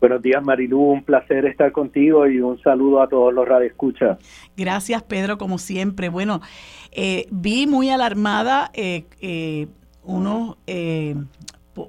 Buenos 0.00 0.22
días, 0.22 0.42
Marilu. 0.42 0.80
Un 0.80 1.04
placer 1.04 1.44
estar 1.44 1.72
contigo 1.72 2.26
y 2.26 2.40
un 2.40 2.60
saludo 2.62 3.02
a 3.02 3.08
todos 3.08 3.34
los 3.34 3.46
radioescuchas. 3.46 4.18
Gracias, 4.56 5.02
Pedro, 5.02 5.36
como 5.36 5.58
siempre. 5.58 6.08
Bueno, 6.08 6.40
eh, 6.90 7.26
vi 7.30 7.66
muy 7.66 7.90
alarmada 7.90 8.70
eh, 8.72 9.04
eh, 9.20 9.66
unos 10.02 10.56
eh, 10.66 11.16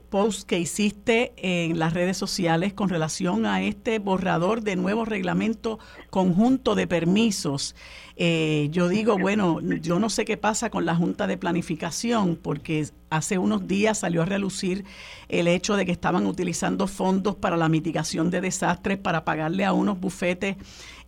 posts 0.09 0.45
que 0.45 0.59
hiciste 0.59 1.33
en 1.37 1.79
las 1.79 1.93
redes 1.93 2.17
sociales 2.17 2.73
con 2.73 2.89
relación 2.89 3.45
a 3.45 3.61
este 3.61 3.99
borrador 3.99 4.61
de 4.61 4.75
nuevo 4.75 5.05
reglamento 5.05 5.79
conjunto 6.09 6.75
de 6.75 6.87
permisos. 6.87 7.75
Eh, 8.15 8.67
yo 8.71 8.87
digo, 8.87 9.17
bueno, 9.17 9.59
yo 9.61 9.99
no 9.99 10.09
sé 10.09 10.25
qué 10.25 10.37
pasa 10.37 10.69
con 10.69 10.85
la 10.85 10.95
Junta 10.95 11.27
de 11.27 11.37
Planificación, 11.37 12.35
porque 12.35 12.87
hace 13.09 13.37
unos 13.37 13.67
días 13.67 13.99
salió 13.99 14.21
a 14.21 14.25
relucir 14.25 14.85
el 15.29 15.47
hecho 15.47 15.75
de 15.75 15.85
que 15.85 15.91
estaban 15.91 16.25
utilizando 16.25 16.87
fondos 16.87 17.35
para 17.35 17.57
la 17.57 17.69
mitigación 17.69 18.31
de 18.31 18.41
desastres 18.41 18.97
para 18.97 19.25
pagarle 19.25 19.65
a 19.65 19.73
unos 19.73 19.99
bufetes 19.99 20.57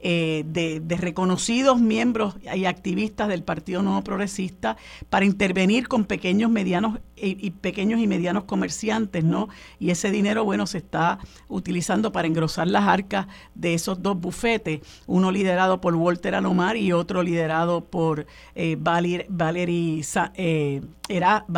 eh, 0.05 0.43
de, 0.45 0.97
reconocidos 0.97 1.80
miembros 1.80 2.35
y 2.53 2.65
activistas 2.65 3.30
del 3.30 3.41
Partido 3.41 3.81
Nuevo 3.81 4.03
Progresista 4.03 4.75
para 5.09 5.23
intervenir 5.23 5.88
con 5.88 6.03
pequeños, 6.03 6.51
medianos 6.51 6.99
y, 7.15 7.51
pequeños 7.51 8.01
y 8.01 8.07
medianos 8.07 8.43
comerciantes, 8.43 9.23
¿no? 9.23 9.47
Y 9.80 9.91
ese 9.91 10.11
dinero, 10.11 10.43
bueno, 10.43 10.67
se 10.67 10.80
está 10.80 11.19
utilizando 11.47 12.11
para 12.11 12.27
engrosar 12.27 12.67
las 12.67 12.85
arcas 12.85 13.27
de 13.55 13.75
esos 13.75 14.01
dos 14.01 14.19
bufetes, 14.19 14.81
uno 15.07 15.31
liderado 15.31 15.80
por 15.80 15.95
Walter 15.95 16.35
Alomar 16.35 16.75
y 16.75 16.91
otro 16.94 17.24
liderado 17.24 17.86
por 17.86 18.26
eh, 18.56 18.78
Valerie, 18.80 20.02
eh, 20.36 20.82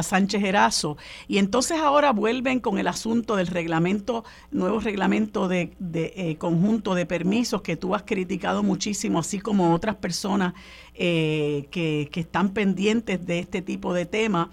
Sánchez 0.02 0.44
Erazo. 0.44 0.98
Y 1.28 1.38
entonces 1.38 1.80
ahora 1.80 2.12
vuelven 2.12 2.60
con 2.60 2.80
el 2.80 2.88
asunto 2.88 3.36
del 3.36 3.48
reglamento, 3.48 4.24
nuevo 4.52 4.80
reglamento 4.80 5.48
de, 5.48 5.74
de 5.80 6.36
conjunto 6.40 6.96
de 6.96 7.06
permisos 7.06 7.62
que 7.62 7.78
tú 7.78 7.96
has 7.96 8.04
criticado 8.04 8.64
muchísimo, 8.64 9.20
así 9.20 9.40
como 9.40 9.74
otras 9.74 9.96
personas 9.96 10.54
eh, 10.98 11.68
que, 11.72 12.10
están 12.14 12.54
pendientes 12.54 13.26
de 13.26 13.40
este 13.40 13.62
tipo 13.62 13.94
de 13.94 14.06
temas. 14.06 14.48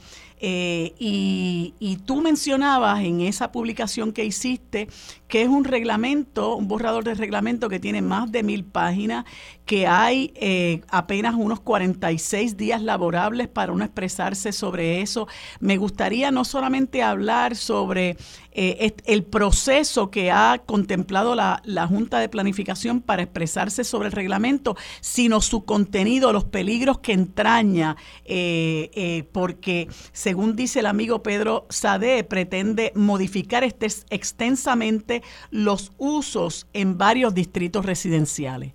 Eh, 0.44 0.93
y, 0.98 1.74
y, 1.78 1.98
tú 1.98 2.20
mencionabas 2.20 3.05
en 3.05 3.20
esa 3.20 3.52
publicación 3.52 4.12
que 4.12 4.24
hiciste 4.24 4.89
que 5.32 5.40
es 5.40 5.48
un 5.48 5.64
reglamento, 5.64 6.56
un 6.56 6.69
borrador 6.69 7.05
de 7.05 7.14
reglamento 7.14 7.70
que 7.70 7.81
tiene 7.81 8.02
más 8.02 8.31
de 8.31 8.43
mil 8.43 8.64
páginas, 8.64 9.24
que 9.64 9.86
hay 9.86 10.31
eh, 10.35 10.82
apenas 10.89 11.36
unos 11.36 11.60
46 11.60 12.59
días 12.59 12.82
laborables 12.82 13.48
para 13.48 13.73
uno 13.73 13.82
expresarse 13.82 14.52
sobre 14.52 15.01
eso. 15.01 15.28
Me 15.59 15.78
gustaría 15.78 16.31
no 16.31 16.44
solamente 16.44 17.02
hablar 17.02 17.56
sobre 17.56 18.19
eh, 18.53 18.95
el 19.07 19.23
proceso 19.23 20.11
que 20.11 20.33
ha 20.33 20.61
contemplado 20.66 21.37
la, 21.37 21.62
la 21.65 21.87
Junta 21.87 22.19
de 22.19 22.29
Planificación 22.29 23.01
para 23.01 23.23
expresarse 23.23 23.85
sobre 23.85 24.09
el 24.09 24.12
reglamento, 24.12 24.77
sino 25.01 25.41
su 25.41 25.65
contenido, 25.65 26.33
los 26.33 26.45
peligros 26.45 26.99
que 26.99 27.12
entraña, 27.12 27.97
porque 29.33 29.89
se 30.12 30.33
según 30.33 30.57
dice 30.57 30.81
el 30.81 30.87
amigo 30.87 31.23
Pedro 31.23 31.66
Sade, 31.69 32.24
pretende 32.24 32.91
modificar 32.95 33.65
este, 33.65 33.89
extensamente 34.09 35.20
los 35.51 35.93
usos 35.99 36.66
en 36.73 36.97
varios 36.97 37.35
distritos 37.35 37.85
residenciales. 37.85 38.73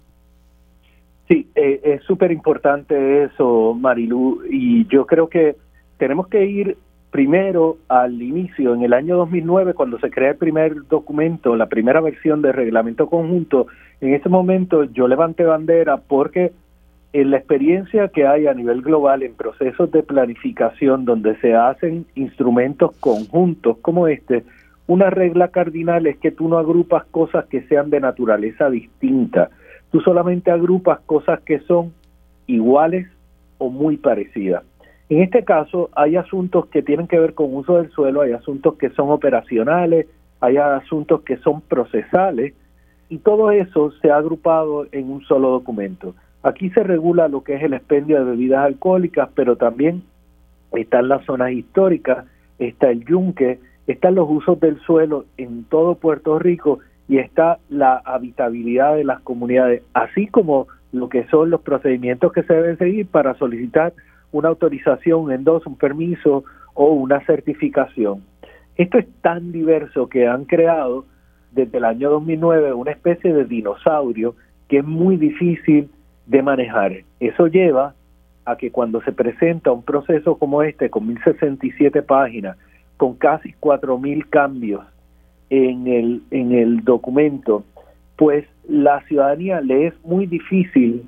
Sí, 1.28 1.48
eh, 1.56 1.82
es 1.84 2.04
súper 2.04 2.32
importante 2.32 3.24
eso, 3.24 3.74
Marilu, 3.74 4.44
y 4.52 4.86
yo 4.86 5.08
creo 5.08 5.28
que 5.30 5.56
tenemos 5.98 6.28
que 6.28 6.45
ir 6.45 6.78
primero 7.12 7.78
al 7.88 8.22
inicio, 8.22 8.74
en 8.74 8.84
el 8.84 8.94
año 8.94 9.18
2009, 9.18 9.74
cuando 9.74 10.00
se 10.00 10.10
crea 10.10 10.32
el 10.32 10.38
primer 10.38 10.88
documento, 10.88 11.56
la 11.56 11.68
primera 11.68 12.02
versión 12.02 12.42
del 12.42 12.54
reglamento 12.54 13.08
conjunto, 13.08 13.68
en 14.02 14.14
ese 14.14 14.30
momento 14.30 14.84
yo 14.84 15.08
levanté 15.08 15.44
bandera 15.44 15.98
porque 15.98 16.52
en 17.14 17.32
la 17.32 17.38
experiencia 17.38 18.10
que 18.10 18.28
hay 18.28 18.48
a 18.48 18.54
nivel 18.54 18.82
global 18.82 19.24
en 19.24 19.34
procesos 19.34 19.92
de 19.92 20.04
planificación 20.04 21.06
donde 21.06 21.36
se 21.38 21.56
hacen 21.56 22.06
instrumentos 22.16 22.96
conjuntos 23.00 23.78
como 23.80 24.08
este, 24.08 24.44
una 24.88 25.10
regla 25.10 25.48
cardinal 25.50 26.08
es 26.08 26.18
que 26.18 26.32
tú 26.32 26.48
no 26.48 26.58
agrupas 26.58 27.06
cosas 27.06 27.46
que 27.46 27.62
sean 27.64 27.90
de 27.90 28.00
naturaleza 28.00 28.70
distinta, 28.70 29.50
tú 29.92 30.02
solamente 30.02 30.52
agrupas 30.52 31.00
cosas 31.06 31.42
que 31.42 31.60
son 31.60 31.94
iguales 32.46 33.08
o 33.58 33.70
muy 33.70 33.98
parecidas. 33.98 34.64
En 35.10 35.22
este 35.22 35.44
caso 35.44 35.90
hay 35.96 36.18
asuntos 36.18 36.68
que 36.68 36.82
tienen 36.82 37.08
que 37.08 37.20
ver 37.20 37.34
con 37.34 37.54
uso 37.56 37.78
del 37.78 37.90
suelo, 37.92 38.22
hay 38.22 38.34
asuntos 38.34 38.76
que 38.76 38.90
son 38.90 39.10
operacionales, 39.10 40.08
hay 40.42 40.58
asuntos 40.58 41.22
que 41.22 41.38
son 41.38 41.62
procesales 41.62 42.54
y 43.10 43.20
todo 43.20 43.52
eso 43.52 43.92
se 44.02 44.12
ha 44.12 44.18
agrupado 44.18 44.86
en 44.92 45.10
un 45.10 45.24
solo 45.24 45.50
documento. 45.50 46.14
Aquí 46.44 46.70
se 46.72 46.84
regula 46.84 47.30
lo 47.30 47.44
que 47.44 47.56
es 47.56 47.64
el 47.64 47.74
expendio 47.74 48.20
de 48.20 48.32
bebidas 48.32 48.66
alcohólicas, 48.66 49.30
pero 49.34 49.56
también 49.56 50.04
están 50.74 51.08
las 51.08 51.24
zonas 51.26 51.52
históricas, 51.52 52.26
está 52.60 52.90
el 52.90 53.06
yunque, 53.06 53.60
están 53.88 54.16
los 54.16 54.30
usos 54.30 54.60
del 54.60 54.80
suelo 54.82 55.26
en 55.38 55.64
todo 55.64 55.96
Puerto 55.96 56.38
Rico 56.38 56.80
y 57.08 57.20
está 57.20 57.60
la 57.70 58.02
habitabilidad 58.04 58.96
de 58.96 59.06
las 59.06 59.22
comunidades, 59.22 59.84
así 59.94 60.28
como 60.28 60.68
lo 60.92 61.08
que 61.08 61.26
son 61.28 61.50
los 61.50 61.62
procedimientos 61.62 62.34
que 62.34 62.44
se 62.44 62.54
deben 62.54 62.78
seguir 62.78 63.08
para 63.08 63.36
solicitar 63.36 63.94
una 64.32 64.49
autorización, 64.49 65.22
un 65.22 65.32
endoso, 65.32 65.70
un 65.70 65.78
permiso 65.78 66.44
o 66.74 66.91
una 66.91 67.20
certificación. 67.26 68.24
Esto 68.76 68.99
es 68.99 69.08
tan 69.22 69.52
diverso 69.52 70.08
que 70.08 70.28
han 70.28 70.45
creado 70.45 71.06
desde 71.52 71.78
el 71.78 71.86
año 71.86 72.10
2009 72.12 72.74
una 72.74 72.91
especie 72.91 73.34
de 73.34 73.45
dinosaurio 73.45 74.36
que 74.68 74.80
es 74.80 74.86
muy 74.86 75.18
difícil 75.18 75.90
de 76.26 76.44
manejar. 76.44 76.91
Eso 77.20 77.48
lleva 77.48 77.95
a 78.45 78.56
que 78.58 78.72
cuando 78.72 79.02
se 79.02 79.12
presenta 79.12 79.72
un 79.72 79.84
proceso 79.84 80.38
como 80.38 80.62
este, 80.62 80.90
con 80.90 81.08
1067 81.08 82.02
páginas, 82.04 82.58
con 82.98 83.16
casi 83.16 83.54
4000 83.54 84.30
cambios 84.30 84.82
en 85.49 85.88
el, 85.88 86.22
en 86.32 86.52
el 86.52 86.84
documento, 86.84 87.64
pues 88.16 88.45
la 88.68 89.02
ciudadanía 89.02 89.62
le 89.62 89.88
es 89.88 89.94
muy 90.04 90.26
difícil 90.26 91.08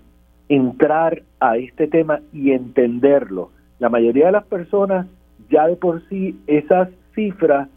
entrar 0.50 1.22
a 1.40 1.58
este 1.58 1.88
tema 1.88 2.20
y 2.34 2.52
entenderlo. 2.52 3.52
La 3.78 3.90
mayoría 3.90 4.26
de 4.26 4.32
las 4.34 4.46
personas 4.46 5.08
ya 5.50 5.68
de 5.68 5.76
por 5.76 6.08
sí 6.10 6.38
esas 6.48 6.90
cifras 7.16 7.70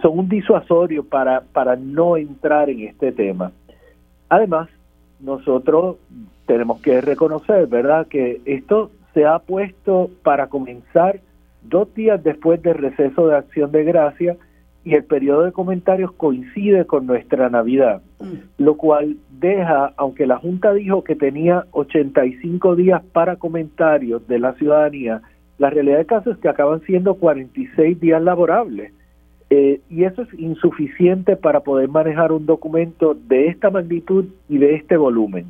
son 0.00 0.18
un 0.18 0.28
disuasorio 0.28 1.04
para, 1.04 1.40
para 1.40 1.76
no 1.76 2.16
entrar 2.16 2.70
en 2.70 2.80
este 2.82 3.12
tema. 3.12 3.52
Además, 4.28 4.68
nosotros 5.20 5.96
tenemos 6.46 6.80
que 6.80 7.00
reconocer, 7.00 7.66
¿verdad?, 7.66 8.06
que 8.06 8.40
esto 8.44 8.90
se 9.12 9.26
ha 9.26 9.38
puesto 9.38 10.10
para 10.22 10.48
comenzar 10.48 11.20
dos 11.62 11.92
días 11.94 12.22
después 12.22 12.62
del 12.62 12.74
receso 12.74 13.28
de 13.28 13.36
acción 13.36 13.72
de 13.72 13.84
gracia 13.84 14.36
y 14.84 14.94
el 14.94 15.04
periodo 15.04 15.42
de 15.42 15.52
comentarios 15.52 16.12
coincide 16.12 16.84
con 16.84 17.06
nuestra 17.06 17.48
Navidad, 17.48 18.02
mm. 18.20 18.62
lo 18.62 18.76
cual 18.76 19.16
deja, 19.30 19.92
aunque 19.96 20.26
la 20.26 20.36
Junta 20.36 20.72
dijo 20.74 21.02
que 21.02 21.16
tenía 21.16 21.64
85 21.72 22.76
días 22.76 23.02
para 23.12 23.36
comentarios 23.36 24.26
de 24.28 24.38
la 24.38 24.52
ciudadanía, 24.54 25.22
la 25.58 25.70
realidad 25.70 25.98
del 25.98 26.06
caso 26.06 26.30
es 26.30 26.38
que 26.38 26.48
acaban 26.48 26.82
siendo 26.82 27.14
46 27.14 27.98
días 28.00 28.22
laborables. 28.22 28.92
Eh, 29.50 29.80
y 29.88 30.04
eso 30.04 30.22
es 30.22 30.34
insuficiente 30.38 31.36
para 31.36 31.60
poder 31.60 31.88
manejar 31.88 32.32
un 32.32 32.44
documento 32.44 33.14
de 33.14 33.48
esta 33.48 33.70
magnitud 33.70 34.26
y 34.48 34.58
de 34.58 34.74
este 34.74 34.96
volumen. 34.96 35.46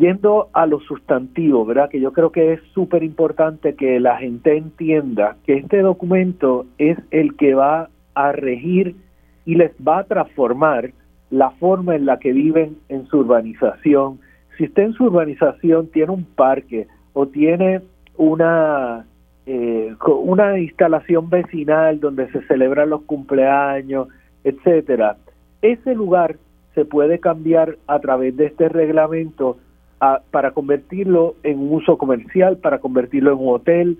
Yendo 0.00 0.48
a 0.54 0.64
lo 0.64 0.80
sustantivo, 0.80 1.66
¿verdad? 1.66 1.90
Que 1.90 2.00
yo 2.00 2.14
creo 2.14 2.32
que 2.32 2.54
es 2.54 2.62
súper 2.72 3.02
importante 3.02 3.74
que 3.74 4.00
la 4.00 4.16
gente 4.16 4.56
entienda 4.56 5.36
que 5.44 5.58
este 5.58 5.80
documento 5.80 6.64
es 6.78 6.96
el 7.10 7.36
que 7.36 7.52
va 7.52 7.90
a 8.14 8.32
regir 8.32 8.96
y 9.44 9.56
les 9.56 9.72
va 9.72 9.98
a 9.98 10.04
transformar 10.04 10.92
la 11.28 11.50
forma 11.50 11.96
en 11.96 12.06
la 12.06 12.18
que 12.18 12.32
viven 12.32 12.78
en 12.88 13.04
su 13.08 13.18
urbanización. 13.18 14.20
Si 14.56 14.64
usted 14.64 14.84
en 14.84 14.92
su 14.94 15.04
urbanización 15.04 15.88
tiene 15.88 16.12
un 16.12 16.24
parque 16.24 16.88
o 17.12 17.26
tiene 17.26 17.82
una 18.16 19.04
eh, 19.44 19.94
una 20.06 20.58
instalación 20.58 21.28
vecinal 21.28 22.00
donde 22.00 22.30
se 22.32 22.40
celebran 22.46 22.88
los 22.88 23.02
cumpleaños, 23.02 24.08
etcétera. 24.44 25.18
Ese 25.60 25.94
lugar 25.94 26.36
se 26.74 26.86
puede 26.86 27.18
cambiar 27.18 27.76
a 27.86 27.98
través 27.98 28.34
de 28.38 28.46
este 28.46 28.70
reglamento 28.70 29.58
para 30.30 30.52
convertirlo 30.52 31.34
en 31.42 31.58
un 31.58 31.74
uso 31.74 31.98
comercial, 31.98 32.56
para 32.56 32.78
convertirlo 32.78 33.32
en 33.32 33.38
un 33.38 33.54
hotel 33.54 33.98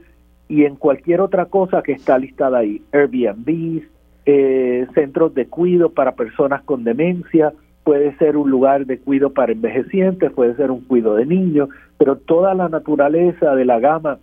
y 0.48 0.64
en 0.64 0.77
cualquier 0.77 1.20
otra 1.20 1.47
cosa 1.47 1.82
que 1.82 1.93
está 1.93 2.18
listada 2.18 2.59
ahí. 2.59 2.82
Airbnb, 2.93 3.82
eh, 4.27 4.86
centros 4.94 5.35
de 5.35 5.47
cuido 5.47 5.90
para 5.90 6.12
personas 6.12 6.62
con 6.62 6.85
demencia, 6.85 7.52
puede 7.85 8.16
ser 8.16 8.36
un 8.36 8.51
lugar 8.51 8.86
de 8.86 8.98
cuido 8.98 9.31
para 9.31 9.52
envejecientes, 9.52 10.32
puede 10.32 10.56
ser 10.56 10.70
un 10.70 10.81
cuido 10.81 11.14
de 11.16 11.27
niños, 11.27 11.68
pero 11.98 12.16
toda 12.16 12.55
la 12.55 12.68
naturaleza 12.68 13.55
de 13.55 13.64
la 13.64 13.78
gama 13.78 14.18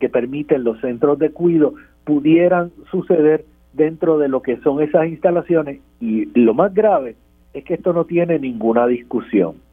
que 0.00 0.08
permiten 0.08 0.64
los 0.64 0.80
centros 0.80 1.18
de 1.18 1.30
cuido 1.30 1.74
pudieran 2.04 2.70
suceder 2.90 3.44
dentro 3.72 4.18
de 4.18 4.28
lo 4.28 4.40
que 4.40 4.56
son 4.58 4.82
esas 4.82 5.08
instalaciones 5.08 5.80
y 6.00 6.26
lo 6.38 6.54
más 6.54 6.72
grave 6.72 7.16
es 7.52 7.64
que 7.64 7.74
esto 7.74 7.92
no 7.92 8.04
tiene 8.04 8.38
ninguna 8.38 8.86
discusión. 8.86 9.65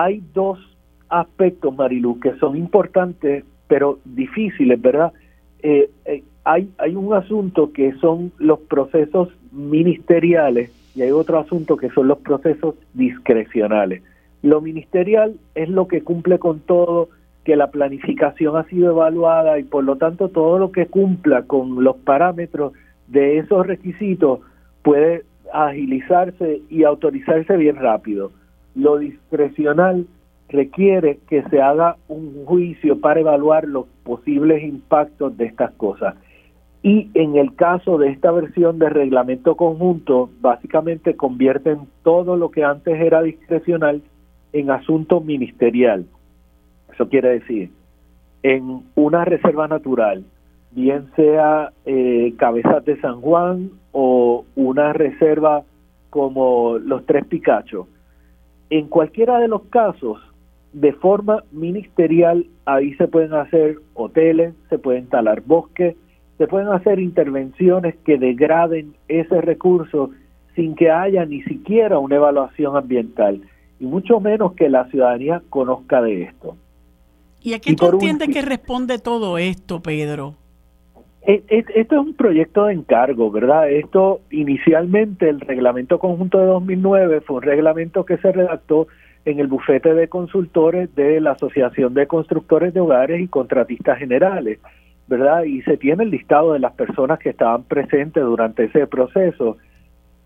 Hay 0.00 0.22
dos 0.32 0.60
aspectos, 1.08 1.74
Marilu, 1.74 2.20
que 2.20 2.36
son 2.36 2.56
importantes 2.56 3.44
pero 3.66 3.98
difíciles, 4.04 4.80
¿verdad? 4.80 5.12
Eh, 5.60 5.90
eh, 6.04 6.22
hay, 6.44 6.70
hay 6.78 6.94
un 6.94 7.12
asunto 7.14 7.72
que 7.72 7.92
son 7.94 8.30
los 8.38 8.60
procesos 8.60 9.28
ministeriales 9.50 10.70
y 10.94 11.02
hay 11.02 11.10
otro 11.10 11.40
asunto 11.40 11.76
que 11.76 11.90
son 11.90 12.06
los 12.06 12.18
procesos 12.18 12.76
discrecionales. 12.94 14.04
Lo 14.42 14.60
ministerial 14.60 15.34
es 15.56 15.68
lo 15.68 15.88
que 15.88 16.02
cumple 16.02 16.38
con 16.38 16.60
todo 16.60 17.08
que 17.42 17.56
la 17.56 17.72
planificación 17.72 18.56
ha 18.56 18.68
sido 18.68 18.90
evaluada 18.90 19.58
y 19.58 19.64
por 19.64 19.82
lo 19.82 19.96
tanto 19.96 20.28
todo 20.28 20.60
lo 20.60 20.70
que 20.70 20.86
cumpla 20.86 21.42
con 21.42 21.82
los 21.82 21.96
parámetros 21.96 22.72
de 23.08 23.38
esos 23.38 23.66
requisitos 23.66 24.42
puede 24.82 25.24
agilizarse 25.52 26.62
y 26.70 26.84
autorizarse 26.84 27.56
bien 27.56 27.74
rápido. 27.74 28.30
Lo 28.78 28.96
discrecional 28.98 30.06
requiere 30.48 31.18
que 31.28 31.42
se 31.50 31.60
haga 31.60 31.96
un 32.06 32.44
juicio 32.46 33.00
para 33.00 33.18
evaluar 33.18 33.66
los 33.66 33.86
posibles 34.04 34.62
impactos 34.62 35.36
de 35.36 35.46
estas 35.46 35.72
cosas. 35.72 36.14
Y 36.84 37.10
en 37.14 37.36
el 37.36 37.56
caso 37.56 37.98
de 37.98 38.10
esta 38.10 38.30
versión 38.30 38.78
de 38.78 38.88
reglamento 38.88 39.56
conjunto, 39.56 40.30
básicamente 40.40 41.16
convierten 41.16 41.88
todo 42.04 42.36
lo 42.36 42.52
que 42.52 42.62
antes 42.62 43.00
era 43.00 43.20
discrecional 43.20 44.00
en 44.52 44.70
asunto 44.70 45.20
ministerial. 45.20 46.06
Eso 46.94 47.08
quiere 47.08 47.40
decir, 47.40 47.72
en 48.44 48.84
una 48.94 49.24
reserva 49.24 49.66
natural, 49.66 50.24
bien 50.70 51.08
sea 51.16 51.72
eh, 51.84 52.32
Cabezas 52.38 52.84
de 52.84 53.00
San 53.00 53.20
Juan 53.22 53.70
o 53.90 54.44
una 54.54 54.92
reserva 54.92 55.64
como 56.10 56.78
los 56.78 57.04
Tres 57.06 57.26
Picachos, 57.26 57.88
en 58.70 58.88
cualquiera 58.88 59.38
de 59.38 59.48
los 59.48 59.62
casos, 59.64 60.18
de 60.72 60.92
forma 60.92 61.44
ministerial, 61.50 62.46
ahí 62.66 62.94
se 62.94 63.08
pueden 63.08 63.34
hacer 63.34 63.78
hoteles, 63.94 64.54
se 64.68 64.78
pueden 64.78 65.06
talar 65.06 65.42
bosques, 65.42 65.96
se 66.36 66.46
pueden 66.46 66.68
hacer 66.68 67.00
intervenciones 67.00 67.96
que 68.04 68.18
degraden 68.18 68.94
ese 69.08 69.40
recurso 69.40 70.10
sin 70.54 70.74
que 70.74 70.90
haya 70.90 71.24
ni 71.24 71.42
siquiera 71.42 71.98
una 71.98 72.16
evaluación 72.16 72.76
ambiental 72.76 73.42
y 73.80 73.86
mucho 73.86 74.20
menos 74.20 74.54
que 74.54 74.68
la 74.68 74.88
ciudadanía 74.88 75.42
conozca 75.50 76.02
de 76.02 76.22
esto. 76.22 76.56
¿Y 77.40 77.54
a 77.54 77.60
qué 77.60 77.74
tú 77.74 77.86
entiendes 77.86 78.28
que 78.28 78.42
responde 78.42 78.98
todo 78.98 79.38
esto, 79.38 79.80
Pedro? 79.80 80.34
Esto 81.28 81.94
es 81.94 82.06
un 82.06 82.14
proyecto 82.14 82.64
de 82.64 82.72
encargo, 82.72 83.30
¿verdad? 83.30 83.70
Esto 83.70 84.22
inicialmente, 84.30 85.28
el 85.28 85.40
reglamento 85.40 85.98
conjunto 85.98 86.38
de 86.38 86.46
2009 86.46 87.20
fue 87.20 87.36
un 87.36 87.42
reglamento 87.42 88.06
que 88.06 88.16
se 88.16 88.32
redactó 88.32 88.88
en 89.26 89.38
el 89.38 89.46
bufete 89.46 89.92
de 89.92 90.08
consultores 90.08 90.94
de 90.94 91.20
la 91.20 91.32
Asociación 91.32 91.92
de 91.92 92.06
Constructores 92.06 92.72
de 92.72 92.80
Hogares 92.80 93.20
y 93.20 93.28
Contratistas 93.28 93.98
Generales. 93.98 94.58
¿verdad? 95.08 95.44
Y 95.44 95.62
se 95.62 95.76
tiene 95.76 96.04
el 96.04 96.10
listado 96.10 96.52
de 96.52 96.60
las 96.60 96.72
personas 96.72 97.18
que 97.18 97.30
estaban 97.30 97.64
presentes 97.64 98.22
durante 98.22 98.64
ese 98.64 98.86
proceso. 98.86 99.56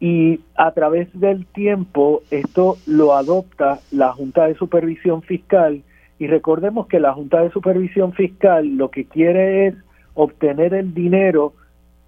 Y 0.00 0.40
a 0.56 0.72
través 0.72 1.08
del 1.18 1.46
tiempo 1.46 2.22
esto 2.30 2.76
lo 2.86 3.14
adopta 3.14 3.78
la 3.92 4.12
Junta 4.12 4.46
de 4.46 4.54
Supervisión 4.54 5.22
Fiscal 5.22 5.82
y 6.18 6.26
recordemos 6.26 6.88
que 6.88 6.98
la 6.98 7.12
Junta 7.12 7.40
de 7.40 7.50
Supervisión 7.50 8.12
Fiscal 8.12 8.76
lo 8.76 8.90
que 8.90 9.04
quiere 9.04 9.68
es 9.68 9.74
obtener 10.14 10.74
el 10.74 10.94
dinero 10.94 11.52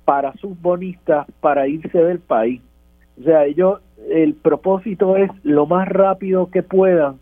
para 0.05 0.35
sus 0.35 0.61
bonistas 0.61 1.27
para 1.41 1.67
irse 1.67 1.99
del 1.99 2.19
país. 2.19 2.61
O 3.21 3.25
sea, 3.25 3.45
ellos, 3.45 3.81
el 4.11 4.35
propósito 4.35 5.17
es 5.17 5.31
lo 5.43 5.67
más 5.67 5.89
rápido 5.89 6.51
que 6.51 6.63
puedan 6.63 7.21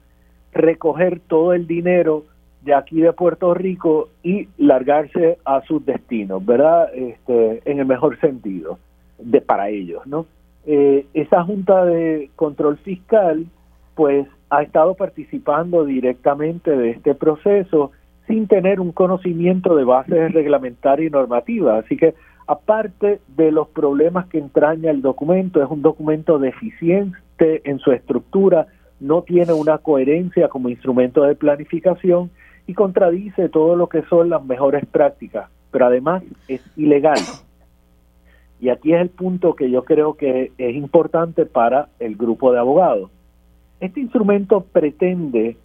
recoger 0.52 1.20
todo 1.20 1.52
el 1.52 1.66
dinero 1.66 2.24
de 2.62 2.74
aquí 2.74 3.00
de 3.00 3.12
Puerto 3.12 3.54
Rico 3.54 4.08
y 4.22 4.48
largarse 4.56 5.38
a 5.44 5.62
sus 5.62 5.84
destinos, 5.84 6.44
¿verdad? 6.44 6.94
Este, 6.94 7.62
en 7.64 7.80
el 7.80 7.86
mejor 7.86 8.18
sentido 8.20 8.78
de 9.18 9.40
para 9.40 9.68
ellos, 9.68 10.06
¿no? 10.06 10.26
Eh, 10.64 11.06
esa 11.14 11.42
Junta 11.42 11.84
de 11.84 12.30
Control 12.36 12.78
Fiscal, 12.78 13.46
pues, 13.94 14.26
ha 14.50 14.62
estado 14.62 14.94
participando 14.94 15.84
directamente 15.84 16.70
de 16.70 16.90
este 16.90 17.14
proceso 17.14 17.90
sin 18.26 18.46
tener 18.46 18.80
un 18.80 18.92
conocimiento 18.92 19.74
de 19.76 19.84
bases 19.84 20.32
reglamentarias 20.32 21.08
y 21.08 21.12
normativas. 21.12 21.84
Así 21.84 21.96
que, 21.96 22.14
aparte 22.46 23.20
de 23.36 23.52
los 23.52 23.68
problemas 23.68 24.26
que 24.26 24.38
entraña 24.38 24.90
el 24.90 25.02
documento, 25.02 25.62
es 25.62 25.70
un 25.70 25.82
documento 25.82 26.38
deficiente 26.38 27.62
en 27.64 27.78
su 27.78 27.92
estructura, 27.92 28.66
no 29.00 29.22
tiene 29.22 29.52
una 29.52 29.78
coherencia 29.78 30.48
como 30.48 30.68
instrumento 30.68 31.22
de 31.22 31.34
planificación 31.34 32.30
y 32.66 32.74
contradice 32.74 33.48
todo 33.48 33.74
lo 33.74 33.88
que 33.88 34.02
son 34.02 34.30
las 34.30 34.44
mejores 34.44 34.86
prácticas, 34.86 35.50
pero 35.70 35.86
además 35.86 36.22
es 36.46 36.62
ilegal. 36.76 37.18
Y 38.60 38.68
aquí 38.68 38.94
es 38.94 39.00
el 39.00 39.08
punto 39.08 39.56
que 39.56 39.68
yo 39.70 39.84
creo 39.84 40.14
que 40.14 40.52
es 40.56 40.76
importante 40.76 41.46
para 41.46 41.88
el 41.98 42.14
grupo 42.14 42.52
de 42.52 42.60
abogados. 42.60 43.10
Este 43.80 43.98
instrumento 43.98 44.60
pretende, 44.60 45.56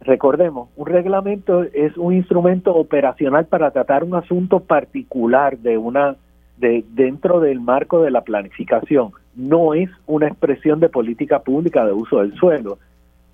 recordemos, 0.00 0.68
un 0.76 0.86
reglamento 0.86 1.62
es 1.62 1.96
un 1.96 2.14
instrumento 2.14 2.74
operacional 2.74 3.46
para 3.46 3.70
tratar 3.70 4.04
un 4.04 4.14
asunto 4.14 4.60
particular 4.60 5.58
de 5.58 5.78
una 5.78 6.16
de 6.56 6.84
dentro 6.90 7.40
del 7.40 7.60
marco 7.60 8.02
de 8.02 8.10
la 8.10 8.22
planificación. 8.22 9.10
No 9.36 9.74
es 9.74 9.90
una 10.06 10.26
expresión 10.26 10.80
de 10.80 10.88
política 10.88 11.40
pública 11.40 11.84
de 11.84 11.92
uso 11.92 12.18
del 12.18 12.34
suelo. 12.34 12.78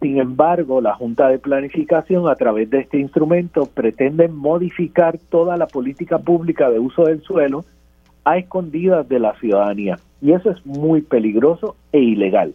Sin 0.01 0.19
embargo, 0.19 0.83
la 0.83 0.95
Junta 0.95 1.29
de 1.29 1.39
Planificación, 1.39 2.29
a 2.29 2.35
través 2.35 2.69
de 2.69 2.81
este 2.81 2.99
instrumento, 2.99 3.67
pretende 3.67 4.29
modificar 4.29 5.19
toda 5.31 5.57
la 5.57 5.67
política 5.67 6.19
pública 6.19 6.69
de 6.71 6.79
uso 6.79 7.05
del 7.05 7.23
suelo 7.23 7.65
a 8.25 8.37
escondidas 8.37 9.09
de 9.09 9.19
la 9.19 9.35
ciudadanía. 9.37 9.99
Y 10.21 10.33
eso 10.33 10.51
es 10.51 10.65
muy 10.67 11.01
peligroso 11.01 11.77
e 11.93 12.01
ilegal. 12.01 12.55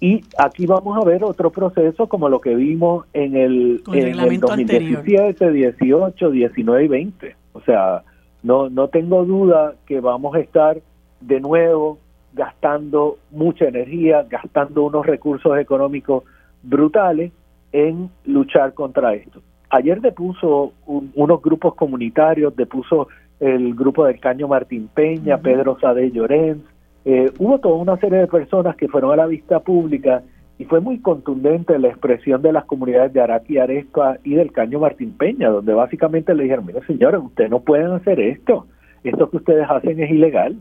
Y 0.00 0.24
aquí 0.38 0.66
vamos 0.66 0.96
a 0.96 1.06
ver 1.06 1.22
otro 1.22 1.50
proceso 1.50 2.08
como 2.08 2.30
lo 2.30 2.40
que 2.40 2.54
vimos 2.54 3.06
en 3.12 3.36
el, 3.36 3.82
en 3.92 4.18
el 4.18 4.40
2017, 4.40 5.52
18, 5.52 6.30
19 6.30 6.84
y 6.84 6.88
20. 6.88 7.36
O 7.52 7.60
sea, 7.60 8.02
no, 8.42 8.70
no 8.70 8.88
tengo 8.88 9.26
duda 9.26 9.74
que 9.86 10.00
vamos 10.00 10.34
a 10.34 10.40
estar 10.40 10.80
de 11.20 11.40
nuevo 11.40 11.98
gastando 12.32 13.18
mucha 13.30 13.66
energía, 13.66 14.24
gastando 14.28 14.84
unos 14.84 15.04
recursos 15.04 15.58
económicos 15.58 16.24
brutales 16.62 17.32
en 17.72 18.10
luchar 18.24 18.72
contra 18.72 19.14
esto. 19.14 19.42
Ayer 19.68 20.00
depuso 20.00 20.72
unos 20.86 21.42
grupos 21.42 21.74
comunitarios, 21.74 22.56
depuso 22.56 23.08
el 23.38 23.74
grupo 23.74 24.04
del 24.04 24.18
Caño 24.18 24.48
Martín 24.48 24.88
Peña, 24.92 25.38
Pedro 25.38 25.78
Sade 25.78 26.10
Llorens, 26.10 26.62
eh, 27.04 27.30
hubo 27.38 27.58
toda 27.58 27.76
una 27.76 27.96
serie 27.96 28.18
de 28.18 28.26
personas 28.26 28.76
que 28.76 28.88
fueron 28.88 29.12
a 29.12 29.16
la 29.16 29.26
vista 29.26 29.60
pública 29.60 30.22
y 30.58 30.66
fue 30.66 30.80
muy 30.80 30.98
contundente 31.00 31.78
la 31.78 31.88
expresión 31.88 32.42
de 32.42 32.52
las 32.52 32.66
comunidades 32.66 33.14
de 33.14 33.22
Araki 33.22 33.54
y 33.54 33.58
Arespa 33.58 34.18
y 34.24 34.34
del 34.34 34.52
Caño 34.52 34.80
Martín 34.80 35.16
Peña, 35.16 35.48
donde 35.48 35.72
básicamente 35.72 36.34
le 36.34 36.42
dijeron, 36.42 36.66
mire 36.66 36.84
señores, 36.86 37.20
ustedes 37.24 37.50
no 37.50 37.60
pueden 37.60 37.92
hacer 37.92 38.20
esto, 38.20 38.66
esto 39.02 39.30
que 39.30 39.38
ustedes 39.38 39.66
hacen 39.70 40.02
es 40.02 40.10
ilegal. 40.10 40.58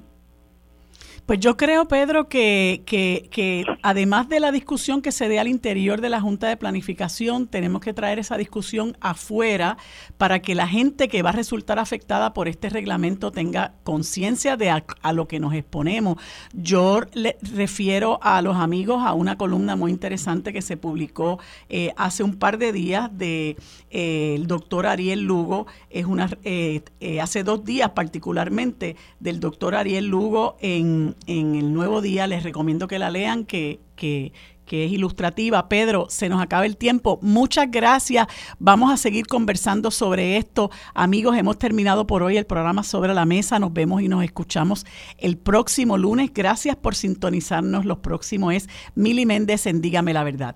Pues 1.30 1.40
yo 1.40 1.58
creo, 1.58 1.88
Pedro, 1.88 2.28
que, 2.28 2.82
que, 2.88 3.64
además 3.84 4.30
de 4.30 4.40
la 4.40 4.52
discusión 4.52 5.04
que 5.04 5.12
se 5.12 5.30
dé 5.30 5.38
al 5.38 5.48
interior 5.48 6.02
de 6.02 6.10
la 6.10 6.22
Junta 6.22 6.48
de 6.48 6.58
Planificación, 6.58 7.46
tenemos 7.46 7.82
que 7.82 7.94
traer 7.94 8.18
esa 8.18 8.36
discusión 8.36 8.98
afuera 9.00 9.78
para 10.18 10.40
que 10.40 10.56
la 10.56 10.68
gente 10.68 11.08
que 11.08 11.22
va 11.22 11.30
a 11.30 11.34
resultar 11.34 11.78
afectada 11.78 12.34
por 12.34 12.48
este 12.48 12.72
reglamento 12.72 13.32
tenga 13.32 13.76
conciencia 13.84 14.58
de 14.58 14.72
a, 14.72 15.14
lo 15.14 15.28
que 15.28 15.40
nos 15.40 15.54
exponemos. 15.54 16.18
Yo 16.52 17.02
le 17.14 17.38
refiero 17.44 18.18
a 18.24 18.42
los 18.42 18.58
amigos 18.58 19.04
a 19.06 19.14
una 19.14 19.38
columna 19.38 19.76
muy 19.76 19.92
interesante 19.92 20.52
que 20.52 20.64
se 20.64 20.78
publicó 20.78 21.38
eh, 21.70 21.94
hace 21.96 22.24
un 22.24 22.38
par 22.40 22.58
de 22.58 22.74
días 22.74 23.16
de 23.16 23.56
eh, 23.92 24.34
el 24.36 24.48
doctor 24.48 24.88
Ariel 24.88 25.26
Lugo, 25.26 25.68
es 25.92 26.08
una 26.08 26.28
eh, 26.44 26.82
hace 27.22 27.44
dos 27.44 27.64
días 27.66 27.92
particularmente 27.92 28.96
del 29.20 29.40
doctor 29.40 29.76
Ariel 29.76 30.08
Lugo 30.08 30.58
en 30.60 31.19
en 31.28 31.56
el 31.56 31.74
Nuevo 31.74 32.02
Día. 32.02 32.28
Les 32.28 32.44
recomiendo 32.44 32.88
que 32.88 33.00
la 33.00 33.10
lean, 33.10 33.46
que, 33.46 33.80
que, 33.96 34.34
que 34.66 34.86
es 34.86 34.92
ilustrativa. 34.92 35.68
Pedro, 35.68 36.06
se 36.10 36.30
nos 36.30 36.42
acaba 36.42 36.66
el 36.66 36.78
tiempo. 36.78 37.20
Muchas 37.22 37.70
gracias. 37.70 38.28
Vamos 38.60 38.92
a 38.92 38.98
seguir 38.98 39.28
conversando 39.28 39.92
sobre 39.92 40.38
esto. 40.38 40.70
Amigos, 40.94 41.36
hemos 41.36 41.58
terminado 41.58 42.06
por 42.08 42.24
hoy 42.24 42.38
el 42.38 42.46
programa 42.46 42.84
sobre 42.84 43.14
la 43.14 43.26
mesa. 43.26 43.60
Nos 43.60 43.74
vemos 43.74 44.02
y 44.02 44.08
nos 44.08 44.24
escuchamos 44.24 44.86
el 45.18 45.38
próximo 45.38 45.98
lunes. 45.98 46.32
Gracias 46.34 46.76
por 46.76 46.96
sintonizarnos. 46.96 47.84
Los 47.84 47.98
próximos 47.98 48.54
es 48.54 48.70
Mili 48.96 49.26
Méndez 49.26 49.66
en 49.66 49.82
Dígame 49.82 50.14
la 50.14 50.24
Verdad. 50.24 50.56